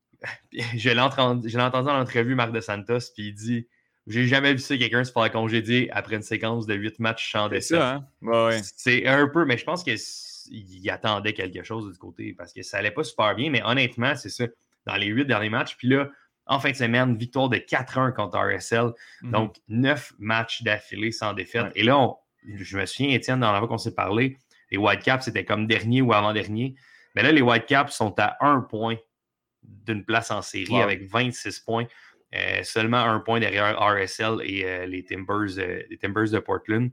je 0.53 0.91
l'ai 0.91 1.01
entendu, 1.01 1.57
entendu 1.59 1.89
en 1.89 2.01
entrevue, 2.01 2.35
Marc 2.35 2.53
de 2.53 2.61
Santos, 2.61 3.13
puis 3.15 3.29
il 3.29 3.35
dit 3.35 3.67
j'ai 4.07 4.27
jamais 4.27 4.53
vu 4.53 4.59
ça 4.59 4.77
quelqu'un 4.77 5.05
se 5.05 5.13
faire 5.13 5.31
congédier 5.31 5.89
après 5.93 6.17
une 6.17 6.23
séquence 6.23 6.67
de 6.67 6.75
huit 6.75 6.99
matchs 6.99 7.31
sans 7.31 7.49
C'est 7.51 7.61
ça, 7.61 7.93
hein? 7.93 8.07
ouais, 8.23 8.61
C'est 8.77 9.07
un 9.07 9.29
peu, 9.29 9.45
mais 9.45 9.57
je 9.57 9.65
pense 9.65 9.85
qu'il 9.85 10.91
attendait 10.91 11.33
quelque 11.33 11.63
chose 11.63 11.91
du 11.91 11.99
côté 11.99 12.35
parce 12.37 12.53
que 12.53 12.63
ça 12.63 12.79
allait 12.79 12.91
pas 12.91 13.05
super 13.05 13.35
bien. 13.37 13.51
Mais 13.51 13.63
honnêtement, 13.65 14.17
c'est 14.17 14.29
ça. 14.29 14.47
Dans 14.87 14.97
les 14.97 15.07
huit 15.07 15.25
derniers 15.25 15.51
matchs, 15.51 15.77
puis 15.77 15.87
là, 15.87 16.11
en 16.47 16.61
fin 16.61 16.71
de 16.71 16.77
semaine, 16.77 17.17
victoire 17.17 17.49
de 17.49 17.57
4-1 17.57 18.13
contre 18.13 18.39
RSL. 18.39 18.93
Mhm. 19.23 19.31
Donc, 19.31 19.57
neuf 19.69 20.13
matchs 20.19 20.63
d'affilée 20.63 21.13
sans 21.13 21.33
défaite. 21.35 21.73
Et 21.75 21.83
là, 21.83 22.11
je 22.45 22.77
me 22.77 22.87
souviens, 22.87 23.15
Étienne, 23.15 23.41
dans 23.41 23.53
la 23.53 23.59
fois 23.59 23.69
qu'on 23.69 23.79
s'est 23.79 23.95
parlé, 23.95 24.37
les 24.71 24.79
Whitecaps, 24.79 25.25
c'était 25.25 25.45
comme 25.45 25.67
dernier 25.67 26.03
ou 26.03 26.13
avant-dernier. 26.13 26.75
Mais 27.15 27.23
là, 27.23 27.31
les 27.31 27.43
Whitecaps 27.43 27.93
sont 27.93 28.15
à 28.19 28.37
un 28.41 28.61
point 28.61 28.97
d'une 29.63 30.05
place 30.05 30.31
en 30.31 30.43
série 30.43 30.81
avec 30.81 31.09
26 31.09 31.61
points. 31.61 31.87
Euh, 32.35 32.63
seulement 32.63 32.97
un 32.97 33.21
point 33.21 33.41
derrière 33.41 33.79
RSL 33.79 34.41
et 34.43 34.65
euh, 34.65 34.87
les, 34.87 35.05
Timbers, 35.05 35.59
euh, 35.59 35.83
les 35.91 35.99
Timbers 35.99 36.31
de 36.31 36.39
Portland. 36.39 36.91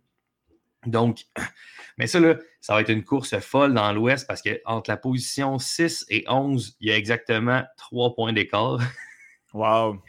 Donc, 0.85 1.23
mais 1.97 2.07
ça, 2.07 2.19
là, 2.19 2.35
ça 2.59 2.73
va 2.73 2.81
être 2.81 2.89
une 2.89 3.05
course 3.05 3.39
folle 3.39 3.73
dans 3.73 3.93
l'Ouest 3.93 4.27
parce 4.27 4.41
qu'entre 4.41 4.89
la 4.89 4.97
position 4.97 5.57
6 5.57 6.07
et 6.09 6.26
11, 6.27 6.76
il 6.81 6.89
y 6.89 6.91
a 6.91 6.97
exactement 6.97 7.63
trois 7.77 8.13
points 8.15 8.34
d'écart. 8.34 8.80
Wow! 9.53 10.01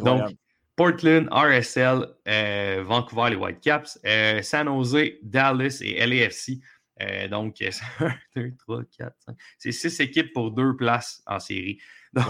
Donc, 0.00 0.32
Portland, 0.76 1.28
RSL, 1.30 2.06
Vancouver, 2.84 3.30
les 3.30 3.36
Whitecaps, 3.36 3.98
San 4.42 4.66
Jose, 4.66 5.12
Dallas 5.22 5.80
et 5.82 6.06
LAFC. 6.06 6.60
donc, 7.30 7.60
1, 7.60 7.70
2, 8.36 8.54
3, 8.58 8.82
4, 8.96 9.16
5. 9.26 9.36
C'est 9.58 9.72
six 9.72 10.00
équipes 10.00 10.32
pour 10.32 10.50
deux 10.50 10.76
places 10.76 11.22
en 11.26 11.38
série. 11.40 11.78
Donc, 12.12 12.24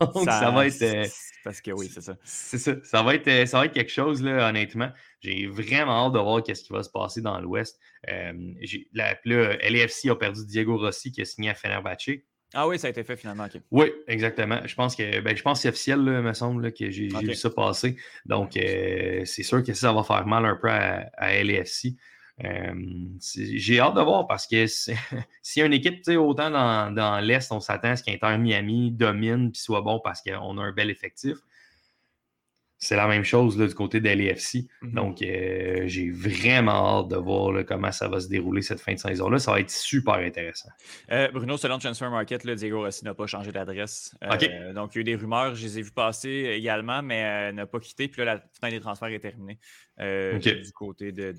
Donc, 0.00 0.24
ça, 0.24 0.50
va 0.50 0.66
être. 0.66 0.82
Euh, 0.82 1.06
parce 1.44 1.60
que 1.60 1.72
oui, 1.72 1.90
c'est 1.92 2.00
ça. 2.00 2.16
C'est 2.24 2.58
ça. 2.58 2.72
Ça 2.84 3.02
va, 3.02 3.14
être, 3.14 3.28
euh, 3.28 3.44
ça 3.44 3.58
va 3.58 3.66
être 3.66 3.74
quelque 3.74 3.90
chose, 3.90 4.22
là, 4.22 4.48
honnêtement. 4.48 4.90
J'ai 5.20 5.46
vraiment 5.46 6.06
hâte 6.06 6.14
de 6.14 6.18
voir 6.18 6.42
ce 6.46 6.52
qui 6.52 6.72
va 6.72 6.82
se 6.82 6.88
passer 6.88 7.20
dans 7.20 7.38
l'Ouest. 7.38 7.78
Euh, 8.08 8.32
là, 8.94 9.14
LAFC 9.24 10.08
a 10.08 10.16
perdu 10.16 10.46
Diego 10.46 10.78
Rossi 10.78 11.12
qui 11.12 11.20
a 11.20 11.26
signé 11.26 11.50
à 11.50 11.54
Fenerbahce. 11.54 12.08
Ah 12.52 12.66
oui, 12.66 12.78
ça 12.78 12.88
a 12.88 12.90
été 12.90 13.04
fait 13.04 13.16
finalement. 13.16 13.46
Oui, 13.70 13.92
exactement. 14.08 14.60
Je 14.64 14.74
pense 14.74 14.96
que 14.96 15.20
ben, 15.20 15.36
je 15.36 15.42
pense 15.42 15.58
que 15.58 15.62
c'est 15.62 15.68
officiel, 15.68 16.00
là, 16.00 16.20
me 16.20 16.32
semble, 16.32 16.72
que 16.72 16.90
j'ai 16.90 17.08
vu 17.08 17.34
ça 17.34 17.50
passer. 17.50 17.96
Donc, 18.26 18.52
c'est 18.54 19.42
sûr 19.42 19.62
que 19.62 19.72
ça 19.72 19.92
va 19.92 20.02
faire 20.02 20.26
mal 20.26 20.44
un 20.44 20.56
peu 20.56 20.68
à, 20.68 21.10
à 21.16 21.42
LAFC. 21.42 21.96
Euh, 22.44 22.72
j'ai 23.20 23.80
hâte 23.80 23.94
de 23.94 24.00
voir 24.00 24.26
parce 24.26 24.46
que 24.46 24.66
si 25.42 25.60
une 25.60 25.72
équipe, 25.72 26.02
autant 26.08 26.50
dans, 26.50 26.94
dans 26.94 27.20
l'Est, 27.20 27.52
on 27.52 27.60
s'attend 27.60 27.90
à 27.90 27.96
ce 27.96 28.02
qu'Inter 28.02 28.38
Miami 28.38 28.90
domine 28.92 29.50
et 29.54 29.58
soit 29.58 29.82
bon 29.82 30.00
parce 30.02 30.22
qu'on 30.22 30.58
a 30.58 30.62
un 30.62 30.72
bel 30.72 30.90
effectif. 30.90 31.36
C'est 32.82 32.96
la 32.96 33.06
même 33.06 33.24
chose 33.24 33.58
là, 33.58 33.66
du 33.66 33.74
côté 33.74 34.00
de 34.00 34.08
l'EFC. 34.08 34.66
Mm-hmm. 34.82 34.94
Donc, 34.94 35.22
euh, 35.22 35.82
j'ai 35.86 36.10
vraiment 36.10 37.00
hâte 37.00 37.08
de 37.08 37.16
voir 37.16 37.64
comment 37.66 37.92
ça 37.92 38.08
va 38.08 38.20
se 38.20 38.28
dérouler 38.28 38.62
cette 38.62 38.80
fin 38.80 38.94
de 38.94 38.98
saison-là. 38.98 39.38
Ça 39.38 39.52
va 39.52 39.60
être 39.60 39.70
super 39.70 40.14
intéressant. 40.14 40.70
Euh, 41.12 41.28
Bruno, 41.30 41.56
selon 41.56 41.78
Transfer 41.78 42.10
Market, 42.10 42.44
là, 42.44 42.54
Diego 42.54 42.82
Rossi 42.82 43.04
n'a 43.04 43.14
pas 43.14 43.26
changé 43.26 43.52
d'adresse. 43.52 44.16
donc, 44.74 44.94
il 44.94 44.96
y 44.96 44.98
a 44.98 45.00
eu 45.00 45.04
des 45.04 45.16
rumeurs, 45.16 45.54
je 45.54 45.64
les 45.64 45.78
ai 45.78 45.82
vues 45.82 45.92
passer 45.92 46.50
également, 46.54 47.02
mais 47.02 47.52
n'a 47.52 47.66
pas 47.66 47.80
quitté. 47.80 48.08
Puis 48.08 48.24
là, 48.24 48.34
la 48.34 48.42
fin 48.60 48.70
des 48.70 48.80
transferts 48.80 49.10
est 49.10 49.20
terminée 49.20 49.58
du 49.98 50.72
côté 50.72 51.12
de 51.12 51.32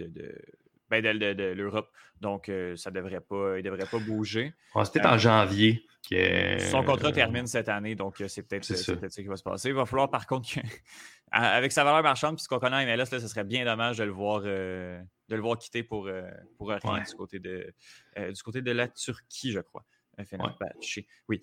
ben, 0.91 1.01
de, 1.01 1.53
l'Europe. 1.53 1.89
Donc, 2.19 2.49
euh, 2.49 2.75
ça 2.75 2.91
devrait 2.91 3.21
pas, 3.21 3.57
il 3.57 3.63
ne 3.63 3.69
devrait 3.69 3.87
pas 3.89 3.97
bouger. 3.97 4.53
C'était 4.83 5.05
en 5.05 5.17
janvier. 5.17 5.85
Que... 6.09 6.59
Son 6.59 6.83
contrat 6.83 7.11
termine 7.11 7.47
cette 7.47 7.69
année, 7.69 7.95
donc 7.95 8.19
euh, 8.19 8.27
c'est 8.27 8.43
peut-être 8.43 8.65
ça. 8.65 8.93
qui 9.09 9.23
va 9.23 9.37
se 9.37 9.43
passer. 9.43 9.69
Il 9.69 9.75
va 9.75 9.85
falloir, 9.85 10.09
par 10.09 10.27
contre, 10.27 10.49
avec 11.31 11.71
sa 11.71 11.83
valeur 11.83 12.03
marchande, 12.03 12.35
puisqu'on 12.35 12.59
connaît 12.59 12.75
en 12.75 12.85
MLS, 12.85 13.11
là, 13.11 13.19
ce 13.19 13.27
serait 13.27 13.43
bien 13.43 13.63
dommage 13.65 13.97
de 13.97 14.03
le 14.03 14.11
voir, 14.11 14.41
euh, 14.45 15.01
de 15.29 15.35
le 15.35 15.41
voir 15.41 15.57
quitter 15.57 15.83
pour, 15.83 16.09
pour 16.57 16.69
rien 16.69 17.03
du, 17.03 17.15
côté 17.15 17.39
de, 17.39 17.73
du 18.17 18.43
côté 18.43 18.61
de 18.61 18.71
la 18.71 18.87
Turquie, 18.87 19.51
je 19.51 19.59
crois. 19.59 19.85
Oui. 21.29 21.41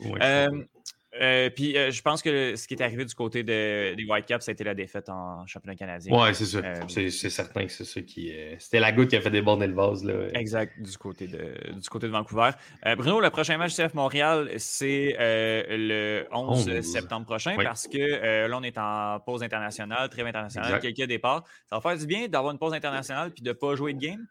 Euh, 1.21 1.49
puis 1.49 1.77
euh, 1.77 1.91
je 1.91 2.03
pense 2.03 2.21
que 2.21 2.55
ce 2.55 2.69
qui 2.69 2.75
est 2.75 2.83
arrivé 2.83 3.05
du 3.05 3.15
côté 3.15 3.43
de, 3.43 3.95
des 3.95 4.05
Whitecaps, 4.05 4.45
ça 4.45 4.51
a 4.51 4.53
été 4.53 4.63
la 4.63 4.75
défaite 4.75 5.09
en 5.09 5.47
championnat 5.47 5.75
canadien. 5.75 6.15
Ouais, 6.15 6.35
c'est 6.35 6.45
ça. 6.45 6.59
Euh, 6.59 6.75
c'est 6.89 7.11
certain 7.11 7.65
que 7.65 7.73
c'est 7.73 7.85
ça 7.85 8.03
qui. 8.03 8.33
C'était 8.59 8.79
la 8.81 8.93
goutte 8.93 9.09
qui 9.09 9.17
a 9.17 9.21
fait 9.21 9.31
déborder 9.31 9.67
le 9.67 9.75
vase. 9.75 10.05
Là. 10.05 10.29
Exact, 10.35 10.81
du 10.81 10.97
côté 10.99 11.27
de, 11.27 11.73
du 11.73 11.89
côté 11.89 12.07
de 12.07 12.13
Vancouver. 12.13 12.51
Bruno, 12.97 13.21
le 13.21 13.31
prochain 13.31 13.57
match 13.57 13.75
CF 13.75 13.95
Montréal, 13.95 14.51
c'est 14.59 15.17
le 15.19 16.27
11 16.31 16.69
11. 16.69 16.81
septembre 16.83 17.27
prochain 17.27 17.55
Oui. 17.57 17.65
parce 17.65 17.89
que 17.89 18.47
là, 18.47 18.57
on 18.57 18.63
est 18.63 18.77
en 18.79 19.19
pause 19.21 19.43
internationale, 19.43 20.09
trêve 20.11 20.27
internationale, 20.27 20.75
Exact. 20.75 20.95
quelques 20.95 21.09
départs. 21.09 21.45
Ça 21.71 21.77
va 21.77 21.81
faire 21.81 21.99
du 21.99 22.07
bien 22.07 22.29
d'avoir 22.29 22.53
une 22.53 22.59
pause 22.59 22.75
internationale 22.75 23.31
puis 23.33 23.43
de 23.43 23.49
ne 23.49 23.55
pas 23.55 23.75
jouer 23.77 23.95
de 23.95 23.99
game. 23.99 24.27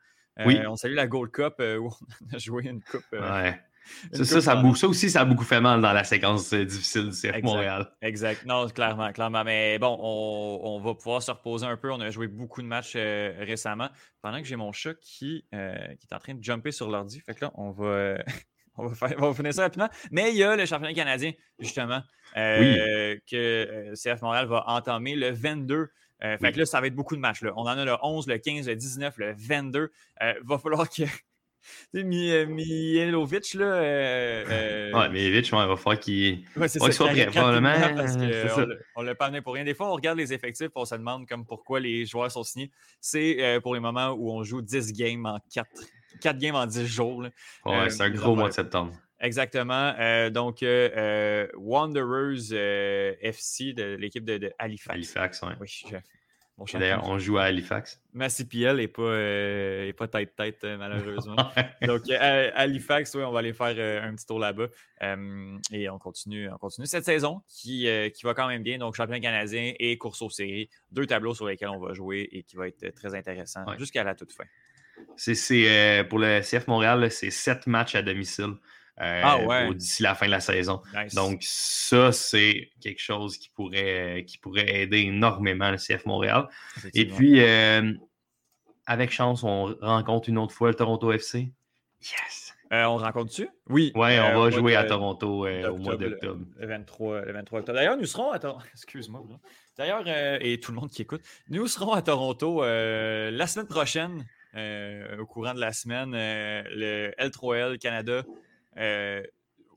Oui. 0.45 0.59
On 0.67 0.75
salue 0.75 0.93
la 0.93 1.07
Gold 1.07 1.31
Cup 1.31 1.55
où 1.59 1.89
on 2.31 2.35
a 2.35 2.37
joué 2.37 2.67
une 2.67 2.83
coupe. 2.83 3.03
Ouais. 3.11 3.59
Ça, 4.13 4.25
ça, 4.25 4.41
ça, 4.41 4.55
beaucoup- 4.55 4.85
aussi, 4.85 5.09
ça 5.09 5.21
a 5.21 5.25
beaucoup 5.25 5.43
fait 5.43 5.61
mal 5.61 5.81
dans 5.81 5.93
la 5.93 6.03
séquence 6.03 6.53
euh, 6.53 6.65
difficile 6.65 7.05
du 7.09 7.11
CF 7.11 7.25
Exact. 7.25 7.43
Montréal. 7.43 7.91
Exact. 8.01 8.45
Non, 8.45 8.67
clairement, 8.69 9.11
clairement. 9.11 9.43
Mais 9.43 9.79
bon, 9.79 9.97
on, 9.99 10.59
on 10.63 10.79
va 10.79 10.93
pouvoir 10.95 11.21
se 11.23 11.31
reposer 11.31 11.65
un 11.65 11.77
peu. 11.77 11.91
On 11.91 11.99
a 12.01 12.09
joué 12.09 12.27
beaucoup 12.27 12.61
de 12.61 12.67
matchs 12.67 12.93
euh, 12.95 13.33
récemment. 13.39 13.89
Pendant 14.21 14.39
que 14.41 14.45
j'ai 14.47 14.55
mon 14.55 14.71
chat 14.71 14.93
qui, 15.01 15.45
euh, 15.53 15.75
qui 15.99 16.07
est 16.09 16.15
en 16.15 16.19
train 16.19 16.33
de 16.35 16.43
jumper 16.43 16.71
sur 16.71 16.89
l'ordi. 16.89 17.19
Fait 17.21 17.33
que 17.35 17.45
là, 17.45 17.51
on 17.55 17.71
va, 17.71 18.17
on 18.77 18.87
va, 18.87 18.95
faire, 18.95 19.17
on 19.19 19.29
va 19.29 19.33
finir 19.33 19.53
ça 19.53 19.63
rapidement. 19.63 19.89
Mais 20.11 20.31
il 20.31 20.37
y 20.37 20.43
a 20.43 20.55
le 20.55 20.65
championnat 20.65 20.93
canadien, 20.93 21.31
justement, 21.59 22.01
euh, 22.35 23.15
que 23.29 23.35
euh, 23.35 23.93
CF 23.95 24.21
Montréal 24.21 24.47
va 24.47 24.63
entamer 24.67 25.15
le 25.15 25.31
22. 25.31 25.75
Euh, 26.23 26.37
fait 26.37 26.47
Oui. 26.47 26.51
que 26.53 26.59
là, 26.59 26.65
ça 26.65 26.81
va 26.81 26.87
être 26.87 26.95
beaucoup 26.95 27.15
de 27.15 27.21
matchs. 27.21 27.41
là. 27.43 27.51
On 27.55 27.61
en 27.61 27.67
a 27.67 27.85
le 27.85 27.95
11, 28.01 28.27
le 28.27 28.37
15, 28.39 28.67
le 28.67 28.75
19, 28.75 29.17
le 29.17 29.35
22. 29.37 29.91
Euh, 30.23 30.33
va 30.43 30.57
falloir 30.57 30.89
que. 30.89 31.03
Euh, 31.95 32.45
Mihailovic, 32.47 33.53
là. 33.53 33.65
euh, 33.65 34.45
euh, 34.49 34.93
Ouais, 34.93 35.29
il 35.29 35.51
va 35.51 35.75
falloir 35.75 35.99
qu'il. 35.99 36.43
Ouais, 36.55 36.67
ça. 36.67 36.79
soit 36.91 37.07
prêt, 37.09 37.25
probablement, 37.27 37.73
Parce 37.95 38.13
c'est 38.13 38.19
que 38.19 38.47
ça. 38.49 38.65
on 38.95 39.01
l'a- 39.01 39.15
pas 39.15 39.25
amené 39.25 39.41
pour 39.41 39.53
rien. 39.53 39.63
Des 39.63 39.73
fois, 39.73 39.89
on 39.89 39.93
regarde 39.95 40.17
les 40.17 40.33
effectifs 40.33 40.67
et 40.67 40.71
on 40.75 40.85
se 40.85 40.95
demande 40.95 41.27
comme 41.27 41.45
pourquoi 41.45 41.79
les 41.79 42.05
joueurs 42.05 42.31
sont 42.31 42.43
signés. 42.43 42.71
C'est 43.01 43.37
euh, 43.43 43.59
pour 43.59 43.73
les 43.73 43.79
moments 43.79 44.09
où 44.11 44.31
on 44.31 44.43
joue 44.43 44.61
10 44.61 44.93
games 44.93 45.25
en 45.25 45.39
4, 45.53 45.69
4 46.21 46.37
games 46.37 46.55
en 46.55 46.65
10 46.65 46.85
jours. 46.85 47.21
là. 47.23 47.29
Ouais, 47.65 47.75
Euh, 47.77 47.89
c'est 47.89 48.03
un 48.03 48.09
gros 48.09 48.35
mois 48.35 48.49
de 48.49 48.53
septembre. 48.53 48.93
Exactement. 49.19 49.93
Euh, 49.99 50.29
donc, 50.29 50.61
euh, 50.61 51.47
Wanderers 51.55 52.51
euh, 52.51 53.13
FC 53.21 53.73
de 53.73 53.95
l'équipe 53.95 54.23
de, 54.23 54.37
de 54.37 54.51
Halifax. 54.59 54.95
Halifax, 54.95 55.41
ouais. 55.41 55.53
Oui, 55.59 55.83
champion. 56.65 56.79
D'ailleurs, 56.79 57.07
on 57.07 57.19
joue 57.19 57.37
à 57.37 57.43
Halifax. 57.43 58.01
Ma 58.13 58.29
CPL 58.29 58.77
n'est 58.77 58.87
pas, 58.87 59.01
euh, 59.03 59.87
est 59.87 59.93
pas 59.93 60.07
tête-tête, 60.07 60.63
euh, 60.63 60.77
malheureusement. 60.77 61.35
Donc, 61.83 62.09
euh, 62.09 62.49
à 62.53 62.61
Halifax, 62.61 63.13
oui, 63.15 63.23
on 63.23 63.31
va 63.31 63.39
aller 63.39 63.53
faire 63.53 63.75
euh, 63.77 64.01
un 64.01 64.15
petit 64.15 64.25
tour 64.25 64.39
là-bas. 64.39 64.67
Euh, 65.03 65.57
et 65.71 65.87
on 65.89 65.99
continue, 65.99 66.49
on 66.49 66.57
continue 66.57 66.87
cette 66.87 67.05
saison 67.05 67.41
qui, 67.47 67.87
euh, 67.87 68.09
qui 68.09 68.23
va 68.23 68.33
quand 68.33 68.47
même 68.47 68.63
bien. 68.63 68.77
Donc, 68.79 68.95
championnat 68.95 69.19
canadien 69.19 69.73
et 69.77 69.97
course 69.97 70.21
aux 70.23 70.29
séries. 70.31 70.69
Deux 70.91 71.05
tableaux 71.05 71.35
sur 71.35 71.45
lesquels 71.47 71.69
on 71.69 71.79
va 71.79 71.93
jouer 71.93 72.27
et 72.31 72.41
qui 72.43 72.55
va 72.55 72.67
être 72.67 72.89
très 72.95 73.13
intéressant 73.13 73.63
Ouais. 73.67 73.77
jusqu'à 73.77 74.03
la 74.03 74.15
toute 74.15 74.31
fin. 74.33 74.45
C'est, 75.15 75.35
c'est, 75.35 75.69
euh, 75.69 76.03
pour 76.03 76.17
le 76.17 76.41
CF 76.41 76.67
Montréal, 76.67 77.11
c'est 77.11 77.29
sept 77.29 77.67
matchs 77.67 77.93
à 77.93 78.01
domicile 78.01 78.53
euh, 78.99 79.21
Ah 79.23 79.39
ouais. 79.45 79.65
pour- 79.65 79.75
d'ici 79.75 80.01
la 80.03 80.15
fin 80.15 80.25
de 80.25 80.31
la 80.31 80.39
saison. 80.39 80.81
Nice. 80.95 81.13
Donc, 81.13 81.39
ça, 81.41 82.11
c'est 82.11 82.69
quelque 82.81 83.01
chose 83.01 83.37
qui 83.37 83.49
pourrait, 83.49 84.23
qui 84.27 84.37
pourrait 84.37 84.81
aider 84.81 84.99
énormément 84.99 85.69
le 85.71 85.77
CF 85.77 86.05
Montréal. 86.05 86.47
Et 86.93 87.05
puis, 87.07 87.41
euh, 87.43 87.93
avec 88.85 89.11
chance, 89.11 89.43
on 89.43 89.75
rencontre 89.81 90.29
une 90.29 90.37
autre 90.37 90.53
fois 90.53 90.69
le 90.69 90.75
Toronto 90.75 91.11
FC. 91.11 91.51
Yes! 92.01 92.53
Euh, 92.73 92.83
on 92.83 92.97
rencontre-tu? 92.97 93.47
Oui. 93.69 93.93
Euh, 93.95 94.33
on 94.35 94.41
va 94.43 94.49
jouer 94.49 94.75
à 94.75 94.83
Toronto 94.83 95.45
euh, 95.45 95.69
au 95.71 95.77
mois 95.77 95.95
d'octobre. 95.95 96.45
Le 96.57 96.67
23, 96.67 97.21
le 97.21 97.31
23 97.33 97.59
octobre. 97.59 97.77
D'ailleurs, 97.77 97.95
nous 97.97 98.05
serons 98.05 98.31
à 98.31 98.39
Toronto. 98.39 98.65
Excuse-moi. 98.73 99.23
D'ailleurs, 99.77 100.03
euh, 100.05 100.37
et 100.41 100.59
tout 100.59 100.71
le 100.73 100.79
monde 100.79 100.89
qui 100.89 101.01
écoute, 101.01 101.21
nous 101.49 101.67
serons 101.67 101.93
à 101.93 102.01
Toronto 102.01 102.63
euh, 102.63 103.31
la 103.31 103.47
semaine 103.47 103.67
prochaine, 103.67 104.25
euh, 104.55 105.17
au 105.19 105.25
courant 105.25 105.53
de 105.53 105.61
la 105.61 105.71
semaine, 105.71 106.13
euh, 106.13 106.61
le 106.71 107.11
L3L 107.19 107.77
Canada. 107.77 108.23
Euh, 108.77 109.23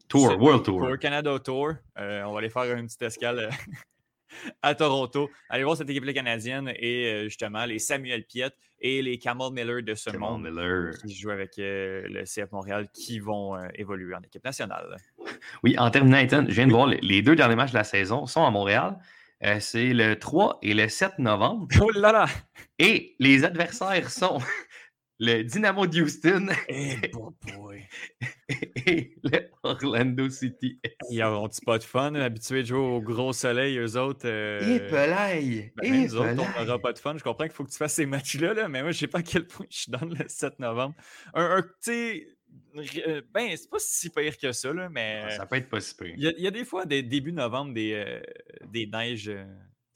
Tour, 0.09 0.37
World 0.41 0.65
Tour. 0.65 0.99
Canada 0.99 1.39
Tour. 1.39 1.75
Euh, 1.99 2.23
on 2.25 2.33
va 2.33 2.39
aller 2.39 2.51
faire 2.51 2.77
une 2.77 2.87
petite 2.87 3.03
escale 3.03 3.39
euh, 3.39 3.51
à 4.63 4.75
Toronto. 4.75 5.31
Allez 5.49 5.65
voir 5.65 5.77
cette 5.77 5.89
équipe-là 5.89 6.13
canadienne 6.13 6.73
et 6.77 7.25
justement 7.25 7.65
les 7.65 7.79
Samuel 7.79 8.25
Piette 8.25 8.55
et 8.81 9.03
les 9.03 9.19
Camel 9.19 9.53
Miller 9.53 9.83
de 9.83 9.95
ce 9.95 10.17
monde 10.17 10.43
Miller. 10.43 10.95
qui 11.07 11.15
jouent 11.15 11.31
avec 11.31 11.53
le 11.59 12.25
CF 12.25 12.51
Montréal 12.53 12.89
qui 12.93 13.19
vont 13.19 13.57
évoluer 13.75 14.15
en 14.15 14.21
équipe 14.21 14.45
nationale. 14.45 14.97
Oui, 15.63 15.77
en 15.79 15.91
terminant, 15.91 16.19
Ethan, 16.19 16.45
je 16.49 16.53
viens 16.53 16.67
de 16.67 16.73
voir 16.73 16.87
les, 16.87 16.99
les 17.01 17.23
deux 17.23 17.35
derniers 17.35 17.57
matchs 17.57 17.71
de 17.71 17.77
la 17.77 17.85
saison 17.85 18.27
sont 18.27 18.45
à 18.45 18.51
Montréal. 18.51 18.99
Euh, 19.43 19.59
c'est 19.59 19.95
le 19.95 20.19
3 20.19 20.59
et 20.63 20.75
le 20.75 20.89
7 20.89 21.19
novembre. 21.19 21.67
Oh 21.81 21.91
là 21.93 22.13
là! 22.13 22.27
Et 22.79 23.15
les 23.19 23.45
adversaires 23.45 24.11
sont 24.11 24.39
le 25.23 25.43
Dynamo 25.43 25.87
de 25.87 26.01
Houston 26.03 26.49
Eh, 26.69 26.97
boy, 27.13 27.33
boy. 27.43 27.83
et 28.87 29.15
le 29.23 29.51
Orlando 29.63 30.29
City. 30.31 30.81
Ils 31.11 31.23
ont-ils 31.23 31.65
pas 31.65 31.79
de 31.79 31.85
fun, 31.85 32.15
habitués 32.15 32.63
de 32.63 32.69
jouer 32.69 32.79
au 32.79 33.01
gros 33.03 33.33
soleil, 33.35 33.77
eux 33.79 33.97
autres? 33.99 34.27
euh, 34.27 34.61
Et 34.77 34.91
ben, 35.77 35.91
même 35.91 36.05
nous 36.07 36.17
autres, 36.17 36.31
on 36.31 36.65
n'aura 36.65 36.79
pas 36.81 36.93
de 36.93 36.99
fun. 36.99 37.17
Je 37.19 37.23
comprends 37.23 37.45
qu'il 37.45 37.53
faut 37.53 37.65
que 37.65 37.71
tu 37.71 37.77
fasses 37.77 37.95
ces 37.95 38.07
matchs-là, 38.07 38.55
là, 38.55 38.69
mais 38.69 38.83
moi, 38.83 38.93
je 38.93 38.99
sais 38.99 39.07
pas 39.09 39.19
à 39.19 39.23
quel 39.23 39.47
point 39.47 39.67
je 39.71 39.79
suis 39.79 39.93
dans 39.93 40.05
le 40.07 40.17
7 40.29 40.59
novembre. 40.59 40.95
Un, 41.35 41.59
un, 41.59 41.63
tu 41.63 41.69
sais, 41.81 42.29
euh, 43.07 43.21
ben, 43.33 43.55
c'est 43.57 43.69
pas 43.71 43.79
si 43.79 44.11
pire 44.11 44.37
que 44.39 44.53
ça, 44.53 44.73
là, 44.73 44.89
mais 44.89 45.37
Ça 45.37 45.45
peut 45.47 45.57
être 45.57 45.69
pas 45.69 45.81
si 45.81 45.95
pire. 45.95 46.15
il 46.17 46.23
y, 46.25 46.27
a- 46.29 46.33
il 46.37 46.43
y 46.43 46.47
a 46.47 46.51
des 46.51 46.65
fois, 46.65 46.87
des 46.87 47.03
début 47.03 47.33
novembre, 47.33 47.75
des, 47.75 47.93
euh, 47.93 48.21
des 48.73 48.87
neiges. 48.87 49.29
euh, 49.29 49.45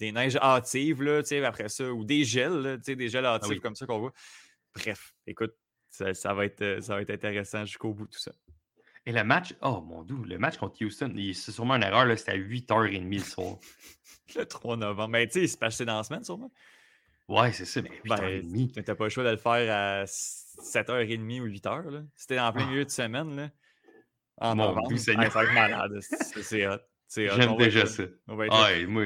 des 0.01 0.11
neiges 0.11 0.37
hâtives, 0.37 1.03
là, 1.03 1.23
tu 1.23 1.29
sais, 1.29 1.45
après 1.45 1.69
ça, 1.69 1.91
ou 1.91 2.05
des 2.05 2.25
gels, 2.25 2.53
là, 2.61 2.77
tu 2.77 2.83
sais, 2.83 2.97
des 2.97 3.09
gels 3.09 3.25
hâtifs 3.25 3.49
oui. 3.49 3.61
comme 3.61 3.77
ça 3.77 3.87
qu'on 3.87 4.01
voit. 4.01 4.13
Bref, 4.75 5.15
écoute, 5.27 5.55
ça, 5.89 6.13
ça 6.15 6.35
va 6.35 6.45
être, 6.47 6.61
euh, 6.63 6.81
ça 6.81 6.95
va 6.97 7.03
être 7.03 7.11
intéressant 7.11 7.65
jusqu'au 7.65 7.93
bout, 7.95 8.07
tout 8.07 8.19
ça. 8.19 8.33
Et 9.07 9.13
le 9.13 9.23
match, 9.23 9.55
oh 9.61 9.81
mon 9.83 10.03
dieu, 10.03 10.17
le 10.27 10.39
match 10.39 10.57
contre 10.57 10.83
Houston, 10.85 11.13
c'est 11.35 11.53
sûrement 11.53 11.75
une 11.77 11.83
erreur, 11.83 12.19
c'était 12.19 12.33
à 12.33 12.37
8h30 12.39 13.11
le 13.13 13.19
soir. 13.21 13.57
Le 14.37 14.47
3 14.47 14.79
novembre. 14.79 15.11
Mais 15.11 15.27
tu 15.27 15.35
sais, 15.35 15.43
il 15.43 15.49
se 15.51 15.57
passe 15.59 15.79
dans 15.83 15.99
la 15.99 16.03
semaine, 16.03 16.25
sûrement. 16.25 16.51
Ouais, 17.29 17.53
c'est 17.53 17.67
ça, 17.67 17.83
mais 17.83 17.91
Ben, 18.07 18.17
8h30. 18.43 18.83
t'as 18.83 18.95
pas 18.95 19.05
le 19.05 19.11
choix 19.11 19.23
de 19.23 19.29
le 19.31 19.37
faire 19.37 19.71
à 20.03 20.05
7h30 20.07 21.41
ou 21.43 21.47
8h. 21.47 21.91
Là. 21.91 22.03
C'était 22.17 22.41
en 22.41 22.51
plein 22.51 22.65
Ah. 22.67 22.71
milieu 22.71 22.85
de 22.87 22.91
semaine. 22.91 23.37
Là. 23.37 23.51
En 24.39 24.57
Mon 24.57 24.69
novembre. 24.69 24.97
Ça 24.97 25.13
va 25.15 25.27
être 25.27 25.53
malade. 25.53 25.99
C'est 26.01 26.43
c'est 26.43 26.67
hot. 26.67 26.79
C'est 27.07 27.29
J'aime 27.29 27.55
déjà 27.59 27.81
être- 27.81 27.87
ça. 27.89 28.03
Ouais, 28.29 28.87
moi, 28.87 29.05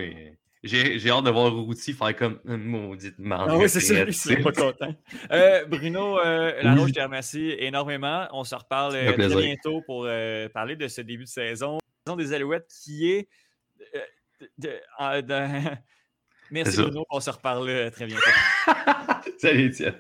j'ai 0.65 0.99
j'ai 0.99 1.11
hâte 1.11 1.25
de 1.25 1.31
voir 1.31 1.53
Routy 1.53 1.93
faire 1.93 2.15
comme 2.17 2.41
maudite 2.45 3.19
merde. 3.19 3.49
Ah 3.51 3.57
oui, 3.57 3.69
c'est 3.69 3.81
ça, 3.81 4.05
lui, 4.05 4.13
il 4.13 4.43
pas 4.43 4.53
content. 4.53 4.95
Euh, 5.31 5.65
Bruno, 5.67 6.19
euh, 6.21 6.61
Laroche, 6.63 6.89
je 6.89 6.95
te 6.95 7.01
remercie 7.01 7.55
énormément. 7.59 8.27
On 8.33 8.45
se 8.45 8.55
reparle 8.55 8.95
euh, 8.97 9.13
très 9.13 9.29
bientôt 9.37 9.83
pour 9.83 10.05
euh, 10.07 10.49
parler 10.49 10.77
de 10.77 10.89
ce 10.89 11.01
début 11.01 11.25
de 11.25 11.29
saison. 11.29 11.79
Saison 12.07 12.17
des 12.17 12.33
Alouettes 12.33 12.69
qui 12.85 13.11
est. 13.11 13.29
euh, 13.95 13.99
de- 14.41 14.69
de- 14.69 14.81
en- 14.99 15.21
de- 15.23 15.77
Merci 16.51 16.77
C'est. 16.77 16.83
Bruno, 16.83 17.05
on 17.11 17.21
se 17.21 17.31
reparle 17.31 17.91
très 17.91 18.07
bientôt. 18.07 18.31
Salut, 19.39 19.67
Étienne. 19.67 19.95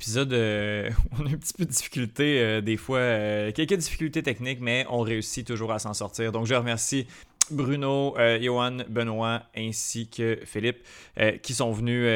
Épisode, 0.00 0.32
euh, 0.32 0.88
on 1.20 1.26
a 1.26 1.28
un 1.28 1.36
petit 1.36 1.52
peu 1.52 1.66
de 1.66 1.70
difficulté 1.70 2.40
euh, 2.40 2.62
des 2.62 2.78
fois, 2.78 3.00
euh, 3.00 3.52
quelques 3.52 3.74
difficultés 3.74 4.22
techniques, 4.22 4.60
mais 4.62 4.86
on 4.88 5.00
réussit 5.00 5.46
toujours 5.46 5.72
à 5.72 5.78
s'en 5.78 5.92
sortir. 5.92 6.32
Donc 6.32 6.46
je 6.46 6.54
remercie 6.54 7.06
Bruno, 7.50 8.16
Johan, 8.40 8.78
Benoît 8.88 9.42
ainsi 9.54 10.08
que 10.08 10.38
Philippe 10.44 10.86
qui 11.42 11.52
sont 11.52 11.72
venus, 11.72 12.06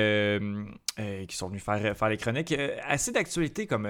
qui 1.26 1.36
sont 1.36 1.48
venus 1.48 1.62
faire, 1.62 1.96
faire 1.96 2.08
les 2.08 2.16
chroniques. 2.16 2.54
Assez 2.86 3.10
d'actualité 3.10 3.66
comme, 3.66 3.88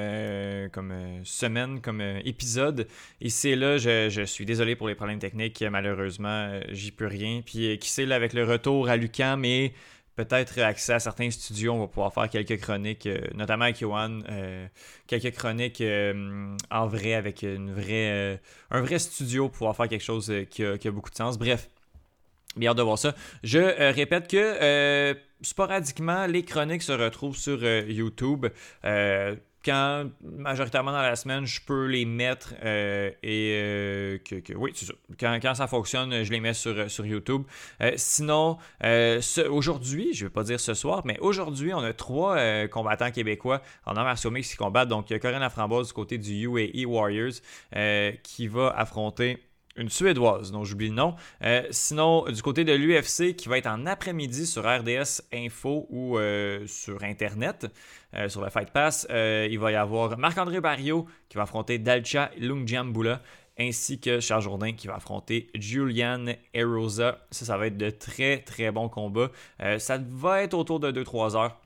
comme 0.72 0.94
semaine, 1.22 1.82
comme 1.82 2.00
épisode. 2.00 2.88
Et 3.20 3.56
là, 3.56 3.76
je, 3.76 4.24
suis 4.24 4.46
désolé 4.46 4.74
pour 4.74 4.88
les 4.88 4.94
problèmes 4.94 5.18
techniques, 5.18 5.62
malheureusement, 5.70 6.60
j'y 6.70 6.92
peux 6.92 7.06
rien. 7.06 7.42
Puis 7.44 7.78
qui 7.78 7.90
sait, 7.90 8.06
là, 8.06 8.16
avec 8.16 8.32
le 8.32 8.44
retour 8.44 8.88
à 8.88 8.96
Lucam 8.96 9.44
et 9.44 9.74
peut-être 10.16 10.60
accès 10.60 10.94
à 10.94 10.98
certains 11.00 11.30
studios, 11.30 11.72
on 11.72 11.80
va 11.80 11.86
pouvoir 11.88 12.12
faire 12.12 12.28
quelques 12.28 12.60
chroniques, 12.60 13.06
euh, 13.06 13.20
notamment 13.34 13.64
avec 13.64 13.78
Johan, 13.78 14.20
euh, 14.30 14.66
quelques 15.06 15.34
chroniques 15.34 15.80
euh, 15.80 16.56
en 16.70 16.86
vrai 16.86 17.14
avec 17.14 17.42
une 17.42 17.72
vraie, 17.72 18.40
un 18.70 18.80
vrai 18.80 18.98
studio 18.98 19.48
pour 19.48 19.58
pouvoir 19.58 19.76
faire 19.76 19.88
quelque 19.88 20.04
chose 20.04 20.32
qui, 20.50 20.64
a, 20.64 20.78
qui 20.78 20.88
a 20.88 20.90
beaucoup 20.90 21.10
de 21.10 21.16
sens. 21.16 21.38
Bref, 21.38 21.68
Bien 22.56 22.70
hâte 22.70 22.76
de 22.76 22.82
voir 22.82 22.98
ça. 22.98 23.16
Je 23.42 23.58
répète 23.92 24.28
que 24.28 25.16
sporadiquement, 25.42 26.26
les 26.26 26.44
chroniques 26.44 26.82
se 26.82 26.92
retrouvent 26.92 27.36
sur 27.36 27.60
YouTube 27.64 28.46
quand 29.64 30.10
majoritairement 30.22 30.92
dans 30.92 31.02
la 31.02 31.16
semaine, 31.16 31.46
je 31.46 31.60
peux 31.60 31.86
les 31.86 32.04
mettre 32.04 32.54
euh, 32.62 33.10
et 33.22 33.54
euh, 33.54 34.18
que, 34.18 34.52
oui, 34.54 34.72
c'est 34.74 34.86
ça. 34.86 34.92
Quand, 35.18 35.54
ça 35.54 35.66
fonctionne, 35.66 36.22
je 36.22 36.30
les 36.30 36.40
mets 36.40 36.54
sur, 36.54 36.90
sur 36.90 37.06
YouTube. 37.06 37.44
Euh, 37.80 37.92
sinon, 37.96 38.58
aujourd'hui, 39.50 40.12
je 40.12 40.24
ne 40.24 40.28
vais 40.28 40.32
pas 40.32 40.44
dire 40.44 40.60
ce 40.60 40.74
soir, 40.74 41.02
mais 41.04 41.18
aujourd'hui, 41.20 41.72
on 41.72 41.78
a 41.78 41.92
trois 41.92 42.66
combattants 42.68 43.10
québécois 43.10 43.62
en 43.86 43.96
arts 43.96 44.04
martiaux 44.04 44.30
qui 44.30 44.56
combattent. 44.56 44.88
Donc, 44.88 45.10
il 45.10 45.14
y 45.14 45.16
a 45.16 45.18
Corinne 45.18 45.48
du 45.82 45.92
côté 45.92 46.18
du 46.18 46.46
UAE 46.46 46.86
Warriors 46.86 47.34
qui 48.22 48.48
va 48.48 48.68
affronter 48.70 49.38
une 49.76 49.88
Suédoise, 49.88 50.52
dont 50.52 50.62
j'oublie 50.62 50.88
le 50.88 50.94
nom. 50.94 51.14
sinon, 51.70 52.24
du 52.26 52.42
côté 52.42 52.64
de 52.64 52.72
l'UFC, 52.72 53.34
qui 53.34 53.48
va 53.48 53.58
être 53.58 53.66
en 53.66 53.86
après-midi 53.86 54.46
sur 54.46 54.62
RDS 54.62 55.22
Info 55.32 55.86
ou 55.90 56.18
sur 56.66 57.02
Internet. 57.02 57.66
Euh, 58.16 58.28
sur 58.28 58.42
le 58.42 58.50
Fight 58.50 58.70
Pass. 58.70 59.06
Euh, 59.10 59.48
il 59.50 59.58
va 59.58 59.72
y 59.72 59.74
avoir 59.74 60.16
Marc-André 60.16 60.60
Barrio 60.60 61.06
qui 61.28 61.36
va 61.36 61.42
affronter 61.42 61.78
Dalcha 61.78 62.30
Lungjambula 62.38 63.20
ainsi 63.58 64.00
que 64.00 64.20
Charles 64.20 64.42
Jourdain 64.42 64.72
qui 64.72 64.86
va 64.86 64.96
affronter 64.96 65.48
Julian 65.54 66.26
Erosa. 66.52 67.18
Ça, 67.30 67.44
ça 67.44 67.56
va 67.56 67.66
être 67.66 67.76
de 67.76 67.90
très 67.90 68.38
très 68.38 68.70
bons 68.70 68.88
combats. 68.88 69.30
Euh, 69.62 69.78
ça 69.78 69.98
va 69.98 70.42
être 70.42 70.54
autour 70.54 70.78
de 70.80 70.92
2-3 70.92 71.36
heures. 71.36 71.60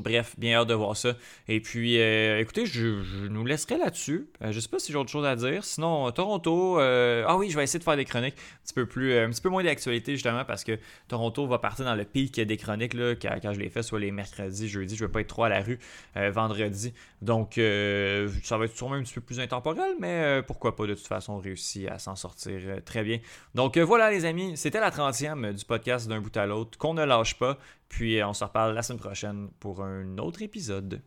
Bref, 0.00 0.34
bien 0.38 0.58
hâte 0.58 0.68
de 0.68 0.74
voir 0.74 0.96
ça. 0.96 1.14
Et 1.46 1.60
puis, 1.60 2.00
euh, 2.00 2.40
écoutez, 2.40 2.64
je, 2.64 3.26
nous 3.28 3.44
laisserai 3.44 3.76
là-dessus. 3.76 4.28
Euh, 4.40 4.50
je 4.50 4.56
ne 4.56 4.60
sais 4.60 4.68
pas 4.68 4.78
si 4.78 4.92
j'ai 4.92 4.98
autre 4.98 5.10
chose 5.10 5.26
à 5.26 5.36
dire. 5.36 5.62
Sinon, 5.62 6.10
Toronto, 6.10 6.80
euh, 6.80 7.22
ah 7.26 7.36
oui, 7.36 7.50
je 7.50 7.56
vais 7.56 7.64
essayer 7.64 7.78
de 7.78 7.84
faire 7.84 7.96
des 7.96 8.06
chroniques 8.06 8.34
un 8.34 8.64
petit 8.64 8.72
peu, 8.72 8.86
plus, 8.86 9.18
un 9.18 9.28
petit 9.28 9.42
peu 9.42 9.50
moins 9.50 9.62
d'actualité, 9.62 10.12
justement, 10.12 10.44
parce 10.46 10.64
que 10.64 10.78
Toronto 11.08 11.46
va 11.46 11.58
partir 11.58 11.84
dans 11.84 11.94
le 11.94 12.04
pic 12.04 12.40
des 12.40 12.56
chroniques 12.56 12.94
là, 12.94 13.14
quand, 13.14 13.52
je 13.52 13.60
les 13.60 13.68
fais, 13.68 13.82
soit 13.82 14.00
les 14.00 14.10
mercredis, 14.10 14.68
jeudi. 14.68 14.96
Je 14.96 15.02
ne 15.02 15.08
vais 15.08 15.12
pas 15.12 15.20
être 15.20 15.28
trop 15.28 15.44
à 15.44 15.50
la 15.50 15.60
rue 15.60 15.78
vendredi. 16.14 16.94
Donc, 17.20 17.52
ça 17.56 18.56
va 18.56 18.64
être 18.64 18.76
sûrement 18.76 18.94
un 18.94 19.02
petit 19.02 19.14
peu 19.14 19.20
plus 19.20 19.38
intemporel, 19.40 19.92
mais 20.00 20.42
pourquoi 20.46 20.76
pas, 20.76 20.86
de 20.86 20.94
toute 20.94 21.06
façon, 21.06 21.38
réussir 21.38 21.92
à 21.92 21.98
s'en 21.98 22.16
sortir 22.16 22.60
très 22.84 23.02
bien. 23.02 23.18
Donc, 23.54 23.76
voilà, 23.76 24.10
les 24.10 24.24
amis, 24.24 24.56
c'était 24.56 24.80
la 24.80 24.90
30e 24.90 25.52
du 25.52 25.64
podcast 25.64 26.08
d'un 26.08 26.20
bout 26.20 26.34
à 26.36 26.46
l'autre, 26.46 26.78
qu'on 26.78 26.94
ne 26.94 27.04
lâche 27.04 27.34
pas. 27.34 27.58
Puis 27.90 28.22
on 28.22 28.32
se 28.32 28.44
reparle 28.44 28.74
la 28.74 28.82
semaine 28.82 29.00
prochaine 29.00 29.50
pour 29.58 29.82
un 29.82 30.16
autre 30.16 30.40
épisode. 30.40 31.02